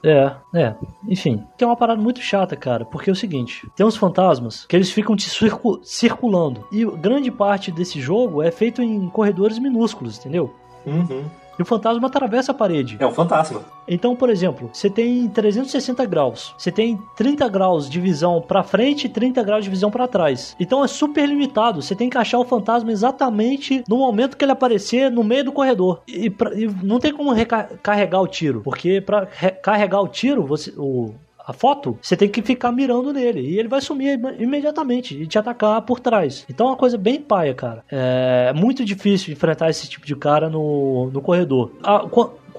É, 0.04 0.60
é. 0.60 0.76
Enfim, 1.08 1.42
tem 1.58 1.66
uma 1.66 1.78
parada 1.78 2.02
muito 2.02 2.20
chata, 2.20 2.58
cara, 2.58 2.84
porque 2.84 3.10
é 3.10 3.14
o 3.14 3.16
seguinte: 3.16 3.66
tem 3.74 3.86
uns 3.86 3.96
fantasmas 3.96 4.66
que 4.66 4.76
eles 4.76 4.92
ficam 4.92 5.16
te 5.16 5.30
circu 5.30 5.80
circulando. 5.82 6.68
E 6.74 6.84
grande 6.84 7.32
parte 7.32 7.72
desse 7.72 8.02
jogo 8.02 8.44
é 8.44 8.52
feito 8.52 8.82
em 8.82 9.08
corredores 9.10 9.58
minúsculos, 9.58 10.20
entendeu? 10.20 10.54
Uhum. 10.86 11.24
E 11.60 11.62
o 11.62 11.66
fantasma 11.66 12.08
atravessa 12.08 12.54
a 12.54 12.56
parede. 12.56 12.96
É 13.02 13.06
o 13.06 13.12
fantasma. 13.12 13.62
Então, 13.86 14.16
por 14.16 14.30
exemplo, 14.30 14.70
você 14.72 14.90
tem 14.90 15.28
360 15.28 16.06
graus. 16.06 16.56
Você 16.58 16.72
tem 16.72 16.98
30 17.18 17.50
graus 17.50 17.90
de 17.90 18.00
visão 18.00 18.42
para 18.42 18.64
frente 18.64 19.08
e 19.08 19.10
30 19.10 19.44
graus 19.44 19.66
de 19.66 19.70
visão 19.70 19.92
para 19.92 20.08
trás. 20.08 20.56
Então 20.58 20.84
é 20.84 20.88
super 20.88 21.28
limitado. 21.28 21.82
Você 21.82 21.96
tem 21.96 22.10
que 22.10 22.18
achar 22.18 22.40
o 22.40 22.46
fantasma 22.46 22.92
exatamente 22.92 23.84
no 23.90 23.98
momento 23.98 24.38
que 24.38 24.46
ele 24.46 24.54
aparecer 24.54 25.12
no 25.12 25.24
meio 25.24 25.44
do 25.44 25.52
corredor. 25.52 26.02
E, 26.08 26.30
pra, 26.30 26.54
e 26.54 26.68
não 26.82 26.98
tem 26.98 27.12
como 27.14 27.34
recarregar 27.34 28.22
o 28.22 28.28
tiro, 28.28 28.62
porque 28.62 29.02
para 29.02 29.26
carregar 29.26 30.02
o 30.02 30.08
tiro, 30.08 30.46
você 30.46 30.74
o 30.78 31.14
a 31.50 31.54
foto, 31.54 31.98
você 32.00 32.16
tem 32.16 32.30
que 32.30 32.44
ficar 32.44 32.72
mirando 32.72 33.12
nele. 33.12 33.42
E 33.42 33.58
ele 33.58 33.68
vai 33.68 33.82
sumir 33.82 34.20
imediatamente 34.38 35.20
e 35.20 35.26
te 35.26 35.40
atacar 35.40 35.82
por 35.82 36.00
trás. 36.00 36.46
Então 36.48 36.68
é 36.68 36.70
uma 36.70 36.78
coisa 36.78 36.96
bem 36.96 37.20
paia, 37.20 37.56
cara. 37.56 37.84
É 37.90 38.54
muito 38.54 38.86
difícil 38.86 39.34
enfrentar 39.34 39.68
esse 39.68 39.90
tipo 39.90 40.06
de 40.06 40.16
cara 40.16 40.48
no, 40.48 41.10
no 41.12 41.22
corredor. 41.22 41.72
Ah, 41.82 42.08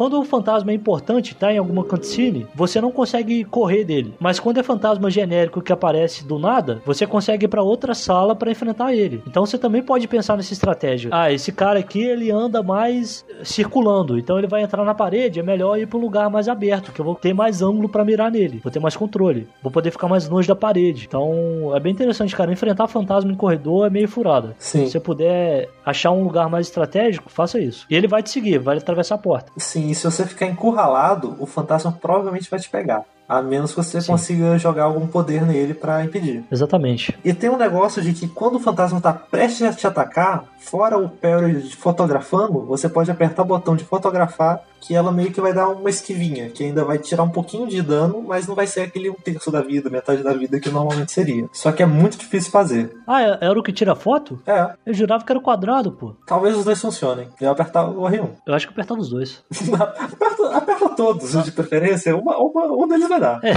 quando 0.01 0.19
o 0.19 0.25
fantasma 0.25 0.71
é 0.73 0.75
importante, 0.75 1.35
tá 1.35 1.53
em 1.53 1.59
alguma 1.59 1.85
cutscene, 1.85 2.47
você 2.55 2.81
não 2.81 2.91
consegue 2.91 3.45
correr 3.45 3.85
dele. 3.85 4.15
Mas 4.19 4.41
quando 4.41 4.57
é 4.57 4.63
fantasma 4.63 5.11
genérico 5.11 5.61
que 5.61 5.75
aparece 5.75 6.25
do 6.25 6.39
nada, 6.39 6.81
você 6.87 7.07
consegue 7.07 7.45
ir 7.45 7.49
para 7.49 7.63
outra 7.63 7.93
sala 7.93 8.35
para 8.35 8.51
enfrentar 8.51 8.95
ele. 8.95 9.23
Então 9.27 9.45
você 9.45 9.59
também 9.59 9.83
pode 9.83 10.09
pensar 10.09 10.39
nessa 10.39 10.55
estratégia. 10.55 11.11
Ah, 11.13 11.31
esse 11.31 11.53
cara 11.53 11.81
aqui 11.81 12.01
ele 12.01 12.31
anda 12.31 12.63
mais 12.63 13.27
circulando, 13.45 14.19
então 14.19 14.39
ele 14.39 14.47
vai 14.47 14.63
entrar 14.63 14.87
na 14.87 14.95
parede, 14.95 15.39
é 15.39 15.43
melhor 15.43 15.79
ir 15.79 15.87
para 15.87 15.99
um 15.99 16.01
lugar 16.01 16.31
mais 16.31 16.49
aberto, 16.49 16.93
que 16.93 17.01
eu 17.03 17.05
vou 17.05 17.15
ter 17.15 17.35
mais 17.35 17.61
ângulo 17.61 17.87
para 17.87 18.03
mirar 18.03 18.31
nele, 18.31 18.59
vou 18.65 18.73
ter 18.73 18.81
mais 18.81 18.97
controle, 18.97 19.49
vou 19.63 19.71
poder 19.71 19.91
ficar 19.91 20.09
mais 20.09 20.27
longe 20.27 20.49
da 20.49 20.57
parede. 20.57 21.05
Então 21.07 21.77
é 21.77 21.79
bem 21.79 21.93
interessante, 21.93 22.35
cara. 22.35 22.51
Enfrentar 22.51 22.87
fantasma 22.87 23.31
em 23.31 23.37
corredor 23.37 23.87
é 23.87 23.91
meio 23.91 24.09
furada. 24.09 24.57
Sim. 24.59 24.87
Se 24.87 24.93
você 24.93 25.01
puder 25.01 25.69
achar 25.85 26.11
um 26.11 26.25
lugar 26.25 26.49
mais 26.49 26.69
estratégico, 26.69 27.31
faça 27.31 27.61
isso. 27.61 27.85
E 27.91 27.95
ele 27.95 28.09
vai 28.09 28.23
te 28.23 28.31
seguir, 28.31 28.57
vai 28.57 28.79
atravessar 28.79 29.17
a 29.17 29.19
porta. 29.19 29.53
Sim, 29.59 29.90
e 29.91 29.95
se 29.95 30.05
você 30.05 30.25
ficar 30.25 30.47
encurralado, 30.47 31.37
o 31.41 31.47
fantasma 31.47 31.91
provavelmente 31.91 32.49
vai 32.49 32.61
te 32.61 32.71
pegar. 32.71 33.05
A 33.31 33.41
menos 33.41 33.71
que 33.71 33.77
você 33.77 34.01
Sim. 34.01 34.11
consiga 34.11 34.59
jogar 34.59 34.85
algum 34.85 35.07
poder 35.07 35.47
nele 35.47 35.73
para 35.73 36.05
impedir. 36.05 36.45
Exatamente. 36.51 37.17
E 37.25 37.33
tem 37.33 37.49
um 37.49 37.57
negócio 37.57 38.03
de 38.03 38.13
que 38.13 38.27
quando 38.27 38.57
o 38.57 38.61
fantasma 38.61 39.01
tá 39.01 39.13
prestes 39.13 39.63
a 39.63 39.73
te 39.73 39.87
atacar, 39.87 40.47
fora 40.59 40.99
o 40.99 41.09
Perry 41.09 41.63
fotografando, 41.71 42.67
você 42.67 42.89
pode 42.89 43.09
apertar 43.09 43.43
o 43.43 43.47
botão 43.47 43.77
de 43.77 43.85
fotografar, 43.85 44.65
que 44.81 44.95
ela 44.95 45.13
meio 45.13 45.31
que 45.31 45.41
vai 45.41 45.53
dar 45.53 45.69
uma 45.69 45.91
esquivinha, 45.91 46.49
que 46.49 46.65
ainda 46.65 46.85
vai 46.85 46.99
tirar 46.99 47.23
um 47.23 47.29
pouquinho 47.29 47.69
de 47.69 47.83
dano, 47.83 48.25
mas 48.27 48.47
não 48.47 48.55
vai 48.55 48.67
ser 48.67 48.81
aquele 48.81 49.11
um 49.11 49.15
terço 49.15 49.51
da 49.51 49.61
vida, 49.61 49.91
metade 49.91 50.23
da 50.23 50.33
vida 50.33 50.59
que 50.59 50.71
normalmente 50.71 51.13
seria. 51.13 51.47
Só 51.53 51.71
que 51.71 51.83
é 51.83 51.87
muito 51.87 52.17
difícil 52.19 52.51
fazer. 52.51 52.91
Ah, 53.07 53.23
é, 53.23 53.39
era 53.43 53.59
o 53.59 53.63
que 53.63 53.73
tira 53.73 53.95
foto? 53.95 54.41
É. 54.47 54.73
Eu 54.87 54.95
jurava 54.95 55.25
que 55.25 55.31
era 55.31 55.39
o 55.39 55.43
quadrado, 55.43 55.93
pô. 55.93 56.15
Talvez 56.27 56.57
os 56.57 56.65
dois 56.65 56.81
funcionem. 56.81 57.29
Eu 57.41 57.51
apertar 57.51 57.89
o 57.89 58.03
R1. 58.03 58.31
Eu 58.47 58.55
acho 58.55 58.67
que 58.67 58.73
apertava 58.73 59.01
os 59.01 59.11
dois. 59.11 59.43
aperta, 59.79 60.57
aperta, 60.57 60.89
todos, 60.91 61.45
de 61.45 61.53
preferência. 61.53 62.17
Uma, 62.17 62.37
uma, 62.39 62.65
um 62.65 62.89
deles 62.89 63.09
vai 63.09 63.20
dar. 63.21 63.39
É. 63.45 63.53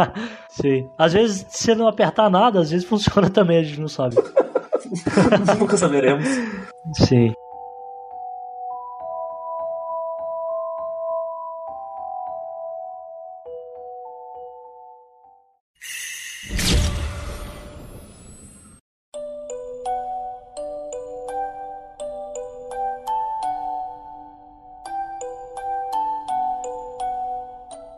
Sim. 0.50 0.90
Às 0.98 1.12
vezes, 1.12 1.46
se 1.48 1.74
não 1.74 1.88
apertar 1.88 2.28
nada, 2.28 2.60
às 2.60 2.70
vezes 2.70 2.86
funciona 2.88 3.30
também, 3.30 3.58
a 3.58 3.62
gente 3.62 3.80
não 3.80 3.88
sabe. 3.88 4.16
Nunca 5.58 5.76
saberemos. 5.76 6.26
Sim. 6.94 7.32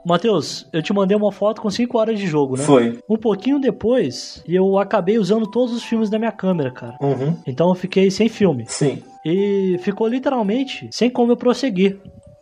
Matheus, 0.06 0.68
eu 0.72 0.80
te 0.80 0.92
mandei 0.92 1.16
uma 1.16 1.32
foto 1.32 1.60
com 1.60 1.68
5 1.68 1.98
horas 1.98 2.16
de 2.16 2.28
jogo, 2.28 2.56
né? 2.56 2.62
Foi. 2.62 3.00
Um 3.08 3.16
pouquinho 3.16 3.58
depois, 3.58 4.40
eu 4.46 4.78
acabei 4.78 5.18
usando 5.18 5.50
todos 5.50 5.74
os 5.74 5.82
filmes 5.82 6.08
da 6.08 6.16
minha 6.16 6.30
câmera, 6.30 6.70
cara. 6.70 6.96
Uhum. 7.00 7.36
Então 7.44 7.68
eu 7.68 7.74
fiquei 7.74 8.08
sem 8.08 8.28
filme. 8.28 8.64
Sim. 8.68 9.02
E 9.24 9.76
ficou 9.80 10.06
literalmente 10.06 10.88
sem 10.92 11.10
como 11.10 11.32
eu 11.32 11.36
prosseguir. 11.36 11.98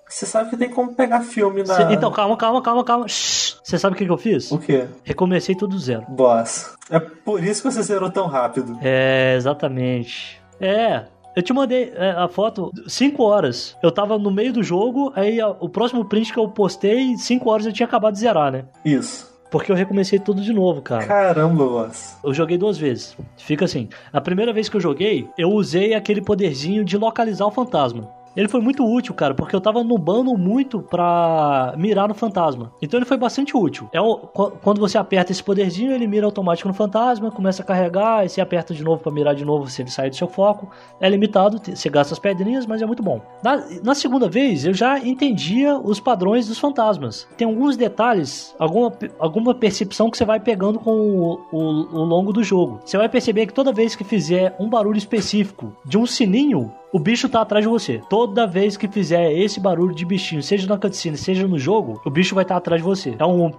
Você 0.07 0.27
sabe 0.27 0.51
que 0.51 0.57
tem 0.59 0.69
como 0.69 0.95
pegar 0.95 1.23
filme 1.23 1.63
na. 1.63 1.91
Então, 1.91 2.13
calma, 2.13 2.37
calma, 2.37 2.63
calma, 2.63 2.85
calma. 2.85 3.07
Você 3.09 3.79
sabe 3.79 3.95
o 3.95 3.99
que, 3.99 4.05
que 4.05 4.13
eu 4.13 4.19
fiz? 4.19 4.53
O 4.53 4.59
quê? 4.59 4.85
Recomecei 5.03 5.55
tudo 5.55 5.79
zero. 5.79 6.05
Boss. 6.11 6.75
É 6.91 7.01
por 7.01 7.43
isso 7.43 7.63
que 7.63 7.73
você 7.73 7.83
zerou 7.83 8.11
tão 8.11 8.27
rápido. 8.27 8.79
É, 8.83 9.35
exatamente. 9.37 10.39
É, 10.61 11.07
eu 11.35 11.43
te 11.43 11.53
mandei 11.53 11.93
é, 11.97 12.11
a 12.11 12.29
foto 12.29 12.73
5 12.87 13.23
horas. 13.23 13.77
Eu 13.83 13.91
tava 13.91 14.19
no 14.19 14.31
meio 14.31 14.53
do 14.53 14.63
jogo, 14.63 15.13
aí 15.15 15.39
o 15.61 15.69
próximo 15.69 16.05
print 16.05 16.33
que 16.33 16.39
eu 16.39 16.49
postei, 16.49 17.17
5 17.17 17.51
horas 17.51 17.67
eu 17.67 17.73
tinha 17.73 17.87
acabado 17.87 18.15
de 18.15 18.21
zerar, 18.21 18.53
né? 18.53 18.65
Isso. 18.85 19.33
Porque 19.51 19.71
eu 19.71 19.77
recomecei 19.77 20.19
tudo 20.19 20.43
de 20.43 20.53
novo, 20.53 20.83
cara. 20.83 21.07
Caramba, 21.07 21.65
boss. 21.65 22.17
Eu 22.25 22.35
joguei 22.35 22.59
duas 22.59 22.77
vezes. 22.77 23.17
Fica 23.37 23.65
assim. 23.65 23.89
A 24.13 24.21
primeira 24.21 24.53
vez 24.53 24.69
que 24.69 24.77
eu 24.77 24.81
joguei, 24.81 25.29
eu 25.39 25.51
usei 25.51 25.95
aquele 25.95 26.21
poderzinho 26.21 26.85
de 26.85 26.99
localizar 26.99 27.47
o 27.47 27.53
fantasma. 27.53 28.09
Ele 28.37 28.49
foi 28.49 28.61
muito 28.61 28.85
útil, 28.85 29.15
cara, 29.15 29.35
porque 29.35 29.55
eu 29.55 29.61
tava 29.61 29.83
nubando 29.85 30.37
muito 30.37 30.81
pra 30.81 31.75
mirar 31.77 32.09
no 32.09 32.15
fantasma. 32.15 32.73
Então 32.83 32.99
ele 32.99 33.07
foi 33.07 33.17
bastante 33.17 33.57
útil. 33.57 33.89
É 33.93 34.01
o, 34.01 34.17
quando 34.17 34.81
você 34.81 34.99
aperta 34.99 35.33
esse 35.33 35.43
poderzinho, 35.43 35.93
ele 35.93 36.07
mira 36.07 36.27
automático 36.27 36.69
no 36.69 36.75
fantasma, 36.75 37.31
começa 37.31 37.63
a 37.63 37.65
carregar, 37.65 38.19
aí 38.19 38.29
você 38.29 38.41
aperta 38.41 38.75
de 38.75 38.83
novo 38.83 39.03
para 39.03 39.13
mirar 39.13 39.35
de 39.35 39.45
novo 39.45 39.69
se 39.69 39.83
ele 39.83 39.91
sair 39.91 40.11
do 40.11 40.17
seu 40.17 40.29
foco. 40.29 40.69
É 41.01 41.09
limitado, 41.09 41.61
você 41.65 41.89
gasta 41.89 42.15
as 42.15 42.19
pedrinhas, 42.19 42.67
mas 42.67 42.83
é 42.83 42.87
muito 42.87 43.03
bom. 43.03 43.21
Na, 43.43 43.63
na 43.83 43.95
segunda 43.95 44.29
vez, 44.29 44.65
eu 44.65 44.75
já 44.75 44.99
entendia 44.99 45.79
os 45.79 46.01
padrões 46.01 46.49
dos 46.49 46.59
fantasmas. 46.59 47.29
Tem 47.37 47.47
alguns 47.47 47.77
detalhes, 47.77 48.55
alguma, 48.59 48.93
alguma 49.19 49.55
percepção 49.55 50.11
que 50.11 50.17
você 50.17 50.25
vai 50.25 50.41
pegando 50.41 50.79
com 50.79 50.91
o, 50.91 51.41
o, 51.53 51.59
o 51.59 52.05
longo 52.05 52.33
do 52.33 52.43
jogo. 52.43 52.81
Você 52.85 52.97
vai 52.97 53.09
perceber 53.09 53.47
que 53.47 53.55
toda 53.55 53.73
vez 53.73 53.95
que 53.95 54.05
fizer 54.05 54.55
um 54.59 54.69
barulho 54.69 54.99
específico 54.99 55.77
de 55.85 55.97
um 55.99 56.07
sininho, 56.07 56.73
o 56.95 56.99
bicho 57.01 57.29
tá 57.29 57.41
atrás 57.41 57.65
de 57.65 57.69
você. 57.69 58.01
Toda 58.09 58.47
vez 58.47 58.77
que 58.77 58.87
fizer 58.87 59.33
esse 59.33 59.59
barulho 59.59 59.93
de 59.93 60.07
bichinho, 60.07 60.41
seja 60.41 60.69
na 60.69 60.79
cutscene, 60.79 61.17
seja 61.17 61.49
no 61.49 61.59
jogo, 61.59 62.01
o 62.07 62.11
bicho 62.11 62.37
vai 62.37 62.45
estar 62.45 62.55
tá 62.55 62.59
atrás 62.59 62.81
de 62.81 62.87
você. 62.87 63.17
É 63.19 63.27
um. 63.27 63.51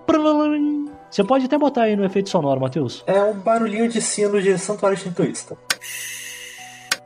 Você 1.12 1.22
pode 1.22 1.46
até 1.46 1.58
botar 1.58 1.84
aí 1.84 1.98
no 1.98 2.06
efeito 2.06 2.30
sonoro, 2.30 2.62
Matheus. 2.62 3.04
É 3.06 3.22
um 3.22 3.34
barulhinho 3.34 3.90
de 3.90 4.02
sino 4.02 4.42
de 4.42 4.58
Santuário 4.58 4.98
Shintoísta. 4.98 5.58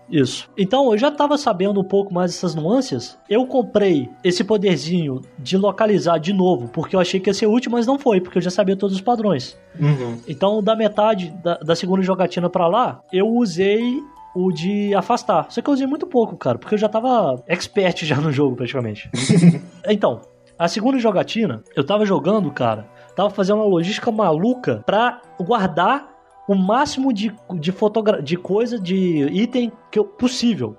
Isso. 0.08 0.48
Então 0.56 0.92
eu 0.92 0.98
já 1.00 1.10
tava 1.10 1.36
sabendo 1.36 1.82
um 1.82 1.84
pouco 1.84 2.14
mais 2.14 2.32
dessas 2.32 2.54
nuances. 2.54 3.18
Eu 3.28 3.48
comprei 3.48 4.08
esse 4.24 4.44
poderzinho 4.44 5.22
de 5.38 5.58
localizar 5.58 6.20
de 6.20 6.32
novo, 6.32 6.68
porque 6.68 6.96
eu 6.96 7.00
achei 7.00 7.20
que 7.20 7.32
ia 7.32 7.34
ser 7.34 7.48
útil, 7.48 7.72
mas 7.72 7.88
não 7.88 7.98
foi, 7.98 8.22
porque 8.22 8.38
eu 8.38 8.42
já 8.42 8.52
sabia 8.52 8.76
todos 8.76 8.96
os 8.96 9.02
padrões. 9.02 9.58
Uhum. 9.80 10.20
Então, 10.28 10.62
da 10.62 10.76
metade 10.76 11.34
da, 11.44 11.58
da 11.58 11.76
segunda 11.76 12.04
jogatina 12.04 12.50
pra 12.50 12.68
lá, 12.68 13.02
eu 13.12 13.28
usei 13.28 14.00
o 14.36 14.52
de 14.52 14.94
afastar. 14.94 15.48
Só 15.50 15.62
que 15.62 15.70
eu 15.70 15.74
usei 15.74 15.88
muito 15.88 16.08
pouco, 16.08 16.38
cara, 16.38 16.58
porque 16.58 16.76
eu 16.76 16.80
já 16.80 16.90
tava 16.90 17.44
expert 17.48 18.04
já 18.06 18.16
no 18.18 18.32
jogo, 18.32 18.56
praticamente. 18.56 19.10
então, 19.88 20.22
a 20.58 20.68
segunda 20.68 21.00
jogatina, 21.00 21.64
eu 21.76 21.86
tava 21.86 22.06
jogando, 22.06 22.52
cara, 22.52 22.88
tava 23.16 23.30
fazendo 23.30 23.58
uma 23.58 23.66
logística 23.66 24.12
maluca 24.12 24.84
pra 24.86 25.22
guardar 25.40 26.10
o 26.48 26.56
máximo 26.56 27.14
de, 27.14 27.34
de, 27.60 27.72
fotogra 27.72 28.22
de 28.22 28.36
coisa, 28.36 28.80
de 28.80 29.28
item 29.32 29.72
que 29.92 30.00
eu, 30.00 30.06
possível. 30.06 30.76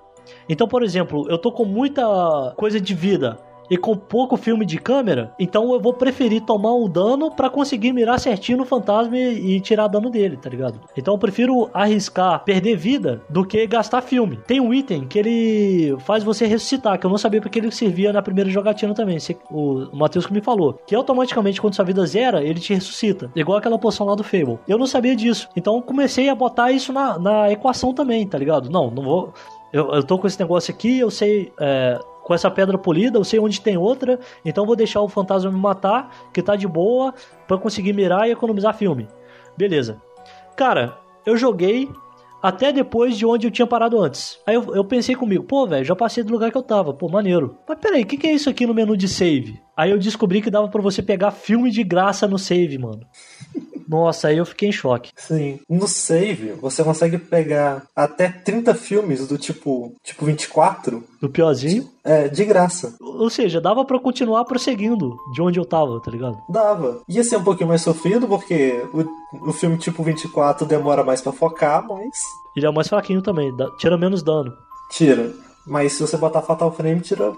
Então, 0.47 0.67
por 0.67 0.83
exemplo, 0.83 1.25
eu 1.29 1.37
tô 1.37 1.51
com 1.51 1.65
muita 1.65 2.03
coisa 2.57 2.79
de 2.79 2.93
vida 2.93 3.37
e 3.71 3.77
com 3.77 3.95
pouco 3.95 4.35
filme 4.35 4.65
de 4.65 4.77
câmera, 4.77 5.33
então 5.39 5.71
eu 5.71 5.79
vou 5.79 5.93
preferir 5.93 6.41
tomar 6.41 6.75
um 6.75 6.89
dano 6.89 7.31
pra 7.31 7.49
conseguir 7.49 7.93
mirar 7.93 8.19
certinho 8.19 8.57
no 8.57 8.65
fantasma 8.65 9.17
e, 9.17 9.55
e 9.55 9.59
tirar 9.61 9.87
dano 9.87 10.09
dele, 10.09 10.35
tá 10.35 10.49
ligado? 10.49 10.81
Então 10.97 11.13
eu 11.13 11.17
prefiro 11.17 11.69
arriscar 11.73 12.43
perder 12.43 12.75
vida 12.75 13.21
do 13.29 13.45
que 13.45 13.65
gastar 13.65 14.01
filme. 14.01 14.37
Tem 14.45 14.59
um 14.59 14.73
item 14.73 15.07
que 15.07 15.17
ele 15.17 15.95
faz 15.99 16.21
você 16.21 16.45
ressuscitar, 16.45 16.99
que 16.99 17.05
eu 17.05 17.09
não 17.09 17.17
sabia 17.17 17.39
porque 17.39 17.59
ele 17.59 17.71
servia 17.71 18.11
na 18.11 18.21
primeira 18.21 18.49
jogatina 18.49 18.93
também, 18.93 19.17
o, 19.49 19.87
Matheus 19.93 20.25
que 20.25 20.33
me 20.33 20.41
falou, 20.41 20.77
que 20.85 20.93
automaticamente 20.93 21.61
quando 21.61 21.73
sua 21.73 21.85
vida 21.85 22.05
zera, 22.05 22.43
ele 22.43 22.59
te 22.59 22.73
ressuscita, 22.73 23.31
igual 23.33 23.57
aquela 23.57 23.79
poção 23.79 24.05
lá 24.05 24.15
do 24.15 24.23
Fable. 24.23 24.59
Eu 24.67 24.77
não 24.77 24.85
sabia 24.85 25.15
disso, 25.15 25.47
então 25.55 25.81
comecei 25.81 26.27
a 26.27 26.35
botar 26.35 26.73
isso 26.73 26.91
na, 26.91 27.17
na 27.17 27.49
equação 27.49 27.93
também, 27.93 28.27
tá 28.27 28.37
ligado? 28.37 28.69
Não, 28.69 28.91
não 28.91 29.03
vou... 29.03 29.33
Eu, 29.71 29.93
eu 29.93 30.03
tô 30.03 30.17
com 30.17 30.27
esse 30.27 30.37
negócio 30.37 30.73
aqui, 30.73 30.99
eu 30.99 31.09
sei... 31.09 31.53
é, 31.57 31.97
com 32.23 32.33
essa 32.33 32.49
pedra 32.49 32.77
polida, 32.77 33.17
eu 33.17 33.23
sei 33.23 33.39
onde 33.39 33.61
tem 33.61 33.77
outra, 33.77 34.19
então 34.45 34.65
vou 34.65 34.75
deixar 34.75 35.01
o 35.01 35.09
fantasma 35.09 35.51
me 35.51 35.59
matar, 35.59 36.29
que 36.33 36.41
tá 36.41 36.55
de 36.55 36.67
boa, 36.67 37.13
pra 37.47 37.57
conseguir 37.57 37.93
mirar 37.93 38.27
e 38.27 38.31
economizar 38.31 38.75
filme. 38.75 39.07
Beleza. 39.57 40.01
Cara, 40.55 40.97
eu 41.25 41.35
joguei 41.35 41.89
até 42.41 42.71
depois 42.71 43.17
de 43.17 43.25
onde 43.25 43.45
eu 43.47 43.51
tinha 43.51 43.67
parado 43.67 44.01
antes. 44.01 44.39
Aí 44.47 44.55
eu, 44.55 44.75
eu 44.75 44.83
pensei 44.83 45.15
comigo, 45.15 45.43
pô, 45.43 45.67
velho, 45.67 45.85
já 45.85 45.95
passei 45.95 46.23
do 46.23 46.31
lugar 46.31 46.51
que 46.51 46.57
eu 46.57 46.63
tava, 46.63 46.93
pô, 46.93 47.07
maneiro. 47.07 47.57
Mas 47.67 47.77
peraí, 47.79 48.01
o 48.01 48.05
que, 48.05 48.17
que 48.17 48.27
é 48.27 48.33
isso 48.33 48.49
aqui 48.49 48.65
no 48.65 48.73
menu 48.73 48.97
de 48.97 49.07
save? 49.07 49.61
Aí 49.77 49.91
eu 49.91 49.99
descobri 49.99 50.41
que 50.41 50.49
dava 50.49 50.67
pra 50.67 50.81
você 50.81 51.03
pegar 51.03 51.31
filme 51.31 51.69
de 51.69 51.83
graça 51.83 52.27
no 52.27 52.39
save, 52.39 52.77
mano. 52.77 53.01
Nossa, 53.91 54.29
aí 54.29 54.37
eu 54.37 54.45
fiquei 54.45 54.69
em 54.69 54.71
choque. 54.71 55.11
Sim. 55.17 55.59
No 55.69 55.87
save, 55.87 56.53
você 56.53 56.81
consegue 56.83 57.17
pegar 57.17 57.83
até 57.95 58.29
30 58.29 58.73
filmes 58.73 59.27
do 59.27 59.37
tipo, 59.37 59.93
tipo 60.03 60.25
24, 60.25 61.03
Do 61.21 61.29
piorzinho. 61.29 61.89
é, 62.03 62.27
de 62.29 62.45
graça. 62.45 62.95
Ou 63.01 63.29
seja, 63.29 63.59
dava 63.59 63.83
pra 63.83 63.97
eu 63.97 64.01
continuar 64.01 64.45
prosseguindo 64.45 65.17
de 65.33 65.41
onde 65.41 65.59
eu 65.59 65.65
tava, 65.65 65.99
tá 66.01 66.09
ligado? 66.09 66.37
Dava. 66.49 67.01
Ia 67.09 67.23
ser 67.23 67.35
um 67.37 67.43
pouquinho 67.43 67.67
mais 67.69 67.81
sofrido, 67.81 68.27
porque 68.27 68.81
o, 68.93 69.49
o 69.49 69.53
filme 69.53 69.77
tipo 69.77 70.01
24 70.03 70.65
demora 70.65 71.03
mais 71.03 71.21
pra 71.21 71.33
focar, 71.33 71.85
mas 71.87 72.17
Ele 72.55 72.65
é 72.65 72.71
mais 72.71 72.87
fraquinho 72.87 73.21
também, 73.21 73.53
dá- 73.55 73.69
tira 73.77 73.97
menos 73.97 74.23
dano. 74.23 74.53
tira. 74.89 75.31
Mas 75.67 75.93
se 75.93 76.01
você 76.01 76.17
botar 76.17 76.41
Fatal 76.41 76.71
Frame, 76.71 77.01
tira, 77.01 77.33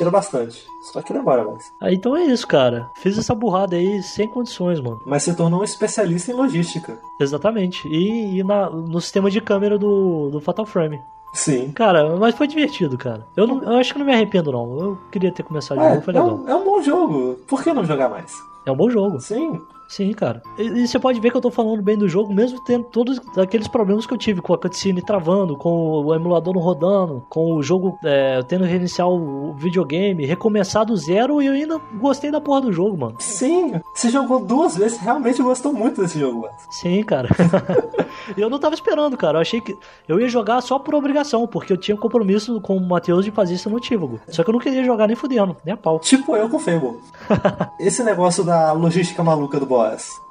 tira 0.00 0.10
bastante. 0.10 0.64
Só 0.80 1.02
que 1.02 1.12
demora 1.12 1.44
mais. 1.44 1.62
Aí 1.78 1.94
então 1.94 2.16
é 2.16 2.24
isso, 2.24 2.46
cara. 2.46 2.88
Fiz 2.96 3.18
essa 3.18 3.34
burrada 3.34 3.76
aí 3.76 4.02
sem 4.02 4.26
condições, 4.26 4.80
mano. 4.80 4.98
Mas 5.04 5.22
se 5.24 5.34
tornou 5.34 5.60
um 5.60 5.64
especialista 5.64 6.32
em 6.32 6.34
logística. 6.34 6.98
Exatamente. 7.20 7.86
E, 7.86 8.38
e 8.38 8.42
na- 8.42 8.70
no 8.70 8.98
sistema 9.00 9.30
de 9.30 9.42
câmera 9.42 9.78
do, 9.78 10.30
do 10.30 10.40
Fatal 10.40 10.64
Frame. 10.64 10.98
Sim. 11.34 11.70
Cara, 11.72 12.16
mas 12.16 12.34
foi 12.34 12.46
divertido, 12.46 12.96
cara. 12.96 13.26
Eu, 13.36 13.46
não- 13.46 13.62
eu 13.62 13.76
acho 13.76 13.92
que 13.92 13.98
não 13.98 14.06
me 14.06 14.12
arrependo, 14.14 14.50
não. 14.50 14.78
Eu 14.80 14.98
queria 15.12 15.30
ter 15.30 15.42
começado 15.42 15.78
de 15.78 15.84
É, 15.84 15.88
novo, 15.90 16.00
foi 16.02 16.14
é, 16.14 16.18
legal. 16.18 16.34
um, 16.36 16.48
é 16.48 16.54
um 16.54 16.64
bom 16.64 16.82
jogo. 16.82 17.36
Por 17.46 17.62
que 17.62 17.72
não 17.72 17.84
jogar 17.84 18.08
mais? 18.08 18.32
É 18.64 18.72
um 18.72 18.76
bom 18.76 18.88
jogo. 18.88 19.20
Sim. 19.20 19.60
Sim, 19.90 20.12
cara. 20.12 20.40
E, 20.56 20.62
e 20.62 20.88
você 20.88 20.98
pode 20.98 21.20
ver 21.20 21.30
que 21.30 21.36
eu 21.36 21.40
tô 21.40 21.50
falando 21.50 21.82
bem 21.82 21.98
do 21.98 22.08
jogo, 22.08 22.32
mesmo 22.32 22.62
tendo 22.64 22.84
todos 22.84 23.20
aqueles 23.36 23.66
problemas 23.66 24.06
que 24.06 24.14
eu 24.14 24.18
tive, 24.18 24.40
com 24.40 24.54
a 24.54 24.58
cutscene 24.58 25.02
travando, 25.02 25.56
com 25.56 26.04
o 26.04 26.14
emulador 26.14 26.54
não 26.54 26.62
rodando, 26.62 27.26
com 27.28 27.56
o 27.56 27.62
jogo 27.62 27.98
é, 28.04 28.40
tendo 28.44 28.64
que 28.64 28.70
reiniciar 28.70 29.08
o 29.08 29.52
videogame, 29.54 30.24
recomeçar 30.24 30.86
do 30.86 30.96
zero, 30.96 31.42
e 31.42 31.46
eu 31.46 31.52
ainda 31.54 31.80
gostei 32.00 32.30
da 32.30 32.40
porra 32.40 32.60
do 32.60 32.72
jogo, 32.72 32.96
mano. 32.96 33.16
Sim. 33.18 33.80
Você 33.92 34.10
jogou 34.10 34.38
duas 34.38 34.76
vezes 34.76 34.98
realmente 34.98 35.42
gostou 35.42 35.72
muito 35.72 36.00
desse 36.00 36.20
jogo. 36.20 36.42
mano. 36.42 36.54
Sim, 36.70 37.02
cara. 37.02 37.28
E 38.36 38.40
eu 38.40 38.50
não 38.50 38.58
tava 38.58 38.74
esperando, 38.74 39.16
cara. 39.16 39.38
Eu 39.38 39.42
achei 39.42 39.60
que 39.60 39.76
eu 40.08 40.20
ia 40.20 40.28
jogar 40.28 40.60
só 40.60 40.78
por 40.78 40.94
obrigação, 40.94 41.46
porque 41.46 41.72
eu 41.72 41.76
tinha 41.76 41.94
um 41.94 41.98
compromisso 41.98 42.60
com 42.60 42.76
o 42.76 42.88
Matheus 42.88 43.24
de 43.24 43.30
fazer 43.30 43.54
isso 43.54 43.70
no 43.70 43.80
Tívago. 43.80 44.20
Só 44.28 44.42
que 44.42 44.50
eu 44.50 44.52
não 44.52 44.60
queria 44.60 44.84
jogar 44.84 45.06
nem 45.06 45.16
fudendo, 45.16 45.56
nem 45.64 45.74
a 45.74 45.76
pau. 45.76 45.98
Tipo 45.98 46.36
eu 46.36 46.48
com 46.48 46.58
Fable. 46.58 46.98
Esse 47.78 48.02
negócio 48.02 48.44
da 48.44 48.72
logística 48.72 49.22
maluca 49.22 49.58
do 49.58 49.66
boss. 49.66 49.79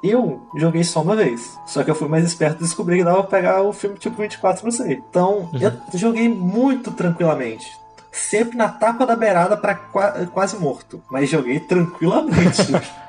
Eu 0.02 0.40
joguei 0.56 0.82
só 0.84 1.02
uma 1.02 1.16
vez. 1.16 1.58
Só 1.66 1.82
que 1.84 1.90
eu 1.90 1.94
fui 1.94 2.08
mais 2.08 2.24
esperto 2.24 2.60
e 2.60 2.64
descobri 2.64 2.98
que 2.98 3.04
dava 3.04 3.22
pra 3.24 3.38
pegar 3.38 3.62
o 3.62 3.72
filme 3.72 3.96
tipo 3.98 4.16
24, 4.20 4.64
não 4.64 4.70
sei. 4.72 5.02
Então, 5.10 5.48
eu 5.92 5.98
joguei 5.98 6.28
muito 6.28 6.90
tranquilamente. 6.92 7.66
Sempre 8.12 8.56
na 8.56 8.68
tapa 8.68 9.06
da 9.06 9.14
beirada 9.14 9.56
pra 9.56 9.74
qua- 9.74 10.26
quase 10.32 10.56
morto. 10.56 11.00
Mas 11.10 11.28
joguei 11.30 11.60
tranquilamente. 11.60 12.62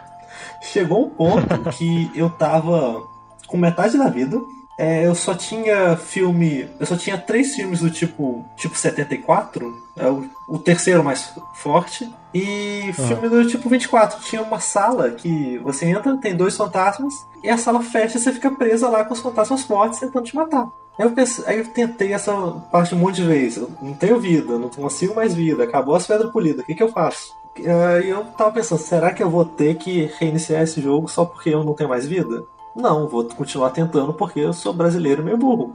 Chegou 0.62 1.06
um 1.06 1.10
ponto 1.10 1.60
que 1.72 2.12
eu 2.14 2.30
tava 2.30 3.02
com 3.48 3.58
metade 3.58 3.98
da 3.98 4.08
vida. 4.10 4.40
É, 4.78 5.06
eu 5.06 5.14
só 5.14 5.34
tinha 5.34 5.96
filme. 5.96 6.68
Eu 6.80 6.86
só 6.86 6.96
tinha 6.96 7.18
três 7.18 7.56
filmes 7.56 7.82
do 7.82 7.92
tipo. 7.92 8.46
Tipo 8.56 8.76
74. 8.76 9.72
É 9.96 10.08
o, 10.08 10.30
o 10.48 10.58
terceiro 10.58 11.04
mais 11.04 11.34
forte. 11.56 12.10
E 12.34 12.92
filme 12.94 13.30
do 13.30 13.46
tipo 13.48 13.70
24. 13.70 14.22
Tinha 14.24 14.42
uma 14.42 14.60
sala 14.60 15.12
que 15.12 15.58
você 15.60 15.86
entra, 15.86 16.18
tem 16.18 16.36
dois 16.36 16.56
fantasmas. 16.56 17.14
E 17.44 17.50
a 17.50 17.58
sala 17.58 17.82
fecha 17.82 18.18
e 18.18 18.22
você 18.22 18.32
fica 18.32 18.52
presa 18.52 18.88
lá 18.90 19.04
com 19.04 19.14
os 19.14 19.20
fantasmas 19.20 19.64
fortes 19.64 20.00
tentando 20.00 20.26
te 20.26 20.36
matar. 20.36 20.68
Aí 20.98 21.06
eu, 21.06 21.12
pensei, 21.12 21.46
aí 21.48 21.60
eu 21.60 21.68
tentei 21.68 22.14
essa 22.14 22.32
parte 22.72 22.94
um 22.94 23.00
monte 23.00 23.16
de 23.16 23.24
vezes. 23.24 23.58
Eu 23.58 23.72
não 23.82 23.94
tenho 23.94 24.20
vida, 24.20 24.58
não 24.58 24.70
consigo 24.70 25.16
mais 25.16 25.34
vida. 25.34 25.64
Acabou 25.64 25.96
as 25.96 26.06
pedras 26.06 26.32
polidas. 26.32 26.64
O 26.64 26.66
que, 26.66 26.76
que 26.76 26.84
eu 26.84 26.92
faço? 26.92 27.34
Aí 27.58 28.10
eu 28.10 28.24
tava 28.38 28.52
pensando, 28.52 28.80
será 28.80 29.12
que 29.12 29.22
eu 29.22 29.30
vou 29.30 29.44
ter 29.44 29.76
que 29.76 30.10
reiniciar 30.20 30.62
esse 30.62 30.82
jogo 30.82 31.08
só 31.08 31.26
porque 31.26 31.50
eu 31.50 31.64
não 31.64 31.74
tenho 31.74 31.90
mais 31.90 32.08
vida? 32.08 32.46
Não, 32.76 33.08
vou 33.08 33.24
continuar 33.26 33.72
tentando 33.72 34.14
porque 34.14 34.40
eu 34.40 34.54
sou 34.54 34.74
brasileiro 34.74 35.22
e 35.22 35.26
meio 35.26 35.38
burro. 35.38 35.74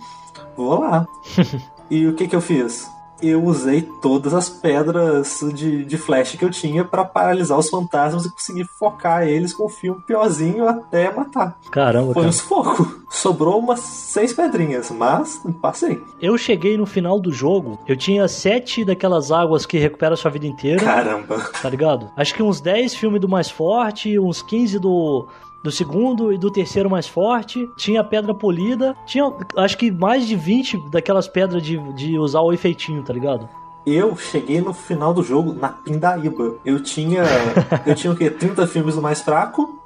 Vou 0.57 0.81
lá. 0.81 1.07
e 1.91 2.07
o 2.07 2.15
que 2.15 2.27
que 2.29 2.37
eu 2.37 2.41
fiz? 2.41 2.91
Eu 3.23 3.43
usei 3.45 3.81
todas 4.03 4.35
as 4.35 4.51
pedras 4.51 5.41
de, 5.55 5.87
de 5.87 5.97
flash 5.97 6.37
que 6.37 6.45
eu 6.45 6.51
tinha 6.51 6.85
pra 6.85 7.03
paralisar 7.03 7.59
os 7.59 7.71
fantasmas 7.71 8.27
e 8.27 8.31
conseguir 8.31 8.67
focar 8.79 9.27
eles 9.27 9.55
com 9.55 9.65
o 9.65 9.71
filme 9.71 10.03
piorzinho 10.03 10.69
até 10.69 11.11
matar. 11.11 11.59
Caramba, 11.71 12.13
Foi 12.13 12.21
um 12.21 12.27
cara. 12.27 12.33
sufoco. 12.33 13.01
Sobrou 13.09 13.59
umas 13.59 13.81
seis 13.81 14.35
pedrinhas, 14.35 14.91
mas 14.91 15.41
passei. 15.63 15.99
Eu 16.21 16.37
cheguei 16.37 16.77
no 16.77 16.85
final 16.85 17.19
do 17.19 17.33
jogo, 17.33 17.79
eu 17.89 17.97
tinha 17.97 18.29
sete 18.29 18.85
daquelas 18.85 19.33
águas 19.33 19.65
que 19.65 19.79
recuperam 19.79 20.13
a 20.13 20.17
sua 20.19 20.31
vida 20.31 20.47
inteira, 20.47 20.85
Caramba. 20.85 21.39
tá 21.63 21.71
ligado? 21.71 22.11
Acho 22.19 22.35
que 22.35 22.43
uns 22.43 22.61
10 22.61 22.95
filmes 22.97 23.21
do 23.23 23.29
mais 23.29 23.51
forte, 23.51 24.19
uns 24.19 24.43
15 24.43 24.79
do. 24.79 25.27
Do 25.67 25.73
segundo 25.73 26.33
e 26.33 26.39
do 26.39 26.49
terceiro 26.49 26.89
mais 26.89 27.09
forte, 27.09 27.69
tinha 27.77 28.05
pedra 28.05 28.33
polida, 28.33 28.97
tinha 29.05 29.33
acho 29.57 29.77
que 29.77 29.91
mais 29.91 30.25
de 30.25 30.37
20 30.37 30.91
daquelas 30.93 31.27
pedras 31.27 31.61
de, 31.61 31.77
de 31.95 32.17
usar 32.17 32.41
o 32.43 32.53
efeitinho, 32.53 33.03
tá 33.03 33.13
ligado? 33.13 33.49
Eu 33.85 34.15
cheguei 34.17 34.61
no 34.61 34.73
final 34.73 35.13
do 35.13 35.25
jogo 35.25 35.53
na 35.53 35.71
pindaíba. 35.71 36.55
Eu 36.65 36.81
tinha. 36.81 37.25
eu 37.85 37.97
tinha 37.97 38.13
o 38.13 38.17
quê? 38.17 38.31
30 38.31 38.65
filmes 38.69 38.95
do 38.95 39.03
mais 39.03 39.21
fraco, 39.21 39.77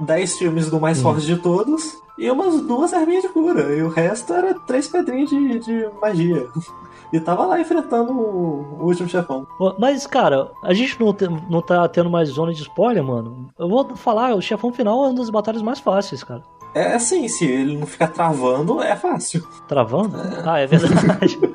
10 0.00 0.38
filmes 0.38 0.70
do 0.70 0.80
mais 0.80 1.00
forte 1.00 1.26
de 1.26 1.36
todos, 1.36 1.98
e 2.18 2.30
umas 2.30 2.60
duas 2.62 2.92
arminhas 2.92 3.22
de 3.22 3.28
cura. 3.28 3.74
E 3.74 3.82
o 3.82 3.88
resto 3.88 4.32
era 4.32 4.54
três 4.54 4.88
pedrinhas 4.88 5.30
de, 5.30 5.58
de 5.60 5.88
magia. 6.00 6.46
E 7.10 7.18
tava 7.18 7.46
lá 7.46 7.58
enfrentando 7.58 8.12
o, 8.12 8.84
último 8.84 9.08
chefão. 9.08 9.46
Mas, 9.78 10.06
cara, 10.06 10.50
a 10.62 10.74
gente 10.74 11.00
não, 11.00 11.14
te- 11.14 11.26
não 11.48 11.62
tá 11.62 11.88
tendo 11.88 12.10
mais 12.10 12.28
zona 12.28 12.52
de 12.52 12.60
spoiler, 12.60 13.02
mano. 13.02 13.48
Eu 13.58 13.66
vou 13.66 13.96
falar, 13.96 14.34
o 14.34 14.42
chefão 14.42 14.70
final 14.70 15.04
é 15.04 15.08
uma 15.08 15.14
das 15.14 15.30
batalhas 15.30 15.62
mais 15.62 15.80
fáceis, 15.80 16.22
cara. 16.22 16.42
É 16.74 16.94
assim, 16.94 17.26
se 17.28 17.44
ele 17.46 17.76
não 17.78 17.86
ficar 17.86 18.08
travando, 18.08 18.80
é 18.82 18.94
fácil. 18.94 19.42
Travando? 19.66 20.16
Ah, 20.44 20.58
é 20.60 20.66
verdade. 20.66 21.38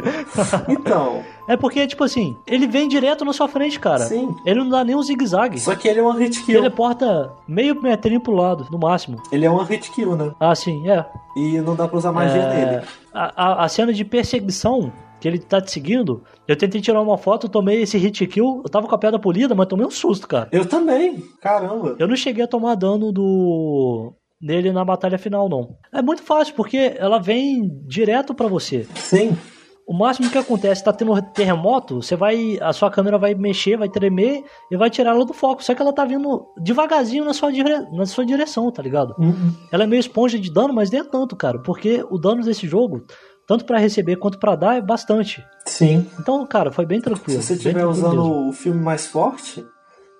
Então, 0.68 1.22
é 1.48 1.56
porque, 1.56 1.86
tipo 1.88 2.04
assim, 2.04 2.36
ele 2.48 2.68
vem 2.68 2.88
direto 2.88 3.24
na 3.24 3.34
sua 3.34 3.48
frente, 3.48 3.80
cara. 3.80 4.00
sim. 4.06 4.34
Ele 4.46 4.60
não 4.62 4.70
dá 4.70 4.84
nem 4.84 4.96
um 4.96 5.02
zigue-zague. 5.04 5.60
Só 5.60 5.76
que 5.76 5.88
ele 5.88 6.00
é 6.00 6.04
um 6.04 6.12
hit 6.14 6.44
kill. 6.44 6.56
Teleporta 6.62 7.32
meio 7.48 7.80
metrinho 7.82 8.20
pro 8.20 8.34
lado, 8.34 8.68
no 8.72 8.78
máximo. 8.80 9.22
Ele 9.32 9.46
é 9.46 9.52
um 9.52 9.58
hit 9.64 9.92
kill, 9.92 10.16
né? 10.16 10.32
Ah, 10.40 10.56
sim, 10.56 10.90
é. 10.90 11.06
E 11.38 11.60
não 11.62 11.76
dá 11.76 11.88
pra 11.88 11.98
usar 11.98 12.12
magia 12.12 12.42
É, 12.42 12.66
nele. 12.66 12.84
A, 13.14 13.44
a- 13.62 13.66
a 13.66 13.68
cena 13.70 13.94
de 13.94 14.04
perseguição 14.04 14.92
que 15.20 15.28
ele 15.28 15.40
tá 15.40 15.62
te 15.62 15.72
seguindo, 15.72 16.22
eu 16.48 16.56
tentei 16.58 16.82
tirar 16.82 17.02
uma 17.02 17.18
foto, 17.18 17.48
tomei 17.48 17.82
esse 17.84 17.98
hit 17.98 18.26
kill, 18.28 18.62
eu 18.64 18.70
tava 18.70 18.88
com 18.88 18.96
a 18.96 18.98
pedra 18.98 19.18
polida, 19.18 19.56
mas 19.56 19.68
tomei 19.68 19.86
um 19.86 19.92
susto, 19.92 20.28
cara. 20.28 20.50
Eu 20.52 20.66
também. 20.66 21.24
Caramba. 21.42 21.96
Eu 21.98 22.08
não 22.08 22.16
cheguei 22.16 22.44
a 22.44 22.48
tomar 22.48 22.76
dano 22.76 23.12
do 23.12 24.14
dele 24.44 24.72
na 24.72 24.84
batalha 24.84 25.18
final, 25.18 25.48
não. 25.48 25.76
É 25.92 26.02
muito 26.02 26.22
fácil, 26.24 26.54
porque 26.56 26.96
ela 26.98 27.20
vem 27.20 27.70
direto 27.88 28.34
pra 28.34 28.48
você. 28.48 28.86
Sim. 28.96 29.38
O 29.86 29.94
máximo 29.94 30.30
que 30.30 30.38
acontece, 30.38 30.82
tá 30.84 30.94
tendo 30.94 31.22
terremoto, 31.34 32.02
você 32.02 32.16
vai. 32.16 32.58
A 32.62 32.72
sua 32.72 32.90
câmera 32.90 33.18
vai 33.18 33.36
mexer, 33.36 33.76
vai 33.78 33.90
tremer 33.90 34.42
e 34.72 34.78
vai 34.78 34.90
tirar 34.90 35.12
ela 35.12 35.26
do 35.26 35.34
foco. 35.34 35.62
Só 35.64 35.76
que 35.76 35.82
ela 35.82 35.92
tá 35.92 36.06
vindo 36.06 36.46
devagarzinho 36.62 37.26
na 37.26 37.34
sua, 37.34 37.52
dire... 37.52 37.80
na 37.92 38.06
sua 38.06 38.26
direção, 38.26 38.72
tá 38.72 38.82
ligado? 38.82 39.14
Uhum. 39.20 39.52
Ela 39.72 39.84
é 39.84 39.88
meio 39.88 40.00
esponja 40.00 40.40
de 40.40 40.52
dano, 40.52 40.74
mas 40.74 40.90
nem 40.90 41.02
é 41.02 41.04
tanto, 41.04 41.36
cara. 41.36 41.60
Porque 41.60 42.02
o 42.10 42.18
dano 42.18 42.42
desse 42.44 42.66
jogo, 42.66 43.06
tanto 43.46 43.66
pra 43.66 43.78
receber 43.78 44.16
quanto 44.16 44.40
pra 44.40 44.56
dar, 44.56 44.78
é 44.78 44.82
bastante. 44.82 45.44
Sim. 45.68 46.08
Então, 46.18 46.46
cara, 46.48 46.72
foi 46.72 46.86
bem 46.86 47.00
Se 47.00 47.04
tranquilo. 47.04 47.42
você 47.42 47.54
bem 47.54 47.58
estiver 47.58 47.86
usando 47.86 48.24
mesmo. 48.24 48.50
o 48.50 48.54
filme 48.54 48.80
mais 48.80 49.06
forte, 49.06 49.66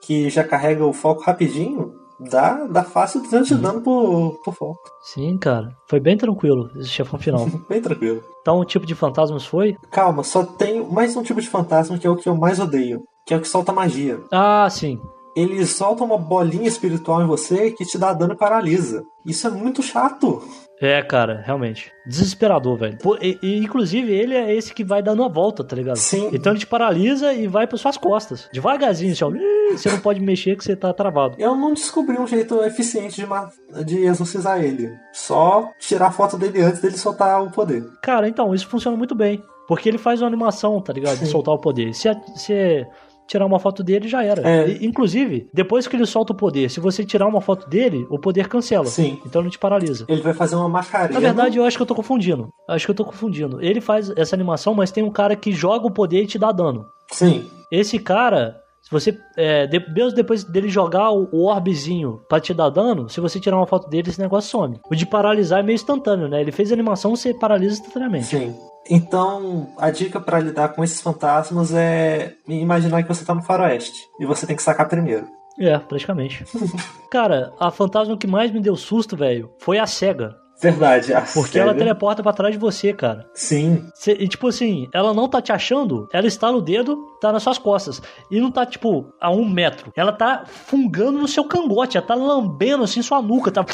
que 0.02 0.30
já 0.30 0.44
carrega 0.44 0.86
o 0.86 0.92
foco 0.92 1.24
rapidinho, 1.24 1.94
dá, 2.30 2.66
dá 2.68 2.84
fácil 2.84 3.22
200 3.22 3.48
de 3.48 3.56
dano 3.56 3.82
por, 3.82 4.40
por 4.44 4.54
foco. 4.54 4.82
Sim, 5.14 5.38
cara. 5.38 5.76
Foi 5.88 6.00
bem 6.00 6.18
tranquilo 6.18 6.70
esse 6.76 6.90
chefão 6.90 7.20
final. 7.20 7.48
Bem 7.70 7.82
tranquilo. 7.82 8.22
então, 8.42 8.60
o 8.60 8.66
tipo 8.66 8.86
de 8.86 8.96
fantasmas 8.96 9.46
foi. 9.46 9.76
Calma, 9.92 10.24
só 10.24 10.44
tem 10.44 10.86
mais 10.88 11.16
um 11.16 11.24
tipo 11.24 11.42
de 11.42 11.50
fantasma 11.50 11.98
que 11.98 12.08
é 12.08 12.10
o 12.10 12.16
que 12.16 12.28
eu 12.28 12.36
mais 12.36 12.60
odeio, 12.60 13.04
que 13.26 13.34
é 13.34 13.38
o 13.38 13.42
que 13.42 13.48
solta 13.48 13.72
magia. 13.72 14.20
Ah, 14.32 14.68
sim. 14.70 15.00
Ele 15.36 15.66
solta 15.66 16.04
uma 16.04 16.18
bolinha 16.18 16.68
espiritual 16.68 17.22
em 17.22 17.28
você 17.28 17.72
que 17.72 17.86
te 17.86 17.98
dá 17.98 18.14
dano 18.14 18.34
e 18.34 18.38
paralisa. 18.38 19.04
Isso 19.26 19.48
é 19.48 19.50
muito 19.50 19.82
chato. 19.82 20.44
É, 20.86 21.02
cara, 21.02 21.42
realmente. 21.46 21.92
Desesperador, 22.06 22.76
velho. 22.78 22.98
Pô, 23.02 23.18
e, 23.22 23.40
e, 23.42 23.58
inclusive, 23.60 24.12
ele 24.12 24.36
é 24.36 24.54
esse 24.54 24.74
que 24.74 24.84
vai 24.84 25.02
dando 25.02 25.24
a 25.24 25.30
volta, 25.30 25.64
tá 25.64 25.76
ligado? 25.76 25.96
Sim. 25.96 26.30
Então 26.34 26.52
ele 26.52 26.60
te 26.60 26.68
paralisa 26.68 27.32
e 27.34 27.48
vai 27.48 27.66
para 27.66 27.78
suas 27.78 27.96
costas. 27.96 28.50
Devagarzinho, 28.52 29.14
assim, 29.14 29.24
ó. 29.24 29.32
Você 29.72 29.90
não 29.90 30.00
pode 30.00 30.20
mexer 30.20 30.58
que 30.58 30.64
você 30.64 30.76
tá 30.76 30.92
travado. 30.94 31.36
Eu 31.40 31.56
não 31.56 31.74
descobri 31.74 32.20
um 32.20 32.28
jeito 32.28 32.62
eficiente 32.64 33.16
de, 33.16 33.26
ma- 33.26 33.50
de 33.86 34.00
exorcizar 34.04 34.62
ele. 34.62 34.92
Só 35.14 35.72
tirar 35.80 36.12
foto 36.12 36.38
dele 36.38 36.62
antes 36.62 36.82
dele 36.82 36.98
soltar 36.98 37.42
o 37.42 37.50
poder. 37.50 37.84
Cara, 38.02 38.28
então, 38.28 38.54
isso 38.54 38.68
funciona 38.68 38.98
muito 38.98 39.16
bem. 39.16 39.42
Porque 39.68 39.88
ele 39.88 39.98
faz 39.98 40.22
uma 40.22 40.28
animação, 40.28 40.82
tá 40.82 40.92
ligado? 40.92 41.18
De 41.20 41.28
soltar 41.28 41.56
o 41.56 41.60
poder. 41.62 41.94
Se 41.94 42.10
você 42.36 42.86
tirar 43.28 43.46
uma 43.46 43.60
foto 43.60 43.84
dele, 43.84 44.08
já 44.08 44.24
era. 44.24 44.48
É. 44.48 44.70
E, 44.70 44.86
inclusive, 44.86 45.50
depois 45.54 45.88
que 45.88 45.96
ele 45.96 46.06
solta 46.06 46.34
o 46.34 46.36
poder, 46.36 46.70
se 46.70 46.80
você 46.80 47.04
tirar 47.06 47.28
uma 47.28 47.42
foto 47.42 47.70
dele, 47.70 48.06
o 48.10 48.20
poder 48.20 48.48
cancela. 48.48 48.86
Sim. 48.86 49.20
Então 49.26 49.42
ele 49.42 49.50
te 49.50 49.58
paralisa. 49.60 50.06
Ele 50.08 50.22
vai 50.22 50.34
fazer 50.34 50.56
uma 50.56 50.70
macarena. 50.70 51.14
Na 51.14 51.20
verdade, 51.20 51.58
eu 51.58 51.66
acho 51.66 51.78
que 51.78 51.82
eu 51.84 51.88
tô 51.88 51.96
confundindo. 51.96 52.50
Acho 52.68 52.86
que 52.86 52.92
eu 52.92 52.96
tô 52.96 53.06
confundindo. 53.06 53.62
Ele 53.62 53.82
faz 53.82 54.10
essa 54.16 54.36
animação, 54.36 54.74
mas 54.74 54.92
tem 54.92 55.04
um 55.04 55.12
cara 55.12 55.36
que 55.36 55.52
joga 55.52 55.88
o 55.88 55.92
poder 55.92 56.24
e 56.24 56.28
te 56.28 56.38
dá 56.38 56.52
dano. 56.52 56.86
Sim. 57.12 57.48
Esse 57.72 57.98
cara, 58.00 58.56
se 58.82 58.92
você. 58.92 59.18
É, 59.38 59.66
de- 59.68 59.80
mesmo 59.94 60.14
depois 60.16 60.44
dele 60.44 60.68
jogar 60.70 61.12
o, 61.12 61.28
o 61.32 61.46
orbezinho 61.46 62.22
pra 62.30 62.40
te 62.40 62.54
dar 62.54 62.70
dano, 62.70 63.10
se 63.10 63.20
você 63.20 63.40
tirar 63.40 63.58
uma 63.58 63.66
foto 63.68 63.90
dele, 63.90 64.10
esse 64.10 64.20
negócio 64.20 64.50
some. 64.52 64.80
O 64.92 64.96
de 64.96 65.06
paralisar 65.06 65.60
é 65.60 65.64
meio 65.64 65.76
instantâneo, 65.76 66.28
né? 66.28 66.42
Ele 66.42 66.52
fez 66.52 66.72
a 66.72 66.74
animação, 66.76 67.16
você 67.16 67.34
paralisa 67.34 67.80
instantaneamente. 67.80 68.26
Sim. 68.26 68.54
Então, 68.90 69.70
a 69.78 69.90
dica 69.90 70.20
pra 70.20 70.40
lidar 70.40 70.70
com 70.70 70.84
esses 70.84 71.02
fantasmas 71.02 71.74
é 71.74 72.34
imaginar 72.48 73.02
que 73.04 73.08
você 73.08 73.24
tá 73.26 73.34
no 73.34 73.42
faroeste. 73.44 73.98
E 74.20 74.26
você 74.26 74.46
tem 74.46 74.56
que 74.56 74.64
sacar 74.64 74.88
primeiro. 74.88 75.26
É, 75.60 75.78
praticamente. 75.78 76.46
cara, 77.12 77.54
a 77.60 77.70
fantasma 77.72 78.18
que 78.18 78.28
mais 78.28 78.52
me 78.52 78.60
deu 78.60 78.76
susto, 78.76 79.16
velho, 79.16 79.52
foi 79.60 79.78
a 79.80 79.86
cega. 79.88 80.36
Verdade. 80.62 81.14
A 81.14 81.22
Porque 81.22 81.54
sério? 81.54 81.70
ela 81.70 81.74
teleporta 81.78 82.24
pra 82.24 82.32
trás 82.32 82.54
de 82.54 82.60
você, 82.60 82.94
cara. 82.94 83.26
Sim. 83.34 83.86
Cê- 83.96 84.16
e 84.20 84.28
tipo 84.28 84.48
assim, 84.48 84.88
ela 84.94 85.14
não 85.14 85.28
tá 85.28 85.42
te 85.42 85.52
achando, 85.52 86.08
ela 86.14 86.28
está 86.28 86.52
no 86.52 86.62
dedo, 86.62 86.98
tá 87.20 87.32
nas 87.34 87.44
suas 87.44 87.58
costas. 87.58 88.02
E 88.32 88.40
não 88.40 88.50
tá, 88.52 88.66
tipo, 88.66 89.12
a 89.20 89.30
um 89.32 89.48
metro. 89.48 89.92
Ela 89.96 90.12
tá 90.14 90.44
fungando 90.46 91.20
no 91.20 91.28
seu 91.28 91.44
cangote, 91.44 91.98
ela 91.98 92.06
tá 92.06 92.16
lambendo 92.16 92.84
assim 92.84 93.02
sua 93.02 93.22
nuca, 93.22 93.52
tá. 93.52 93.66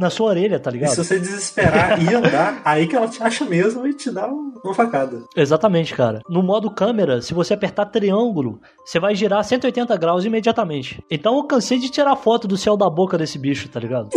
Na 0.00 0.08
sua 0.08 0.28
orelha, 0.30 0.58
tá 0.58 0.70
E 0.70 0.72
ligado? 0.72 0.90
se 0.92 0.96
você 1.04 1.18
desesperar 1.18 2.02
e 2.02 2.14
andar, 2.14 2.60
aí 2.64 2.86
que 2.86 2.96
ela 2.96 3.06
te 3.06 3.22
acha 3.22 3.44
mesmo 3.44 3.86
e 3.86 3.92
te 3.92 4.10
dá 4.10 4.26
um- 4.26 4.54
uma 4.64 4.72
facada. 4.74 5.22
Exatamente, 5.36 5.94
cara. 5.94 6.20
No 6.28 6.42
modo 6.42 6.70
câmera, 6.70 7.20
se 7.20 7.34
você 7.34 7.52
apertar 7.52 7.84
triângulo, 7.86 8.58
você 8.84 8.98
vai 8.98 9.14
girar 9.14 9.44
180 9.44 9.94
graus 9.98 10.24
imediatamente. 10.24 11.04
Então 11.10 11.36
eu 11.36 11.44
cansei 11.44 11.78
de 11.78 11.90
tirar 11.90 12.16
foto 12.16 12.48
do 12.48 12.56
céu 12.56 12.76
da 12.78 12.88
boca 12.88 13.18
desse 13.18 13.38
bicho, 13.38 13.68
tá 13.68 13.78
ligado? 13.78 14.08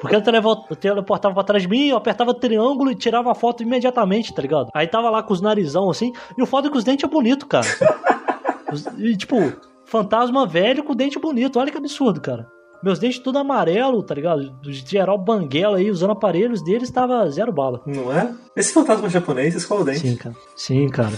Porque 0.00 0.16
ele 0.16 0.76
teleportava 0.80 1.34
pra 1.34 1.44
trás 1.44 1.62
de 1.62 1.68
mim, 1.68 1.88
eu 1.88 1.96
apertava 1.96 2.32
triângulo 2.34 2.90
e 2.90 2.94
tirava 2.94 3.30
a 3.32 3.34
foto 3.34 3.62
imediatamente, 3.62 4.34
tá 4.34 4.40
ligado? 4.40 4.68
Aí 4.74 4.86
tava 4.86 5.10
lá 5.10 5.22
com 5.22 5.32
os 5.34 5.40
narizão 5.42 5.90
assim, 5.90 6.12
e 6.38 6.42
o 6.42 6.46
foda 6.46 6.68
é 6.68 6.70
que 6.70 6.76
os 6.78 6.84
dentes 6.84 7.04
é 7.04 7.08
bonito, 7.08 7.46
cara. 7.46 7.66
E 8.98 9.16
tipo, 9.16 9.36
fantasma 9.84 10.46
velho 10.46 10.82
com 10.82 10.94
dente 10.94 11.18
bonito, 11.18 11.58
olha 11.58 11.70
que 11.70 11.78
absurdo, 11.78 12.20
cara. 12.20 12.46
Meus 12.82 12.98
dentes 12.98 13.18
tudo 13.18 13.38
amarelo, 13.38 14.02
tá 14.02 14.14
ligado? 14.14 14.54
Geral 14.62 15.18
banguela 15.18 15.78
aí, 15.78 15.90
usando 15.90 16.10
aparelhos 16.12 16.62
deles, 16.62 16.90
tava 16.90 17.28
zero 17.30 17.52
bala. 17.52 17.80
Não 17.86 18.12
é? 18.12 18.34
Esse 18.54 18.72
fantasma 18.72 19.08
japonês 19.08 19.54
escova 19.54 19.82
o 19.82 19.84
dente. 19.84 20.00
Sim, 20.00 20.16
cara. 20.16 20.36
Sim, 20.54 20.88
cara. 20.88 21.12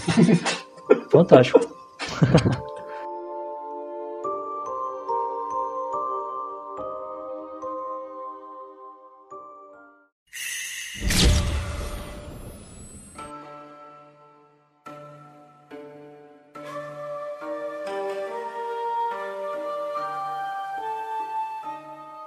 Fantástico. 1.09 1.59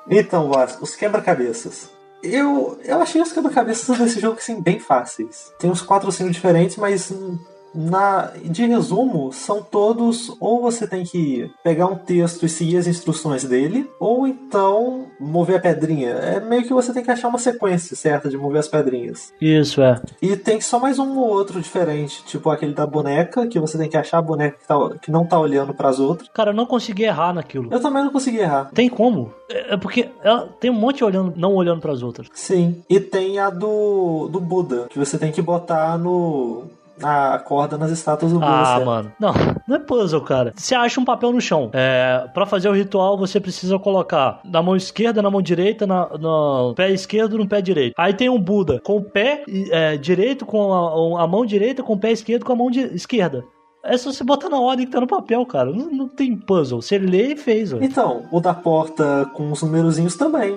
Então, 0.08 0.50
os 0.80 0.94
quebra-cabeças. 0.94 1.90
Eu, 2.22 2.78
eu 2.84 3.00
achei 3.00 3.20
os 3.20 3.32
quebra-cabeças 3.32 3.98
desse 3.98 4.20
jogo 4.20 4.38
assim, 4.38 4.60
bem 4.60 4.78
fáceis. 4.78 5.52
Tem 5.58 5.70
uns 5.70 5.82
quatro 5.82 6.06
ou 6.06 6.12
cinco 6.12 6.30
diferentes, 6.30 6.76
mas 6.76 7.12
na, 7.74 8.30
de 8.44 8.66
resumo, 8.66 9.32
são 9.32 9.62
todos 9.62 10.34
ou 10.40 10.60
você 10.60 10.86
tem 10.86 11.04
que 11.04 11.50
pegar 11.62 11.86
um 11.86 11.94
texto 11.96 12.44
e 12.44 12.48
seguir 12.48 12.76
as 12.76 12.86
instruções 12.86 13.44
dele, 13.44 13.88
ou 13.98 14.26
então 14.26 15.06
mover 15.18 15.56
a 15.56 15.60
pedrinha. 15.60 16.10
É 16.10 16.40
meio 16.40 16.62
que 16.64 16.72
você 16.72 16.92
tem 16.92 17.02
que 17.02 17.10
achar 17.10 17.28
uma 17.28 17.38
sequência 17.38 17.96
certa 17.96 18.28
de 18.28 18.36
mover 18.36 18.60
as 18.60 18.68
pedrinhas. 18.68 19.32
Isso, 19.40 19.80
é. 19.82 20.00
E 20.20 20.36
tem 20.36 20.60
só 20.60 20.78
mais 20.78 20.98
um 20.98 21.16
ou 21.18 21.28
outro 21.28 21.60
diferente, 21.60 22.22
tipo 22.24 22.50
aquele 22.50 22.72
da 22.74 22.86
boneca, 22.86 23.46
que 23.46 23.58
você 23.58 23.78
tem 23.78 23.88
que 23.88 23.96
achar 23.96 24.18
a 24.18 24.22
boneca 24.22 24.58
que, 24.58 24.66
tá- 24.66 24.90
que 25.00 25.10
não 25.10 25.24
tá 25.26 25.38
olhando 25.38 25.74
pras 25.74 25.98
outras. 25.98 26.28
Cara, 26.34 26.50
eu 26.50 26.54
não 26.54 26.66
consegui 26.66 27.04
errar 27.04 27.32
naquilo. 27.32 27.68
Eu 27.70 27.80
também 27.80 28.02
não 28.04 28.10
consegui 28.10 28.38
errar. 28.38 28.70
Tem 28.74 28.88
como? 28.88 29.32
É 29.50 29.74
é 29.74 29.76
porque 29.76 30.08
ela 30.22 30.48
tem 30.60 30.70
um 30.70 30.74
monte 30.74 31.02
olhando, 31.04 31.32
não 31.36 31.54
olhando 31.54 31.80
pras 31.80 32.02
outras. 32.02 32.26
Sim. 32.34 32.82
E 32.90 32.98
tem 33.00 33.38
a 33.38 33.48
do, 33.48 34.28
do 34.30 34.40
Buda, 34.40 34.86
que 34.90 34.98
você 34.98 35.16
tem 35.16 35.32
que 35.32 35.40
botar 35.40 35.96
no. 35.96 36.64
A 37.02 37.38
corda 37.38 37.76
nas 37.76 37.90
estátuas 37.90 38.32
do 38.32 38.38
Buda. 38.38 38.50
Ah, 38.50 38.64
certo? 38.64 38.86
mano. 38.86 39.12
Não, 39.18 39.32
não 39.66 39.76
é 39.76 39.78
puzzle, 39.78 40.20
cara. 40.20 40.52
Você 40.56 40.74
acha 40.74 41.00
um 41.00 41.04
papel 41.04 41.32
no 41.32 41.40
chão. 41.40 41.70
É, 41.72 42.28
para 42.32 42.46
fazer 42.46 42.68
o 42.68 42.72
ritual, 42.72 43.16
você 43.16 43.40
precisa 43.40 43.78
colocar 43.78 44.40
na 44.44 44.62
mão 44.62 44.76
esquerda, 44.76 45.22
na 45.22 45.30
mão 45.30 45.42
direita, 45.42 45.86
na, 45.86 46.08
no 46.18 46.74
pé 46.74 46.90
esquerdo, 46.90 47.38
no 47.38 47.48
pé 47.48 47.60
direito. 47.60 47.94
Aí 47.98 48.14
tem 48.14 48.28
um 48.28 48.40
Buda 48.40 48.80
com 48.82 48.96
o 48.96 49.02
pé 49.02 49.44
é, 49.70 49.96
direito, 49.96 50.44
com 50.44 50.72
a, 51.16 51.22
a 51.22 51.26
mão 51.26 51.44
direita, 51.46 51.82
com 51.82 51.94
o 51.94 51.98
pé 51.98 52.12
esquerdo, 52.12 52.44
com 52.44 52.52
a 52.52 52.56
mão 52.56 52.70
esquerda. 52.70 53.44
É 53.84 53.96
só 53.98 54.12
você 54.12 54.22
botar 54.22 54.48
na 54.48 54.60
ordem 54.60 54.86
que 54.86 54.92
tá 54.92 55.00
no 55.00 55.06
papel, 55.08 55.44
cara. 55.44 55.72
Não, 55.72 55.90
não 55.90 56.08
tem 56.08 56.36
puzzle. 56.36 56.80
Você 56.80 56.98
lê 56.98 57.32
e 57.32 57.36
fez, 57.36 57.72
velho. 57.72 57.84
Então, 57.84 58.24
o 58.30 58.40
da 58.40 58.54
porta 58.54 59.28
com 59.34 59.50
os 59.50 59.62
numerozinhos 59.62 60.16
também. 60.16 60.56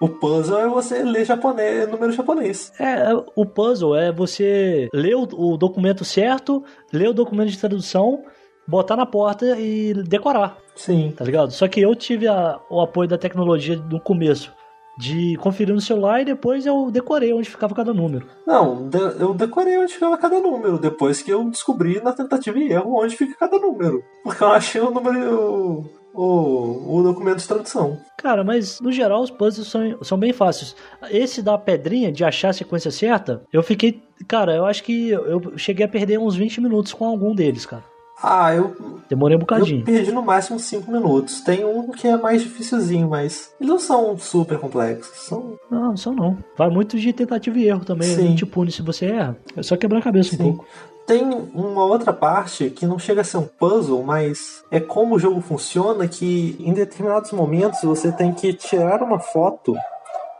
O 0.00 0.08
puzzle 0.08 0.58
é 0.58 0.68
você 0.68 1.02
ler 1.02 1.24
japonês, 1.24 1.88
número 1.88 2.12
japonês. 2.12 2.72
É, 2.78 3.12
é, 3.12 3.24
o 3.36 3.46
puzzle 3.46 3.94
é 3.96 4.10
você 4.12 4.88
ler 4.92 5.14
o, 5.14 5.22
o 5.22 5.56
documento 5.56 6.04
certo, 6.04 6.62
ler 6.92 7.08
o 7.08 7.14
documento 7.14 7.50
de 7.50 7.58
tradução, 7.58 8.22
botar 8.66 8.96
na 8.96 9.06
porta 9.06 9.58
e 9.58 9.94
decorar, 9.94 10.58
Sim. 10.74 11.12
tá 11.16 11.24
ligado? 11.24 11.52
Só 11.52 11.68
que 11.68 11.80
eu 11.80 11.94
tive 11.94 12.26
a- 12.26 12.58
o 12.68 12.80
apoio 12.80 13.08
da 13.08 13.16
tecnologia 13.16 13.76
no 13.76 14.00
começo, 14.00 14.52
de 14.98 15.36
conferir 15.36 15.74
no 15.74 15.80
celular 15.80 16.20
e 16.20 16.24
depois 16.24 16.66
eu 16.66 16.90
decorei 16.90 17.32
onde 17.32 17.48
ficava 17.50 17.74
cada 17.74 17.92
número. 17.94 18.26
Não, 18.46 18.88
eu 19.18 19.32
decorei 19.34 19.78
onde 19.78 19.92
ficava 19.94 20.16
cada 20.18 20.38
número, 20.40 20.78
depois 20.78 21.20
que 21.22 21.30
eu 21.32 21.44
descobri 21.50 22.00
na 22.02 22.12
tentativa 22.12 22.58
e 22.58 22.72
erro 22.72 23.00
onde 23.02 23.16
fica 23.16 23.36
cada 23.38 23.58
número. 23.58 24.02
Porque 24.22 24.42
eu 24.42 24.48
achei 24.48 24.80
o 24.80 24.90
número. 24.90 25.84
O, 26.14 26.98
o 26.98 27.02
documento 27.02 27.38
de 27.38 27.48
tradução. 27.48 27.98
Cara, 28.18 28.44
mas 28.44 28.80
no 28.80 28.92
geral 28.92 29.20
os 29.22 29.30
puzzles 29.30 29.66
são, 29.68 29.98
são 30.02 30.16
bem 30.16 30.32
fáceis. 30.32 30.76
Esse 31.10 31.42
da 31.42 31.58
pedrinha, 31.58 32.12
de 32.12 32.24
achar 32.24 32.50
a 32.50 32.52
sequência 32.52 32.90
certa, 32.90 33.42
eu 33.52 33.62
fiquei. 33.62 34.00
Cara, 34.28 34.54
eu 34.54 34.64
acho 34.64 34.84
que 34.84 35.08
eu 35.10 35.58
cheguei 35.58 35.84
a 35.84 35.88
perder 35.88 36.18
uns 36.18 36.36
20 36.36 36.60
minutos 36.60 36.92
com 36.92 37.04
algum 37.04 37.34
deles, 37.34 37.66
cara. 37.66 37.82
Ah, 38.22 38.54
eu, 38.54 38.74
Demorei 39.08 39.36
um 39.36 39.38
eu 39.38 39.40
bocadinho. 39.40 39.84
perdi 39.84 40.12
no 40.12 40.22
máximo 40.22 40.58
5 40.58 40.90
minutos. 40.90 41.40
Tem 41.40 41.64
um 41.64 41.90
que 41.90 42.06
é 42.06 42.16
mais 42.16 42.42
dificilzinho, 42.42 43.08
mas 43.08 43.52
eles 43.60 43.68
não 43.68 43.78
são 43.78 44.16
super 44.16 44.58
complexos. 44.58 45.18
São 45.26 45.58
Não, 45.70 45.96
só 45.96 46.12
não. 46.12 46.38
Vai 46.56 46.70
muito 46.70 46.96
de 46.98 47.12
tentativa 47.12 47.58
e 47.58 47.66
erro 47.66 47.84
também. 47.84 48.08
Sim. 48.08 48.28
Não 48.28 48.34
te 48.36 48.46
pune 48.46 48.70
se 48.70 48.80
você 48.82 49.06
erra. 49.06 49.36
É 49.56 49.62
só 49.62 49.76
quebrar 49.76 49.98
a 49.98 50.02
cabeça 50.02 50.34
um 50.34 50.38
Sim. 50.38 50.42
pouco. 50.44 50.64
Tem 51.06 51.22
uma 51.54 51.84
outra 51.84 52.14
parte 52.14 52.70
que 52.70 52.86
não 52.86 52.98
chega 52.98 53.20
a 53.20 53.24
ser 53.24 53.36
um 53.36 53.46
puzzle, 53.46 54.02
mas 54.02 54.64
é 54.70 54.80
como 54.80 55.14
o 55.14 55.18
jogo 55.18 55.40
funciona 55.42 56.08
que 56.08 56.56
em 56.58 56.72
determinados 56.72 57.30
momentos 57.30 57.82
você 57.82 58.10
tem 58.10 58.32
que 58.32 58.54
tirar 58.54 59.02
uma 59.02 59.18
foto 59.18 59.74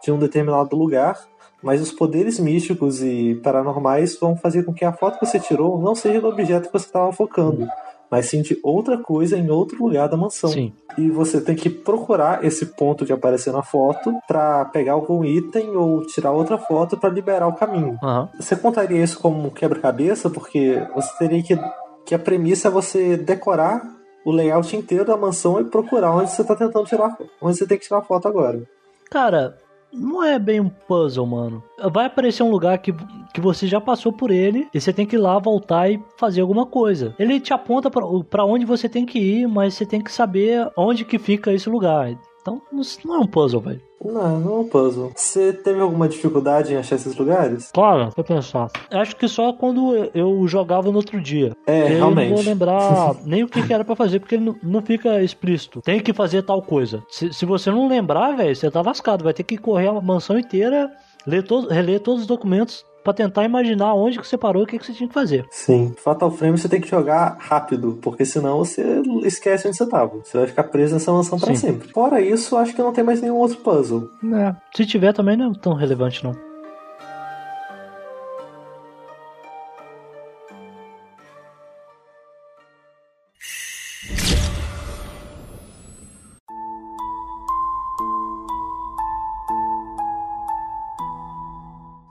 de 0.02 0.10
um 0.10 0.18
determinado 0.18 0.74
lugar, 0.74 1.18
mas 1.62 1.82
os 1.82 1.92
poderes 1.92 2.38
místicos 2.38 3.02
e 3.02 3.34
paranormais 3.42 4.18
vão 4.18 4.36
fazer 4.36 4.64
com 4.64 4.72
que 4.72 4.84
a 4.84 4.92
foto 4.92 5.18
que 5.18 5.26
você 5.26 5.38
tirou 5.38 5.80
não 5.80 5.94
seja 5.94 6.20
do 6.20 6.28
objeto 6.28 6.66
que 6.66 6.72
você 6.72 6.86
estava 6.86 7.12
focando, 7.12 7.68
mas 8.10 8.26
sim 8.26 8.42
de 8.42 8.58
outra 8.62 8.98
coisa 8.98 9.36
em 9.36 9.50
outro 9.50 9.84
lugar 9.84 10.08
da 10.08 10.16
mansão. 10.16 10.50
Sim. 10.50 10.72
E 10.96 11.10
você 11.10 11.40
tem 11.40 11.56
que 11.56 11.68
procurar 11.68 12.44
esse 12.44 12.66
ponto 12.66 13.04
que 13.04 13.12
apareceu 13.12 13.52
na 13.52 13.62
foto 13.62 14.14
para 14.26 14.64
pegar 14.66 14.92
algum 14.92 15.24
item 15.24 15.76
ou 15.76 16.06
tirar 16.06 16.30
outra 16.30 16.56
foto 16.58 16.96
para 16.96 17.10
liberar 17.10 17.48
o 17.48 17.54
caminho. 17.54 17.98
Aham. 18.02 18.28
Você 18.38 18.54
contaria 18.54 19.02
isso 19.02 19.18
como 19.18 19.46
um 19.46 19.50
quebra-cabeça? 19.50 20.30
Porque 20.30 20.80
você 20.94 21.10
teria 21.18 21.42
que. 21.42 21.58
que 22.04 22.14
a 22.14 22.18
premissa 22.18 22.68
é 22.68 22.70
você 22.70 23.16
decorar 23.16 23.82
o 24.24 24.32
layout 24.32 24.74
inteiro 24.76 25.04
da 25.04 25.16
mansão 25.16 25.60
e 25.60 25.64
procurar 25.64 26.14
onde 26.14 26.30
você 26.30 26.42
tá 26.44 26.54
tentando 26.54 26.86
tirar. 26.86 27.16
onde 27.40 27.58
você 27.58 27.66
tem 27.66 27.78
que 27.78 27.84
tirar 27.84 27.98
a 27.98 28.02
foto 28.02 28.26
agora. 28.28 28.62
Cara, 29.10 29.58
não 29.94 30.22
é 30.22 30.38
bem 30.38 30.60
um 30.60 30.68
puzzle, 30.68 31.26
mano. 31.26 31.62
Vai 31.92 32.06
aparecer 32.06 32.42
um 32.42 32.50
lugar 32.50 32.78
que, 32.78 32.92
que 33.32 33.40
você 33.40 33.66
já 33.66 33.80
passou 33.80 34.12
por 34.12 34.30
ele 34.30 34.68
e 34.74 34.80
você 34.80 34.92
tem 34.92 35.06
que 35.06 35.16
ir 35.16 35.18
lá, 35.18 35.38
voltar 35.38 35.90
e 35.90 36.02
fazer 36.16 36.40
alguma 36.40 36.66
coisa. 36.66 37.14
Ele 37.18 37.40
te 37.40 37.52
aponta 37.52 37.90
pra 37.90 38.44
onde 38.44 38.64
você 38.64 38.88
tem 38.88 39.06
que 39.06 39.18
ir, 39.18 39.46
mas 39.46 39.74
você 39.74 39.86
tem 39.86 40.02
que 40.02 40.12
saber 40.12 40.70
onde 40.76 41.04
que 41.04 41.18
fica 41.18 41.52
esse 41.52 41.68
lugar. 41.68 42.16
Então, 42.44 42.60
não 42.70 42.82
não 43.06 43.14
é 43.14 43.18
um 43.20 43.26
puzzle, 43.26 43.58
velho. 43.62 43.80
Não, 44.04 44.38
não 44.38 44.52
é 44.56 44.58
um 44.60 44.68
puzzle. 44.68 45.10
Você 45.16 45.50
teve 45.50 45.80
alguma 45.80 46.06
dificuldade 46.06 46.74
em 46.74 46.76
achar 46.76 46.96
esses 46.96 47.16
lugares? 47.16 47.70
Claro, 47.72 48.10
vou 48.14 48.22
pensar. 48.22 48.70
Acho 48.90 49.16
que 49.16 49.26
só 49.26 49.54
quando 49.54 50.10
eu 50.14 50.46
jogava 50.46 50.90
no 50.90 50.96
outro 50.98 51.18
dia. 51.22 51.56
É, 51.66 51.80
Porque 51.80 51.94
Eu 51.94 51.98
não 52.00 52.06
vou 52.08 52.14
realmente. 52.16 52.46
lembrar 52.46 53.14
nem 53.24 53.42
o 53.44 53.48
que, 53.48 53.66
que 53.66 53.72
era 53.72 53.82
pra 53.82 53.96
fazer, 53.96 54.20
porque 54.20 54.34
ele 54.34 54.44
não, 54.44 54.56
não 54.62 54.82
fica 54.82 55.22
explícito. 55.22 55.80
Tem 55.80 56.00
que 56.00 56.12
fazer 56.12 56.42
tal 56.42 56.60
coisa. 56.60 57.02
Se, 57.08 57.32
se 57.32 57.46
você 57.46 57.70
não 57.70 57.88
lembrar, 57.88 58.36
velho, 58.36 58.54
você 58.54 58.70
tá 58.70 58.82
lascado. 58.82 59.24
Vai 59.24 59.32
ter 59.32 59.42
que 59.42 59.56
correr 59.56 59.88
a 59.88 59.98
mansão 60.02 60.38
inteira, 60.38 60.92
ler 61.26 61.42
todo, 61.42 61.68
reler 61.68 61.98
todos 62.00 62.20
os 62.22 62.26
documentos 62.26 62.84
pra 63.04 63.12
tentar 63.12 63.44
imaginar 63.44 63.94
onde 63.94 64.18
que 64.18 64.26
você 64.26 64.38
parou 64.38 64.62
e 64.62 64.64
o 64.64 64.66
que, 64.66 64.78
que 64.78 64.86
você 64.86 64.94
tinha 64.94 65.06
que 65.06 65.14
fazer. 65.14 65.46
Sim. 65.50 65.94
Fatal 65.96 66.30
Frame 66.30 66.58
você 66.58 66.68
tem 66.68 66.80
que 66.80 66.88
jogar 66.88 67.36
rápido, 67.38 67.98
porque 68.00 68.24
senão 68.24 68.58
você 68.58 69.02
esquece 69.24 69.68
onde 69.68 69.76
você 69.76 69.86
tava. 69.86 70.16
Você 70.24 70.38
vai 70.38 70.46
ficar 70.46 70.64
preso 70.64 70.94
nessa 70.94 71.12
mansão 71.12 71.38
pra 71.38 71.54
Sim. 71.54 71.56
sempre. 71.56 71.88
Fora 71.92 72.20
isso, 72.20 72.56
acho 72.56 72.74
que 72.74 72.82
não 72.82 72.92
tem 72.92 73.04
mais 73.04 73.20
nenhum 73.20 73.36
outro 73.36 73.58
puzzle. 73.58 74.08
É. 74.34 74.54
Se 74.74 74.86
tiver 74.86 75.12
também 75.12 75.36
não 75.36 75.52
é 75.52 75.54
tão 75.54 75.74
relevante, 75.74 76.24
não. 76.24 76.34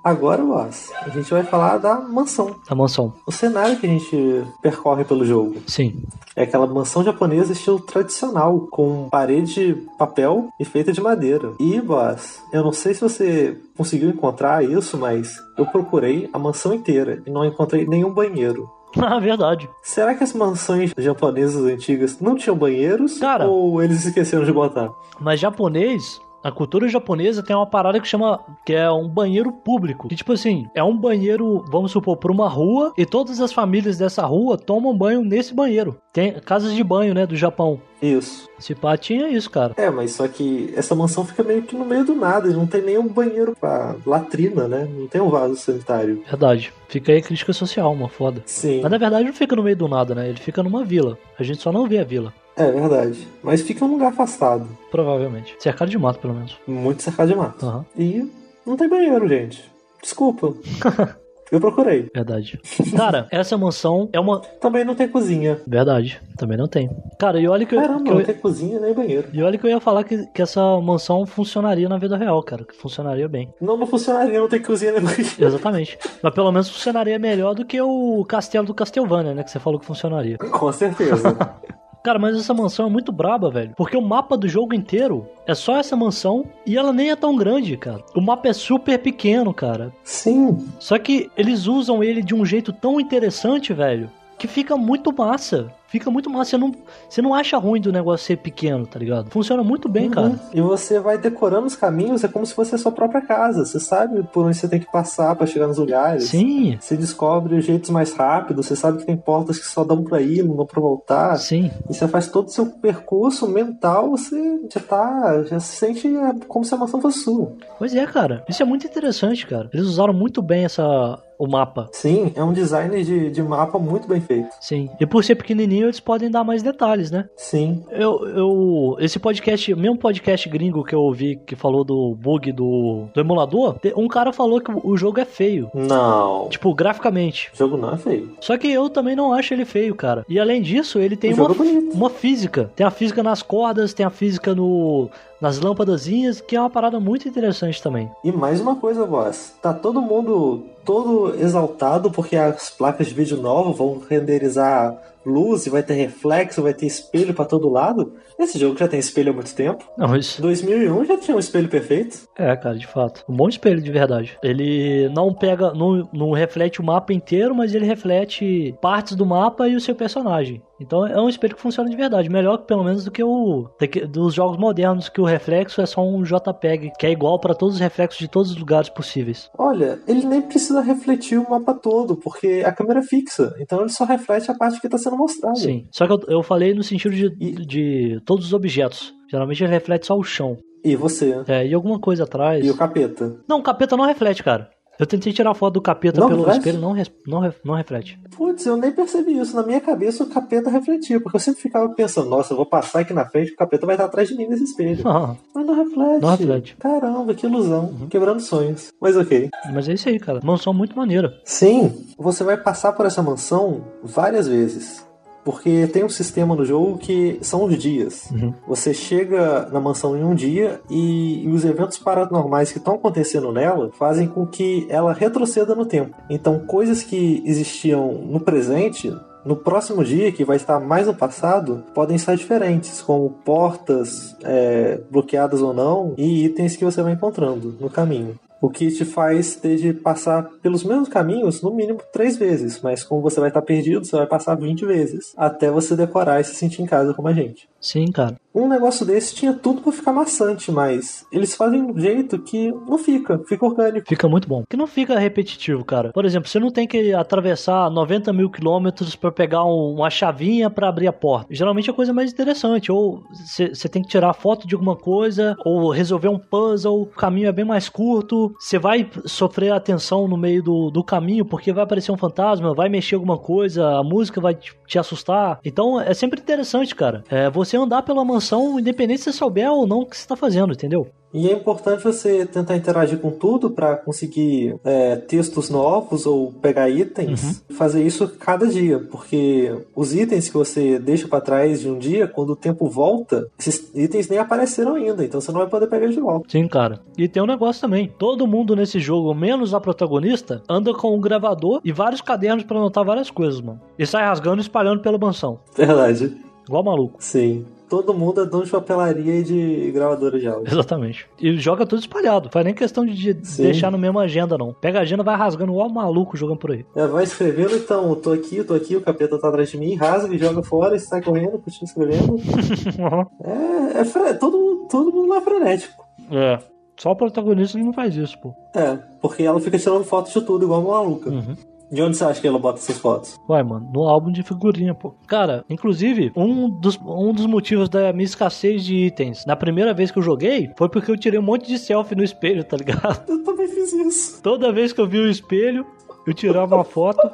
Agora, 0.03 0.43
Boss, 0.43 0.91
a 1.01 1.09
gente 1.09 1.31
vai 1.31 1.43
falar 1.43 1.77
da 1.77 1.95
mansão. 1.95 2.55
A 2.67 2.75
mansão. 2.75 3.13
O 3.25 3.31
cenário 3.31 3.77
que 3.77 3.85
a 3.85 3.89
gente 3.89 4.43
percorre 4.61 5.05
pelo 5.05 5.23
jogo 5.25 5.61
Sim. 5.65 6.03
é 6.35 6.43
aquela 6.43 6.67
mansão 6.67 7.03
japonesa 7.03 7.53
estilo 7.53 7.79
tradicional, 7.79 8.67
com 8.69 9.07
parede 9.09 9.53
de 9.53 9.73
papel 9.97 10.49
e 10.59 10.65
feita 10.65 10.91
de 10.91 10.99
madeira. 10.99 11.53
E, 11.57 11.79
Boss, 11.79 12.41
eu 12.51 12.61
não 12.63 12.73
sei 12.73 12.93
se 12.93 13.01
você 13.01 13.57
conseguiu 13.77 14.09
encontrar 14.09 14.63
isso, 14.63 14.97
mas 14.97 15.37
eu 15.57 15.65
procurei 15.65 16.29
a 16.33 16.39
mansão 16.39 16.73
inteira 16.73 17.21
e 17.25 17.31
não 17.31 17.45
encontrei 17.45 17.85
nenhum 17.87 18.11
banheiro. 18.13 18.69
Ah, 18.95 19.19
verdade. 19.19 19.67
Será 19.81 20.13
que 20.13 20.23
as 20.23 20.33
mansões 20.33 20.93
japonesas 20.95 21.65
antigas 21.65 22.19
não 22.19 22.35
tinham 22.35 22.55
banheiros? 22.55 23.17
Cara. 23.17 23.47
Ou 23.47 23.81
eles 23.81 24.05
esqueceram 24.05 24.45
de 24.45 24.51
botar? 24.53 24.91
Mas 25.19 25.39
japonês, 25.39 26.21
a 26.43 26.51
cultura 26.51 26.87
japonesa 26.89 27.41
tem 27.41 27.55
uma 27.55 27.65
parada 27.65 27.99
que 27.99 28.07
chama 28.07 28.39
que 28.65 28.73
é 28.73 28.91
um 28.91 29.07
banheiro 29.07 29.51
público. 29.51 30.09
Que 30.09 30.15
tipo 30.15 30.33
assim, 30.33 30.67
é 30.75 30.83
um 30.83 30.95
banheiro, 30.95 31.63
vamos 31.69 31.91
supor, 31.91 32.17
por 32.17 32.29
uma 32.31 32.49
rua 32.49 32.93
e 32.97 33.05
todas 33.05 33.39
as 33.39 33.53
famílias 33.53 33.97
dessa 33.97 34.25
rua 34.25 34.57
tomam 34.57 34.95
banho 34.95 35.23
nesse 35.23 35.53
banheiro. 35.53 35.97
Tem 36.11 36.33
casas 36.41 36.73
de 36.73 36.83
banho, 36.83 37.13
né, 37.13 37.25
do 37.25 37.35
Japão. 37.35 37.79
Isso. 38.01 38.49
Esse 38.59 38.75
pá 38.75 38.97
tinha 38.97 39.29
isso, 39.29 39.49
cara. 39.49 39.73
É, 39.77 39.89
mas 39.89 40.11
só 40.11 40.27
que 40.27 40.73
essa 40.75 40.93
mansão 40.93 41.25
fica 41.25 41.41
meio 41.41 41.61
que 41.63 41.75
no 41.75 41.85
meio 41.85 42.03
do 42.03 42.13
nada, 42.13 42.49
não 42.49 42.67
tem 42.67 42.81
nenhum 42.81 43.07
banheiro 43.07 43.55
pra 43.59 43.95
latrina, 44.05 44.67
né? 44.67 44.87
Não 44.93 45.07
tem 45.07 45.21
um 45.21 45.29
vaso 45.29 45.55
sanitário. 45.55 46.21
Verdade. 46.27 46.73
Fica 46.89 47.13
aí 47.13 47.21
crítica 47.21 47.53
social, 47.53 47.91
uma 47.91 48.09
foda. 48.09 48.43
Sim, 48.45 48.81
Mas 48.81 48.91
na 48.91 48.97
verdade 48.97 49.25
não 49.25 49.33
fica 49.33 49.55
no 49.55 49.63
meio 49.63 49.77
do 49.77 49.87
nada, 49.87 50.13
né? 50.13 50.29
Ele 50.29 50.39
fica 50.39 50.61
numa 50.61 50.83
vila. 50.83 51.17
A 51.39 51.43
gente 51.43 51.61
só 51.61 51.71
não 51.71 51.87
vê 51.87 51.97
a 51.97 52.03
vila. 52.03 52.33
É 52.55 52.71
verdade. 52.71 53.27
Mas 53.41 53.61
fica 53.61 53.85
num 53.85 53.93
lugar 53.93 54.09
afastado, 54.09 54.67
Provavelmente. 54.91 55.55
Cercado 55.59 55.89
de 55.89 55.97
mato, 55.97 56.19
pelo 56.19 56.33
menos. 56.35 56.57
muito 56.67 57.01
cercado 57.01 57.29
de 57.29 57.35
mato. 57.35 57.65
Aham. 57.65 57.85
E 57.97 58.29
não 58.65 58.77
tem 58.77 58.87
banheiro, 58.87 59.27
gente. 59.27 59.63
Desculpa. 60.01 60.53
Eu 61.51 61.59
procurei. 61.59 62.09
Verdade. 62.15 62.59
Cara, 62.97 63.27
essa 63.29 63.55
mansão 63.55 64.09
é 64.11 64.19
uma. 64.19 64.39
Também 64.59 64.83
não 64.83 64.95
tem 64.95 65.07
cozinha. 65.07 65.61
Verdade. 65.67 66.19
Também 66.35 66.57
não 66.57 66.67
tem. 66.67 66.89
Cara, 67.19 67.39
e 67.39 67.47
olha 67.47 67.63
que, 67.63 67.75
eu- 67.75 67.79
Caramba, 67.81 68.09
eu, 68.09 68.15
não 68.15 68.23
tem 68.23 68.33
cozinha 68.33 68.79
nem 68.79 68.91
banheiro. 68.91 69.27
E 69.31 69.43
olha 69.43 69.55
que 69.55 69.63
eu 69.63 69.69
ia 69.69 69.79
falar 69.79 70.03
que, 70.03 70.25
que 70.33 70.41
essa 70.41 70.59
mansão 70.81 71.27
funcionaria 71.27 71.87
na 71.87 71.99
vida 71.99 72.17
real, 72.17 72.41
cara. 72.41 72.63
Que 72.63 72.73
funcionaria 72.75 73.27
bem. 73.27 73.53
Não, 73.61 73.77
não 73.77 73.85
funcionaria, 73.85 74.39
não 74.39 74.47
tem 74.47 74.63
cozinha 74.63 74.93
nem 74.93 75.01
banheiro. 75.03 75.29
Exatamente. 75.37 75.99
Mas 76.23 76.33
pelo 76.33 76.51
menos 76.51 76.69
funcionaria 76.69 77.19
melhor 77.19 77.53
do 77.53 77.63
que 77.65 77.79
o 77.79 78.25
castelo 78.27 78.65
do 78.65 78.73
Castlevania, 78.73 79.35
né? 79.35 79.43
Que 79.43 79.51
você 79.51 79.59
falou 79.59 79.79
que 79.79 79.85
funcionaria. 79.85 80.39
Com 80.39 80.71
certeza. 80.71 81.37
Cara, 82.03 82.19
mas 82.19 82.35
essa 82.35 82.53
mansão 82.53 82.87
é 82.87 82.89
muito 82.89 83.13
braba, 83.13 83.49
velho. 83.49 83.73
Porque 83.77 83.95
o 83.95 84.01
mapa 84.01 84.35
do 84.35 84.47
jogo 84.47 84.75
inteiro 84.75 85.25
é 85.47 85.55
só 85.55 85.77
essa 85.77 85.95
mansão 85.95 86.45
e 86.65 86.77
ela 86.77 86.91
nem 86.91 87.11
é 87.11 87.15
tão 87.15 87.37
grande, 87.37 87.77
cara. 87.77 88.03
O 88.13 88.19
mapa 88.19 88.49
é 88.49 88.53
super 88.53 88.99
pequeno, 88.99 89.53
cara. 89.53 89.93
Sim, 90.03 90.67
Só 90.79 90.99
que 90.99 91.31
eles 91.37 91.65
usam 91.65 92.03
ele 92.03 92.21
de 92.21 92.35
um 92.35 92.45
jeito 92.45 92.73
tão 92.73 92.99
interessante, 92.99 93.71
velho, 93.71 94.11
que 94.37 94.47
fica 94.47 94.75
muito 94.75 95.15
massa. 95.15 95.71
Fica 95.93 96.09
muito 96.09 96.27
massa. 96.27 96.49
Você 96.49 96.57
não, 96.57 96.71
você 97.07 97.21
não 97.21 97.35
acha 97.35 97.55
ruim 97.55 97.79
do 97.79 97.91
negócio 97.91 98.25
ser 98.25 98.37
pequeno, 98.37 98.87
tá 98.87 98.97
ligado? 98.97 99.29
Funciona 99.29 99.61
muito 99.63 99.87
bem, 99.87 100.09
cara. 100.09 100.29
Uhum. 100.29 100.39
E 100.51 100.59
você 100.59 100.99
vai 100.99 101.19
decorando 101.19 101.67
os 101.67 101.75
caminhos, 101.75 102.23
é 102.23 102.27
como 102.27 102.43
se 102.47 102.53
fosse 102.55 102.73
a 102.73 102.79
sua 102.79 102.91
própria 102.91 103.21
casa. 103.21 103.63
Você 103.63 103.79
sabe 103.79 104.23
por 104.33 104.43
onde 104.43 104.57
você 104.57 104.67
tem 104.67 104.79
que 104.79 104.91
passar 104.91 105.35
pra 105.35 105.45
chegar 105.45 105.67
nos 105.67 105.77
lugares. 105.77 106.29
Sim, 106.29 106.79
Você 106.81 106.97
descobre 106.97 107.55
os 107.55 107.63
jeitos 107.65 107.91
mais 107.91 108.11
rápidos, 108.11 108.65
você 108.65 108.75
sabe 108.75 108.97
que 108.97 109.05
tem 109.05 109.15
portas 109.15 109.59
que 109.59 109.67
só 109.67 109.83
dão 109.83 110.03
pra 110.03 110.19
ir, 110.19 110.41
não 110.43 110.55
dão 110.55 110.65
pra 110.65 110.81
voltar. 110.81 111.35
sim. 111.35 111.69
E 111.87 111.93
você 111.93 112.07
faz 112.07 112.27
todo 112.27 112.47
o 112.47 112.51
seu 112.51 112.65
percurso 112.65 113.47
mental, 113.47 114.09
você 114.09 114.35
já 114.73 114.79
tá. 114.81 115.43
já 115.43 115.59
se 115.59 115.75
sente 115.75 116.07
é, 116.07 116.33
como 116.47 116.65
se 116.65 116.73
a 116.73 116.77
mansão 116.79 116.99
fosse 116.99 117.19
sua. 117.19 117.53
Pois 117.77 117.93
é, 117.93 118.03
cara. 118.07 118.43
Isso 118.49 118.63
é 118.63 118.65
muito 118.65 118.87
interessante, 118.87 119.45
cara. 119.45 119.69
Eles 119.71 119.85
usaram 119.85 120.11
muito 120.11 120.41
bem 120.41 120.65
essa 120.65 121.21
o 121.37 121.47
mapa. 121.47 121.89
Sim, 121.91 122.31
é 122.35 122.43
um 122.43 122.53
design 122.53 123.03
de, 123.03 123.29
de 123.29 123.41
mapa 123.41 123.79
muito 123.79 124.07
bem 124.07 124.21
feito. 124.21 124.49
Sim. 124.59 124.89
E 124.99 125.05
por 125.05 125.23
ser 125.23 125.35
pequenininho, 125.35 125.85
eles 125.85 125.99
podem 125.99 126.29
dar 126.29 126.43
mais 126.43 126.61
detalhes, 126.61 127.11
né? 127.11 127.29
Sim. 127.35 127.83
Eu, 127.91 128.27
eu, 128.27 128.97
esse 128.99 129.19
podcast, 129.19 129.73
mesmo 129.75 129.97
podcast 129.97 130.47
gringo 130.49 130.83
que 130.83 130.95
eu 130.95 131.01
ouvi 131.01 131.35
que 131.45 131.55
falou 131.55 131.83
do 131.83 132.15
bug 132.15 132.51
do, 132.51 133.07
do 133.13 133.19
emulador, 133.19 133.77
um 133.95 134.07
cara 134.07 134.31
falou 134.31 134.61
que 134.61 134.71
o 134.71 134.97
jogo 134.97 135.19
é 135.19 135.25
feio. 135.25 135.69
Não. 135.73 136.47
Tipo, 136.49 136.73
graficamente. 136.73 137.51
O 137.53 137.57
jogo 137.57 137.77
não 137.77 137.93
é 137.93 137.97
feio. 137.97 138.31
Só 138.39 138.57
que 138.57 138.67
eu 138.67 138.89
também 138.89 139.15
não 139.15 139.33
acho 139.33 139.53
ele 139.53 139.65
feio, 139.65 139.95
cara. 139.95 140.25
E 140.27 140.39
além 140.39 140.61
disso, 140.61 140.99
ele 140.99 141.15
tem 141.15 141.33
uma, 141.33 141.45
é 141.45 141.95
uma 141.95 142.09
física. 142.09 142.71
Tem 142.75 142.85
a 142.85 142.91
física 142.91 143.23
nas 143.23 143.41
cordas, 143.41 143.93
tem 143.93 144.05
a 144.05 144.09
física 144.09 144.53
no, 144.55 145.09
nas 145.39 145.59
lâmpadazinhas, 145.59 146.39
que 146.39 146.55
é 146.55 146.59
uma 146.59 146.69
parada 146.69 146.99
muito 146.99 147.27
interessante 147.27 147.81
também. 147.81 148.09
E 148.23 148.31
mais 148.31 148.61
uma 148.61 148.75
coisa, 148.75 149.05
boss. 149.05 149.53
Tá 149.61 149.73
todo 149.73 150.01
mundo 150.01 150.63
todo 150.85 151.35
exaltado 151.35 152.11
porque 152.11 152.35
as 152.35 152.69
placas 152.69 153.07
de 153.07 153.13
vídeo 153.13 153.37
novas 153.37 153.77
vão 153.77 154.01
renderizar 154.09 155.01
luz 155.25 155.65
e 155.65 155.69
vai 155.69 155.81
ter 155.81 155.93
reflexo, 155.93 156.61
vai 156.61 156.73
ter 156.73 156.85
espelho 156.85 157.33
pra 157.33 157.45
todo 157.45 157.69
lado. 157.69 158.13
Esse 158.39 158.59
jogo 158.59 158.77
já 158.77 158.87
tem 158.87 158.99
espelho 158.99 159.31
há 159.31 159.33
muito 159.33 159.53
tempo. 159.55 159.83
Não, 159.97 160.15
isso 160.15 160.41
2001 160.41 161.05
já 161.05 161.17
tinha 161.17 161.35
um 161.35 161.39
espelho 161.39 161.69
perfeito. 161.69 162.27
é, 162.37 162.55
cara, 162.55 162.77
de 162.77 162.87
fato. 162.87 163.23
Um 163.27 163.35
bom 163.35 163.47
espelho 163.47 163.81
de 163.81 163.91
verdade. 163.91 164.37
Ele 164.43 165.09
não 165.09 165.33
pega, 165.33 165.73
não, 165.73 166.07
não 166.13 166.31
reflete 166.31 166.81
o 166.81 166.83
mapa 166.83 167.13
inteiro, 167.13 167.55
mas 167.55 167.73
ele 167.73 167.85
reflete 167.85 168.75
partes 168.81 169.15
do 169.15 169.25
mapa 169.25 169.67
e 169.67 169.75
o 169.75 169.81
seu 169.81 169.95
personagem. 169.95 170.61
Então 170.79 171.05
é 171.07 171.19
um 171.21 171.29
espelho 171.29 171.55
que 171.55 171.61
funciona 171.61 171.89
de 171.89 171.95
verdade. 171.95 172.29
Melhor 172.29 172.57
pelo 172.57 172.83
menos 172.83 173.05
do 173.05 173.11
que 173.11 173.23
o 173.23 173.69
dos 174.09 174.33
jogos 174.33 174.57
modernos, 174.57 175.07
que 175.07 175.21
o 175.21 175.25
reflexo 175.25 175.81
é 175.81 175.85
só 175.85 176.05
um 176.05 176.23
JPEG, 176.23 176.91
que 176.99 177.05
é 177.05 177.11
igual 177.11 177.39
pra 177.39 177.53
todos 177.53 177.75
os 177.75 177.81
reflexos 177.81 178.19
de 178.19 178.27
todos 178.27 178.51
os 178.51 178.57
lugares 178.57 178.89
possíveis. 178.89 179.49
Olha, 179.57 179.99
ele 180.07 180.25
nem 180.25 180.41
precisa 180.41 180.81
refletir 180.81 181.37
o 181.37 181.49
mapa 181.49 181.73
todo, 181.73 182.17
porque 182.17 182.63
a 182.65 182.71
câmera 182.71 182.99
é 182.99 183.03
fixa. 183.03 183.53
Então 183.59 183.79
ele 183.79 183.89
só 183.89 184.03
reflete 184.03 184.51
a 184.51 184.55
parte 184.55 184.81
que 184.81 184.89
tá 184.89 184.97
sendo 184.97 185.17
mostrada. 185.17 185.55
Sim. 185.55 185.87
Só 185.91 186.05
que 186.05 186.13
eu, 186.13 186.19
eu 186.27 186.43
falei 186.43 186.73
no 186.73 186.83
sentido 186.83 187.15
de, 187.15 187.29
de 187.65 188.21
todos 188.25 188.45
os 188.47 188.53
objetos. 188.53 189.13
Geralmente 189.29 189.63
ele 189.63 189.71
reflete 189.71 190.05
só 190.05 190.17
o 190.17 190.23
chão. 190.23 190.57
E 190.83 190.95
você. 190.95 191.41
É, 191.47 191.65
e 191.65 191.73
alguma 191.73 191.99
coisa 191.99 192.23
atrás. 192.23 192.65
E 192.65 192.69
o 192.69 192.75
capeta. 192.75 193.37
Não, 193.47 193.59
o 193.59 193.63
capeta 193.63 193.95
não 193.95 194.05
reflete, 194.05 194.43
cara. 194.43 194.69
Eu 194.99 195.07
tentei 195.07 195.33
tirar 195.33 195.55
foto 195.55 195.73
do 195.75 195.81
capeta 195.81 196.19
Não 196.19 196.27
pelo 196.27 196.43
reflete? 196.43 196.59
espelho, 196.59 196.79
não, 196.79 196.95
não, 197.25 197.53
não 197.65 197.73
reflete. 197.73 198.19
Putz, 198.37 198.63
eu 198.65 198.77
nem 198.77 198.91
percebi 198.91 199.39
isso. 199.39 199.55
Na 199.55 199.63
minha 199.63 199.81
cabeça 199.81 200.23
o 200.23 200.27
capeta 200.29 200.69
refletia, 200.69 201.19
porque 201.19 201.35
eu 201.35 201.39
sempre 201.39 201.61
ficava 201.61 201.89
pensando, 201.95 202.29
nossa, 202.29 202.53
eu 202.53 202.57
vou 202.57 202.65
passar 202.65 202.99
aqui 202.99 203.11
na 203.11 203.25
frente, 203.25 203.53
o 203.53 203.55
capeta 203.55 203.87
vai 203.87 203.95
estar 203.95 204.05
atrás 204.05 204.29
de 204.29 204.35
mim 204.35 204.45
nesse 204.47 204.65
espelho. 204.65 205.01
Ah, 205.09 205.35
Mas 205.55 205.65
não 205.65 205.73
reflete. 205.75 206.21
Não 206.21 206.29
reflete. 206.29 206.75
Caramba, 206.77 207.33
que 207.33 207.47
ilusão. 207.47 207.91
Quebrando 208.09 208.39
sonhos. 208.39 208.89
Mas 209.01 209.17
ok. 209.17 209.49
mas 209.73 209.89
é 209.89 209.93
isso 209.93 210.09
aí, 210.09 210.19
cara. 210.19 210.39
Mansão 210.43 210.73
muito 210.73 210.95
maneira. 210.95 211.33
Sim, 211.43 211.91
você 212.17 212.43
vai 212.43 212.57
passar 212.57 212.93
por 212.93 213.05
essa 213.07 213.21
mansão 213.23 213.83
várias 214.03 214.47
vezes. 214.47 215.03
Porque 215.43 215.87
tem 215.87 216.03
um 216.03 216.09
sistema 216.09 216.55
no 216.55 216.65
jogo 216.65 216.97
que 216.97 217.37
são 217.41 217.65
os 217.65 217.77
dias. 217.77 218.29
Uhum. 218.31 218.53
Você 218.67 218.93
chega 218.93 219.67
na 219.71 219.79
mansão 219.79 220.15
em 220.17 220.23
um 220.23 220.33
dia 220.33 220.81
e, 220.89 221.43
e 221.43 221.49
os 221.49 221.65
eventos 221.65 221.97
paranormais 221.97 222.71
que 222.71 222.77
estão 222.77 222.95
acontecendo 222.95 223.51
nela 223.51 223.91
fazem 223.97 224.27
com 224.27 224.45
que 224.45 224.85
ela 224.89 225.13
retroceda 225.13 225.75
no 225.75 225.85
tempo. 225.85 226.15
Então, 226.29 226.59
coisas 226.59 227.03
que 227.03 227.43
existiam 227.45 228.13
no 228.13 228.39
presente, 228.39 229.13
no 229.45 229.55
próximo 229.55 230.03
dia, 230.03 230.31
que 230.31 230.45
vai 230.45 230.55
estar 230.55 230.79
mais 230.79 231.07
no 231.07 231.13
passado, 231.13 231.83
podem 231.93 232.15
estar 232.15 232.35
diferentes, 232.35 233.01
como 233.01 233.29
portas 233.29 234.35
é, 234.43 235.01
bloqueadas 235.11 235.61
ou 235.61 235.73
não 235.73 236.13
e 236.17 236.45
itens 236.45 236.75
que 236.75 236.85
você 236.85 237.01
vai 237.01 237.13
encontrando 237.13 237.75
no 237.79 237.89
caminho. 237.89 238.39
O 238.63 238.69
que 238.69 238.89
te 238.89 239.03
faz 239.03 239.57
ter 239.57 239.75
de 239.75 239.93
passar 239.93 240.49
pelos 240.61 240.85
mesmos 240.85 241.09
caminhos 241.09 241.61
no 241.61 241.75
mínimo 241.75 241.99
três 242.13 242.37
vezes, 242.37 242.79
mas 242.81 243.03
como 243.03 243.21
você 243.21 243.37
vai 243.37 243.49
estar 243.49 243.61
perdido, 243.61 244.05
você 244.05 244.15
vai 244.15 244.25
passar 244.25 244.55
20 244.55 244.85
vezes 244.85 245.33
até 245.35 245.69
você 245.69 245.97
decorar 245.97 246.39
e 246.39 246.45
se 246.45 246.55
sentir 246.55 246.81
em 246.81 246.85
casa 246.85 247.13
como 247.13 247.27
a 247.27 247.33
gente. 247.33 247.67
Sim, 247.83 248.05
cara. 248.11 248.35
Um 248.55 248.67
negócio 248.67 249.03
desse 249.05 249.33
tinha 249.33 249.51
tudo 249.51 249.81
pra 249.81 249.91
ficar 249.91 250.13
maçante, 250.13 250.71
mas 250.71 251.25
eles 251.31 251.55
fazem 251.55 251.81
um 251.81 251.99
jeito 251.99 252.37
que 252.39 252.71
não 252.71 252.99
fica, 252.99 253.39
fica 253.47 253.65
orgânico. 253.65 254.07
Fica 254.07 254.29
muito 254.29 254.47
bom. 254.47 254.63
Que 254.69 254.77
não 254.77 254.85
fica 254.85 255.17
repetitivo, 255.17 255.83
cara. 255.83 256.11
Por 256.13 256.23
exemplo, 256.23 256.47
você 256.47 256.59
não 256.59 256.69
tem 256.71 256.87
que 256.87 257.13
atravessar 257.13 257.89
90 257.89 258.31
mil 258.31 258.51
quilômetros 258.51 259.15
pra 259.15 259.31
pegar 259.31 259.65
um- 259.65 259.95
uma 259.95 260.09
chavinha 260.11 260.69
pra 260.69 260.87
abrir 260.87 261.07
a 261.07 261.13
porta. 261.13 261.47
Geralmente 261.49 261.89
é 261.89 261.91
a 261.93 261.95
coisa 261.95 262.13
mais 262.13 262.31
interessante. 262.31 262.91
Ou 262.91 263.23
você 263.33 263.73
você 263.73 263.89
tem 263.89 264.03
que 264.03 264.07
tirar 264.07 264.31
foto 264.33 264.67
de 264.67 264.75
alguma 264.75 264.95
coisa, 264.95 265.55
ou 265.65 265.89
resolver 265.89 266.29
um 266.29 266.37
puzzle. 266.39 267.01
O 267.01 267.05
caminho 267.07 267.47
é 267.47 267.51
bem 267.51 267.65
mais 267.65 267.89
curto. 267.89 268.53
Você 268.59 268.77
vai 268.77 269.09
sofrer 269.25 269.71
atenção 269.73 270.27
no 270.27 270.37
meio 270.37 270.61
do, 270.61 270.91
do 270.91 271.03
caminho, 271.03 271.43
porque 271.43 271.73
vai 271.73 271.83
aparecer 271.83 272.11
um 272.11 272.17
fantasma, 272.17 272.73
vai 272.75 272.87
mexer 272.87 273.15
alguma 273.15 273.37
coisa, 273.37 273.97
a 273.97 274.03
música 274.03 274.39
vai 274.39 274.53
te, 274.53 274.71
te 274.87 274.99
assustar. 274.99 275.59
Então 275.65 275.99
é 275.99 276.13
sempre 276.13 276.39
interessante, 276.39 276.93
cara. 276.95 277.23
É 277.31 277.49
você 277.49 277.72
andar 277.77 278.03
pela 278.03 278.23
mansão, 278.23 278.79
independente 278.79 279.19
se 279.19 279.31
você 279.31 279.37
souber 279.37 279.71
ou 279.71 279.87
não 279.87 280.01
o 280.01 280.05
que 280.05 280.17
você 280.17 280.27
tá 280.27 280.35
fazendo, 280.35 280.73
entendeu? 280.73 281.07
E 281.33 281.49
é 281.49 281.53
importante 281.53 282.03
você 282.03 282.45
tentar 282.45 282.75
interagir 282.75 283.17
com 283.17 283.31
tudo 283.31 283.71
pra 283.71 283.95
conseguir 283.95 284.75
é, 284.83 285.15
textos 285.15 285.67
novos 285.69 286.27
ou 286.27 286.51
pegar 286.51 286.89
itens. 286.89 287.63
Fazer 287.71 288.05
isso 288.05 288.27
cada 288.39 288.67
dia, 288.67 288.99
porque 288.99 289.75
os 289.95 290.13
itens 290.13 290.47
que 290.47 290.53
você 290.53 290.99
deixa 290.99 291.27
pra 291.27 291.41
trás 291.41 291.81
de 291.81 291.89
um 291.89 291.97
dia, 291.97 292.27
quando 292.27 292.51
o 292.51 292.55
tempo 292.55 292.87
volta, 292.87 293.47
esses 293.57 293.89
itens 293.95 294.29
nem 294.29 294.37
apareceram 294.37 294.93
ainda, 294.93 295.25
então 295.25 295.41
você 295.41 295.51
não 295.51 295.61
vai 295.61 295.69
poder 295.69 295.87
pegar 295.87 296.07
de 296.07 296.19
volta. 296.19 296.47
Sim, 296.49 296.67
cara. 296.67 296.99
E 297.17 297.27
tem 297.27 297.41
um 297.41 297.47
negócio 297.47 297.81
também. 297.81 298.13
Todo 298.19 298.45
mundo 298.45 298.75
nesse 298.75 298.99
jogo, 298.99 299.33
menos 299.33 299.73
a 299.73 299.81
protagonista, 299.81 300.61
anda 300.69 300.93
com 300.93 301.15
um 301.15 301.21
gravador 301.21 301.81
e 301.83 301.91
vários 301.91 302.21
cadernos 302.21 302.63
pra 302.63 302.77
anotar 302.77 303.03
várias 303.03 303.31
coisas, 303.31 303.59
mano. 303.59 303.81
E 303.97 304.05
sai 304.05 304.23
rasgando 304.23 304.59
e 304.59 304.61
espalhando 304.61 305.01
pela 305.01 305.17
mansão. 305.17 305.59
Verdade. 305.75 306.37
Igual 306.67 306.83
maluco. 306.83 307.15
Sim. 307.19 307.65
Todo 307.89 308.11
mundo 308.13 308.41
é 308.41 308.45
dono 308.45 308.65
de 308.65 308.71
papelaria 308.71 309.35
e 309.39 309.43
de 309.43 309.91
gravadora 309.91 310.39
de 310.39 310.47
áudio. 310.47 310.73
Exatamente. 310.73 311.27
E 311.39 311.55
joga 311.57 311.85
tudo 311.85 311.99
espalhado. 311.99 312.49
Faz 312.49 312.65
nem 312.65 312.73
questão 312.73 313.05
de 313.05 313.33
deixar 313.35 313.91
na 313.91 313.97
mesma 313.99 314.21
agenda, 314.23 314.57
não. 314.57 314.73
Pega 314.73 314.97
a 314.97 315.01
agenda 315.03 315.21
vai 315.21 315.35
rasgando 315.37 315.71
igual 315.73 315.89
maluco 315.89 316.35
jogando 316.35 316.57
por 316.57 316.71
aí. 316.71 316.83
É, 316.95 317.05
vai 317.05 317.23
escrevendo, 317.23 317.75
então, 317.75 318.09
eu 318.09 318.15
tô 318.15 318.31
aqui, 318.31 318.57
eu 318.57 318.65
tô 318.65 318.73
aqui, 318.73 318.95
o 318.95 319.01
capeta 319.01 319.37
tá 319.37 319.47
atrás 319.49 319.69
de 319.69 319.77
mim, 319.77 319.93
rasga 319.95 320.33
e 320.33 320.39
joga 320.39 320.63
fora 320.63 320.95
e 320.95 320.99
sai 320.99 321.21
correndo, 321.21 321.59
continua 321.59 321.83
escrevendo. 321.83 322.35
É, 323.43 323.99
é 323.99 324.05
fre- 324.05 324.33
todo, 324.35 324.57
mundo- 324.57 324.87
todo 324.89 325.11
mundo 325.11 325.29
lá 325.29 325.37
é 325.37 325.41
frenético. 325.41 326.03
é. 326.31 326.59
Só 326.95 327.11
o 327.11 327.15
protagonista 327.15 327.77
que 327.77 327.83
não 327.83 327.91
faz 327.91 328.15
isso, 328.15 328.39
pô. 328.39 328.53
É, 328.75 328.99
porque 329.19 329.41
ela 329.41 329.59
fica 329.59 329.79
tirando 329.79 330.03
fotos 330.03 330.31
de 330.31 330.41
tudo, 330.41 330.63
igual 330.65 330.79
uma 330.79 330.93
maluca. 330.93 331.27
Uhum. 331.31 331.55
De 331.93 332.01
onde 332.01 332.17
você 332.17 332.23
acha 332.23 332.41
que 332.41 332.47
ela 332.47 332.57
bota 332.57 332.79
essas 332.79 332.97
fotos? 332.97 333.39
Vai, 333.47 333.61
mano, 333.61 333.87
no 333.93 334.01
álbum 334.09 334.31
de 334.31 334.41
figurinha, 334.41 334.95
pô. 334.95 335.13
Cara, 335.27 335.63
inclusive, 335.69 336.31
um 336.35 336.67
dos, 336.67 336.99
um 337.05 337.31
dos 337.31 337.45
motivos 337.45 337.87
da 337.87 338.11
minha 338.11 338.25
escassez 338.25 338.83
de 338.83 338.95
itens 338.95 339.45
na 339.45 339.55
primeira 339.55 339.93
vez 339.93 340.09
que 340.09 340.17
eu 340.17 340.23
joguei 340.23 340.71
foi 340.75 340.89
porque 340.89 341.11
eu 341.11 341.17
tirei 341.17 341.39
um 341.39 341.43
monte 341.43 341.67
de 341.67 341.77
selfie 341.77 342.15
no 342.15 342.23
espelho, 342.23 342.63
tá 342.63 342.75
ligado? 342.75 343.29
Eu 343.29 343.43
também 343.43 343.67
fiz 343.67 343.93
isso. 343.93 344.41
Toda 344.41 344.71
vez 344.71 344.91
que 344.91 344.99
eu 344.99 345.07
vi 345.07 345.19
o 345.19 345.29
espelho, 345.29 345.85
eu 346.25 346.33
tirava 346.33 346.75
uma 346.75 346.83
foto. 346.83 347.29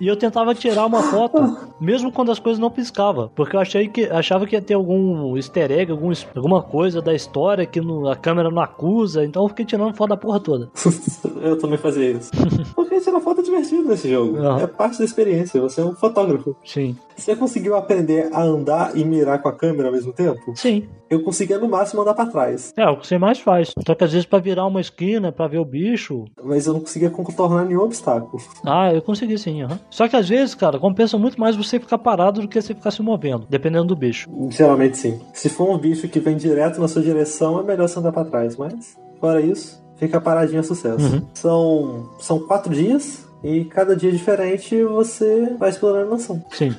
E 0.00 0.06
eu 0.08 0.16
tentava 0.16 0.54
tirar 0.54 0.86
uma 0.86 1.02
foto, 1.02 1.56
mesmo 1.80 2.10
quando 2.10 2.32
as 2.32 2.38
coisas 2.38 2.58
não 2.58 2.70
piscavam. 2.70 3.30
Porque 3.34 3.54
eu 3.56 3.60
achei 3.60 3.88
que, 3.88 4.04
achava 4.06 4.46
que 4.46 4.54
ia 4.56 4.62
ter 4.62 4.74
algum 4.74 5.36
easter 5.36 5.70
egg, 5.70 5.90
algum, 5.92 6.12
alguma 6.34 6.62
coisa 6.62 7.00
da 7.00 7.14
história 7.14 7.64
que 7.66 7.80
no- 7.80 8.08
a 8.08 8.16
câmera 8.16 8.50
não 8.50 8.60
acusa. 8.62 9.24
Então 9.24 9.42
eu 9.44 9.48
fiquei 9.48 9.64
tirando 9.64 9.94
foto 9.94 10.10
da 10.10 10.16
porra 10.16 10.40
toda. 10.40 10.70
eu 11.42 11.58
também 11.58 11.78
fazia 11.78 12.10
isso. 12.12 12.30
Porque 12.74 13.00
tirar 13.00 13.20
foto 13.20 13.40
é 13.40 13.44
divertido 13.44 13.88
nesse 13.88 14.10
jogo. 14.10 14.36
Aham. 14.38 14.60
É 14.60 14.66
parte 14.66 14.98
da 14.98 15.04
experiência, 15.04 15.60
você 15.60 15.80
é 15.80 15.84
um 15.84 15.94
fotógrafo. 15.94 16.56
Sim. 16.64 16.96
Você 17.16 17.36
conseguiu 17.36 17.76
aprender 17.76 18.28
a 18.32 18.42
andar 18.42 18.96
e 18.96 19.04
mirar 19.04 19.40
com 19.40 19.48
a 19.48 19.52
câmera 19.52 19.88
ao 19.88 19.94
mesmo 19.94 20.12
tempo? 20.12 20.52
Sim. 20.56 20.88
Eu 21.08 21.22
conseguia 21.22 21.58
no 21.58 21.68
máximo 21.68 22.02
andar 22.02 22.14
pra 22.14 22.26
trás. 22.26 22.72
É, 22.76 22.86
o 22.88 22.96
que 22.96 23.06
você 23.06 23.18
mais 23.18 23.38
faz. 23.38 23.70
Só 23.86 23.94
que 23.94 24.02
às 24.04 24.12
vezes 24.12 24.26
pra 24.26 24.38
virar 24.38 24.66
uma 24.66 24.80
esquina, 24.80 25.30
pra 25.30 25.46
ver 25.46 25.58
o 25.58 25.64
bicho. 25.64 26.24
Mas 26.42 26.66
eu 26.66 26.72
não 26.72 26.80
conseguia 26.80 27.10
contornar 27.10 27.64
nenhum 27.64 27.82
obstáculo. 27.82 28.42
Ah, 28.64 28.92
eu 28.92 29.00
consegui 29.00 29.38
sim, 29.38 29.62
aham. 29.62 29.78
Só 29.90 30.08
que 30.08 30.16
às 30.16 30.28
vezes, 30.28 30.54
cara, 30.54 30.78
compensa 30.78 31.16
muito 31.16 31.38
mais 31.38 31.54
você 31.56 31.78
ficar 31.78 31.98
parado 31.98 32.40
do 32.40 32.48
que 32.48 32.60
você 32.60 32.74
ficar 32.74 32.90
se 32.90 33.00
movendo, 33.02 33.46
dependendo 33.48 33.86
do 33.86 33.96
bicho. 33.96 34.28
Geralmente 34.50 34.96
sim. 34.98 35.20
Se 35.32 35.48
for 35.48 35.70
um 35.70 35.78
bicho 35.78 36.08
que 36.08 36.18
vem 36.18 36.36
direto 36.36 36.80
na 36.80 36.88
sua 36.88 37.02
direção, 37.02 37.60
é 37.60 37.62
melhor 37.62 37.88
você 37.88 37.98
andar 37.98 38.12
pra 38.12 38.24
trás. 38.24 38.56
Mas, 38.56 38.98
fora 39.20 39.40
isso, 39.40 39.82
fica 39.96 40.20
paradinho 40.20 40.60
é 40.60 40.62
sucesso. 40.62 41.14
Uhum. 41.14 41.22
São, 41.34 42.10
são 42.18 42.40
quatro 42.40 42.74
dias. 42.74 43.24
E 43.42 43.66
cada 43.66 43.94
dia 43.94 44.10
diferente 44.10 44.82
você 44.84 45.54
vai 45.58 45.68
explorando 45.68 46.06
a 46.06 46.10
mansão. 46.12 46.42
Sim. 46.50 46.74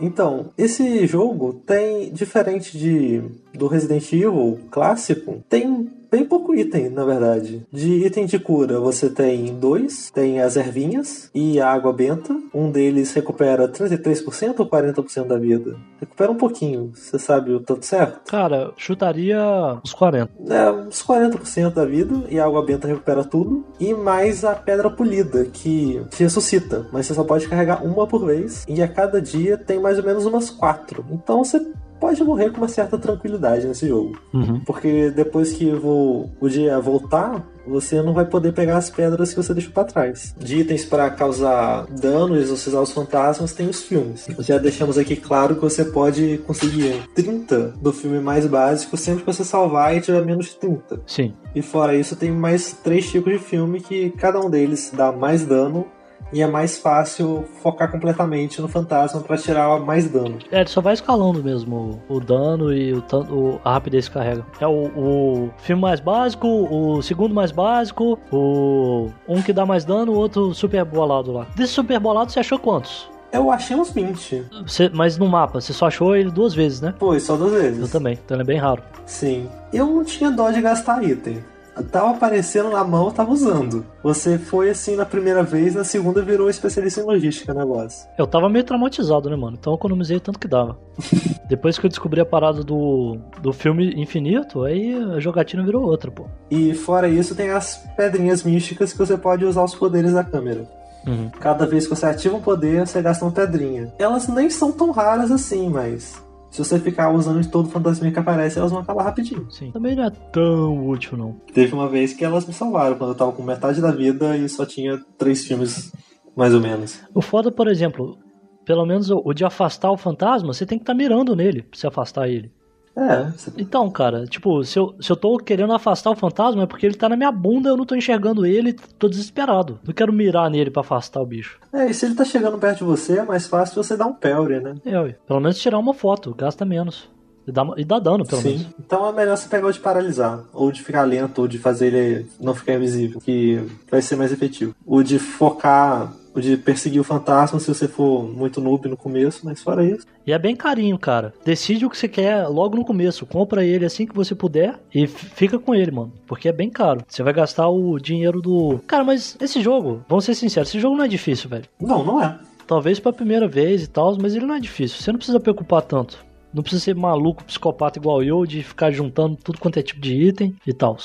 Então, 0.00 0.50
esse 0.56 1.06
jogo 1.06 1.52
tem, 1.52 2.10
diferente 2.10 2.76
de 2.76 3.22
do 3.52 3.66
Resident 3.66 4.10
Evil 4.12 4.58
clássico, 4.70 5.44
tem 5.48 5.90
bem 6.10 6.24
pouco 6.24 6.54
item, 6.54 6.90
na 6.90 7.04
verdade. 7.04 7.66
De 7.72 8.06
item 8.06 8.26
de 8.26 8.38
cura, 8.38 8.80
você 8.80 9.08
tem 9.08 9.54
dois, 9.58 10.10
tem 10.10 10.40
as 10.40 10.56
ervinhas 10.56 11.30
e 11.34 11.60
a 11.60 11.70
água 11.70 11.92
benta. 11.92 12.36
Um 12.52 12.70
deles 12.70 13.12
recupera 13.12 13.68
33% 13.68 14.58
ou 14.58 14.66
40% 14.68 15.26
da 15.26 15.38
vida? 15.38 15.76
Recupera 16.00 16.30
um 16.30 16.36
pouquinho, 16.36 16.92
você 16.94 17.18
sabe 17.18 17.52
o 17.52 17.60
tanto 17.60 17.86
certo? 17.86 18.30
Cara, 18.30 18.72
chutaria 18.76 19.38
uns 19.84 19.92
40. 19.92 20.30
É, 20.48 20.70
uns 20.70 21.02
40% 21.02 21.72
da 21.72 21.84
vida, 21.84 22.24
e 22.28 22.38
a 22.38 22.44
água 22.44 22.64
benta 22.64 22.88
recupera 22.88 23.24
tudo. 23.24 23.64
E 23.78 23.94
mais 23.94 24.44
a 24.44 24.54
pedra 24.54 24.90
polida, 24.90 25.44
que 25.44 26.02
te 26.10 26.22
ressuscita, 26.22 26.86
mas 26.92 27.06
você 27.06 27.14
só 27.14 27.24
pode 27.24 27.48
carregar 27.48 27.84
uma 27.84 28.06
por 28.06 28.24
vez, 28.24 28.64
e 28.68 28.82
a 28.82 28.88
cada 28.88 29.20
dia 29.20 29.56
tem 29.56 29.78
mais 29.78 29.98
ou 29.98 30.04
menos 30.04 30.26
umas 30.26 30.50
quatro. 30.50 31.04
Então 31.10 31.44
você 31.44 31.60
pode 32.00 32.24
morrer 32.24 32.50
com 32.50 32.58
uma 32.58 32.68
certa 32.68 32.98
tranquilidade 32.98 33.66
nesse 33.66 33.86
jogo. 33.86 34.18
Uhum. 34.32 34.60
Porque 34.60 35.10
depois 35.10 35.52
que 35.52 35.70
o, 35.70 36.30
o 36.40 36.48
dia 36.48 36.80
voltar, 36.80 37.46
você 37.66 38.02
não 38.02 38.12
vai 38.12 38.24
poder 38.24 38.52
pegar 38.52 38.78
as 38.78 38.90
pedras 38.90 39.30
que 39.30 39.36
você 39.36 39.52
deixou 39.52 39.72
pra 39.72 39.84
trás. 39.84 40.34
De 40.38 40.58
itens 40.58 40.84
para 40.84 41.10
causar 41.10 41.86
dano 41.86 42.36
e 42.36 42.40
exorcizar 42.40 42.82
os 42.82 42.92
fantasmas, 42.92 43.52
tem 43.52 43.68
os 43.68 43.82
filmes. 43.82 44.26
Já 44.40 44.58
deixamos 44.58 44.98
aqui 44.98 45.14
claro 45.16 45.54
que 45.54 45.60
você 45.60 45.84
pode 45.84 46.38
conseguir 46.46 47.02
30 47.14 47.74
do 47.80 47.92
filme 47.92 48.20
mais 48.20 48.46
básico 48.46 48.96
sempre 48.96 49.22
que 49.22 49.32
você 49.32 49.44
salvar 49.44 49.96
e 49.96 50.00
tiver 50.00 50.24
menos 50.24 50.46
de 50.46 50.56
30. 50.56 51.02
Sim. 51.06 51.34
E 51.54 51.62
fora 51.62 51.94
isso, 51.94 52.16
tem 52.16 52.30
mais 52.30 52.72
três 52.72 53.10
tipos 53.10 53.32
de 53.32 53.38
filme 53.38 53.80
que 53.80 54.10
cada 54.10 54.40
um 54.40 54.48
deles 54.48 54.92
dá 54.94 55.12
mais 55.12 55.44
dano. 55.44 55.86
E 56.32 56.40
é 56.42 56.46
mais 56.46 56.78
fácil 56.78 57.44
focar 57.62 57.90
completamente 57.90 58.60
no 58.60 58.68
fantasma 58.68 59.20
para 59.20 59.36
tirar 59.36 59.80
mais 59.80 60.08
dano. 60.08 60.38
É, 60.50 60.60
ele 60.60 60.68
só 60.68 60.80
vai 60.80 60.94
escalando 60.94 61.42
mesmo 61.42 62.00
o, 62.08 62.16
o 62.16 62.20
dano 62.20 62.72
e 62.72 62.92
o- 62.94 63.60
a 63.64 63.72
rapidez 63.72 64.08
que 64.08 64.14
carrega. 64.14 64.44
É 64.60 64.66
o, 64.66 64.86
o 64.96 65.50
filme 65.58 65.82
mais 65.82 65.98
básico, 66.00 66.46
o 66.46 67.02
segundo 67.02 67.34
mais 67.34 67.50
básico, 67.50 68.18
o 68.30 69.10
um 69.28 69.42
que 69.42 69.52
dá 69.52 69.66
mais 69.66 69.84
dano, 69.84 70.12
o 70.12 70.16
outro 70.16 70.54
super 70.54 70.84
bolado 70.84 71.32
lá. 71.32 71.46
Desse 71.56 71.72
super 71.72 71.98
bolado 71.98 72.30
você 72.30 72.40
achou 72.40 72.58
quantos? 72.58 73.08
Eu 73.32 73.50
achei 73.50 73.76
uns 73.76 73.90
20. 73.92 74.44
Você- 74.66 74.88
mas 74.92 75.16
no 75.16 75.28
mapa, 75.28 75.60
você 75.60 75.72
só 75.72 75.86
achou 75.86 76.16
ele 76.16 76.30
duas 76.30 76.52
vezes, 76.54 76.80
né? 76.80 76.94
Foi, 76.98 77.20
só 77.20 77.36
duas 77.36 77.52
vezes. 77.52 77.80
Eu 77.80 77.88
também, 77.88 78.14
então 78.24 78.36
ele 78.36 78.42
é 78.42 78.46
bem 78.46 78.58
raro. 78.58 78.82
Sim. 79.06 79.48
Eu 79.72 79.86
não 79.86 80.04
tinha 80.04 80.30
dó 80.32 80.50
de 80.50 80.60
gastar 80.60 81.02
item. 81.04 81.38
Tava 81.82 82.10
aparecendo 82.10 82.70
na 82.70 82.84
mão, 82.84 83.10
tava 83.10 83.32
usando. 83.32 83.84
Você 84.02 84.38
foi 84.38 84.70
assim 84.70 84.96
na 84.96 85.04
primeira 85.04 85.42
vez, 85.42 85.74
na 85.74 85.84
segunda 85.84 86.22
virou 86.22 86.48
especialista 86.48 87.00
em 87.00 87.04
logística 87.04 87.54
negócio. 87.54 88.08
Eu 88.18 88.26
tava 88.26 88.48
meio 88.48 88.64
traumatizado, 88.64 89.28
né, 89.28 89.36
mano? 89.36 89.56
Então 89.58 89.72
eu 89.72 89.76
economizei 89.76 90.16
o 90.16 90.20
tanto 90.20 90.38
que 90.38 90.48
dava. 90.48 90.78
Depois 91.48 91.78
que 91.78 91.86
eu 91.86 91.90
descobri 91.90 92.20
a 92.20 92.26
parada 92.26 92.62
do, 92.62 93.18
do 93.42 93.52
filme 93.52 94.00
infinito, 94.00 94.64
aí 94.64 94.94
a 94.94 95.18
jogatina 95.18 95.64
virou 95.64 95.84
outra, 95.84 96.10
pô. 96.10 96.26
E 96.50 96.74
fora 96.74 97.08
isso, 97.08 97.34
tem 97.34 97.50
as 97.50 97.76
pedrinhas 97.96 98.42
místicas 98.42 98.92
que 98.92 98.98
você 98.98 99.16
pode 99.16 99.44
usar 99.44 99.64
os 99.64 99.74
poderes 99.74 100.12
da 100.12 100.24
câmera. 100.24 100.68
Uhum. 101.06 101.30
Cada 101.40 101.66
vez 101.66 101.86
que 101.86 101.94
você 101.94 102.06
ativa 102.06 102.36
um 102.36 102.42
poder, 102.42 102.86
você 102.86 103.00
gasta 103.00 103.24
uma 103.24 103.32
pedrinha. 103.32 103.92
Elas 103.98 104.28
nem 104.28 104.50
são 104.50 104.70
tão 104.70 104.90
raras 104.90 105.30
assim, 105.30 105.68
mas 105.68 106.22
se 106.50 106.58
você 106.58 106.78
ficar 106.78 107.10
usando 107.10 107.40
de 107.40 107.48
todo 107.48 107.68
fantasminha 107.68 108.12
que 108.12 108.18
aparece, 108.18 108.58
elas 108.58 108.72
vão 108.72 108.80
acabar 108.80 109.04
rapidinho. 109.04 109.46
Sim. 109.50 109.70
Também 109.70 109.94
não 109.94 110.04
é 110.04 110.10
tão 110.10 110.88
útil, 110.88 111.16
não. 111.16 111.36
Teve 111.54 111.72
uma 111.72 111.88
vez 111.88 112.12
que 112.12 112.24
elas 112.24 112.46
me 112.46 112.52
salvaram, 112.52 112.96
quando 112.96 113.10
eu 113.10 113.16
tava 113.16 113.32
com 113.32 113.42
metade 113.42 113.80
da 113.80 113.92
vida 113.92 114.36
e 114.36 114.48
só 114.48 114.66
tinha 114.66 115.00
três 115.16 115.44
filmes, 115.44 115.92
mais 116.36 116.52
ou 116.52 116.60
menos. 116.60 117.00
O 117.14 117.22
foda, 117.22 117.52
por 117.52 117.68
exemplo, 117.68 118.18
pelo 118.64 118.84
menos 118.84 119.10
o 119.10 119.22
o 119.24 119.32
de 119.32 119.44
afastar 119.44 119.90
o 119.92 119.96
fantasma, 119.96 120.52
você 120.52 120.66
tem 120.66 120.78
que 120.78 120.82
estar 120.82 120.94
mirando 120.94 121.36
nele 121.36 121.62
pra 121.62 121.78
você 121.78 121.86
afastar 121.86 122.28
ele. 122.28 122.52
É, 122.96 123.32
Então, 123.56 123.88
cara, 123.90 124.26
tipo, 124.26 124.62
se 124.64 124.78
eu, 124.78 124.94
se 125.00 125.10
eu 125.10 125.16
tô 125.16 125.36
querendo 125.38 125.72
afastar 125.72 126.10
o 126.10 126.16
fantasma 126.16 126.64
é 126.64 126.66
porque 126.66 126.84
ele 126.84 126.96
tá 126.96 127.08
na 127.08 127.16
minha 127.16 127.30
bunda, 127.32 127.70
eu 127.70 127.76
não 127.76 127.86
tô 127.86 127.94
enxergando 127.94 128.44
ele, 128.44 128.72
tô 128.98 129.08
desesperado. 129.08 129.78
Não 129.86 129.94
quero 129.94 130.12
mirar 130.12 130.50
nele 130.50 130.70
pra 130.70 130.80
afastar 130.80 131.20
o 131.20 131.26
bicho. 131.26 131.58
é, 131.72 131.86
e 131.90 131.94
se 131.94 132.04
ele 132.06 132.14
tá 132.14 132.24
chegando 132.24 132.58
perto 132.58 132.78
de 132.78 132.84
você, 132.84 133.18
é 133.18 133.22
mais 133.24 133.46
fácil 133.46 133.82
você 133.82 133.96
dar 133.96 134.06
um 134.06 134.12
pelre, 134.14 134.60
né? 134.60 134.74
É, 134.84 134.98
ué. 135.00 135.16
Pelo 135.26 135.40
menos 135.40 135.58
tirar 135.58 135.78
uma 135.78 135.94
foto, 135.94 136.34
gasta 136.34 136.64
menos. 136.64 137.08
E 137.46 137.52
dá, 137.52 137.66
e 137.76 137.84
dá 137.84 137.98
dano, 137.98 138.24
pelo 138.26 138.42
Sim. 138.42 138.48
menos. 138.58 138.66
Então 138.78 139.08
é 139.08 139.12
melhor 139.12 139.36
você 139.36 139.48
pegar 139.48 139.68
o 139.68 139.72
de 139.72 139.80
paralisar, 139.80 140.44
ou 140.52 140.70
de 140.70 140.82
ficar 140.82 141.04
lento, 141.04 141.38
ou 141.40 141.48
de 141.48 141.58
fazer 141.58 141.86
ele 141.94 142.26
não 142.38 142.54
ficar 142.54 142.74
invisível, 142.74 143.18
que 143.20 143.64
vai 143.90 144.02
ser 144.02 144.16
mais 144.16 144.30
efetivo. 144.30 144.74
O 144.84 145.02
de 145.02 145.18
focar, 145.18 146.12
de 146.36 146.56
perseguir 146.56 147.00
o 147.00 147.04
fantasma 147.04 147.58
se 147.58 147.66
você 147.66 147.88
for 147.88 148.22
muito 148.22 148.60
noob 148.60 148.88
no 148.88 148.96
começo, 148.96 149.44
mas 149.44 149.62
fora 149.62 149.84
isso. 149.84 150.06
E 150.26 150.32
é 150.32 150.38
bem 150.38 150.54
carinho, 150.54 150.98
cara. 150.98 151.32
Decide 151.44 151.84
o 151.84 151.90
que 151.90 151.98
você 151.98 152.08
quer 152.08 152.46
logo 152.46 152.76
no 152.76 152.84
começo. 152.84 153.26
Compra 153.26 153.64
ele 153.64 153.84
assim 153.84 154.06
que 154.06 154.14
você 154.14 154.34
puder 154.34 154.78
e 154.94 155.06
fica 155.06 155.58
com 155.58 155.74
ele, 155.74 155.90
mano. 155.90 156.12
Porque 156.26 156.48
é 156.48 156.52
bem 156.52 156.70
caro. 156.70 157.02
Você 157.08 157.22
vai 157.22 157.32
gastar 157.32 157.68
o 157.68 157.98
dinheiro 157.98 158.40
do. 158.40 158.80
Cara, 158.86 159.02
mas 159.02 159.36
esse 159.40 159.60
jogo, 159.60 160.02
vamos 160.08 160.24
ser 160.24 160.34
sinceros, 160.34 160.68
esse 160.68 160.78
jogo 160.78 160.96
não 160.96 161.04
é 161.04 161.08
difícil, 161.08 161.48
velho. 161.48 161.64
Não, 161.80 162.04
não 162.04 162.22
é. 162.22 162.38
Talvez 162.66 163.00
pra 163.00 163.12
primeira 163.12 163.48
vez 163.48 163.82
e 163.82 163.88
tal, 163.88 164.16
mas 164.20 164.34
ele 164.34 164.46
não 164.46 164.54
é 164.54 164.60
difícil. 164.60 164.98
Você 165.00 165.10
não 165.10 165.18
precisa 165.18 165.40
preocupar 165.40 165.82
tanto. 165.82 166.24
Não 166.52 166.62
precisa 166.62 166.84
ser 166.84 166.94
maluco, 166.94 167.44
psicopata 167.44 167.98
igual 167.98 168.22
eu, 168.22 168.44
de 168.44 168.62
ficar 168.62 168.90
juntando 168.90 169.36
tudo 169.36 169.58
quanto 169.58 169.78
é 169.78 169.82
tipo 169.82 170.00
de 170.00 170.14
item 170.14 170.54
e 170.66 170.72
tal. 170.72 170.96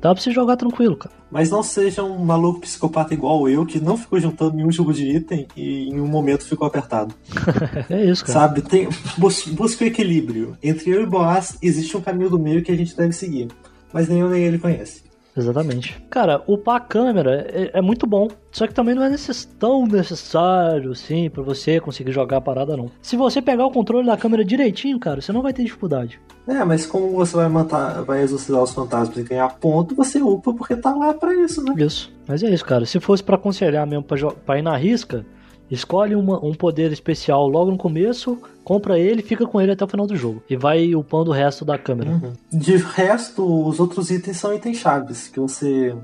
Dá 0.00 0.14
pra 0.14 0.22
você 0.22 0.30
jogar 0.30 0.56
tranquilo, 0.56 0.96
cara. 0.96 1.14
Mas 1.30 1.50
não 1.50 1.62
seja 1.62 2.02
um 2.02 2.24
maluco 2.24 2.60
psicopata 2.60 3.12
igual 3.12 3.48
eu, 3.48 3.66
que 3.66 3.78
não 3.78 3.96
ficou 3.96 4.18
juntando 4.18 4.56
nenhum 4.56 4.72
jogo 4.72 4.92
de 4.92 5.04
item 5.04 5.46
e 5.56 5.88
em 5.90 6.00
um 6.00 6.06
momento 6.06 6.44
ficou 6.44 6.66
apertado. 6.66 7.14
É 7.88 8.04
isso, 8.04 8.24
cara. 8.24 8.40
Sabe? 8.40 8.62
Tem, 8.62 8.88
bus, 9.18 9.46
busca 9.46 9.84
o 9.84 9.86
equilíbrio. 9.86 10.56
Entre 10.62 10.90
eu 10.90 11.02
e 11.02 11.06
Boaz 11.06 11.56
existe 11.60 11.96
um 11.96 12.00
caminho 12.00 12.30
do 12.30 12.38
meio 12.38 12.62
que 12.62 12.70
a 12.70 12.76
gente 12.76 12.96
deve 12.96 13.12
seguir. 13.12 13.48
Mas 13.92 14.08
nem 14.08 14.20
eu 14.20 14.30
nem 14.30 14.42
ele 14.42 14.58
conhece. 14.58 15.02
Exatamente. 15.36 15.96
Cara, 16.10 16.42
upar 16.46 16.76
a 16.76 16.80
câmera 16.80 17.46
é, 17.52 17.70
é 17.78 17.80
muito 17.80 18.06
bom. 18.06 18.28
Só 18.50 18.66
que 18.66 18.74
também 18.74 18.94
não 18.94 19.02
é 19.04 19.08
necess- 19.10 19.44
tão 19.58 19.86
necessário, 19.86 20.90
assim, 20.92 21.30
pra 21.30 21.42
você 21.42 21.78
conseguir 21.80 22.12
jogar 22.12 22.38
a 22.38 22.40
parada, 22.40 22.76
não. 22.76 22.90
Se 23.00 23.16
você 23.16 23.40
pegar 23.40 23.64
o 23.66 23.70
controle 23.70 24.06
da 24.06 24.16
câmera 24.16 24.44
direitinho, 24.44 24.98
cara, 24.98 25.20
você 25.20 25.32
não 25.32 25.42
vai 25.42 25.52
ter 25.52 25.62
dificuldade. 25.62 26.20
É, 26.48 26.64
mas 26.64 26.84
como 26.84 27.10
você 27.12 27.36
vai 27.36 27.48
matar, 27.48 28.02
vai 28.02 28.22
exorcizar 28.22 28.60
os 28.62 28.72
fantasmas 28.72 29.16
e 29.18 29.22
ganhar 29.22 29.48
ponto, 29.60 29.94
você 29.94 30.20
upa 30.20 30.52
porque 30.52 30.74
tá 30.74 30.92
lá 30.94 31.14
pra 31.14 31.32
isso, 31.34 31.62
né? 31.62 31.74
Isso. 31.78 32.12
Mas 32.26 32.42
é 32.42 32.50
isso, 32.50 32.64
cara. 32.64 32.84
Se 32.84 32.98
fosse 32.98 33.22
pra 33.22 33.36
aconselhar 33.36 33.86
mesmo 33.86 34.02
pra, 34.02 34.16
pra 34.32 34.58
ir 34.58 34.62
na 34.62 34.76
risca, 34.76 35.24
escolhe 35.70 36.14
uma- 36.14 36.44
um 36.44 36.52
poder 36.54 36.92
especial 36.92 37.46
logo 37.48 37.70
no 37.70 37.78
começo, 37.78 38.38
compra 38.64 38.98
ele 38.98 39.20
e 39.20 39.24
fica 39.24 39.46
com 39.46 39.60
ele 39.60 39.72
até 39.72 39.84
o 39.84 39.88
final 39.88 40.06
do 40.06 40.16
jogo. 40.16 40.42
E 40.48 40.56
vai 40.56 40.94
upando 40.94 41.30
o 41.30 41.34
resto 41.34 41.64
da 41.64 41.78
câmera. 41.78 42.20
De 42.52 42.76
resto, 42.76 43.44
os 43.66 43.78
outros 43.80 44.10
itens 44.10 44.36
são 44.36 44.54
itens 44.54 44.78
chaves 44.78 45.28
que 45.28 45.40
você 45.40 45.94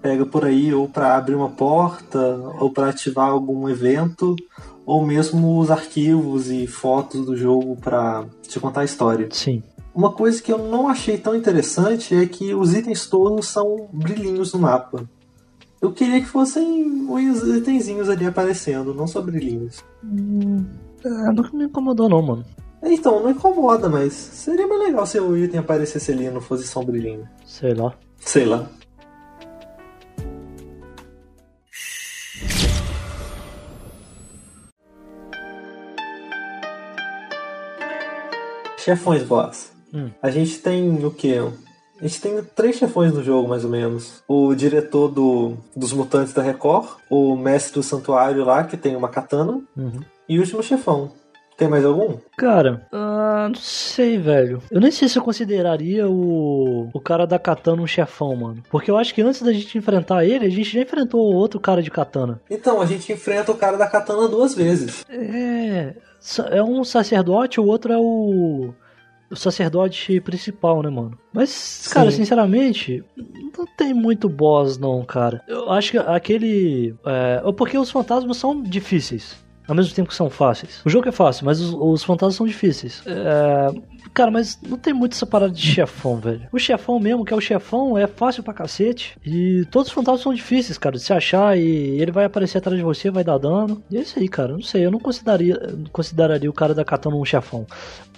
pega 0.00 0.24
por 0.24 0.44
aí 0.44 0.72
ou 0.72 0.88
pra 0.88 1.16
abrir 1.16 1.34
uma 1.34 1.48
porta, 1.48 2.18
ou 2.60 2.70
pra 2.70 2.88
ativar 2.90 3.28
algum 3.30 3.68
evento, 3.68 4.36
ou 4.86 5.04
mesmo 5.04 5.58
os 5.58 5.70
arquivos 5.70 6.50
e 6.50 6.66
fotos 6.66 7.26
do 7.26 7.36
jogo 7.36 7.76
pra 7.76 8.24
te 8.42 8.58
contar 8.60 8.82
a 8.82 8.84
história. 8.84 9.28
Sim. 9.32 9.62
Uma 9.94 10.12
coisa 10.12 10.40
que 10.40 10.52
eu 10.52 10.58
não 10.58 10.86
achei 10.88 11.18
tão 11.18 11.34
interessante 11.34 12.14
é 12.14 12.24
que 12.26 12.54
os 12.54 12.72
itens 12.72 13.06
todos 13.06 13.48
são 13.48 13.88
brilhinhos 13.92 14.52
no 14.52 14.60
mapa. 14.60 15.02
Eu 15.80 15.92
queria 15.92 16.20
que 16.20 16.26
fossem 16.26 17.08
os 17.08 17.56
itenzinhos 17.56 18.08
ali 18.08 18.26
aparecendo, 18.26 18.92
não 18.92 19.06
só 19.06 19.22
brilhinhos. 19.22 19.84
É, 21.04 21.08
não 21.08 21.48
me 21.52 21.64
incomodou 21.66 22.08
não, 22.08 22.20
mano. 22.20 22.44
Então, 22.82 23.22
não 23.22 23.30
incomoda, 23.30 23.88
mas 23.88 24.12
seria 24.12 24.66
mais 24.66 24.80
legal 24.80 25.06
se 25.06 25.20
o 25.20 25.36
item 25.36 25.60
aparecesse 25.60 26.12
ali 26.12 26.24
e 26.24 26.30
não 26.30 26.40
fosse 26.40 26.66
só 26.66 26.80
um 26.80 26.84
brilhinho. 26.84 27.28
Sei 27.44 27.74
lá. 27.74 27.94
Sei 28.18 28.44
lá. 28.44 28.68
Chefões, 38.78 39.22
boss. 39.22 39.70
Hum. 39.92 40.10
A 40.22 40.30
gente 40.30 40.58
tem 40.60 41.04
o 41.04 41.10
quê? 41.10 41.40
A 42.00 42.06
gente 42.06 42.20
tem 42.20 42.40
três 42.54 42.76
chefões 42.76 43.12
no 43.12 43.22
jogo, 43.24 43.48
mais 43.48 43.64
ou 43.64 43.70
menos. 43.70 44.22
O 44.28 44.54
diretor 44.54 45.08
do, 45.08 45.54
dos 45.74 45.92
mutantes 45.92 46.32
da 46.32 46.42
Record, 46.42 46.86
o 47.10 47.34
mestre 47.36 47.74
do 47.74 47.82
santuário 47.82 48.44
lá, 48.44 48.62
que 48.64 48.76
tem 48.76 48.94
uma 48.94 49.08
katana, 49.08 49.60
Uhum. 49.76 50.00
e 50.28 50.38
o 50.38 50.40
último 50.40 50.62
chefão. 50.62 51.10
Tem 51.56 51.66
mais 51.66 51.84
algum? 51.84 52.18
Cara, 52.36 52.86
ah, 52.92 53.48
não 53.48 53.56
sei, 53.56 54.16
velho. 54.16 54.62
Eu 54.70 54.80
nem 54.80 54.92
sei 54.92 55.08
se 55.08 55.18
eu 55.18 55.22
consideraria 55.24 56.08
o, 56.08 56.88
o 56.94 57.00
cara 57.00 57.26
da 57.26 57.36
katana 57.36 57.82
um 57.82 57.86
chefão, 57.86 58.36
mano. 58.36 58.62
Porque 58.70 58.88
eu 58.88 58.96
acho 58.96 59.12
que 59.12 59.22
antes 59.22 59.42
da 59.42 59.52
gente 59.52 59.76
enfrentar 59.76 60.24
ele, 60.24 60.46
a 60.46 60.50
gente 60.50 60.70
já 60.72 60.80
enfrentou 60.80 61.20
outro 61.34 61.58
cara 61.58 61.82
de 61.82 61.90
katana. 61.90 62.40
Então, 62.48 62.80
a 62.80 62.86
gente 62.86 63.12
enfrenta 63.12 63.50
o 63.50 63.56
cara 63.56 63.76
da 63.76 63.88
katana 63.88 64.28
duas 64.28 64.54
vezes. 64.54 65.04
É. 65.10 65.94
É 66.52 66.62
um 66.62 66.84
sacerdote, 66.84 67.60
o 67.60 67.66
outro 67.66 67.92
é 67.92 67.98
o. 67.98 68.72
O 69.30 69.36
sacerdote 69.36 70.20
principal, 70.20 70.82
né, 70.82 70.88
mano? 70.88 71.18
Mas, 71.32 71.86
cara, 71.92 72.10
Sim. 72.10 72.18
sinceramente, 72.18 73.04
não 73.56 73.66
tem 73.76 73.92
muito 73.92 74.28
boss, 74.28 74.78
não, 74.78 75.04
cara. 75.04 75.42
Eu 75.46 75.70
acho 75.70 75.90
que 75.90 75.98
aquele. 75.98 76.94
É, 77.04 77.42
porque 77.52 77.76
os 77.76 77.90
fantasmas 77.90 78.38
são 78.38 78.62
difíceis. 78.62 79.36
Ao 79.68 79.74
mesmo 79.74 79.94
tempo 79.94 80.08
que 80.08 80.14
são 80.14 80.30
fáceis. 80.30 80.80
O 80.82 80.88
jogo 80.88 81.10
é 81.10 81.12
fácil, 81.12 81.44
mas 81.44 81.60
os, 81.60 81.74
os 81.74 82.02
fantasmas 82.02 82.36
são 82.36 82.46
difíceis. 82.46 83.02
É, 83.04 83.70
cara, 84.12 84.30
mas 84.30 84.58
não 84.62 84.76
tem 84.76 84.92
muito 84.92 85.14
essa 85.14 85.26
parada 85.26 85.52
de 85.52 85.60
chefão, 85.60 86.16
velho. 86.16 86.48
O 86.52 86.58
chefão 86.58 86.98
mesmo, 86.98 87.24
que 87.24 87.32
é 87.32 87.36
o 87.36 87.40
chefão, 87.40 87.96
é 87.96 88.06
fácil 88.06 88.42
pra 88.42 88.54
cacete. 88.54 89.16
E 89.24 89.64
todos 89.70 89.88
os 89.88 89.94
fantasmas 89.94 90.22
são 90.22 90.34
difíceis, 90.34 90.78
cara, 90.78 90.96
de 90.96 91.02
se 91.02 91.12
achar 91.12 91.56
e 91.58 92.00
ele 92.00 92.12
vai 92.12 92.24
aparecer 92.24 92.58
atrás 92.58 92.76
de 92.76 92.84
você, 92.84 93.10
vai 93.10 93.24
dar 93.24 93.38
dano. 93.38 93.82
E 93.90 93.96
é 93.96 94.00
isso 94.00 94.18
aí, 94.18 94.28
cara. 94.28 94.52
Não 94.52 94.62
sei, 94.62 94.84
eu 94.84 94.90
não 94.90 94.98
consideraria, 94.98 95.58
consideraria 95.92 96.50
o 96.50 96.52
cara 96.52 96.74
da 96.74 96.84
katana 96.84 97.16
um 97.16 97.24
chefão. 97.24 97.66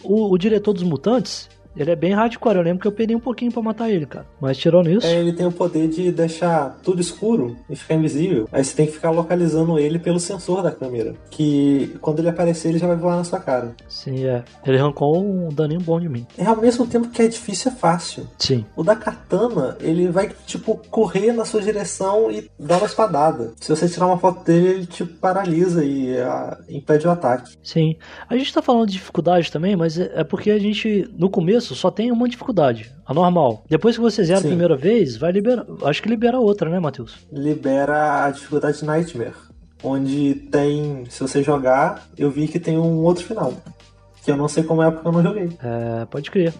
O, 0.02 0.32
o 0.32 0.38
diretor 0.38 0.72
dos 0.72 0.82
mutantes, 0.82 1.48
ele 1.76 1.90
é 1.90 1.96
bem 1.96 2.12
hardcore. 2.12 2.56
Eu 2.56 2.62
lembro 2.62 2.80
que 2.80 2.86
eu 2.86 2.92
perdi 2.92 3.14
um 3.14 3.20
pouquinho 3.20 3.50
pra 3.50 3.62
matar 3.62 3.90
ele, 3.90 4.06
cara. 4.06 4.26
Mas 4.40 4.56
tirando 4.56 4.90
isso. 4.90 5.06
É, 5.06 5.18
ele 5.18 5.32
tem 5.32 5.46
o 5.46 5.52
poder 5.52 5.88
de 5.88 6.12
deixar 6.12 6.78
tudo 6.82 7.00
escuro 7.00 7.56
e 7.68 7.74
ficar 7.74 7.94
invisível. 7.94 8.48
Aí 8.52 8.64
você 8.64 8.74
tem 8.76 8.86
que 8.86 8.92
ficar 8.92 9.10
localizando 9.10 9.78
ele 9.78 9.98
pelo 9.98 10.20
sensor 10.20 10.62
da 10.62 10.70
câmera. 10.70 11.14
Que 11.30 11.96
quando 12.00 12.20
ele 12.20 12.28
aparecer, 12.28 12.68
ele 12.68 12.78
já 12.78 12.86
vai 12.86 12.96
voar 12.96 13.16
na 13.16 13.24
sua 13.24 13.40
cara. 13.40 13.74
Sim, 13.88 14.24
é. 14.24 14.44
Ele 14.64 14.78
arrancou 14.78 15.24
um 15.24 15.48
daninho 15.48 15.80
bom 15.80 16.00
de 16.00 16.08
mim. 16.08 16.26
É 16.36 16.44
ao 16.44 16.56
mesmo 16.56 16.86
tempo 16.86 17.08
que 17.08 17.22
é 17.22 17.28
difícil, 17.28 17.72
é 17.72 17.74
fácil. 17.74 18.26
Sim. 18.38 18.64
O 18.76 18.82
da 18.82 18.94
katana, 18.94 19.76
ele 19.80 20.08
vai, 20.08 20.30
tipo, 20.46 20.80
correr 20.90 21.32
na 21.32 21.44
sua 21.44 21.60
direção 21.60 22.30
e 22.30 22.48
dar 22.58 22.76
uma 22.78 22.86
espadada. 22.86 23.52
Se 23.60 23.74
você 23.74 23.88
tirar 23.88 24.06
uma 24.06 24.18
foto 24.18 24.44
dele, 24.44 24.68
ele, 24.68 24.86
tipo, 24.86 25.12
paralisa 25.14 25.84
e 25.84 26.18
ah, 26.18 26.58
impede 26.68 27.06
o 27.06 27.10
ataque. 27.10 27.56
Sim. 27.62 27.96
A 28.28 28.36
gente 28.36 28.52
tá 28.52 28.62
falando 28.62 28.86
de 28.86 28.92
dificuldade 28.92 29.50
também, 29.50 29.76
mas 29.76 29.98
é 29.98 30.20
é 30.20 30.24
porque 30.24 30.50
a 30.50 30.58
gente, 30.58 31.08
no 31.16 31.30
começo, 31.30 31.59
só 31.60 31.90
tem 31.90 32.10
uma 32.10 32.28
dificuldade. 32.28 32.92
A 33.06 33.14
normal. 33.14 33.64
Depois 33.68 33.96
que 33.96 34.02
você 34.02 34.24
zera 34.24 34.40
a 34.40 34.42
primeira 34.42 34.76
vez, 34.76 35.16
vai 35.16 35.32
liberar. 35.32 35.66
Acho 35.84 36.02
que 36.02 36.08
libera 36.08 36.38
outra, 36.38 36.68
né, 36.70 36.78
Matheus? 36.78 37.18
Libera 37.32 38.24
a 38.24 38.30
dificuldade 38.30 38.84
Nightmare. 38.84 39.34
Onde 39.82 40.34
tem, 40.50 41.04
se 41.08 41.20
você 41.20 41.42
jogar, 41.42 42.06
eu 42.16 42.30
vi 42.30 42.46
que 42.46 42.60
tem 42.60 42.78
um 42.78 43.02
outro 43.02 43.24
final. 43.24 43.54
Que 44.22 44.30
eu 44.30 44.36
não 44.36 44.48
sei 44.48 44.62
como 44.62 44.82
é 44.82 44.90
porque 44.90 45.08
eu 45.08 45.12
não 45.12 45.22
joguei. 45.22 45.48
É, 45.62 46.04
pode 46.04 46.30
crer. 46.30 46.52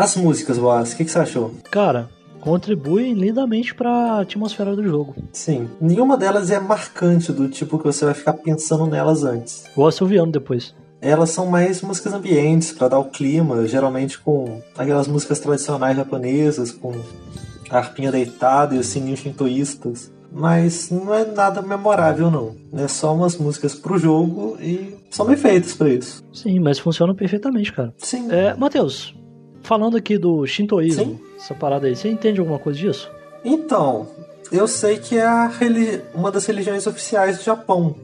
As 0.00 0.16
músicas, 0.16 0.56
Boas, 0.56 0.92
o 0.92 0.96
que, 0.96 1.04
que 1.04 1.10
você 1.10 1.18
achou? 1.18 1.54
Cara, 1.70 2.08
contribuem 2.40 3.14
lindamente 3.14 3.74
pra 3.74 4.20
atmosfera 4.20 4.74
do 4.74 4.82
jogo. 4.82 5.14
Sim. 5.32 5.68
Nenhuma 5.80 6.16
delas 6.16 6.50
é 6.50 6.58
marcante 6.58 7.32
do 7.32 7.48
tipo 7.48 7.78
que 7.78 7.84
você 7.84 8.04
vai 8.04 8.14
ficar 8.14 8.34
pensando 8.34 8.86
nelas 8.86 9.24
antes. 9.24 9.64
Vou 9.76 9.86
assoviando 9.86 10.32
depois. 10.32 10.74
Elas 11.00 11.30
são 11.30 11.46
mais 11.46 11.80
músicas 11.80 12.12
ambientes 12.12 12.72
pra 12.72 12.88
dar 12.88 12.98
o 12.98 13.06
clima, 13.06 13.66
geralmente 13.66 14.18
com 14.18 14.60
aquelas 14.76 15.08
músicas 15.08 15.40
tradicionais 15.40 15.96
japonesas, 15.96 16.72
com 16.72 16.92
a 17.70 17.78
harpinha 17.78 18.12
deitada 18.12 18.74
e 18.74 18.78
os 18.78 18.86
sininhos 18.86 19.20
shintoístas. 19.20 20.12
Mas 20.32 20.90
não 20.90 21.12
é 21.12 21.24
nada 21.24 21.60
memorável, 21.60 22.30
não. 22.30 22.54
É 22.72 22.86
só 22.86 23.14
umas 23.14 23.36
músicas 23.36 23.74
pro 23.74 23.98
jogo 23.98 24.56
e 24.60 24.94
são 25.10 25.26
bem 25.26 25.36
feitas 25.36 25.74
pra 25.74 25.88
isso. 25.88 26.22
Sim, 26.32 26.60
mas 26.60 26.78
funcionam 26.78 27.14
perfeitamente, 27.14 27.72
cara. 27.72 27.92
Sim. 27.98 28.30
É, 28.30 28.54
Matheus, 28.54 29.14
falando 29.70 29.96
aqui 29.96 30.18
do 30.18 30.44
shintoísmo, 30.48 31.04
Sim. 31.04 31.20
essa 31.36 31.54
parada 31.54 31.86
aí, 31.86 31.94
você 31.94 32.08
entende 32.08 32.40
alguma 32.40 32.58
coisa 32.58 32.76
disso? 32.76 33.08
Então, 33.44 34.08
eu 34.50 34.66
sei 34.66 34.98
que 34.98 35.16
é 35.16 35.22
a 35.24 35.46
reli- 35.46 36.00
uma 36.12 36.28
das 36.32 36.44
religiões 36.44 36.88
oficiais 36.88 37.38
do 37.38 37.44
Japão, 37.44 37.94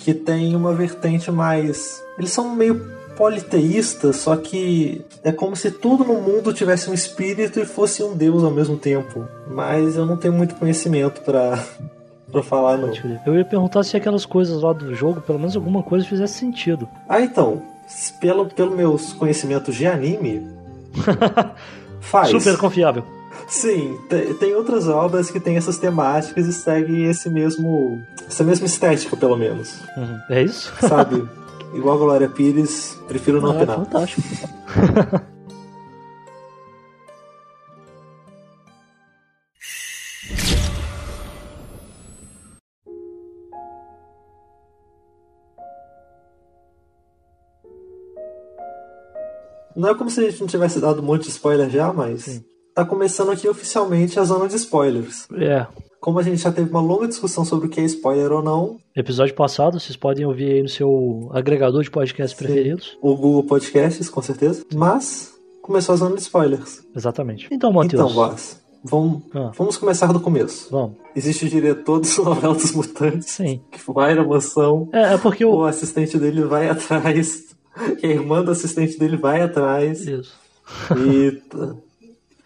que 0.00 0.12
tem 0.12 0.56
uma 0.56 0.74
vertente 0.74 1.30
mais. 1.30 2.02
Eles 2.18 2.32
são 2.32 2.52
meio 2.56 2.84
politeístas, 3.16 4.16
só 4.16 4.34
que 4.34 5.04
é 5.22 5.30
como 5.30 5.54
se 5.54 5.70
tudo 5.70 6.02
no 6.04 6.14
mundo 6.20 6.52
tivesse 6.52 6.90
um 6.90 6.94
espírito 6.94 7.60
e 7.60 7.64
fosse 7.64 8.02
um 8.02 8.16
deus 8.16 8.42
ao 8.42 8.50
mesmo 8.50 8.76
tempo. 8.76 9.28
Mas 9.48 9.94
eu 9.94 10.04
não 10.04 10.16
tenho 10.16 10.34
muito 10.34 10.56
conhecimento 10.56 11.20
pra, 11.20 11.62
pra 12.32 12.42
falar, 12.42 12.76
não. 12.78 12.90
Eu 13.24 13.36
ia 13.36 13.44
perguntar 13.44 13.84
se 13.84 13.96
aquelas 13.96 14.26
coisas 14.26 14.60
lá 14.60 14.72
do 14.72 14.92
jogo, 14.92 15.20
pelo 15.20 15.38
menos 15.38 15.54
alguma 15.54 15.84
coisa 15.84 16.04
fizesse 16.04 16.34
sentido. 16.40 16.88
Ah, 17.08 17.20
então, 17.20 17.62
pelo, 18.20 18.46
pelo 18.46 18.74
meus 18.76 19.12
conhecimentos 19.12 19.76
de 19.76 19.86
anime. 19.86 20.60
faz. 22.00 22.30
Super 22.30 22.56
confiável. 22.56 23.04
Sim, 23.48 23.98
te- 24.08 24.34
tem 24.34 24.54
outras 24.54 24.88
obras 24.88 25.30
que 25.30 25.40
têm 25.40 25.56
essas 25.56 25.78
temáticas 25.78 26.46
e 26.46 26.52
seguem 26.52 27.04
esse 27.06 27.28
mesmo. 27.28 28.00
essa 28.28 28.42
mesma 28.44 28.66
estética, 28.66 29.16
pelo 29.16 29.36
menos. 29.36 29.80
Uhum. 29.96 30.18
É 30.30 30.42
isso? 30.42 30.72
Sabe? 30.80 31.22
Igual 31.74 31.96
a 31.96 31.98
Glória 31.98 32.28
Pires, 32.28 32.98
prefiro 33.08 33.40
não 33.40 33.50
Ah, 33.52 33.54
opinar. 33.54 33.76
fantástico. 33.78 34.22
Não 49.76 49.88
é 49.90 49.94
como 49.94 50.10
se 50.10 50.20
a 50.20 50.28
gente 50.30 50.40
não 50.40 50.46
tivesse 50.48 50.80
dado 50.80 51.00
um 51.00 51.04
monte 51.04 51.22
de 51.24 51.28
spoiler 51.30 51.68
já, 51.70 51.92
mas. 51.92 52.22
Sim. 52.24 52.44
Tá 52.74 52.84
começando 52.86 53.30
aqui 53.30 53.46
oficialmente 53.48 54.18
a 54.18 54.24
zona 54.24 54.48
de 54.48 54.56
spoilers. 54.56 55.26
É. 55.34 55.66
Como 56.00 56.18
a 56.18 56.22
gente 56.22 56.38
já 56.38 56.50
teve 56.50 56.70
uma 56.70 56.80
longa 56.80 57.06
discussão 57.06 57.44
sobre 57.44 57.66
o 57.66 57.68
que 57.70 57.80
é 57.80 57.84
spoiler 57.84 58.32
ou 58.32 58.42
não, 58.42 58.76
Episódio 58.96 59.34
passado, 59.34 59.78
vocês 59.78 59.96
podem 59.96 60.24
ouvir 60.26 60.52
aí 60.52 60.62
no 60.62 60.68
seu 60.68 61.28
agregador 61.32 61.82
de 61.82 61.90
podcasts 61.90 62.36
Sim. 62.38 62.44
preferidos. 62.44 62.96
o 63.02 63.14
Google 63.14 63.44
Podcasts, 63.44 64.08
com 64.08 64.20
certeza. 64.22 64.64
Mas 64.74 65.32
começou 65.62 65.92
a 65.94 65.96
zona 65.96 66.16
de 66.16 66.22
spoilers. 66.22 66.82
Exatamente. 66.96 67.46
Então, 67.52 67.70
Matheus. 67.72 68.10
Então, 68.10 68.36
vamos, 68.84 69.22
Ah. 69.34 69.52
vamos 69.56 69.76
começar 69.76 70.12
do 70.12 70.18
começo. 70.20 70.68
Vamos. 70.70 70.96
Existe 71.14 71.44
o 71.44 71.48
diretor 71.48 72.00
do 72.00 72.08
Novela 72.24 72.54
dos 72.54 72.72
Mutantes, 72.72 73.30
Sim. 73.30 73.60
que 73.70 73.78
vai 73.92 74.14
na 74.14 74.24
mansão, 74.24 74.88
É, 74.92 75.14
é 75.14 75.18
porque 75.18 75.44
o 75.44 75.56
o. 75.56 75.64
assistente 75.64 76.18
dele 76.18 76.42
vai 76.44 76.68
atrás, 76.70 77.44
a 77.76 78.06
irmã 78.06 78.42
do 78.42 78.50
assistente 78.50 78.98
dele 78.98 79.16
vai 79.16 79.40
atrás, 79.42 80.06
Isso. 80.06 80.34
e, 80.96 81.32
tá- 81.48 81.74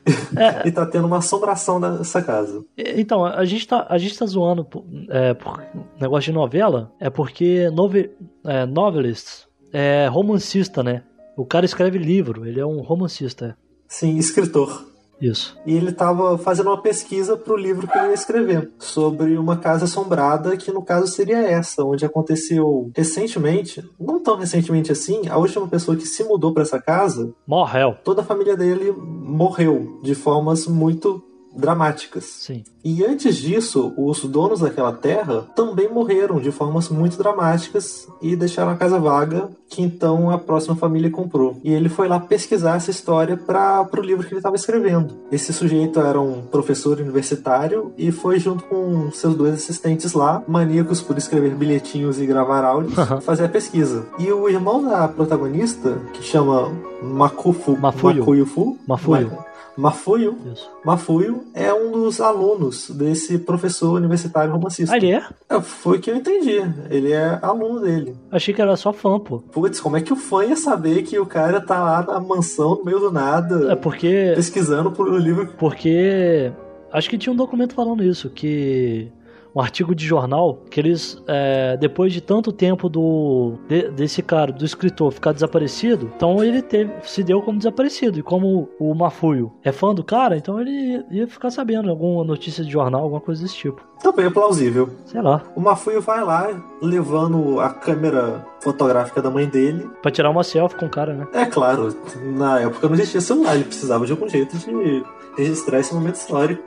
É. 0.37 0.69
e 0.69 0.71
tá 0.71 0.87
tendo 0.87 1.07
uma 1.09 1.19
assombração 1.19 1.81
nessa 1.81 2.23
casa. 2.23 2.65
Então, 2.79 3.25
a 3.25 3.45
gente 3.45 3.67
tá, 3.67 3.87
a 3.89 3.99
gente 3.99 4.17
tá 4.17 4.25
zoando 4.25 4.65
por, 4.65 4.85
é, 5.11 5.35
por 5.35 5.61
negócio 6.01 6.31
de 6.31 6.39
novela, 6.39 6.93
é 7.01 7.11
porque 7.11 7.69
nove, 7.71 8.11
é, 8.45 8.65
novelist 8.67 9.47
é 9.73 10.07
romancista, 10.07 10.83
né? 10.83 11.03
O 11.37 11.45
cara 11.45 11.67
escreve 11.67 11.99
livro, 11.99 12.47
ele 12.47 12.61
é 12.61 12.65
um 12.65 12.81
romancista. 12.81 13.57
Sim, 13.89 14.17
escritor. 14.17 14.87
Isso. 15.21 15.57
E 15.65 15.75
ele 15.75 15.91
estava 15.91 16.37
fazendo 16.39 16.69
uma 16.69 16.81
pesquisa 16.81 17.37
para 17.37 17.53
o 17.53 17.57
livro 17.57 17.89
que 17.89 17.97
ele 17.97 18.09
ia 18.09 18.15
escrever 18.15 18.71
sobre 18.79 19.37
uma 19.39 19.57
casa 19.57 19.85
assombrada, 19.85 20.57
que 20.57 20.71
no 20.71 20.83
caso 20.83 21.07
seria 21.07 21.39
essa, 21.39 21.85
onde 21.85 22.05
aconteceu 22.05 22.91
recentemente, 22.95 23.83
não 23.99 24.23
tão 24.23 24.37
recentemente 24.37 24.93
assim, 24.93 25.29
a 25.29 25.37
última 25.39 25.67
pessoa 25.67 25.97
que 25.97 26.07
se 26.07 26.23
mudou 26.25 26.53
para 26.53 26.63
essa 26.63 26.81
casa, 26.81 27.33
Morrel. 27.47 27.97
toda 28.05 28.23
a 28.23 28.25
família 28.25 28.57
dele 28.57 28.93
morreu 28.93 30.01
de 30.03 30.15
formas 30.15 30.67
muito 30.67 31.23
dramáticas. 31.57 32.25
Sim. 32.25 32.63
E 32.85 33.05
antes 33.05 33.37
disso, 33.37 33.93
os 33.97 34.25
donos 34.25 34.61
daquela 34.61 34.93
terra 34.93 35.45
também 35.57 35.89
morreram 35.93 36.39
de 36.39 36.53
formas 36.53 36.89
muito 36.89 37.19
dramáticas 37.19 38.07
e 38.23 38.37
deixaram 38.37 38.71
a 38.71 38.77
casa 38.77 38.99
vaga, 39.01 39.49
que 39.69 39.83
então 39.83 40.31
a 40.31 40.39
próxima 40.39 40.77
família 40.77 41.11
comprou. 41.11 41.59
E 41.65 41.73
ele 41.73 41.89
foi 41.89 42.07
lá 42.07 42.21
pesquisar 42.21 42.77
essa 42.77 42.91
história 42.93 43.37
para 43.37 43.89
o 43.93 44.01
livro 44.01 44.25
que 44.25 44.33
ele 44.33 44.39
estava 44.39 44.55
escrevendo. 44.55 45.15
Esse 45.33 45.53
sujeito 45.53 45.99
era 45.99 46.21
um 46.21 46.43
professor 46.43 47.01
universitário 47.01 47.93
e 47.99 48.13
foi 48.13 48.39
junto 48.39 48.63
com 48.65 49.11
seus 49.11 49.35
dois 49.35 49.55
assistentes 49.55 50.13
lá, 50.13 50.43
maníacos 50.47 51.03
por 51.03 51.19
escrever 51.19 51.55
bilhetinhos 51.57 52.21
e 52.21 52.27
gravar 52.27 52.65
áudios, 52.65 52.95
fazer 53.23 53.47
a 53.47 53.49
pesquisa. 53.49 54.07
E 54.19 54.31
o 54.31 54.49
irmão 54.49 54.85
da 54.85 55.09
protagonista, 55.09 55.99
que 56.13 56.23
chama 56.23 56.71
Makufu, 57.03 57.77
Mafuyu. 57.77 58.19
Makuyufu, 58.21 58.79
Mafuyu. 58.87 59.31
Ma- 59.31 59.46
Mafuyu, 59.77 60.37
Isso. 60.53 60.71
Mafuio 60.85 61.45
é 61.55 61.73
um 61.73 61.93
dos 61.93 62.21
alunos 62.21 62.89
desse 62.91 63.39
professor 63.39 63.93
universitário 63.97 64.53
romancista. 64.53 64.95
Ah, 64.95 64.97
ele 64.97 65.11
é? 65.13 65.23
É, 65.51 65.61
Foi 65.61 65.99
o 65.99 66.01
que 66.01 66.11
eu 66.11 66.17
entendi. 66.17 66.57
Ele 66.91 67.13
é 67.13 67.39
aluno 67.43 67.81
dele. 67.81 68.17
Achei 68.31 68.55
que 68.55 68.63
era 68.63 68.75
só 68.77 68.93
fã, 68.93 69.19
pô. 69.19 69.39
Putz, 69.39 69.81
como 69.81 69.97
é 69.97 70.01
que 70.01 70.13
o 70.13 70.17
fã 70.17 70.45
ia 70.45 70.57
saber 70.57 71.03
que 71.03 71.19
o 71.19 71.27
cara 71.27 71.61
tá 71.61 71.83
lá 71.83 72.03
na 72.03 72.21
mansão, 72.21 72.77
no 72.77 72.85
meio 72.85 72.99
do 73.01 73.11
nada, 73.13 73.73
É 73.73 73.77
porque. 73.77 74.33
pesquisando 74.35 74.91
por 74.91 75.09
um 75.09 75.17
livro? 75.19 75.47
Porque. 75.59 76.51
Acho 76.93 77.11
que 77.11 77.19
tinha 77.19 77.33
um 77.33 77.37
documento 77.37 77.75
falando 77.75 78.03
isso, 78.03 78.31
que. 78.31 79.13
Um 79.57 79.61
artigo 79.61 79.95
de 79.95 80.05
jornal 80.05 80.59
que 80.71 80.79
eles, 80.79 81.17
é, 81.27 81.79
depois 81.79 82.13
de 82.13 82.21
tanto 82.21 82.53
tempo 82.53 82.91
do 82.91 83.55
de- 83.67 83.89
desse 83.91 84.21
cara, 84.23 84.53
do 84.53 84.65
escritor, 84.67 85.11
ficar 85.11 85.33
desaparecido, 85.33 86.11
então 86.15 86.45
ele 86.45 86.61
teve, 86.61 86.93
se 87.05 87.23
deu 87.23 87.41
como 87.41 87.57
desaparecido. 87.57 88.19
E 88.19 88.23
como 88.23 88.69
o 88.79 88.95
Mafuio 88.95 89.51
é 89.65 89.73
fã 89.73 89.95
do 89.95 90.05
cara, 90.05 90.37
então 90.37 90.61
ele 90.61 91.03
ia 91.11 91.27
ficar 91.27 91.51
sabendo 91.51 91.89
alguma 91.91 92.23
notícia 92.23 92.63
de 92.63 92.71
jornal, 92.71 93.03
alguma 93.05 93.21
coisa 93.21 93.43
desse 93.43 93.57
tipo. 93.57 93.81
Também 94.03 94.27
é 94.27 94.31
plausível. 94.31 94.91
Sei 95.07 95.23
lá, 95.23 95.43
O 95.57 95.61
Mafuio 95.63 96.03
vai 96.03 96.23
lá, 96.23 96.51
levando 96.83 97.59
a 97.59 97.71
câmera 97.71 98.45
fotográfica 98.63 99.23
da 99.23 99.31
mãe 99.31 99.47
dele. 99.47 99.89
pra 100.03 100.11
tirar 100.11 100.29
uma 100.29 100.45
selfie 100.45 100.77
com 100.77 100.85
o 100.85 100.91
cara, 100.91 101.15
né? 101.15 101.27
É 101.33 101.47
claro, 101.47 101.97
na 102.37 102.61
época 102.61 102.89
não 102.89 102.95
existia 102.95 103.23
celular, 103.23 103.55
ele 103.55 103.65
precisava 103.65 104.05
de 104.05 104.13
algum 104.13 104.29
jeito 104.29 104.55
de 104.59 105.03
registrar 105.39 105.79
esse 105.81 105.95
momento 105.95 106.17
histórico 106.17 106.63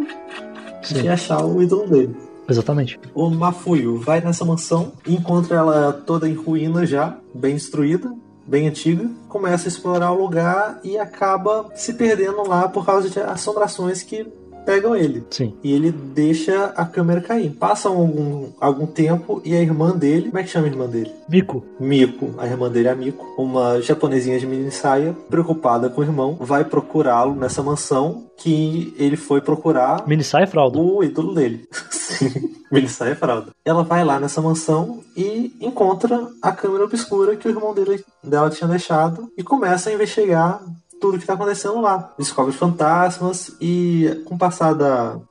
Sim, 0.82 1.04
e 1.04 1.08
achar 1.10 1.44
o 1.46 1.62
ídolo 1.62 1.86
dele. 1.88 2.16
Exatamente. 2.50 3.00
O 3.14 3.30
Mafuio 3.30 3.98
vai 4.00 4.22
nessa 4.22 4.46
mansão, 4.46 4.92
encontra 5.08 5.58
ela 5.58 5.94
toda 5.94 6.28
em 6.28 6.34
ruína 6.34 6.86
já, 6.86 7.18
bem 7.34 7.56
destruída, 7.56 8.14
bem 8.46 8.68
antiga, 8.68 9.10
começa 9.28 9.68
a 9.68 9.70
explorar 9.70 10.12
o 10.12 10.22
lugar 10.22 10.80
e 10.84 10.98
acaba 10.98 11.70
se 11.76 11.94
perdendo 11.94 12.48
lá 12.48 12.68
por 12.68 12.86
causa 12.86 13.10
de 13.10 13.20
assombrações 13.20 14.02
que 14.02 14.26
pegam 14.66 14.96
ele. 14.96 15.24
Sim. 15.30 15.54
E 15.64 15.74
ele 15.74 15.92
deixa 15.92 16.66
a 16.76 16.86
câmera 16.86 17.22
cair. 17.22 17.52
Passa 17.52 17.90
algum, 17.90 18.50
algum 18.60 18.86
tempo 18.86 19.42
e 19.44 19.56
a 19.56 19.62
irmã 19.62 19.96
dele. 19.96 20.28
Como 20.28 20.40
é 20.40 20.44
que 20.44 20.50
chama 20.50 20.68
a 20.68 20.70
irmã 20.70 20.88
dele? 20.88 21.12
Mico. 21.28 21.64
Miko, 21.80 22.34
a 22.38 22.46
irmã 22.46 22.70
dele 22.70 22.88
é 22.88 22.92
a 22.92 22.96
Miko, 22.96 23.26
uma 23.38 23.82
japonesinha 23.82 24.40
de 24.40 24.48
mini 24.48 24.72
saia, 24.72 25.16
preocupada 25.30 25.90
com 25.90 26.02
o 26.02 26.04
irmão, 26.04 26.38
vai 26.40 26.64
procurá-lo 26.64 27.36
nessa 27.36 27.62
mansão 27.64 28.30
que 28.38 28.94
ele 28.98 29.18
foi 29.18 29.42
procurar 29.42 30.08
Mini 30.08 30.24
sai 30.24 30.48
fralda. 30.48 30.80
o 30.80 31.04
ídolo 31.04 31.36
dele. 31.36 31.68
Sim, 31.92 32.50
Melissa 32.72 33.08
é 33.08 33.16
fralda. 33.16 33.52
Ela 33.64 33.84
vai 33.84 34.04
lá 34.04 34.20
nessa 34.20 34.42
mansão 34.42 35.02
e 35.16 35.54
encontra 35.60 36.28
a 36.42 36.52
câmera 36.52 36.86
obscura 36.86 37.36
que 37.36 37.48
o 37.48 37.52
irmão 37.52 37.74
dele, 37.74 38.04
dela 38.24 38.50
tinha 38.50 38.68
deixado 38.68 39.32
e 39.38 39.44
começa 39.44 39.90
a 39.90 39.94
investigar 39.94 40.62
tudo 41.00 41.20
que 41.20 41.26
tá 41.26 41.34
acontecendo 41.34 41.82
lá. 41.82 42.14
Descobre 42.18 42.54
fantasmas 42.54 43.56
e 43.60 44.24
com 44.26 44.36
o 44.36 44.38
passar 44.38 44.74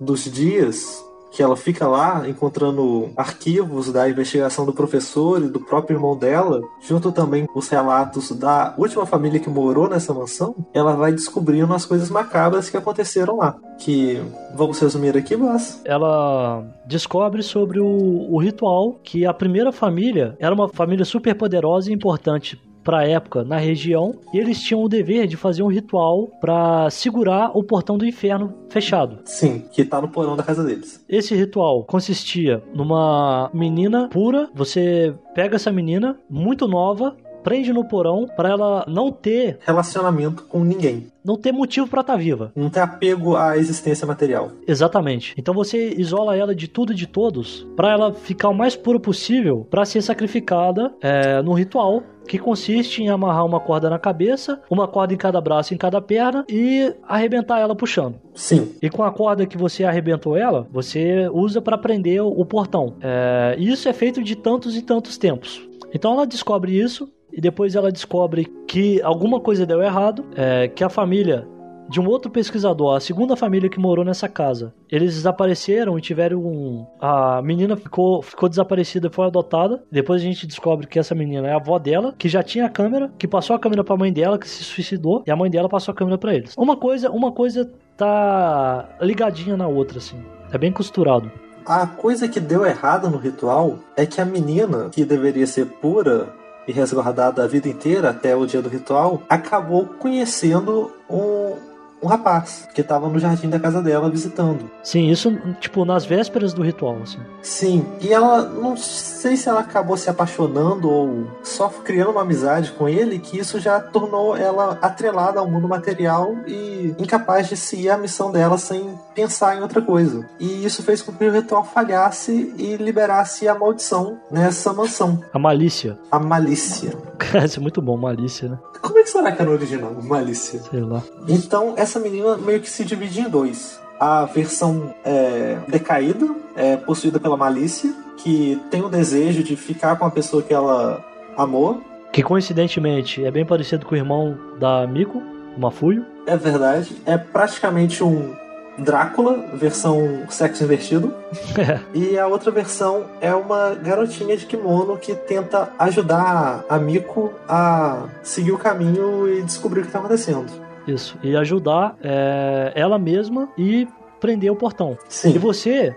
dos 0.01 0.24
dias 0.24 1.05
que 1.31 1.43
ela 1.43 1.57
fica 1.57 1.86
lá 1.86 2.28
encontrando 2.28 3.11
arquivos 3.16 3.93
da 3.93 4.09
investigação 4.09 4.65
do 4.65 4.73
professor 4.73 5.43
e 5.43 5.49
do 5.49 5.61
próprio 5.61 5.97
irmão 5.97 6.16
dela, 6.16 6.61
junto 6.81 7.12
também 7.12 7.47
com 7.47 7.59
os 7.59 7.69
relatos 7.69 8.32
da 8.32 8.74
última 8.77 9.07
família 9.07 9.40
que 9.40 9.51
morou 9.51 9.89
nessa 9.89 10.12
mansão, 10.15 10.55
ela 10.73 10.95
vai 10.95 11.12
descobrindo 11.12 11.73
as 11.73 11.85
coisas 11.85 12.11
macabras 12.11 12.70
que 12.70 12.77
aconteceram 12.77 13.36
lá. 13.36 13.57
Que 13.78 14.20
vamos 14.55 14.81
resumir 14.81 15.16
aqui, 15.16 15.36
mas 15.36 15.81
ela 15.85 16.65
descobre 16.86 17.43
sobre 17.43 17.78
o, 17.78 17.86
o 17.86 18.39
ritual 18.39 18.99
que 19.05 19.24
a 19.24 19.32
primeira 19.32 19.70
família 19.70 20.36
era 20.40 20.55
uma 20.55 20.69
família 20.69 21.05
super 21.05 21.35
poderosa 21.35 21.90
e 21.90 21.95
importante 21.95 22.61
pra 22.89 23.06
época 23.06 23.44
na 23.44 23.59
região 23.59 24.15
e 24.32 24.39
eles 24.39 24.62
tinham 24.62 24.82
o 24.82 24.89
dever 24.89 25.27
de 25.27 25.36
fazer 25.36 25.62
um 25.62 25.66
ritual 25.66 26.27
pra 26.40 26.89
segurar 26.89 27.51
o 27.55 27.62
portão 27.62 27.98
do 27.98 28.06
inferno 28.06 28.55
fechado. 28.70 29.19
Sim, 29.27 29.62
que 29.70 29.85
tá 29.85 30.01
no 30.01 30.09
porão 30.09 30.35
da 30.35 30.43
casa 30.43 30.65
deles. 30.65 31.05
Esse 31.06 31.35
ritual 31.35 31.85
consistia 31.85 32.62
numa 32.74 33.51
menina 33.52 34.09
pura, 34.09 34.48
você 34.55 35.15
pega 35.35 35.56
essa 35.56 35.70
menina 35.70 36.16
muito 36.31 36.66
nova, 36.66 37.15
prende 37.44 37.74
no 37.74 37.85
porão 37.85 38.27
pra 38.27 38.48
ela 38.48 38.85
não 38.89 39.12
ter 39.12 39.59
Relacionamento 39.60 40.44
com 40.44 40.65
ninguém. 40.65 41.06
não 41.24 41.36
ter 41.36 41.52
motivo 41.52 41.86
pra 41.86 42.01
estar 42.01 42.16
viva. 42.16 42.51
Não 42.56 42.69
ter 42.70 42.81
apego 42.81 43.36
à 43.36 43.56
existência 43.59 44.06
material. 44.06 44.51
Exatamente. 44.66 45.35
Então 45.36 45.52
você 45.55 45.90
isola 45.97 46.36
ela 46.36 46.55
de 46.55 46.66
tudo 46.69 46.93
e 46.93 46.97
de 46.97 47.06
todos 47.06 47.66
pra 47.77 47.93
ela 47.93 48.12
ficar 48.15 48.48
o 48.48 48.55
mais 48.55 48.74
pura 48.74 48.98
possível 48.98 49.66
pra 49.70 49.85
ser 49.85 50.01
sacrificada 50.02 50.90
é, 51.02 51.40
no 51.43 51.52
ritual 51.52 52.02
que 52.28 52.38
consiste 52.38 53.02
em 53.02 53.09
amarrar 53.09 53.44
uma 53.44 53.59
corda 53.59 53.88
na 53.90 53.98
cabeça, 53.98 54.60
uma 54.70 54.86
corda 54.86 55.14
em 55.14 55.16
cada 55.16 55.40
braço 55.40 55.72
e 55.72 55.74
em 55.74 55.78
cada 55.78 56.00
perna 56.00 56.44
e 56.48 56.94
arrebentar 57.02 57.59
ela 57.59 57.74
puxando. 57.74 58.16
Sim. 58.34 58.72
E 58.80 58.90
com 58.90 59.02
a 59.02 59.10
corda 59.10 59.46
que 59.46 59.56
você 59.56 59.82
arrebentou 59.84 60.36
ela, 60.36 60.68
você 60.70 61.28
usa 61.32 61.60
pra 61.60 61.78
prender 61.78 62.22
o, 62.22 62.28
o 62.28 62.44
portão. 62.44 62.94
É, 63.00 63.56
isso 63.59 63.88
é 63.88 63.92
feito 63.92 64.22
de 64.22 64.36
tantos 64.36 64.76
e 64.76 64.82
tantos 64.82 65.16
tempos. 65.16 65.66
Então 65.92 66.12
ela 66.12 66.26
descobre 66.26 66.78
isso 66.78 67.10
e 67.32 67.40
depois 67.40 67.74
ela 67.74 67.90
descobre 67.90 68.44
que 68.66 69.00
alguma 69.02 69.40
coisa 69.40 69.64
deu 69.64 69.82
errado, 69.82 70.24
é, 70.36 70.68
que 70.68 70.84
a 70.84 70.88
família 70.88 71.46
de 71.89 72.01
um 72.01 72.06
outro 72.06 72.31
pesquisador, 72.31 72.97
a 72.97 73.01
segunda 73.01 73.36
família 73.36 73.70
que 73.70 73.81
morou 73.81 74.05
nessa 74.05 74.28
casa, 74.28 74.74
eles 74.90 75.15
desapareceram 75.15 75.98
e 75.98 76.02
tiveram 76.02 76.39
um. 76.39 76.86
A 77.01 77.40
menina 77.43 77.77
ficou, 77.77 78.23
ficou 78.23 78.48
desaparecida, 78.48 79.10
foi 79.10 79.27
adotada. 79.27 79.82
Depois 79.90 80.20
a 80.20 80.24
gente 80.24 80.47
descobre 80.47 80.86
que 80.86 80.98
essa 80.98 81.15
menina 81.15 81.48
é 81.48 81.52
a 81.52 81.56
avó 81.56 81.78
dela, 81.78 82.15
que 82.16 82.28
já 82.28 82.43
tinha 82.43 82.66
a 82.66 82.70
câmera, 82.70 83.10
que 83.19 83.27
passou 83.27 83.56
a 83.56 83.59
câmera 83.59 83.82
pra 83.82 83.97
mãe 83.97 84.12
dela, 84.12 84.39
que 84.39 84.48
se 84.48 84.62
suicidou, 84.62 85.23
e 85.27 85.31
a 85.31 85.36
mãe 85.36 85.51
dela 85.51 85.69
passou 85.69 85.93
a 85.93 85.94
câmera 85.94 86.19
pra 86.19 86.35
eles. 86.35 86.55
Uma 86.56 86.77
coisa, 86.77 87.10
uma 87.10 87.32
coisa 87.32 87.70
tá 87.97 88.89
ligadinha 89.01 89.56
na 89.56 89.66
outra, 89.66 89.98
assim. 89.98 90.23
É 90.52 90.59
bem 90.59 90.73
costurado. 90.73 91.31
A 91.66 91.86
coisa 91.86 92.28
que 92.28 92.40
deu 92.40 92.65
errado 92.65 93.10
no 93.10 93.19
ritual 93.19 93.78
é 93.97 94.06
que 94.06 94.20
a 94.20 94.24
menina, 94.24 94.89
que 94.90 95.05
deveria 95.05 95.47
ser 95.47 95.66
pura 95.66 96.28
e 96.66 96.73
resguardada 96.73 97.43
a 97.43 97.47
vida 97.47 97.69
inteira 97.69 98.10
até 98.10 98.35
o 98.35 98.47
dia 98.47 98.62
do 98.62 98.69
ritual, 98.69 99.23
acabou 99.28 99.86
conhecendo 99.86 100.93
um, 101.10 101.55
um 102.03 102.07
rapaz 102.07 102.69
que 102.75 102.81
estava 102.81 103.09
no 103.09 103.19
jardim 103.19 103.49
da 103.49 103.59
casa 103.59 103.83
dela 103.83 104.09
visitando. 104.11 104.70
Sim, 104.83 105.09
isso, 105.11 105.37
tipo, 105.61 105.85
nas 105.85 106.05
vésperas 106.05 106.53
do 106.53 106.62
ritual, 106.62 106.99
assim. 107.03 107.19
Sim, 107.43 107.85
e 108.01 108.12
ela 108.12 108.43
não 108.43 108.77
sei 108.77 109.37
se 109.37 109.49
ela 109.49 109.61
acabou 109.61 109.97
se 109.97 110.09
apaixonando 110.09 110.89
ou 110.89 111.27
só 111.43 111.69
criando 111.69 112.11
uma 112.12 112.23
amizade 112.23 112.73
com 112.73 112.89
ele, 112.89 113.19
que 113.19 113.39
isso 113.39 113.59
já 113.61 113.81
tornou 113.81 114.37
ela 114.37 114.79
atrelada 114.81 115.41
ao 115.41 115.51
mundo 115.51 115.66
material 115.69 116.35
e 116.47 116.95
incapaz 116.99 117.49
de 117.49 117.57
seguir 117.57 117.91
a 117.91 117.99
missão 117.99 118.31
dela 118.31 118.59
sem 118.59 118.99
pensar 119.15 119.57
em 119.57 119.61
outra 119.62 119.83
coisa. 119.83 120.25
E 120.39 120.65
isso 120.65 120.83
fez 120.83 121.03
com 121.03 121.12
que 121.12 121.25
o 121.25 121.33
ritual 121.33 121.65
falhasse 121.65 122.55
e 122.57 122.77
liberasse 122.77 123.49
a 123.49 123.55
maldição 123.55 124.19
nessa 124.31 124.73
mansão, 124.73 125.23
A 125.33 125.39
malícia. 125.39 125.99
a 126.11 126.19
malícia. 126.19 126.93
Cara, 127.19 127.45
isso 127.47 127.59
é 127.59 127.62
muito 127.62 127.83
bom, 127.83 127.97
malícia, 127.97 128.49
né? 128.49 128.59
Como 128.81 128.98
que 129.09 129.12
será 129.12 129.32
que 129.32 129.40
é 129.40 129.44
no 129.44 129.52
original? 129.52 129.97
Malícia. 130.02 130.60
Sei 130.60 130.80
lá. 130.80 131.02
Então, 131.26 131.74
essa 131.76 131.98
menina 131.98 132.36
meio 132.36 132.60
que 132.60 132.68
se 132.68 132.85
divide 132.85 133.20
em 133.20 133.28
dois. 133.28 133.80
A 133.98 134.26
versão 134.26 134.94
é, 135.05 135.59
decaída, 135.66 136.28
é, 136.55 136.76
possuída 136.76 137.18
pela 137.18 137.36
malícia, 137.36 137.93
que 138.18 138.60
tem 138.70 138.82
o 138.82 138.89
desejo 138.89 139.43
de 139.43 139.56
ficar 139.56 139.97
com 139.97 140.05
a 140.05 140.10
pessoa 140.10 140.43
que 140.43 140.52
ela 140.52 141.05
amou. 141.36 141.82
Que 142.12 142.22
coincidentemente 142.22 143.24
é 143.24 143.30
bem 143.30 143.44
parecido 143.44 143.86
com 143.86 143.94
o 143.94 143.98
irmão 143.98 144.39
da 144.59 144.86
Miko, 144.86 145.22
o 145.56 145.60
Mafuio. 145.60 146.05
É 146.26 146.36
verdade. 146.36 146.97
É 147.06 147.16
praticamente 147.16 148.05
um 148.05 148.35
Drácula, 148.78 149.44
versão 149.55 150.24
sexo 150.28 150.64
invertido. 150.64 151.14
E 151.94 152.18
a 152.18 152.26
outra 152.26 152.50
versão 152.50 153.06
é 153.20 153.34
uma 153.34 153.74
garotinha 153.74 154.36
de 154.36 154.46
kimono 154.46 154.96
que 154.96 155.14
tenta 155.14 155.70
ajudar 155.78 156.64
a 156.68 156.78
Miko 156.78 157.32
a 157.48 158.06
seguir 158.22 158.52
o 158.52 158.59
caminho 158.59 159.28
e 159.28 159.42
descobrir 159.42 159.80
o 159.80 159.82
que 159.82 159.88
está 159.88 159.98
acontecendo. 159.98 160.46
Isso. 160.86 161.18
E 161.22 161.36
ajudar 161.36 161.96
é, 162.02 162.72
ela 162.74 162.98
mesma 162.98 163.48
e 163.59 163.86
prender 164.20 164.50
o 164.50 164.56
portão. 164.56 164.96
Sim. 165.09 165.34
E 165.34 165.38
você 165.38 165.94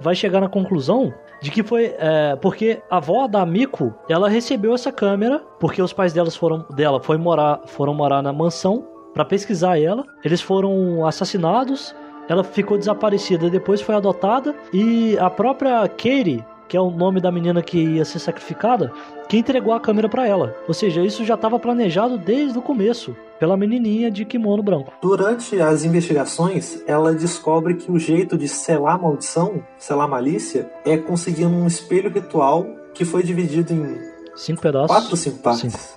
vai 0.00 0.14
chegar 0.14 0.40
na 0.40 0.48
conclusão 0.48 1.12
de 1.40 1.50
que 1.50 1.62
foi 1.62 1.94
é, 1.98 2.36
porque 2.36 2.82
a 2.90 2.96
avó 2.96 3.26
da 3.26 3.44
Miko 3.44 3.94
ela 4.08 4.28
recebeu 4.28 4.74
essa 4.74 4.90
câmera 4.90 5.40
porque 5.60 5.80
os 5.82 5.92
pais 5.92 6.12
delas 6.12 6.34
foram 6.34 6.64
dela 6.70 7.00
foi 7.00 7.16
morar 7.16 7.60
foram 7.66 7.94
morar 7.94 8.22
na 8.22 8.32
mansão 8.32 8.84
pra 9.12 9.24
pesquisar 9.24 9.78
ela 9.78 10.04
eles 10.24 10.40
foram 10.40 11.06
assassinados 11.06 11.94
ela 12.28 12.44
ficou 12.44 12.78
desaparecida 12.78 13.50
depois 13.50 13.80
foi 13.80 13.94
adotada 13.94 14.54
e 14.72 15.16
a 15.18 15.30
própria 15.30 15.88
Katie 15.88 16.44
que 16.68 16.76
é 16.76 16.80
o 16.80 16.90
nome 16.90 17.20
da 17.20 17.30
menina 17.30 17.62
que 17.62 17.78
ia 17.78 18.04
ser 18.04 18.18
sacrificada 18.18 18.92
que 19.28 19.36
entregou 19.36 19.72
a 19.72 19.80
câmera 19.80 20.08
pra 20.08 20.26
ela 20.26 20.54
ou 20.66 20.74
seja 20.74 21.04
isso 21.04 21.24
já 21.24 21.34
estava 21.34 21.58
planejado 21.58 22.18
desde 22.18 22.58
o 22.58 22.62
começo 22.62 23.16
pela 23.38 23.56
menininha 23.56 24.10
de 24.10 24.24
kimono 24.24 24.62
branco 24.62 24.92
Durante 25.00 25.60
as 25.60 25.84
investigações, 25.84 26.82
ela 26.86 27.12
descobre 27.12 27.74
que 27.74 27.90
o 27.90 27.98
jeito 27.98 28.36
de 28.36 28.48
selar 28.48 28.94
a 28.94 28.98
maldição, 28.98 29.62
selar 29.78 30.08
malícia, 30.08 30.70
é 30.84 30.96
conseguindo 30.96 31.54
um 31.54 31.66
espelho 31.66 32.10
ritual 32.10 32.66
que 32.92 33.04
foi 33.04 33.22
dividido 33.22 33.72
em 33.72 33.98
cinco 34.34 34.62
pedaços 34.62 34.88
quatro 34.88 35.10
ou 35.10 35.16
cinco 35.16 35.38
partes. 35.38 35.94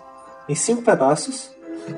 Em 0.48 0.56
cinco 0.56 0.82
pedaços. 0.82 1.52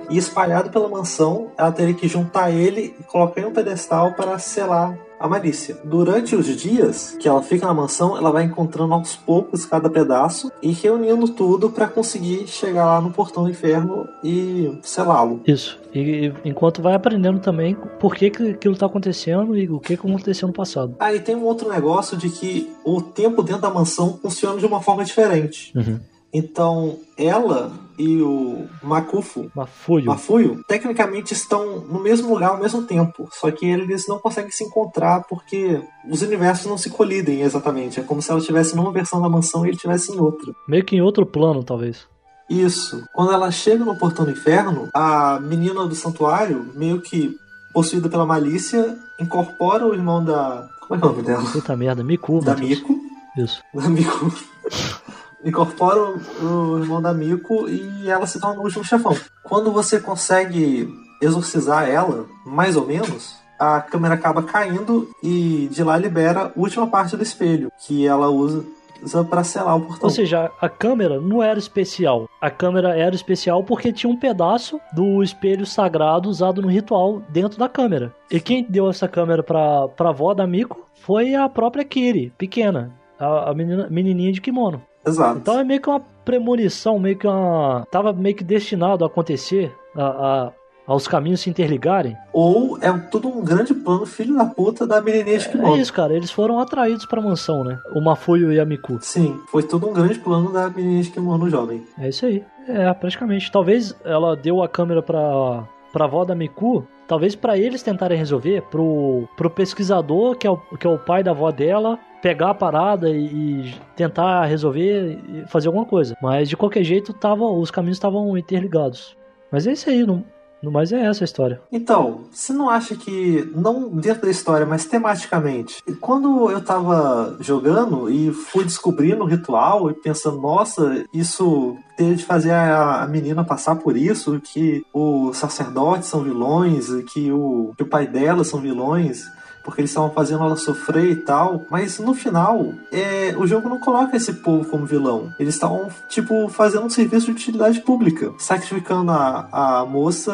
E 0.10 0.18
espalhado 0.18 0.70
pela 0.70 0.88
mansão, 0.88 1.52
ela 1.58 1.72
teria 1.72 1.94
que 1.94 2.08
juntar 2.08 2.52
ele 2.52 2.96
e 3.00 3.04
colocar 3.04 3.42
em 3.42 3.46
um 3.46 3.54
pedestal 3.54 4.14
para 4.14 4.38
selar 4.40 4.98
a 5.22 5.28
malícia. 5.28 5.78
Durante 5.84 6.36
os 6.36 6.48
dias 6.48 7.16
que 7.20 7.28
ela 7.28 7.44
fica 7.44 7.68
na 7.68 7.74
mansão, 7.74 8.18
ela 8.18 8.32
vai 8.32 8.44
encontrando 8.44 8.94
aos 8.94 9.16
poucos 9.16 9.66
cada 9.66 9.88
pedaço 9.88 10.52
e 10.64 10.72
reunindo 10.72 11.30
tudo 11.30 11.70
para 11.70 11.88
conseguir 11.88 12.48
chegar 12.48 12.86
lá 12.86 13.00
no 13.00 13.12
portão 13.12 13.44
do 13.44 13.50
inferno 13.50 14.08
e 14.24 14.80
selá-lo. 14.82 15.42
Isso. 15.46 15.80
E 15.94 16.34
enquanto 16.44 16.82
vai 16.82 16.96
aprendendo 16.96 17.40
também 17.40 17.78
por 18.00 18.16
que, 18.16 18.32
que 18.32 18.50
aquilo 18.52 18.76
tá 18.76 18.88
acontecendo 18.88 19.56
e 19.56 19.70
o 19.70 19.80
que, 19.80 19.96
que 19.96 20.08
aconteceu 20.08 20.48
no 20.48 20.54
passado. 20.54 20.96
Aí 21.00 21.20
tem 21.20 21.36
um 21.36 21.44
outro 21.44 21.70
negócio 21.70 22.18
de 22.18 22.30
que 22.30 22.72
o 22.84 23.02
tempo 23.02 23.44
dentro 23.44 23.62
da 23.62 23.70
mansão 23.70 24.18
funciona 24.20 24.58
de 24.58 24.66
uma 24.66 24.82
forma 24.82 25.06
diferente. 25.06 25.72
Uhum. 25.78 26.00
Então, 26.34 26.99
ela 27.18 27.72
e 27.98 28.22
o 28.22 28.66
Makufu, 28.82 29.52
Mafuio. 29.53 30.06
Mafuio, 30.06 30.64
tecnicamente 30.68 31.34
estão 31.34 31.82
no 31.82 32.02
mesmo 32.02 32.34
lugar 32.34 32.52
ao 32.52 32.58
mesmo 32.58 32.82
tempo. 32.84 33.30
Só 33.32 33.52
que 33.52 33.66
eles 33.66 34.08
não 34.08 34.18
conseguem 34.18 34.49
se 34.49 34.64
encontrar 34.64 35.24
porque 35.30 35.82
os 36.10 36.22
universos 36.22 36.66
não 36.66 36.78
se 36.78 36.90
colidem 36.90 37.41
exatamente. 37.41 37.99
É 37.99 38.03
como 38.03 38.22
se 38.22 38.32
ela 38.32 38.40
estivesse 38.40 38.76
numa 38.76 38.91
versão 38.91 39.22
da 39.22 39.30
mansão 39.30 39.64
e 39.64 39.70
ele 39.70 39.76
estivesse 39.76 40.12
em 40.12 40.20
outra. 40.20 40.52
Meio 40.68 40.84
que 40.84 40.95
em 40.95 41.02
outro 41.02 41.26
plano, 41.26 41.64
talvez. 41.64 42.08
Isso. 42.49 43.03
Quando 43.14 43.32
ela 43.32 43.52
chega 43.52 43.86
no 43.86 43.98
portão 43.98 44.26
do 44.26 44.32
inferno, 44.32 44.90
a 44.94 45.40
menina 45.40 45.86
do 45.86 45.95
santuário, 45.95 46.72
meio 46.74 47.02
que 47.02 47.36
possuída 47.72 48.10
pela 48.10 48.26
malícia, 48.26 48.98
incorpora 49.20 49.86
o 49.86 49.94
irmão 49.94 50.24
da. 50.24 50.68
Como 50.82 50.95
é 50.95 50.98
que 50.98 51.06
é 51.06 51.08
o 51.08 51.12
nome 51.12 51.24
dela? 51.24 51.44
Puta 51.52 51.78
merda, 51.78 52.03
Miku. 52.03 52.41
Da. 52.44 52.56
Miko. 52.56 52.99
Isso. 53.38 53.62
Da 53.74 53.88
Miko. 53.88 54.32
Incorpora 55.44 56.00
o, 56.00 56.46
o 56.46 56.80
irmão 56.80 57.02
da 57.02 57.14
Miko 57.14 57.68
e 57.68 58.10
ela 58.10 58.28
se 58.28 58.40
torna 58.40 58.60
o 58.60 58.64
último 58.64 58.84
chefão. 58.84 59.16
Quando 59.44 59.72
você 59.72 60.00
consegue 60.00 60.88
exorcizar 61.22 61.88
ela, 61.88 62.26
mais 62.46 62.76
ou 62.76 62.86
menos, 62.86 63.36
a 63.60 63.80
câmera 63.80 64.16
acaba 64.16 64.42
caindo 64.42 65.08
e 65.22 65.70
de 65.72 65.84
lá 65.84 65.96
libera 65.98 66.46
a 66.46 66.60
última 66.60 66.88
parte 66.88 67.16
do 67.16 67.22
espelho, 67.22 67.72
que 67.86 68.08
ela 68.08 68.28
usa, 68.28 68.66
usa 69.04 69.24
para 69.24 69.44
selar 69.44 69.78
o 69.78 69.82
portão. 69.82 70.10
Ou 70.10 70.10
seja, 70.10 70.50
a 70.60 70.68
câmera 70.68 71.22
não 71.22 71.44
era 71.44 71.60
especial. 71.60 72.28
A 72.42 72.50
câmera 72.50 72.98
era 72.98 73.14
especial 73.14 73.64
porque 73.64 73.94
tinha 73.94 74.12
um 74.12 74.18
pedaço 74.18 74.80
do 74.92 75.22
espelho 75.22 75.66
sagrado 75.66 76.28
usado 76.28 76.60
no 76.60 76.70
ritual 76.70 77.22
dentro 77.30 77.60
da 77.60 77.70
câmera. 77.70 78.12
E 78.32 78.40
quem 78.40 78.66
deu 78.68 78.90
essa 78.90 79.08
câmera 79.08 79.44
pra, 79.44 79.88
pra 79.90 80.10
avó 80.10 80.34
da 80.34 80.48
Miko 80.48 80.88
foi 80.96 81.36
a 81.36 81.48
própria 81.48 81.86
Kiri, 81.86 82.34
pequena. 82.38 82.92
A, 83.20 83.52
a 83.52 83.54
menina, 83.54 83.88
menininha 83.92 84.32
de 84.32 84.42
kimono. 84.42 84.82
Exato. 85.06 85.40
Então 85.40 85.60
é 85.60 85.64
meio 85.64 85.82
que 85.82 85.90
uma 85.90 86.02
premonição, 86.23 86.99
meio 86.99 87.18
que 87.18 87.28
uma. 87.28 87.86
Tava 87.91 88.14
meio 88.14 88.36
que 88.36 88.44
destinado 88.44 89.03
a 89.03 89.07
acontecer, 89.07 89.76
a, 89.95 90.03
a- 90.03 90.52
aos 90.88 91.07
caminhos 91.07 91.40
se 91.41 91.49
interligarem. 91.49 92.18
Ou 92.34 92.78
é 92.82 92.91
tudo 92.91 93.28
um 93.30 93.44
grande 93.44 93.73
plano 93.73 94.06
filho 94.06 94.36
da 94.36 94.45
puta 94.45 94.86
da 94.86 94.99
menininha 95.02 95.38
de 95.38 95.45
É 95.45 95.49
kimono. 95.49 95.78
isso, 95.78 95.94
cara. 95.94 96.14
Eles 96.14 96.32
foram 96.32 96.60
atraídos 96.60 97.06
pra 97.06 97.22
mansão, 97.22 97.64
né? 97.64 97.80
O 97.95 98.02
Mafuio 98.02 98.52
e 98.52 98.60
a 98.60 98.65
Miku. 98.65 98.98
Sim, 99.02 99.40
foi 99.49 99.64
tudo 99.64 99.88
um 99.90 99.94
grande 99.94 100.19
plano 100.19 100.52
da 100.52 100.69
menininha 100.69 101.03
de 101.03 101.10
kimono 101.11 101.49
jovem. 101.49 101.86
É 101.98 102.10
isso 102.10 102.26
aí. 102.26 102.44
É, 102.68 102.91
praticamente. 102.94 103.52
Talvez 103.52 103.95
ela 104.03 104.36
deu 104.36 104.61
a 104.61 104.68
câmera 104.68 105.02
pra, 105.02 105.64
pra 105.92 106.06
avó 106.06 106.24
da 106.24 106.36
Miku, 106.36 106.86
talvez 107.08 107.36
pra 107.36 107.58
eles 107.58 107.84
tentarem 107.84 108.18
resolver, 108.18 108.62
pro, 108.64 109.28
pro 109.36 109.50
pesquisador, 109.50 110.36
que 110.36 110.48
é, 110.48 110.52
o, 110.52 110.58
que 110.58 110.88
é 110.88 110.90
o 110.90 110.98
pai 110.98 111.24
da 111.24 111.32
avó 111.32 111.52
dela, 111.52 112.00
pegar 112.22 112.52
a 112.52 112.54
parada 112.54 113.10
e, 113.10 113.26
e 113.26 113.76
tentar 113.96 114.46
resolver 114.46 115.20
e 115.30 115.48
fazer 115.48 115.68
alguma 115.68 115.86
coisa. 115.86 116.16
Mas 116.22 116.48
de 116.50 116.58
qualquer 116.58 116.84
jeito, 116.84 117.14
tava, 117.14 117.44
os 117.46 117.72
caminhos 117.72 117.98
estavam 117.98 118.38
interligados. 118.38 119.18
Mas 119.52 119.68
é 119.68 119.74
isso 119.74 119.90
aí, 119.90 120.06
não, 120.06 120.24
no 120.62 120.72
mais 120.72 120.92
é 120.92 121.06
essa 121.06 121.24
a 121.24 121.26
história. 121.26 121.62
Então, 121.72 122.22
você 122.32 122.54
não 122.54 122.70
acha 122.70 122.96
que, 122.96 123.50
não 123.56 123.90
dentro 123.90 124.24
da 124.24 124.32
história, 124.32 124.66
mas 124.66 124.86
tematicamente, 124.86 125.84
quando 126.00 126.50
eu 126.52 126.64
tava 126.64 127.38
jogando 127.40 128.10
e 128.10 128.32
fui 128.32 128.64
descobrindo 128.64 129.24
o 129.24 129.28
ritual 129.28 129.90
e 129.90 129.94
pensando, 129.94 130.40
nossa, 130.40 131.04
isso 131.14 131.76
teve 131.98 132.16
de 132.16 132.26
fazer 132.26 132.52
a, 132.52 133.04
a 133.04 133.08
menina 133.08 133.44
passar 133.44 133.76
por 133.76 133.98
isso, 133.98 134.40
que 134.40 134.84
os 134.94 135.38
sacerdotes 135.38 136.10
são 136.10 136.24
vilões, 136.24 136.88
que 137.12 137.32
o, 137.32 137.74
que 137.76 137.84
o 137.84 137.88
pai 137.88 138.08
dela 138.08 138.44
são 138.44 138.60
vilões 138.60 139.24
porque 139.64 139.82
eles 139.82 139.92
estavam 139.92 140.12
fazendo 140.12 140.44
ela 140.44 140.56
sofrer 140.56 141.12
e 141.12 141.16
tal. 141.16 141.66
Mas 141.70 142.00
no 142.00 142.14
final, 142.14 142.74
é, 142.92 143.36
o 143.38 143.46
jogo 143.46 143.70
não 143.70 143.80
coloca 143.80 144.16
esse 144.18 144.34
povo 144.34 144.70
como 144.70 144.86
vilão. 144.86 145.34
Eles 145.40 145.56
estavam, 145.56 145.90
tipo, 146.10 146.48
fazendo 146.50 146.86
um 146.86 146.90
serviço 146.90 147.28
de 147.28 147.32
utilidade 147.32 147.82
pública, 147.82 148.34
sacrificando 148.38 149.12
a, 149.12 149.48
a 149.82 149.86
moça, 149.86 150.32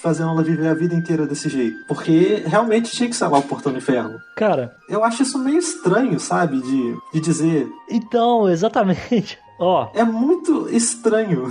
fazendo 0.00 0.30
ela 0.30 0.42
viver 0.42 0.68
a 0.68 0.74
vida 0.74 0.94
inteira 0.94 1.26
desse 1.26 1.48
jeito. 1.48 1.84
Porque 1.86 2.42
realmente 2.46 2.90
tinha 2.90 3.08
que 3.08 3.16
salvar 3.16 3.40
o 3.40 3.44
portão 3.44 3.72
do 3.72 3.78
inferno. 3.78 4.18
Cara, 4.34 4.76
Eu 4.88 5.02
acho 5.04 5.22
isso 5.22 5.38
meio 5.38 5.58
estranho, 5.58 6.18
sabe? 6.20 6.60
De, 6.60 6.96
de 7.12 7.20
dizer. 7.20 7.68
então, 7.90 8.48
exatamente. 8.48 9.38
Ó, 9.58 9.88
É 9.94 10.04
muito 10.04 10.68
estranho. 10.70 11.50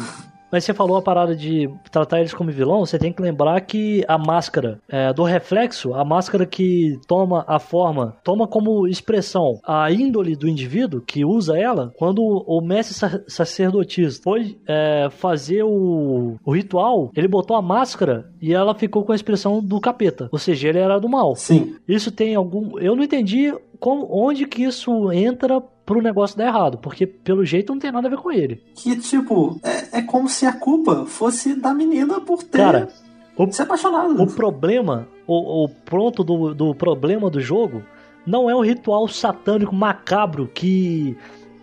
Mas 0.56 0.64
você 0.64 0.74
falou 0.74 0.96
a 0.96 1.02
parada 1.02 1.36
de 1.36 1.70
tratar 1.92 2.20
eles 2.22 2.34
como 2.34 2.50
vilão, 2.50 2.86
você 2.86 2.98
tem 2.98 3.12
que 3.12 3.22
lembrar 3.22 3.60
que 3.60 4.06
a 4.08 4.18
máscara 4.18 4.80
é, 4.88 5.12
do 5.12 5.24
reflexo, 5.24 5.94
a 5.94 6.06
máscara 6.06 6.46
que 6.46 6.98
toma 7.06 7.44
a 7.46 7.60
forma, 7.60 8.16
toma 8.24 8.48
como 8.48 8.88
expressão 8.88 9.60
a 9.68 9.92
índole 9.92 10.34
do 10.34 10.48
indivíduo 10.48 11.02
que 11.02 11.26
usa 11.26 11.60
ela, 11.60 11.92
quando 11.98 12.22
o 12.24 12.62
mestre 12.62 12.96
sa- 12.96 13.22
sacerdotista 13.28 14.24
foi 14.24 14.58
é, 14.66 15.10
fazer 15.10 15.64
o, 15.64 16.36
o 16.46 16.52
ritual, 16.54 17.12
ele 17.14 17.28
botou 17.28 17.58
a 17.58 17.62
máscara 17.62 18.30
e 18.42 18.54
ela 18.54 18.74
ficou 18.74 19.04
com 19.04 19.12
a 19.12 19.16
expressão 19.16 19.62
do 19.62 19.82
capeta, 19.82 20.30
ou 20.32 20.40
seja, 20.40 20.70
ele 20.70 20.80
era 20.80 21.00
do 21.02 21.10
mal. 21.10 21.36
Sim. 21.36 21.76
Isso 21.86 22.14
tem 22.14 22.34
algum. 22.34 22.80
Eu 22.80 22.96
não 22.96 23.04
entendi 23.04 23.54
como, 23.78 24.08
onde 24.10 24.48
que 24.48 24.64
isso 24.64 25.12
entra 25.12 25.62
pro 25.86 26.02
negócio 26.02 26.38
dar 26.38 26.48
errado, 26.48 26.78
porque 26.80 27.06
pelo 27.06 27.46
jeito 27.46 27.72
não 27.74 27.80
tem 27.80 27.92
nada 27.92 28.08
a 28.08 28.10
ver 28.10 28.18
com 28.18 28.32
ele. 28.32 28.62
Que, 28.76 28.96
tipo, 28.98 29.60
é, 29.64 30.00
é 30.00 30.02
como 30.02 30.28
se 30.28 30.46
a 30.46 30.54
culpa 30.54 31.06
fosse 31.06 31.56
da 31.56 31.74
menina 31.74 32.20
por 32.22 32.42
ter 32.44 32.58
Cara, 32.58 32.90
o- 33.38 33.52
se 33.52 33.62
apaixonado. 33.62 34.22
O 34.22 34.28
problema, 34.28 35.08
o, 35.28 35.66
o 35.66 35.70
pronto 35.70 36.24
do, 36.24 36.54
do 36.56 36.74
problema 36.74 37.30
do 37.30 37.40
jogo, 37.40 37.84
não 38.26 38.50
é 38.50 38.56
o 38.56 38.62
ritual 38.62 39.08
satânico 39.08 39.76
macabro 39.76 40.50
que 40.54 41.16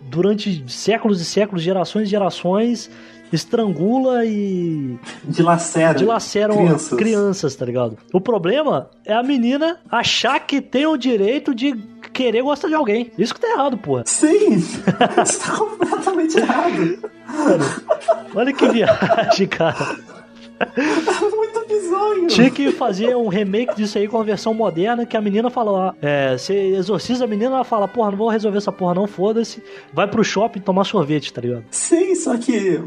durante 0.09 0.63
séculos 0.71 1.19
e 1.19 1.25
séculos, 1.25 1.61
gerações 1.61 2.07
e 2.07 2.11
gerações, 2.11 2.89
estrangula 3.37 4.25
e 4.25 4.97
Dilacera. 5.25 5.97
dilaceram 5.97 6.55
crianças. 6.57 6.97
crianças, 6.97 7.55
tá 7.55 7.65
ligado? 7.65 7.97
O 8.13 8.21
problema 8.21 8.89
é 9.05 9.13
a 9.13 9.23
menina 9.23 9.79
achar 9.89 10.39
que 10.39 10.61
tem 10.61 10.85
o 10.85 10.95
direito 10.97 11.53
de 11.53 11.73
querer 12.13 12.41
gostar 12.41 12.67
de 12.67 12.75
alguém. 12.75 13.11
Isso 13.17 13.33
que 13.33 13.41
tá 13.41 13.49
errado, 13.49 13.77
porra. 13.77 14.03
Sim! 14.05 14.55
Isso 14.55 15.39
tá 15.39 15.57
completamente 15.57 16.37
errado. 16.37 16.99
Olha 18.35 18.53
que 18.53 18.69
viagem, 18.69 19.47
cara. 19.47 19.97
É 20.59 21.29
muito 21.29 21.67
bizonho. 21.67 22.27
Tinha 22.27 22.49
que 22.49 22.71
fazer 22.71 23.15
um 23.15 23.27
remake 23.27 23.75
disso 23.75 23.97
aí 23.97 24.07
com 24.07 24.19
a 24.19 24.23
versão 24.23 24.53
moderna 24.53 25.05
que 25.05 25.17
a 25.17 25.21
menina 25.21 25.49
falou, 25.49 25.77
ah, 25.77 25.95
é, 26.01 26.37
você 26.37 26.53
exorciza 26.53 27.25
a 27.25 27.27
menina, 27.27 27.55
ela 27.55 27.63
fala, 27.63 27.87
porra, 27.87 28.11
não 28.11 28.17
vou 28.17 28.29
resolver 28.29 28.59
essa 28.59 28.71
porra 28.71 28.93
não, 28.93 29.07
foda-se, 29.07 29.61
vai 29.91 30.07
pro 30.07 30.23
shopping 30.23 30.61
tomar 30.61 30.85
sorvete, 30.85 31.33
tá 31.33 31.41
ligado? 31.41 31.65
Sim, 31.71 32.15
só 32.15 32.37
que 32.37 32.81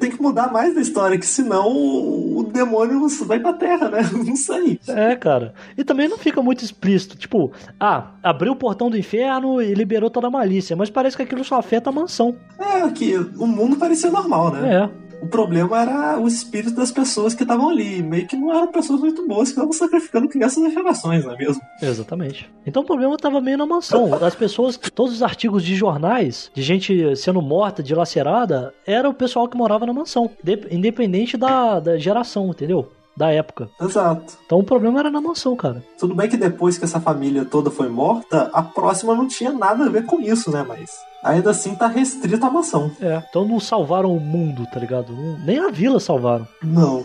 tem 0.00 0.10
que 0.10 0.20
mudar 0.20 0.52
mais 0.52 0.74
da 0.74 0.80
história, 0.80 1.18
que 1.18 1.26
senão 1.26 1.68
o 1.68 2.48
demônio 2.52 3.06
vai 3.24 3.38
pra 3.38 3.52
terra, 3.52 3.88
né? 3.88 4.00
Não 4.12 4.36
sei. 4.36 4.80
É, 4.88 5.14
cara. 5.16 5.54
E 5.76 5.84
também 5.84 6.08
não 6.08 6.18
fica 6.18 6.42
muito 6.42 6.64
explícito, 6.64 7.16
tipo, 7.16 7.52
ah, 7.78 8.12
abriu 8.22 8.52
o 8.52 8.56
portão 8.56 8.90
do 8.90 8.98
inferno 8.98 9.60
e 9.60 9.74
liberou 9.74 10.10
toda 10.10 10.26
a 10.26 10.30
malícia, 10.30 10.76
mas 10.76 10.90
parece 10.90 11.16
que 11.16 11.22
aquilo 11.22 11.44
só 11.44 11.56
afeta 11.56 11.90
a 11.90 11.92
mansão. 11.92 12.36
É, 12.58 12.88
que 12.90 13.16
o 13.16 13.46
mundo 13.46 13.76
parecia 13.76 14.10
normal, 14.10 14.52
né? 14.52 14.74
É, 14.74 14.90
O 15.24 15.26
problema 15.26 15.80
era 15.80 16.20
o 16.20 16.28
espírito 16.28 16.74
das 16.74 16.92
pessoas 16.92 17.34
que 17.34 17.42
estavam 17.44 17.70
ali. 17.70 18.02
Meio 18.02 18.26
que 18.26 18.36
não 18.36 18.52
eram 18.52 18.66
pessoas 18.70 19.00
muito 19.00 19.26
boas 19.26 19.48
que 19.48 19.52
estavam 19.54 19.72
sacrificando 19.72 20.28
crianças 20.28 20.62
das 20.62 20.72
gerações, 20.74 21.24
não 21.24 21.32
é 21.32 21.36
mesmo? 21.38 21.62
exatamente. 21.80 22.50
Então 22.66 22.82
o 22.82 22.86
problema 22.86 23.16
tava 23.16 23.40
meio 23.40 23.56
na 23.56 23.64
mansão. 23.66 24.12
As 24.22 24.34
pessoas, 24.34 24.76
todos 24.94 25.14
os 25.14 25.22
artigos 25.22 25.62
de 25.64 25.74
jornais, 25.74 26.50
de 26.54 26.62
gente 26.62 27.16
sendo 27.16 27.40
morta, 27.40 27.82
dilacerada, 27.82 28.74
era 28.86 29.08
o 29.08 29.14
pessoal 29.14 29.48
que 29.48 29.56
morava 29.56 29.86
na 29.86 29.92
mansão, 29.92 30.30
de- 30.42 30.66
independente 30.70 31.36
da, 31.36 31.80
da 31.80 31.96
geração, 31.96 32.48
entendeu? 32.50 32.92
Da 33.16 33.30
época. 33.30 33.70
Exato. 33.80 34.34
Então 34.44 34.58
o 34.58 34.64
problema 34.64 34.98
era 34.98 35.10
na 35.10 35.20
mansão, 35.20 35.54
cara. 35.56 35.82
Tudo 35.98 36.14
bem 36.14 36.28
que 36.28 36.36
depois 36.36 36.76
que 36.76 36.84
essa 36.84 37.00
família 37.00 37.44
toda 37.44 37.70
foi 37.70 37.88
morta, 37.88 38.50
a 38.52 38.60
próxima 38.62 39.14
não 39.14 39.28
tinha 39.28 39.52
nada 39.52 39.84
a 39.84 39.88
ver 39.88 40.04
com 40.04 40.20
isso, 40.20 40.50
né? 40.50 40.64
Mas 40.66 40.90
ainda 41.24 41.50
assim 41.50 41.74
tá 41.74 41.86
restrito 41.86 42.44
à 42.44 42.50
mansão. 42.50 42.90
É. 43.00 43.22
Então 43.28 43.44
não 43.46 43.58
salvaram 43.58 44.14
o 44.14 44.20
mundo, 44.20 44.66
tá 44.72 44.78
ligado? 44.78 45.12
Não- 45.12 45.38
nem 45.38 45.58
a 45.58 45.70
vila 45.70 45.98
salvaram. 45.98 46.46
Não. 46.62 47.04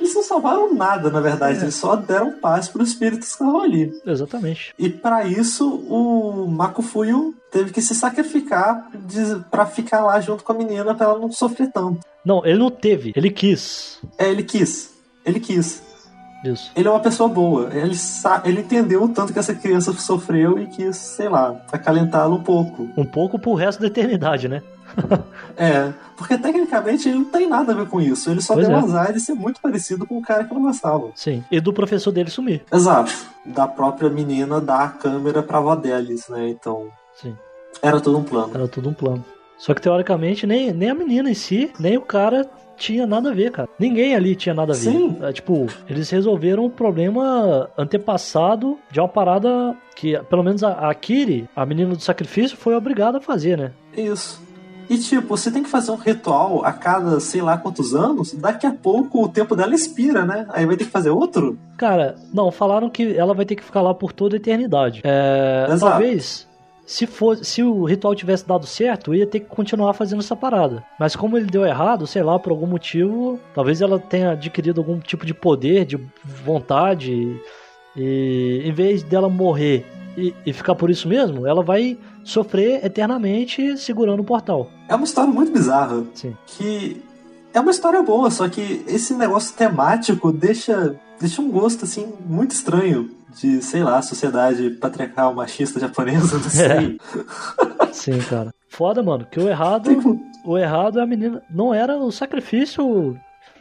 Eles 0.00 0.14
não 0.14 0.22
salvaram 0.22 0.74
nada, 0.74 1.10
na 1.10 1.20
verdade. 1.20 1.60
Eles 1.60 1.74
só 1.74 1.94
deram 1.94 2.32
paz 2.40 2.68
para 2.68 2.82
os 2.82 2.88
espíritos 2.88 3.28
que 3.28 3.32
estavam 3.34 3.60
ali. 3.60 3.92
Exatamente. 4.06 4.72
E 4.78 4.88
para 4.88 5.24
isso, 5.26 5.68
o 5.88 6.46
Makufuyo 6.48 7.34
teve 7.52 7.70
que 7.72 7.80
se 7.82 7.94
sacrificar 7.94 8.88
para 9.50 9.66
ficar 9.66 10.00
lá 10.02 10.20
junto 10.20 10.42
com 10.42 10.52
a 10.52 10.54
menina 10.54 10.94
para 10.94 11.06
ela 11.06 11.18
não 11.18 11.30
sofrer 11.30 11.70
tanto. 11.70 12.00
Não, 12.24 12.44
ele 12.44 12.58
não 12.58 12.70
teve, 12.70 13.12
ele 13.14 13.30
quis. 13.30 13.98
É, 14.16 14.28
ele 14.30 14.42
quis. 14.42 14.90
Ele 15.24 15.38
quis. 15.38 15.82
Isso. 16.44 16.70
Ele 16.76 16.86
é 16.86 16.90
uma 16.90 17.00
pessoa 17.00 17.28
boa. 17.28 17.68
Ele, 17.72 17.94
ele 18.44 18.60
entendeu 18.60 19.02
o 19.02 19.08
tanto 19.08 19.32
que 19.32 19.38
essa 19.38 19.54
criança 19.54 19.92
sofreu 19.92 20.58
e 20.58 20.66
quis, 20.66 20.96
sei 20.96 21.28
lá, 21.28 21.56
acalentá-la 21.72 22.34
um 22.34 22.42
pouco. 22.42 22.88
Um 22.96 23.04
pouco 23.04 23.38
pro 23.38 23.54
resto 23.54 23.80
da 23.80 23.86
eternidade, 23.86 24.48
né? 24.48 24.62
É, 25.60 25.92
porque 26.16 26.38
tecnicamente 26.38 27.08
ele 27.08 27.18
não 27.18 27.24
tem 27.24 27.48
nada 27.48 27.72
a 27.72 27.74
ver 27.74 27.88
com 27.88 28.00
isso. 28.00 28.30
Ele 28.30 28.40
só 28.40 28.54
Pois 28.54 28.68
deu 28.68 28.76
é. 28.76 28.80
azar 28.80 29.12
de 29.12 29.18
ser 29.18 29.34
muito 29.34 29.60
parecido 29.60 30.06
com 30.06 30.16
o 30.16 30.22
cara 30.22 30.44
que 30.44 30.54
não 30.54 30.62
gostava. 30.62 31.10
Sim. 31.16 31.42
E 31.50 31.60
do 31.60 31.72
professor 31.72 32.12
dele 32.12 32.30
sumir. 32.30 32.64
Exato. 32.72 33.12
Da 33.44 33.66
própria 33.66 34.08
menina 34.08 34.60
dar 34.60 34.84
a 34.84 34.88
câmera 34.88 35.42
pra 35.42 35.58
avó 35.58 35.74
deles, 35.74 36.28
né? 36.28 36.48
Então, 36.48 36.86
Sim. 37.20 37.36
era 37.82 38.00
todo 38.00 38.18
um 38.18 38.22
plano. 38.22 38.52
Era 38.54 38.68
tudo 38.68 38.88
um 38.88 38.94
plano. 38.94 39.24
Só 39.58 39.74
que 39.74 39.82
teoricamente 39.82 40.46
nem, 40.46 40.72
nem 40.72 40.90
a 40.90 40.94
menina 40.94 41.28
em 41.28 41.34
si, 41.34 41.72
nem 41.80 41.96
o 41.98 42.02
cara 42.02 42.48
tinha 42.78 43.06
nada 43.06 43.30
a 43.30 43.34
ver, 43.34 43.50
cara. 43.50 43.68
Ninguém 43.78 44.14
ali 44.14 44.34
tinha 44.34 44.54
nada 44.54 44.72
a 44.72 44.76
ver. 44.76 44.90
Sim. 44.90 45.18
É, 45.20 45.32
tipo, 45.32 45.66
eles 45.88 46.08
resolveram 46.10 46.66
um 46.66 46.70
problema 46.70 47.68
antepassado 47.76 48.78
de 48.90 49.00
uma 49.00 49.08
parada 49.08 49.76
que, 49.94 50.18
pelo 50.30 50.42
menos 50.42 50.62
a, 50.62 50.88
a 50.88 50.94
Kiri, 50.94 51.48
a 51.54 51.66
menina 51.66 51.94
do 51.94 52.02
sacrifício, 52.02 52.56
foi 52.56 52.74
obrigada 52.74 53.18
a 53.18 53.20
fazer, 53.20 53.58
né? 53.58 53.72
Isso. 53.96 54.48
E 54.88 54.96
tipo, 54.96 55.36
você 55.36 55.50
tem 55.50 55.62
que 55.62 55.68
fazer 55.68 55.90
um 55.90 55.96
ritual 55.96 56.64
a 56.64 56.72
cada 56.72 57.20
sei 57.20 57.42
lá 57.42 57.58
quantos 57.58 57.94
anos, 57.94 58.32
daqui 58.32 58.66
a 58.66 58.72
pouco 58.72 59.22
o 59.22 59.28
tempo 59.28 59.54
dela 59.54 59.74
expira, 59.74 60.24
né? 60.24 60.46
Aí 60.48 60.64
vai 60.64 60.76
ter 60.76 60.86
que 60.86 60.90
fazer 60.90 61.10
outro? 61.10 61.58
Cara, 61.76 62.16
não, 62.32 62.50
falaram 62.50 62.88
que 62.88 63.14
ela 63.16 63.34
vai 63.34 63.44
ter 63.44 63.54
que 63.54 63.64
ficar 63.64 63.82
lá 63.82 63.92
por 63.92 64.12
toda 64.12 64.36
a 64.36 64.38
eternidade. 64.38 65.02
É, 65.04 65.66
Exato. 65.70 65.92
talvez, 65.92 66.47
se, 66.88 67.06
fosse, 67.06 67.44
se 67.44 67.62
o 67.62 67.84
ritual 67.84 68.14
tivesse 68.14 68.48
dado 68.48 68.66
certo, 68.66 69.14
ia 69.14 69.26
ter 69.26 69.40
que 69.40 69.46
continuar 69.46 69.92
fazendo 69.92 70.20
essa 70.20 70.34
parada. 70.34 70.82
Mas 70.98 71.14
como 71.14 71.36
ele 71.36 71.44
deu 71.44 71.66
errado, 71.66 72.06
sei 72.06 72.22
lá, 72.22 72.38
por 72.38 72.50
algum 72.50 72.66
motivo, 72.66 73.38
talvez 73.54 73.82
ela 73.82 73.98
tenha 73.98 74.30
adquirido 74.30 74.80
algum 74.80 74.98
tipo 74.98 75.26
de 75.26 75.34
poder, 75.34 75.84
de 75.84 76.00
vontade, 76.24 77.38
e 77.94 78.62
em 78.64 78.72
vez 78.72 79.02
dela 79.02 79.28
morrer 79.28 79.84
e, 80.16 80.34
e 80.46 80.52
ficar 80.54 80.74
por 80.74 80.88
isso 80.88 81.06
mesmo, 81.06 81.46
ela 81.46 81.62
vai 81.62 81.98
sofrer 82.24 82.82
eternamente 82.82 83.76
segurando 83.76 84.20
o 84.20 84.24
portal. 84.24 84.70
É 84.88 84.94
uma 84.94 85.04
história 85.04 85.30
muito 85.30 85.52
bizarra. 85.52 86.02
Sim. 86.14 86.34
Que 86.46 87.02
é 87.52 87.60
uma 87.60 87.70
história 87.70 88.02
boa, 88.02 88.30
só 88.30 88.48
que 88.48 88.82
esse 88.86 89.12
negócio 89.12 89.54
temático 89.54 90.32
deixa, 90.32 90.98
deixa 91.20 91.40
um 91.42 91.50
gosto 91.50 91.84
assim 91.84 92.12
muito 92.26 92.52
estranho 92.52 93.10
de, 93.40 93.62
sei 93.62 93.82
lá, 93.82 94.00
sociedade 94.02 94.70
patriarcal 94.70 95.34
machista 95.34 95.78
japonesa, 95.80 96.36
não 96.38 96.48
sei. 96.50 96.98
Sim, 97.92 98.18
cara. 98.20 98.52
Foda, 98.68 99.02
mano, 99.02 99.26
que 99.30 99.38
o 99.40 99.48
errado. 99.48 99.88
Tipo, 99.94 100.18
O 100.44 100.56
errado 100.56 100.98
é 100.98 101.02
a 101.02 101.06
menina. 101.06 101.42
Não 101.50 101.74
era 101.74 101.96
o 101.96 102.10
sacrifício 102.12 103.16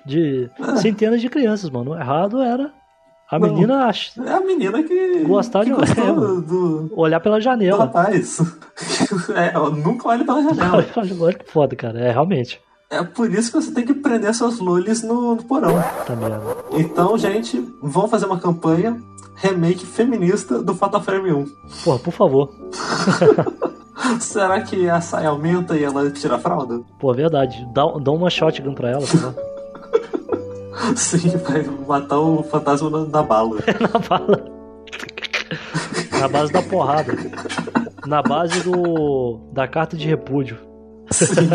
de 0.06 0.50
centenas 0.78 1.20
de 1.22 1.30
crianças, 1.30 1.70
mano. 1.70 1.92
O 1.92 1.96
errado 1.98 2.42
era 2.42 2.72
a 3.30 3.38
Não. 3.40 3.50
menina 3.50 3.88
ach- 3.88 4.18
é 4.18 4.32
a 4.32 4.40
menina 4.40 4.82
que, 4.84 5.20
Gostar 5.26 5.66
que 5.66 5.74
de- 5.74 6.00
é, 6.00 6.14
do, 6.14 6.42
do, 6.42 6.94
olhar 6.96 7.20
pela 7.20 7.38
do 7.40 7.44
janela. 7.44 7.86
rapaz. 7.86 8.38
é, 9.36 9.52
nunca 9.84 10.08
olhe 10.08 10.24
pela 10.24 10.42
janela. 10.44 10.86
Olha 11.22 11.34
que 11.38 11.52
foda, 11.52 11.76
cara. 11.76 12.00
É, 12.00 12.12
realmente. 12.12 12.62
É 12.90 13.04
por 13.04 13.30
isso 13.32 13.52
que 13.52 13.62
você 13.62 13.72
tem 13.74 13.86
que 13.86 13.94
prender 13.94 14.34
seus 14.34 14.60
lulis 14.60 15.04
no, 15.04 15.36
no 15.36 15.44
porão. 15.44 15.74
Tá 16.06 16.16
merda. 16.16 16.42
Então, 16.72 17.18
gente, 17.18 17.60
vamos 17.82 18.10
fazer 18.10 18.26
uma 18.26 18.40
campanha 18.40 18.98
remake 19.36 19.86
feminista 19.86 20.62
do 20.64 20.74
Fatal 20.74 21.02
Frame 21.02 21.34
1. 21.34 21.46
Porra, 21.84 22.00
por 22.00 22.14
favor. 22.14 22.50
Será 24.22 24.62
que 24.62 24.90
a 24.90 25.02
saia 25.02 25.30
aumenta 25.30 25.76
e 25.76 25.84
ela 25.84 26.10
tira 26.10 26.36
a 26.36 26.40
fralda? 26.40 26.80
Pô, 26.98 27.14
verdade. 27.14 27.68
Dá, 27.74 27.84
dá 28.00 28.12
uma 28.12 28.30
shotgun 28.30 28.74
pra 28.74 28.92
ela, 28.92 29.02
lá. 29.22 29.34
Sim, 30.96 31.30
vai 31.38 31.64
matar 31.86 32.20
o 32.20 32.42
fantasma 32.44 32.90
na, 32.90 33.06
na 33.06 33.24
bala. 33.24 33.58
Na 33.82 34.00
bala. 34.00 34.58
Na 36.20 36.28
base 36.28 36.54
da 36.54 36.62
porrada. 36.62 37.14
Na 38.06 38.22
base 38.22 38.62
do. 38.62 39.40
da 39.52 39.68
carta 39.68 39.98
de 39.98 40.08
repúdio. 40.08 40.58
Sim. 41.12 41.50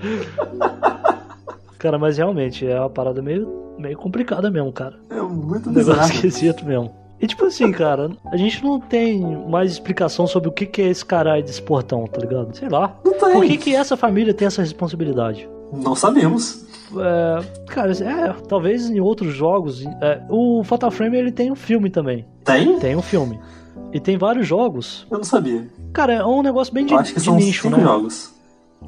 Cara, 1.78 1.98
mas 1.98 2.18
realmente 2.18 2.66
é 2.66 2.78
uma 2.78 2.90
parada 2.90 3.22
meio, 3.22 3.74
meio 3.78 3.96
complicada 3.96 4.50
mesmo, 4.50 4.70
cara. 4.70 4.98
É 5.08 5.20
muito 5.20 5.70
Um 5.70 5.72
negócio 5.72 6.14
esquisito 6.14 6.64
mesmo. 6.64 6.94
E 7.18 7.26
tipo 7.26 7.46
assim, 7.46 7.72
cara, 7.72 8.10
a 8.30 8.36
gente 8.36 8.62
não 8.62 8.78
tem 8.78 9.20
mais 9.48 9.72
explicação 9.72 10.26
sobre 10.26 10.48
o 10.48 10.52
que, 10.52 10.66
que 10.66 10.82
é 10.82 10.88
esse 10.88 11.04
caralho 11.04 11.42
desse 11.42 11.60
portão, 11.62 12.06
tá 12.06 12.20
ligado? 12.20 12.54
Sei 12.54 12.68
lá. 12.68 12.94
Não 13.04 13.12
tem. 13.14 13.32
Por 13.32 13.44
que, 13.44 13.56
que 13.56 13.74
essa 13.74 13.96
família 13.96 14.34
tem 14.34 14.46
essa 14.46 14.60
responsabilidade? 14.60 15.48
Não 15.72 15.94
sabemos. 15.94 16.66
É, 16.98 17.44
cara, 17.66 17.92
é, 17.92 18.34
talvez 18.48 18.90
em 18.90 19.00
outros 19.00 19.32
jogos. 19.34 19.84
é, 20.02 20.20
o 20.28 20.62
Fatal 20.64 20.90
Frame 20.90 21.16
ele 21.16 21.32
tem 21.32 21.50
um 21.50 21.56
filme 21.56 21.88
também. 21.88 22.26
Tem? 22.44 22.78
Tem 22.78 22.96
um 22.96 23.02
filme. 23.02 23.38
E 23.92 24.00
tem 24.00 24.18
vários 24.18 24.46
jogos. 24.46 25.06
Eu 25.10 25.18
não 25.18 25.24
sabia. 25.24 25.66
Cara, 25.92 26.12
é 26.14 26.24
um 26.24 26.42
negócio 26.42 26.72
bem 26.74 26.84
de, 26.84 26.92
Eu 26.92 26.98
acho 26.98 27.12
que 27.14 27.20
de 27.20 27.24
são 27.24 27.36
nicho, 27.36 27.62
cinco 27.62 27.76
né? 27.76 27.82
jogos. 27.82 28.34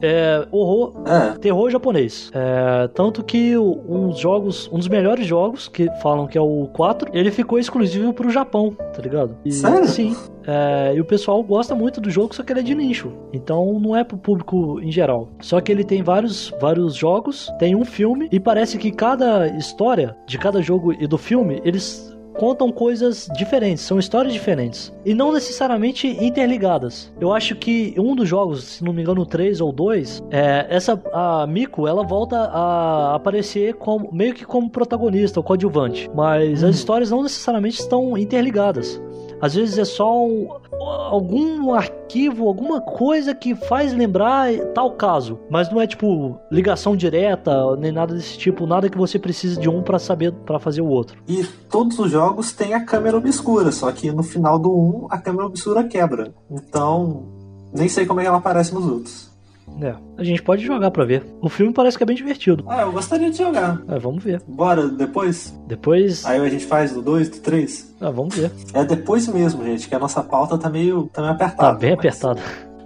É 0.01 0.47
horror, 0.51 0.95
É. 1.07 1.39
terror 1.39 1.71
japonês. 1.71 2.31
É, 2.35 2.89
tanto 2.89 3.23
que 3.23 3.57
o- 3.57 3.81
uns 3.89 4.19
jogos, 4.19 4.69
um 4.73 4.79
dos 4.79 4.89
melhores 4.89 5.27
jogos, 5.27 5.69
que 5.69 5.89
falam 6.03 6.27
que 6.27 6.37
é 6.37 6.41
o 6.41 6.69
4, 6.73 7.11
ele 7.13 7.31
ficou 7.31 7.59
exclusivo 7.59 8.13
pro 8.13 8.31
Japão, 8.31 8.73
tá 8.95 9.01
ligado? 9.03 9.37
E- 9.45 9.53
Sério? 9.53 9.87
Sim. 9.87 10.17
É, 10.45 10.93
e 10.97 11.01
o 11.01 11.05
pessoal 11.05 11.41
gosta 11.43 11.73
muito 11.75 12.01
do 12.01 12.11
jogo, 12.11 12.35
só 12.35 12.43
que 12.43 12.53
ele 12.53 12.61
é 12.61 12.63
de 12.65 12.75
nicho. 12.75 13.13
Então 13.33 13.79
não 13.79 13.95
é 13.97 14.03
pro 14.03 14.17
público 14.19 14.81
em 14.81 14.91
geral. 14.91 15.29
Só 15.41 15.61
que 15.61 15.71
ele 15.71 15.85
tem 15.85 16.03
vários, 16.03 16.53
vários 16.61 16.97
jogos, 16.97 17.49
tem 17.61 17.77
um 17.77 17.85
filme, 17.85 18.29
e 18.33 18.41
parece 18.41 18.79
que 18.79 18.91
cada 18.91 19.47
história 19.57 20.17
de 20.27 20.39
cada 20.39 20.61
jogo 20.61 20.93
e 20.93 21.07
do 21.07 21.17
filme, 21.17 21.61
eles 21.65 22.12
contam 22.35 22.71
coisas 22.73 23.29
diferentes, 23.37 23.85
são 23.85 23.99
histórias 23.99 24.33
diferentes 24.33 24.93
e 25.05 25.15
não 25.15 25.33
necessariamente 25.33 26.07
interligadas. 26.25 27.13
Eu 27.21 27.33
acho 27.33 27.55
que 27.57 27.95
um 27.99 28.15
dos 28.15 28.29
jogos, 28.29 28.65
se 28.65 28.85
não 28.85 28.93
me 28.93 29.03
engano, 29.03 29.25
3 29.27 29.61
ou 29.61 29.73
2, 29.73 30.23
é, 30.31 30.67
essa 30.69 31.01
a 31.13 31.47
Miko, 31.47 31.87
ela 31.87 32.03
volta 32.03 32.37
a 32.39 33.15
aparecer 33.15 33.75
como 33.75 34.11
meio 34.13 34.35
que 34.35 34.45
como 34.45 34.69
protagonista, 34.71 35.41
ou 35.41 35.45
coadjuvante, 35.45 36.11
mas 36.15 36.63
as 36.65 36.77
histórias 36.77 37.11
não 37.11 37.23
necessariamente 37.23 37.81
estão 37.81 38.17
interligadas. 38.17 39.01
Às 39.41 39.55
vezes 39.55 39.77
é 39.77 39.85
só 39.85 40.25
um- 40.25 40.49
algum 40.89 41.75
arquivo, 41.75 42.47
alguma 42.47 42.81
coisa 42.81 43.35
que 43.35 43.55
faz 43.55 43.93
lembrar 43.93 44.53
tal 44.75 44.93
caso, 44.93 45.39
mas 45.51 45.71
não 45.71 45.81
é 45.81 45.87
tipo 45.87 46.39
ligação 46.51 46.97
direta 46.97 47.77
nem 47.77 47.93
nada 47.93 48.15
desse 48.15 48.39
tipo, 48.39 48.67
nada 48.67 48.89
que 48.89 48.99
você 48.99 49.19
precise 49.19 49.59
de 49.59 49.69
um 49.69 49.83
pra 49.83 49.99
saber 49.99 50.33
para 50.33 50.59
fazer 50.59 50.81
o 50.81 50.89
outro. 50.89 51.23
E 51.29 51.45
todos 51.71 51.99
os 51.99 52.11
jogos 52.11 52.53
têm 52.53 52.75
a 52.75 52.85
câmera 52.85 53.17
obscura, 53.17 53.73
só 53.73 53.91
que 53.93 54.11
no 54.11 54.23
final 54.23 54.59
do 54.59 54.73
1 54.73 55.07
a 55.11 55.19
câmera 55.19 55.47
obscura 55.47 55.85
quebra. 55.85 56.35
Então, 56.51 57.25
nem 57.73 57.89
sei 57.89 58.07
como 58.07 58.21
é 58.21 58.25
que 58.25 58.29
ela 58.29 58.39
aparece 58.39 58.75
nos 58.75 58.87
outros. 58.87 59.32
É, 59.81 59.95
a 60.19 60.23
gente 60.25 60.43
pode 60.43 60.65
jogar 60.65 60.91
pra 60.91 61.05
ver. 61.05 61.25
O 61.41 61.49
filme 61.49 61.73
parece 61.73 61.97
que 61.97 62.03
é 62.03 62.07
bem 62.07 62.15
divertido. 62.17 62.65
Ah, 62.69 62.83
eu 62.83 62.93
gostaria 62.93 63.31
de 63.31 63.39
jogar. 63.39 63.81
É, 63.89 63.99
vamos 63.99 64.23
ver. 64.23 64.43
Bora 64.47 64.87
depois? 64.89 65.59
Depois, 65.67 66.25
Aí 66.27 66.41
a 66.41 66.49
gente 66.49 66.67
faz 66.67 66.93
do 66.93 67.01
2, 67.03 67.29
do 67.31 67.39
3? 67.39 67.97
ah, 68.01 68.11
vamos 68.11 68.35
ver. 68.37 68.51
É 68.75 68.85
depois 68.85 69.27
mesmo, 69.29 69.65
gente, 69.65 69.89
que 69.89 69.95
a 69.95 69.99
nossa 69.99 70.23
pauta 70.23 70.59
tá 70.59 70.69
meio, 70.69 71.09
tá 71.13 71.23
meio 71.23 71.33
apertada. 71.35 71.73
Tá 71.73 71.79
bem 71.79 71.91
mas- 71.91 71.99
apertado. 71.99 72.41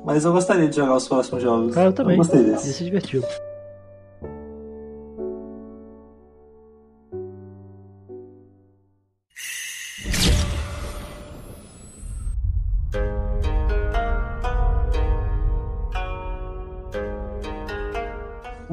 Mas 0.04 0.24
eu 0.24 0.32
gostaria 0.32 0.68
de 0.68 0.76
jogar 0.76 0.94
os 0.94 1.08
próximos 1.08 1.42
jogos. 1.42 1.74
Cara, 1.74 1.88
eu 1.88 1.92
também. 1.92 2.16
gostei 2.16 2.40
Ia 2.40 2.52
desse. 2.52 2.72
ser 2.72 2.84
divertido. 2.84 3.26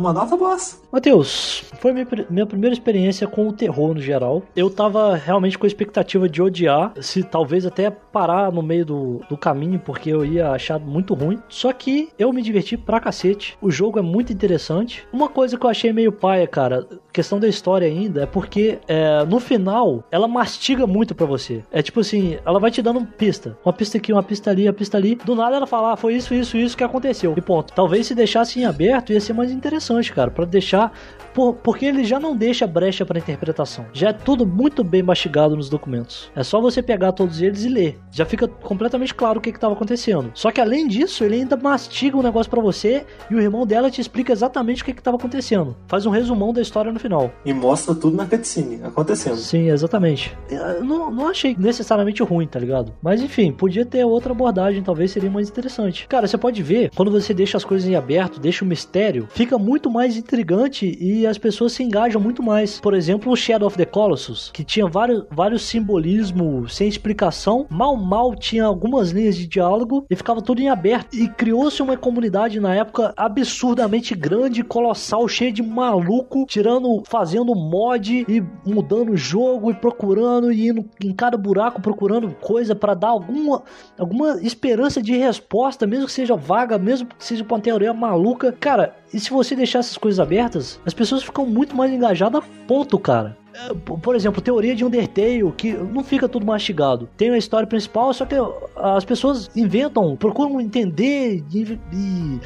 Uma 0.04 0.12
nota 0.12 0.36
boss. 0.36 0.84
Matheus, 0.92 1.64
foi 1.80 1.94
minha, 1.94 2.06
minha 2.30 2.46
primeira 2.46 2.74
experiência 2.74 3.26
com 3.26 3.48
o 3.48 3.54
terror 3.54 3.94
no 3.94 4.02
geral. 4.02 4.44
Eu 4.54 4.70
tava 4.70 5.16
realmente 5.16 5.58
com 5.58 5.66
a 5.66 5.68
expectativa 5.68 6.28
de 6.28 6.42
odiar, 6.42 6.92
se 7.00 7.24
talvez 7.24 7.66
até 7.66 7.90
parar 7.90 8.52
no 8.52 8.62
meio 8.62 8.86
do, 8.86 9.22
do 9.30 9.38
caminho, 9.38 9.80
porque 9.80 10.10
eu 10.10 10.26
ia 10.26 10.52
achar 10.52 10.78
muito 10.78 11.14
ruim. 11.14 11.40
Só 11.48 11.72
que 11.72 12.10
eu 12.20 12.34
me 12.34 12.42
diverti 12.42 12.76
pra 12.76 13.00
cacete. 13.00 13.58
O 13.62 13.72
jogo 13.72 13.98
é 13.98 14.02
muito 14.02 14.34
interessante. 14.34 15.08
Uma 15.14 15.30
coisa 15.30 15.58
que 15.58 15.66
eu 15.66 15.70
achei 15.70 15.94
meio 15.94 16.12
paia, 16.12 16.46
cara, 16.46 16.86
questão 17.14 17.40
da 17.40 17.48
história 17.48 17.88
ainda, 17.88 18.24
é 18.24 18.26
porque 18.26 18.80
é, 18.88 19.24
no 19.24 19.40
final 19.40 20.04
ela 20.12 20.28
mastiga 20.28 20.86
muito 20.86 21.16
pra 21.16 21.26
você. 21.26 21.64
É 21.72 21.82
tipo 21.82 22.02
assim, 22.02 22.38
ela 22.46 22.60
vai 22.60 22.72
te 22.72 22.82
dando 22.82 23.06
pista. 23.06 23.58
Uma 23.64 23.72
pista 23.72 23.98
aqui, 23.98 24.12
uma 24.12 24.24
pista 24.24 24.52
ali, 24.52 24.68
uma 24.68 24.74
pista 24.74 24.98
ali. 24.98 25.16
Do 25.16 25.34
nada 25.34 25.56
ela 25.56 25.68
fala, 25.68 25.94
ah, 25.94 25.96
foi 25.96 26.16
isso, 26.16 26.34
isso, 26.34 26.58
isso 26.58 26.76
que 26.76 26.84
aconteceu. 26.84 27.34
E 27.38 27.42
ponto. 27.42 27.72
Talvez 27.74 28.08
se 28.08 28.14
deixasse 28.14 28.60
em 28.60 28.66
aberto 28.66 29.14
ia 29.14 29.22
ser 29.22 29.34
mais 29.34 29.52
interessante, 29.52 29.93
cara, 30.12 30.32
Pra 30.32 30.46
deixar 30.46 30.92
por- 31.34 31.54
porque 31.56 31.86
ele 31.86 32.04
já 32.04 32.20
não 32.20 32.36
deixa 32.36 32.66
brecha 32.68 33.06
para 33.06 33.18
interpretação. 33.20 33.86
Já 33.94 34.10
é 34.10 34.14
tudo 34.14 34.46
muito 34.46 34.84
bem 34.84 35.02
mastigado 35.04 35.56
nos 35.56 35.70
documentos. 35.70 36.32
É 36.36 36.44
só 36.44 36.62
você 36.62 36.82
pegar 36.82 37.12
todos 37.12 37.42
eles 37.42 37.64
e 37.64 37.70
ler. 37.70 38.00
Já 38.12 38.26
fica 38.26 38.48
completamente 38.48 39.14
claro 39.14 39.40
o 39.40 39.42
que 39.42 39.50
estava 39.50 39.74
acontecendo. 39.74 40.32
Só 40.34 40.52
que 40.52 40.62
além 40.62 40.88
disso, 40.88 41.24
ele 41.24 41.36
ainda 41.36 41.58
mastiga 41.58 42.18
um 42.18 42.22
negócio 42.22 42.50
para 42.50 42.62
você 42.62 43.06
e 43.30 43.36
o 43.36 43.42
irmão 43.42 43.66
dela 43.66 43.90
te 43.90 44.00
explica 44.02 44.32
exatamente 44.32 44.82
o 44.82 44.86
que 44.86 44.92
estava 44.92 45.18
acontecendo. 45.18 45.76
Faz 45.88 46.06
um 46.06 46.12
resumão 46.12 46.54
da 46.54 46.62
história 46.62 46.92
no 46.92 47.00
final. 47.00 47.32
E 47.46 47.54
mostra 47.54 47.96
tudo 47.96 48.16
na 48.16 48.26
cutscene 48.26 48.82
acontecendo. 48.84 49.38
Sim, 49.38 49.70
exatamente. 49.70 50.36
Eu 50.50 50.84
não, 50.84 51.10
não 51.12 51.28
achei 51.30 51.56
necessariamente 51.58 52.22
ruim, 52.24 52.46
tá 52.48 52.60
ligado? 52.60 52.94
Mas 53.02 53.22
enfim, 53.22 53.52
podia 53.52 53.86
ter 53.86 54.06
outra 54.06 54.32
abordagem, 54.34 54.84
talvez 54.84 55.12
seria 55.12 55.30
mais 55.32 55.50
interessante. 55.50 56.08
Cara, 56.08 56.28
você 56.28 56.38
pode 56.38 56.62
ver, 56.62 56.92
quando 56.96 57.12
você 57.12 57.34
deixa 57.34 57.58
as 57.58 57.66
coisas 57.66 57.88
em 57.88 57.96
aberto, 57.96 58.40
deixa 58.40 58.64
o 58.64 58.68
mistério, 58.68 59.28
fica 59.32 59.58
muito 59.58 59.83
mais 59.90 60.18
intrigante 60.18 60.98
e 61.00 61.26
as 61.26 61.38
pessoas 61.38 61.74
se 61.74 61.84
engajam 61.84 62.22
muito 62.22 62.42
mais. 62.42 62.80
Por 62.80 62.94
exemplo, 62.94 63.32
o 63.32 63.36
Shadow 63.36 63.68
of 63.68 63.78
the 63.78 63.86
Colossus, 63.86 64.52
que 64.54 64.64
tinha 64.64 64.88
vários, 64.88 65.26
vários 65.32 65.64
simbolismos 65.64 66.76
sem 66.76 66.88
explicação, 66.88 67.66
mal 67.70 67.96
mal 67.96 68.36
tinha 68.36 68.66
algumas 68.66 69.12
linhas 69.12 69.36
de 69.36 69.48
diálogo 69.48 70.06
e 70.10 70.16
ficava 70.16 70.42
tudo 70.42 70.62
em 70.62 70.70
aberto. 70.70 71.16
E 71.16 71.28
criou-se 71.28 71.82
uma 71.82 71.98
comunidade 71.98 72.60
na 72.60 72.76
época 72.76 73.14
absurdamente 73.16 74.16
grande, 74.16 74.64
colossal, 74.64 75.28
cheia 75.28 75.52
de 75.52 75.64
maluco, 75.64 76.46
tirando, 76.48 77.04
fazendo 77.06 77.56
mod 77.56 78.26
e 78.28 78.44
mudando 78.66 79.12
o 79.12 79.18
jogo 79.18 79.72
e 79.72 79.74
procurando 79.74 80.52
e 80.52 80.70
indo 80.70 80.86
em 81.04 81.14
cada 81.14 81.38
buraco 81.38 81.82
procurando 81.82 82.34
coisa 82.42 82.76
pra 82.76 82.94
dar 82.94 83.10
alguma, 83.10 83.64
alguma 83.98 84.42
esperança 84.42 85.02
de 85.02 85.16
resposta, 85.18 85.86
mesmo 85.86 86.06
que 86.06 86.12
seja 86.12 86.36
vaga, 86.36 86.78
mesmo 86.78 87.08
que 87.08 87.24
seja 87.24 87.44
uma 87.44 87.60
teoria 87.60 87.94
maluca. 87.94 88.52
Cara, 88.52 88.96
e 89.14 89.20
se 89.20 89.30
você 89.30 89.56
deixar 89.56 89.73
essas 89.80 89.98
coisas 89.98 90.20
abertas, 90.20 90.80
as 90.86 90.94
pessoas 90.94 91.24
ficam 91.24 91.46
muito 91.46 91.76
mais 91.76 91.92
engajadas, 91.92 92.44
ponto, 92.68 92.98
cara. 93.00 93.38
É, 93.54 93.74
Por 93.74 94.16
exemplo, 94.16 94.42
teoria 94.42 94.76
de 94.76 94.84
Undertale, 94.84 95.52
que 95.56 95.74
não 95.74 96.04
fica 96.04 96.28
tudo 96.28 96.46
mastigado. 96.46 97.08
Tem 97.16 97.30
a 97.30 97.38
história 97.38 97.68
principal, 97.68 98.12
só 98.14 98.26
que 98.26 98.36
as 98.76 99.06
pessoas 99.06 99.50
inventam, 99.56 100.16
procuram 100.16 100.60
entender 100.60 101.44
e, 101.54 102.40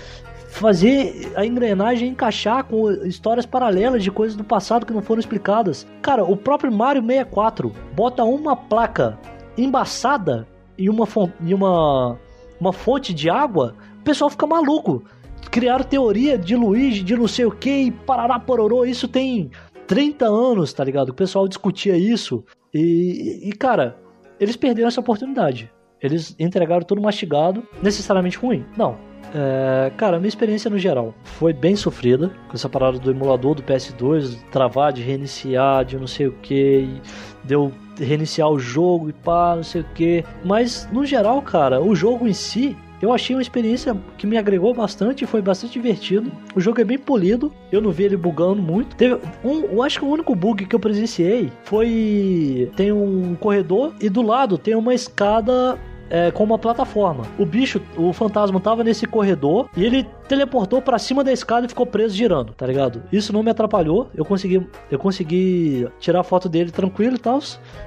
fazer 0.50 1.32
a 1.36 1.46
engrenagem 1.46 2.10
encaixar 2.10 2.64
com 2.64 2.90
histórias 2.92 3.46
paralelas 3.46 4.04
de 4.04 4.10
coisas 4.12 4.36
do 4.36 4.44
passado 4.44 4.86
que 4.86 4.94
não 4.94 5.02
foram 5.02 5.20
explicadas. 5.20 5.86
Cara, 6.02 6.24
o 6.24 6.36
próprio 6.36 6.72
Mario 6.72 7.02
64 7.02 7.72
bota 7.94 8.24
uma 8.24 8.56
placa 8.56 9.18
embaçada 9.58 10.48
e 10.78 10.90
uma, 10.90 11.06
fon- 11.06 11.32
e 11.46 11.54
uma, 11.54 12.18
uma 12.60 12.74
fonte 12.74 13.14
de 13.14 13.30
água, 13.30 13.76
o 14.00 14.04
pessoal 14.04 14.30
fica 14.30 14.48
maluco. 14.48 15.04
Criaram 15.50 15.84
teoria 15.84 16.38
de 16.38 16.56
Luigi, 16.56 17.04
de 17.04 17.16
não 17.16 17.28
sei 17.28 17.46
o 17.46 17.52
que, 17.52 17.70
e 17.70 17.92
parará 17.92 18.40
pororô, 18.40 18.86
isso 18.86 19.08
tem 19.08 19.50
30 19.88 20.26
anos, 20.26 20.74
tá 20.74 20.84
ligado? 20.84 21.10
O 21.10 21.14
pessoal 21.14 21.48
discutia 21.48 21.98
isso. 21.98 22.44
E, 22.74 23.50
e, 23.50 23.52
cara, 23.54 23.98
eles 24.40 24.56
perderam 24.56 24.88
essa 24.88 25.00
oportunidade. 25.00 25.72
Eles 26.02 26.36
entregaram 26.38 26.86
tudo 26.86 27.02
mastigado, 27.02 27.64
necessariamente 27.82 28.38
ruim. 28.38 28.66
Não. 28.78 28.98
É, 29.34 29.92
cara, 29.98 30.20
minha 30.20 30.30
experiência 30.30 30.70
no 30.70 30.78
geral 30.78 31.14
foi 31.24 31.52
bem 31.52 31.76
sofrida 31.76 32.32
com 32.48 32.54
essa 32.54 32.70
parada 32.70 32.98
do 32.98 33.12
emulador 33.12 33.56
do 33.56 33.64
PS2, 33.64 34.30
de 34.30 34.44
travar, 34.46 34.94
de 34.94 35.02
reiniciar, 35.02 35.84
de 35.84 35.98
não 35.98 36.08
sei 36.08 36.28
o 36.28 36.32
que, 36.34 37.02
deu 37.44 37.72
reiniciar 38.00 38.50
o 38.50 38.60
jogo 38.60 39.10
e 39.10 39.14
pá, 39.14 39.56
não 39.56 39.64
sei 39.64 39.82
o 39.82 39.86
que. 39.96 40.24
Mas 40.46 40.88
no 40.92 41.06
geral, 41.06 41.42
cara, 41.42 41.82
o 41.82 41.96
jogo 41.96 42.28
em 42.28 42.34
si 42.34 42.78
Eu 43.02 43.14
achei 43.14 43.36
uma 43.36 43.42
experiência 43.42 43.96
que 44.18 44.26
me 44.26 44.38
agregou 44.38 44.74
bastante, 44.74 45.26
foi 45.26 45.42
bastante 45.42 45.74
divertido. 45.74 46.32
O 46.56 46.60
jogo 46.60 46.82
é 46.82 46.84
bem 46.84 46.98
polido, 46.98 47.54
eu 47.72 47.80
não 47.80 47.92
vi 47.92 48.04
ele 48.04 48.18
bugando 48.18 48.62
muito. 48.62 48.96
Teve 48.96 49.20
um, 49.44 49.66
eu 49.66 49.84
acho 49.84 50.00
que 50.00 50.06
o 50.06 50.10
único 50.10 50.36
bug 50.36 50.66
que 50.66 50.76
eu 50.76 50.80
presenciei 50.80 51.52
foi 51.64 52.72
tem 52.76 52.92
um 52.92 53.36
corredor 53.36 53.94
e 54.02 54.10
do 54.10 54.22
lado 54.22 54.58
tem 54.58 54.76
uma 54.76 54.94
escada 54.94 55.78
é, 56.10 56.32
com 56.32 56.44
uma 56.44 56.58
plataforma. 56.58 57.24
O 57.38 57.46
bicho, 57.46 57.82
o 57.98 58.12
fantasma 58.14 58.60
tava 58.60 58.84
nesse 58.84 59.06
corredor 59.06 59.70
e 59.76 59.84
ele 59.84 60.08
teleportou 60.28 60.82
pra 60.82 61.00
cima 61.00 61.24
da 61.24 61.32
escada 61.32 61.66
e 61.66 61.70
ficou 61.70 61.86
preso 61.86 62.16
girando, 62.16 62.54
tá 62.54 62.66
ligado? 62.66 63.04
Isso 63.12 63.32
não 63.32 63.44
me 63.44 63.50
atrapalhou, 63.50 64.10
eu 64.16 64.26
consegui, 64.26 64.68
eu 64.92 65.00
consegui 65.00 65.88
tirar 66.00 66.24
foto 66.24 66.50
dele 66.50 66.72
tranquilo 66.72 67.16
e 67.16 67.20
tal. 67.20 67.40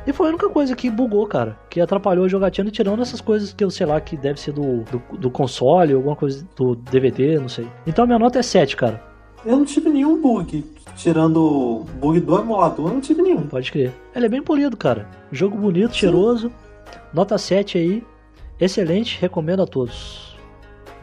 E 0.06 0.12
foi 0.12 0.26
a 0.26 0.30
única 0.30 0.48
coisa 0.48 0.76
que 0.76 0.88
bugou, 0.88 1.26
cara, 1.26 1.58
que 1.68 1.80
atrapalhou 1.80 2.24
a 2.24 2.28
jogatina 2.28 2.70
tirando 2.70 3.02
essas 3.02 3.20
coisas 3.20 3.52
que 3.52 3.64
eu 3.64 3.70
sei 3.70 3.86
lá 3.86 4.00
que 4.00 4.16
deve 4.16 4.40
ser 4.40 4.52
do, 4.52 4.84
do, 4.84 5.18
do 5.18 5.30
console, 5.30 5.92
alguma 5.92 6.14
coisa 6.14 6.46
do 6.56 6.76
DVD, 6.76 7.38
não 7.38 7.48
sei. 7.48 7.66
Então 7.86 8.06
minha 8.06 8.18
nota 8.18 8.38
é 8.38 8.42
7, 8.42 8.76
cara. 8.76 9.10
Eu 9.44 9.56
não 9.56 9.64
tive 9.64 9.88
nenhum 9.88 10.20
bug. 10.20 10.64
Tirando 10.96 11.36
o 11.38 11.84
bug 11.98 12.20
do 12.20 12.38
emulador, 12.38 12.88
eu 12.88 12.94
não 12.94 13.00
tive 13.00 13.22
nenhum. 13.22 13.46
Pode 13.46 13.72
crer. 13.72 13.92
Ele 14.14 14.26
é 14.26 14.28
bem 14.28 14.42
polido, 14.42 14.76
cara. 14.76 15.08
Jogo 15.32 15.56
bonito, 15.56 15.96
cheiroso. 15.96 16.52
Nota 17.12 17.38
7 17.38 17.78
aí. 17.78 18.04
Excelente, 18.60 19.18
recomendo 19.20 19.62
a 19.62 19.66
todos. 19.66 20.36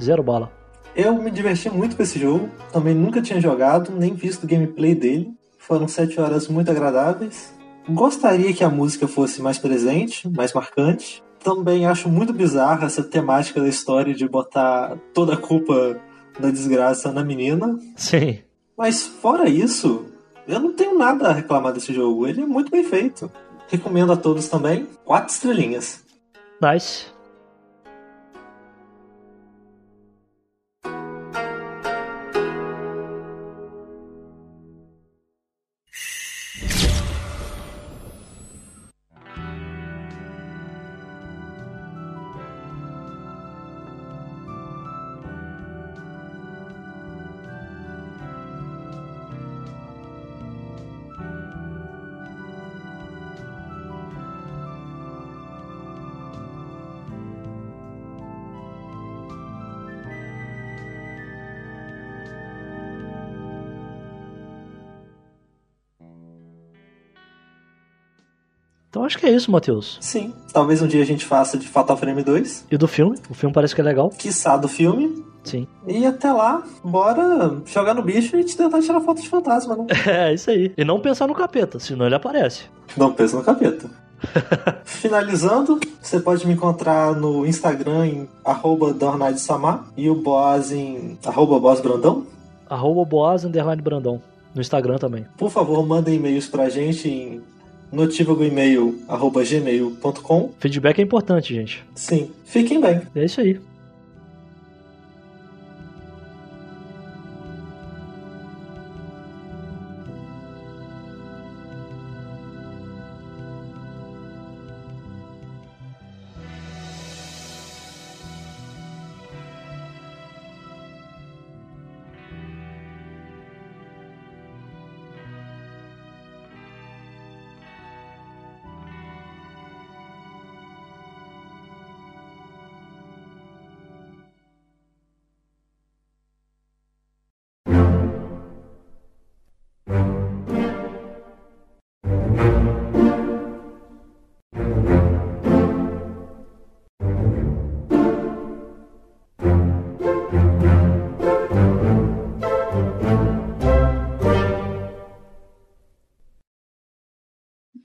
Zero 0.02 0.22
bala. 0.22 0.52
Eu 0.96 1.16
me 1.16 1.32
diverti 1.32 1.70
muito 1.70 1.96
com 1.96 2.04
esse 2.04 2.20
jogo. 2.20 2.50
Também 2.72 2.94
nunca 2.94 3.22
tinha 3.22 3.42
jogado, 3.42 3.92
nem 3.92 4.14
visto 4.14 4.44
o 4.44 4.48
gameplay 4.48 4.94
dele. 4.94 5.32
Foram 5.58 5.88
sete 5.88 6.20
horas 6.20 6.48
muito 6.48 6.72
agradáveis. 6.72 7.54
Gostaria 7.90 8.54
que 8.54 8.64
a 8.64 8.70
música 8.70 9.08
fosse 9.08 9.42
mais 9.42 9.58
presente, 9.58 10.30
mais 10.30 10.54
marcante. 10.54 11.24
Também 11.44 11.86
acho 11.86 12.10
muito 12.10 12.34
bizarra 12.34 12.86
essa 12.86 13.04
temática 13.04 13.62
da 13.62 13.68
história 13.68 14.14
de 14.14 14.28
botar 14.28 14.98
toda 15.14 15.34
a 15.34 15.38
culpa 15.38 16.00
da 16.40 16.52
desgraça 16.52 17.12
na 17.12 17.24
menina. 17.24 17.78
Sim. 17.96 18.40
Mas 18.78 19.04
fora 19.04 19.50
isso, 19.50 20.06
eu 20.48 20.60
não 20.60 20.74
tenho 20.74 20.98
nada 20.98 21.30
a 21.30 21.34
reclamar 21.34 21.74
desse 21.74 21.94
jogo. 21.94 22.28
Ele 22.28 22.42
é 22.42 22.46
muito 22.46 22.72
bem 22.72 22.84
feito. 22.84 23.32
Recomendo 23.68 24.12
a 24.12 24.18
todos 24.18 24.48
também. 24.48 24.88
Quatro 25.04 25.34
estrelinhas. 25.34 26.04
Nice. 26.62 27.17
Acho 69.08 69.18
que 69.18 69.26
é 69.26 69.32
isso, 69.32 69.52
Matheus. 69.52 69.98
Sim. 70.02 70.34
Talvez 70.54 70.82
um 70.82 70.88
dia 70.88 71.02
a 71.02 71.06
gente 71.06 71.26
faça 71.26 71.58
de 71.58 71.68
Fatal 71.68 71.98
Frame 71.98 72.24
2. 72.24 72.68
E 72.70 72.78
do 72.78 72.88
filme? 72.88 73.18
O 73.30 73.34
filme 73.34 73.54
parece 73.54 73.74
que 73.74 73.82
é 73.82 73.84
legal. 73.84 74.10
Quiçá 74.10 74.56
do 74.58 74.68
filme. 74.68 75.26
Sim. 75.44 75.66
E 75.88 76.06
até 76.06 76.32
lá, 76.32 76.62
bora 76.84 77.62
jogar 77.66 77.94
no 77.94 78.02
bicho 78.04 78.38
e 78.38 78.44
tentar 78.44 78.82
tirar 78.82 79.00
foto 79.00 79.22
de 79.22 79.30
fantasma, 79.30 79.76
né? 79.78 79.86
É, 80.06 80.34
isso 80.34 80.50
aí. 80.50 80.74
E 80.78 80.84
não 80.84 81.00
pensar 81.00 81.26
no 81.26 81.34
capeta, 81.34 81.80
senão 81.80 82.06
ele 82.06 82.16
aparece. 82.16 82.66
Não 82.98 83.14
pensa 83.14 83.38
no 83.38 83.44
capeta. 83.44 83.90
Finalizando, 84.84 85.80
você 86.02 86.20
pode 86.20 86.46
me 86.46 86.54
encontrar 86.54 87.16
no 87.16 87.46
Instagram 87.46 88.08
em 88.08 88.30
arroba 88.44 88.94
Samar 89.38 89.86
e 89.96 90.10
o 90.10 90.16
Boaz 90.16 90.72
em 90.72 91.18
arroba 91.26 91.60
Boaz 91.60 91.80
Brandão. 91.80 92.26
Arroba 92.70 93.06
Boaz 93.06 93.46
Brandão. 93.46 94.22
No 94.54 94.62
Instagram 94.62 94.98
também. 94.98 95.26
Por 95.38 95.52
favor, 95.52 95.86
mandem 95.86 96.16
e-mails 96.16 96.48
pra 96.48 96.68
gente 96.68 97.08
em 97.08 97.42
notivagoemail.gmail.com 97.92 100.52
Feedback 100.60 101.00
é 101.00 101.04
importante, 101.04 101.54
gente. 101.54 101.86
Sim. 101.96 102.32
Fiquem 102.46 102.82
bem. 102.82 103.02
É 103.16 103.26
isso 103.26 103.42
aí. 103.42 103.60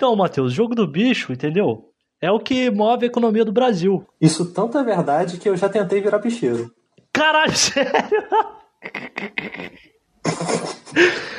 Então, 0.03 0.17
Matheus, 0.17 0.53
jogo 0.53 0.75
do 0.75 0.85
bicho, 0.85 1.33
entendeu? 1.33 1.93
É 2.21 2.29
o 2.29 2.41
que 2.41 2.69
move 2.73 3.05
a 3.05 3.07
economia 3.07 3.45
do 3.45 3.53
Brasil. 3.53 4.05
Isso 4.21 4.53
tanto 4.53 4.77
é 4.77 4.83
verdade 4.83 5.37
que 5.37 5.49
eu 5.49 5.57
já 5.57 5.69
tentei 5.69 6.01
virar 6.01 6.19
bicheiro. 6.19 6.73
Caralho, 7.13 7.55
sério? 7.55 8.25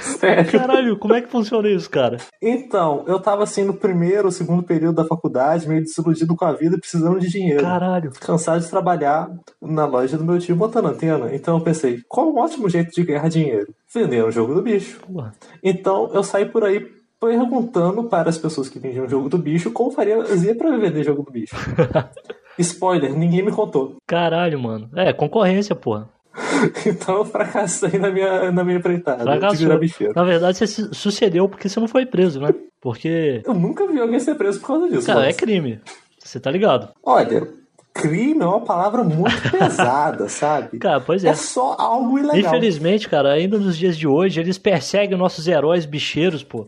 Sério? 0.02 0.50
Caralho, 0.50 0.98
como 0.98 1.14
é 1.14 1.22
que 1.22 1.28
funciona 1.28 1.68
isso, 1.68 1.90
cara? 1.90 2.20
Então, 2.42 3.04
eu 3.06 3.20
tava 3.20 3.44
assim 3.44 3.66
no 3.66 3.74
primeiro 3.74 4.28
ou 4.28 4.32
segundo 4.32 4.64
período 4.64 4.96
da 4.96 5.06
faculdade, 5.06 5.68
meio 5.68 5.84
desiludido 5.84 6.34
com 6.34 6.46
a 6.46 6.54
vida 6.54 6.78
precisando 6.78 7.20
de 7.20 7.28
dinheiro. 7.28 7.64
Caralho. 7.64 8.14
Cansado 8.18 8.62
de 8.62 8.70
trabalhar 8.70 9.30
na 9.62 9.86
loja 9.86 10.18
do 10.18 10.24
meu 10.24 10.40
tio 10.40 10.56
botando 10.56 10.86
antena. 10.86 11.36
Então 11.36 11.58
eu 11.58 11.62
pensei, 11.66 12.02
qual 12.08 12.32
um 12.32 12.38
ótimo 12.38 12.70
jeito 12.70 12.92
de 12.96 13.04
ganhar 13.04 13.28
dinheiro? 13.28 13.76
Vender 13.94 14.24
um 14.24 14.32
jogo 14.32 14.54
do 14.56 14.62
bicho. 14.62 15.02
Então 15.62 16.10
eu 16.14 16.24
saí 16.24 16.46
por 16.46 16.64
aí 16.64 17.03
perguntando 17.24 18.04
para 18.04 18.30
as 18.30 18.38
pessoas 18.38 18.68
que 18.68 18.80
vendiam 18.80 19.08
jogo 19.08 19.30
do 19.30 19.38
bicho 19.38 19.72
como 19.72 19.92
faria 19.92 20.18
para 20.58 20.78
vender 20.78 21.04
jogo 21.04 21.24
do 21.24 21.32
bicho. 21.32 21.56
Spoiler, 22.60 23.18
ninguém 23.18 23.44
me 23.44 23.52
contou. 23.52 23.96
Caralho, 24.06 24.60
mano. 24.60 24.90
É, 24.96 25.14
concorrência, 25.14 25.76
porra. 25.76 26.10
Então 26.86 27.18
eu 27.18 27.26
fracassei 27.26 28.00
na 28.00 28.10
minha, 28.10 28.52
na 28.52 28.64
minha 28.64 28.78
empreitada. 28.78 29.24
Fracassou. 29.24 29.68
Na 30.16 30.24
verdade, 30.24 30.58
você 30.58 30.68
sucedeu 30.68 31.48
porque 31.50 31.68
você 31.68 31.80
não 31.80 31.88
foi 31.88 32.06
preso, 32.06 32.40
né? 32.40 32.50
Porque. 32.82 33.42
Eu 33.46 33.54
nunca 33.54 33.86
vi 33.86 34.00
alguém 34.00 34.20
ser 34.20 34.36
preso 34.36 34.60
por 34.62 34.68
causa 34.68 34.90
disso. 34.90 35.06
Cara, 35.06 35.24
é 35.24 35.28
mas- 35.28 35.36
crime. 35.38 35.80
Você 36.24 36.40
tá 36.40 36.50
ligado? 36.50 36.90
Olha, 37.04 37.48
crime 37.94 38.42
é 38.42 38.46
uma 38.46 38.62
palavra 38.62 39.04
muito 39.04 39.42
pesada, 39.52 40.28
sabe? 40.30 40.80
Cara, 40.80 41.02
pois 41.02 41.24
é. 41.24 41.30
É 41.30 41.36
só 41.36 41.76
algo 41.78 42.18
ilegal. 42.18 42.38
Infelizmente, 42.40 43.10
cara, 43.10 43.34
ainda 43.34 43.58
nos 43.60 43.78
dias 43.78 43.98
de 43.98 44.08
hoje, 44.08 44.40
eles 44.40 44.58
perseguem 44.58 45.18
nossos 45.18 45.48
heróis 45.48 45.86
bicheiros, 45.86 46.44
pô. 46.44 46.68